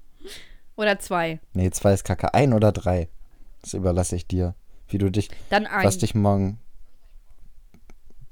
Oder 0.77 0.99
zwei? 0.99 1.41
Nee, 1.53 1.71
zwei 1.71 1.93
ist 1.93 2.05
kacke. 2.05 2.33
Ein 2.33 2.55
oder 2.55 2.73
drei. 2.73 3.09
Das 3.61 3.75
überlasse 3.75 4.17
ich 4.17 4.27
dir. 4.27 4.55
Wie 4.89 4.97
du 4.99 5.11
dich, 5.11 5.29
Dann 5.51 5.67
ein. 5.67 5.85
was 5.85 5.99
dich 5.99 6.15
morgen 6.15 6.59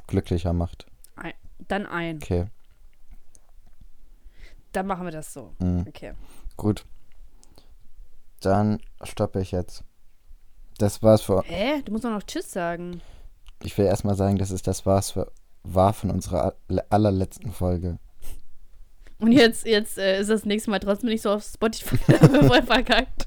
glücklicher 0.06 0.52
macht. 0.54 0.86
ein. 1.16 1.34
Dann 1.68 1.86
ein. 1.86 2.16
Okay. 2.16 2.46
Dann 4.78 4.86
machen 4.86 5.04
wir 5.06 5.10
das 5.10 5.32
so. 5.32 5.52
Mm. 5.58 5.80
Okay. 5.88 6.12
Gut. 6.56 6.84
Dann 8.40 8.80
stoppe 9.02 9.40
ich 9.40 9.50
jetzt. 9.50 9.82
Das 10.78 11.02
war's 11.02 11.22
für. 11.22 11.42
Hä? 11.44 11.82
Du 11.84 11.90
musst 11.90 12.04
doch 12.04 12.10
noch 12.10 12.22
Tschüss 12.22 12.52
sagen. 12.52 13.00
Ich 13.64 13.76
will 13.76 13.86
erstmal 13.86 14.14
sagen, 14.14 14.38
dass 14.38 14.50
es 14.52 14.62
das 14.62 14.86
war's 14.86 15.10
für, 15.10 15.32
war 15.64 15.92
von 15.92 16.10
unserer 16.12 16.54
aller- 16.68 16.86
allerletzten 16.90 17.50
Folge. 17.50 17.98
Und 19.18 19.32
jetzt, 19.32 19.66
jetzt 19.66 19.98
äh, 19.98 20.20
ist 20.20 20.30
das 20.30 20.44
nächste 20.44 20.70
Mal 20.70 20.78
trotzdem 20.78 21.08
nicht 21.10 21.22
so 21.22 21.32
auf 21.32 21.42
Spotify 21.42 21.96
voll 22.46 22.62
verkackt. 22.62 23.26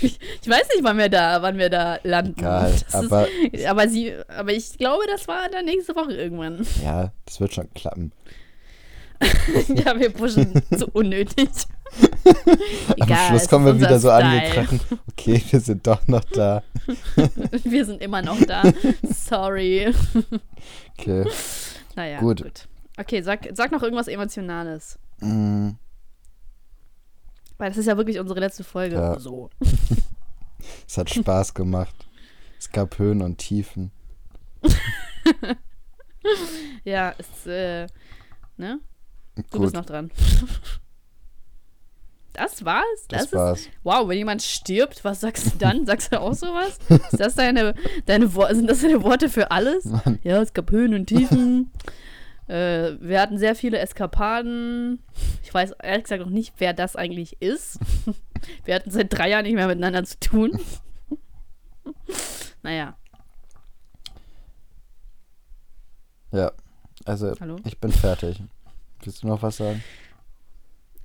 Ich, 0.00 0.18
ich 0.42 0.48
weiß 0.48 0.66
nicht, 0.74 0.82
wann 0.82 0.98
wir 0.98 1.08
da, 1.08 1.40
wann 1.42 1.58
wir 1.58 1.70
da 1.70 2.00
landen. 2.02 2.40
Egal, 2.40 2.74
aber 2.92 3.28
ist, 3.52 3.66
aber 3.66 3.88
sie, 3.88 4.12
aber 4.26 4.52
ich 4.52 4.76
glaube, 4.78 5.04
das 5.06 5.28
war 5.28 5.48
dann 5.48 5.66
nächste 5.66 5.94
Woche 5.94 6.14
irgendwann. 6.14 6.66
ja, 6.82 7.12
das 7.26 7.38
wird 7.38 7.54
schon 7.54 7.72
klappen. 7.74 8.10
ja, 9.68 9.98
wir 9.98 10.10
pushen 10.10 10.52
zu 10.76 10.88
unnötig. 10.92 11.48
Am 12.24 12.96
Egal, 12.96 13.28
Schluss 13.28 13.42
es 13.42 13.48
kommen 13.48 13.66
wir 13.66 13.78
wieder 13.78 13.98
so 13.98 14.10
angekrochen. 14.10 14.80
Okay, 15.10 15.42
wir 15.50 15.60
sind 15.60 15.86
doch 15.86 16.06
noch 16.08 16.24
da. 16.24 16.62
Wir 17.64 17.86
sind 17.86 18.02
immer 18.02 18.20
noch 18.20 18.38
da. 18.44 18.62
Sorry. 19.02 19.94
Okay. 20.98 21.24
Naja, 21.94 22.18
Gut. 22.18 22.42
gut. 22.42 22.68
Okay, 22.98 23.22
sag, 23.22 23.48
sag 23.52 23.72
noch 23.72 23.82
irgendwas 23.82 24.08
Emotionales. 24.08 24.98
Mm, 25.20 25.70
Weil 27.56 27.70
das 27.70 27.78
ist 27.78 27.86
ja 27.86 27.96
wirklich 27.96 28.18
unsere 28.18 28.40
letzte 28.40 28.64
Folge. 28.64 28.96
Ja. 28.96 29.18
So. 29.18 29.48
es 30.86 30.98
hat 30.98 31.10
Spaß 31.10 31.54
gemacht. 31.54 31.94
Es 32.58 32.70
gab 32.70 32.98
Höhen 32.98 33.22
und 33.22 33.38
Tiefen. 33.38 33.92
Ja, 36.84 37.10
ist, 37.10 37.46
äh, 37.46 37.86
ne? 38.56 38.80
Du 39.36 39.42
Gut, 39.50 39.60
bist 39.62 39.74
noch 39.74 39.84
dran. 39.86 40.10
Das 42.36 42.64
war's? 42.64 42.84
das, 43.08 43.26
ist, 43.26 43.32
war's. 43.32 43.68
wow, 43.84 44.08
wenn 44.08 44.18
jemand 44.18 44.42
stirbt, 44.42 45.04
was 45.04 45.20
sagst 45.20 45.46
du 45.46 45.50
dann? 45.56 45.86
Sagst 45.86 46.12
du 46.12 46.20
auch 46.20 46.34
sowas? 46.34 46.78
Ist 46.88 47.20
das 47.20 47.36
deine, 47.36 47.74
deine 48.06 48.26
sind 48.28 48.68
das 48.68 48.80
deine 48.80 49.04
Worte 49.04 49.28
für 49.28 49.52
alles? 49.52 49.88
Ja, 50.24 50.42
es 50.42 50.52
gab 50.52 50.72
Höhen 50.72 50.94
und 50.94 51.06
Tiefen. 51.06 51.70
äh, 52.48 52.94
wir 53.00 53.20
hatten 53.20 53.38
sehr 53.38 53.54
viele 53.54 53.78
Eskapaden. 53.78 54.98
Ich 55.44 55.54
weiß 55.54 55.74
ehrlich 55.80 56.02
gesagt 56.02 56.22
noch 56.22 56.28
nicht, 56.30 56.54
wer 56.58 56.72
das 56.72 56.96
eigentlich 56.96 57.40
ist. 57.40 57.78
wir 58.64 58.74
hatten 58.74 58.90
seit 58.90 59.16
drei 59.16 59.30
Jahren 59.30 59.44
nicht 59.44 59.54
mehr 59.54 59.68
miteinander 59.68 60.02
zu 60.02 60.18
tun. 60.18 60.58
naja, 62.64 62.96
Ja, 66.32 66.50
also 67.04 67.32
hallo? 67.38 67.56
ich 67.64 67.78
bin 67.78 67.92
fertig. 67.92 68.42
Willst 69.04 69.22
du 69.22 69.26
noch 69.28 69.42
was 69.42 69.56
sagen? 69.58 69.82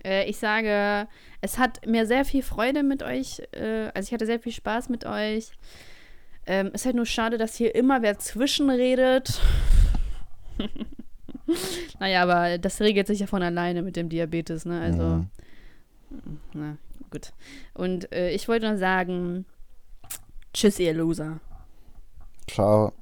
Äh, 0.04 0.30
ich 0.30 0.38
sage, 0.38 1.08
es 1.42 1.58
hat 1.58 1.86
mir 1.86 2.06
sehr 2.06 2.26
viel 2.26 2.42
Freude 2.42 2.84
mit 2.84 3.04
euch. 3.04 3.42
Äh, 3.52 3.90
also 3.94 4.08
ich 4.08 4.14
hatte 4.14 4.26
sehr 4.26 4.40
viel 4.40 4.52
Spaß 4.54 4.90
mit 4.90 5.06
euch. 5.06 5.52
Ähm, 6.46 6.68
ist 6.74 6.86
halt 6.86 6.96
nur 6.96 7.06
schade, 7.06 7.38
dass 7.38 7.56
hier 7.56 7.76
immer 7.76 8.02
wer 8.02 8.18
zwischenredet. 8.18 9.40
naja, 12.00 12.24
aber 12.24 12.58
das 12.58 12.80
regelt 12.82 13.08
sich 13.08 13.20
ja 13.20 13.28
von 13.28 13.44
alleine 13.44 13.82
mit 13.82 13.96
dem 13.96 14.10
Diabetes, 14.10 14.66
ne? 14.66 14.80
Also, 14.82 15.04
Mhm. 15.04 16.40
na, 16.54 16.78
gut. 17.12 17.34
Und 17.76 18.12
äh, 18.12 18.32
ich 18.32 18.48
wollte 18.48 18.68
nur 18.68 18.78
sagen, 18.78 19.46
tschüss, 20.54 20.80
ihr 20.80 20.94
Loser. 20.94 21.40
Ciao. 22.50 22.94